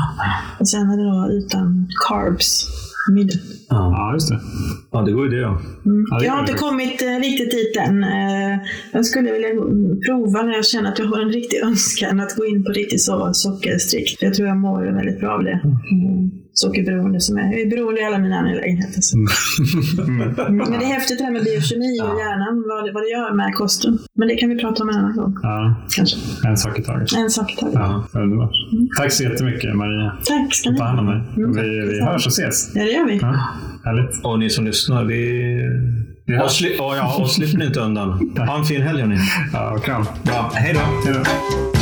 Och 0.60 0.68
sen 0.68 0.90
är 0.90 0.96
det 0.96 1.04
då 1.10 1.32
utan 1.38 1.88
carbs. 2.08 2.66
Middag. 3.08 3.38
Ja. 3.68 3.94
Ja, 3.96 4.12
just 4.14 4.28
det. 4.28 4.40
ja, 4.92 5.02
det 5.02 5.12
går 5.12 5.24
ju 5.24 5.30
det. 5.30 5.42
Ja. 5.42 5.60
Mm. 5.86 6.04
Ja, 6.10 6.18
det 6.18 6.24
jag 6.24 6.32
har 6.32 6.40
inte 6.40 6.52
det. 6.52 6.58
kommit 6.58 7.02
eh, 7.02 7.20
riktigt 7.20 7.50
dit 7.50 7.76
än. 7.76 8.04
Eh, 8.04 8.58
jag 8.92 9.06
skulle 9.06 9.32
vilja 9.32 9.50
mm, 9.50 10.00
prova 10.06 10.42
när 10.42 10.52
jag 10.54 10.66
känner 10.66 10.92
att 10.92 10.98
jag 10.98 11.06
har 11.06 11.20
en 11.20 11.32
riktig 11.32 11.58
önskan 11.62 12.20
att 12.20 12.36
gå 12.36 12.46
in 12.46 12.64
på 12.64 12.72
riktigt 12.72 13.02
så 13.02 13.30
sockerstrikt. 13.32 14.22
Jag 14.22 14.34
tror 14.34 14.48
jag 14.48 14.56
mår 14.56 14.82
väldigt 14.82 15.20
bra 15.20 15.30
av 15.32 15.44
det. 15.44 15.60
Mm. 15.90 16.30
Sockerberoende 16.52 17.20
som 17.20 17.36
är. 17.38 17.42
Jag 17.52 17.60
är 17.60 17.70
beroende 17.70 18.00
i 18.00 18.04
alla 18.04 18.18
mina 18.18 18.36
angelägenheter. 18.38 19.00
så. 19.00 19.16
Mm. 19.16 19.26
Men 20.56 20.78
det 20.78 20.84
är 20.84 20.92
häftigt 20.98 21.18
det 21.18 21.24
här 21.24 21.32
med 21.32 21.44
biokemi 21.44 22.00
och 22.00 22.18
hjärnan, 22.20 22.54
vad 22.68 22.84
det, 22.86 22.92
vad 22.92 23.02
det 23.02 23.08
gör 23.08 23.34
med 23.34 23.54
kosten. 23.54 23.98
Men 24.18 24.28
det 24.28 24.36
kan 24.36 24.48
vi 24.48 24.58
prata 24.58 24.82
om 24.82 24.88
en 24.88 24.94
annan 24.96 25.16
gång, 25.16 25.36
Ja, 25.42 25.86
kanske. 25.96 26.16
en 26.48 26.56
sak 26.56 26.78
i 26.78 26.82
taget. 26.82 27.12
En 27.16 27.30
sak 27.30 27.52
i 27.52 27.56
taget. 27.56 27.74
Ja, 27.74 28.04
underbart. 28.20 28.52
Tack 28.98 29.12
så 29.12 29.22
jättemycket 29.24 29.76
Maria. 29.76 30.12
Tack 30.24 30.54
ska 30.54 30.70
ni 30.70 30.78
Ta 30.78 30.84
hand 30.84 31.00
om 31.00 31.06
ha. 31.06 31.12
dig. 31.14 31.22
Mm, 31.36 31.52
Vi, 31.52 31.92
vi 31.92 32.04
hörs 32.04 32.26
och 32.26 32.32
ses. 32.32 32.70
Ja, 32.74 32.82
det 32.84 32.90
gör 32.90 33.06
vi. 33.06 33.16
Ja, 33.22 33.34
härligt. 33.84 34.24
Och 34.24 34.38
ni 34.38 34.50
som 34.50 34.64
lyssnar, 34.64 35.04
vi... 35.04 35.22
Vi 36.26 36.38
Och, 36.38 36.50
sli... 36.50 36.68
oh, 36.78 36.96
ja, 36.96 37.16
och 37.20 37.30
slipper 37.30 37.58
ni 37.58 37.64
inte 37.66 37.80
undan. 37.80 38.32
Ha 38.36 38.58
en 38.58 38.64
fin 38.64 38.82
helg 38.82 39.00
hörni. 39.00 39.16
Ja, 39.52 39.78
kram. 39.84 40.04
Bra. 40.22 40.50
Hej 40.54 40.74
då. 40.74 40.80
Hej 40.80 41.14
då. 41.14 41.79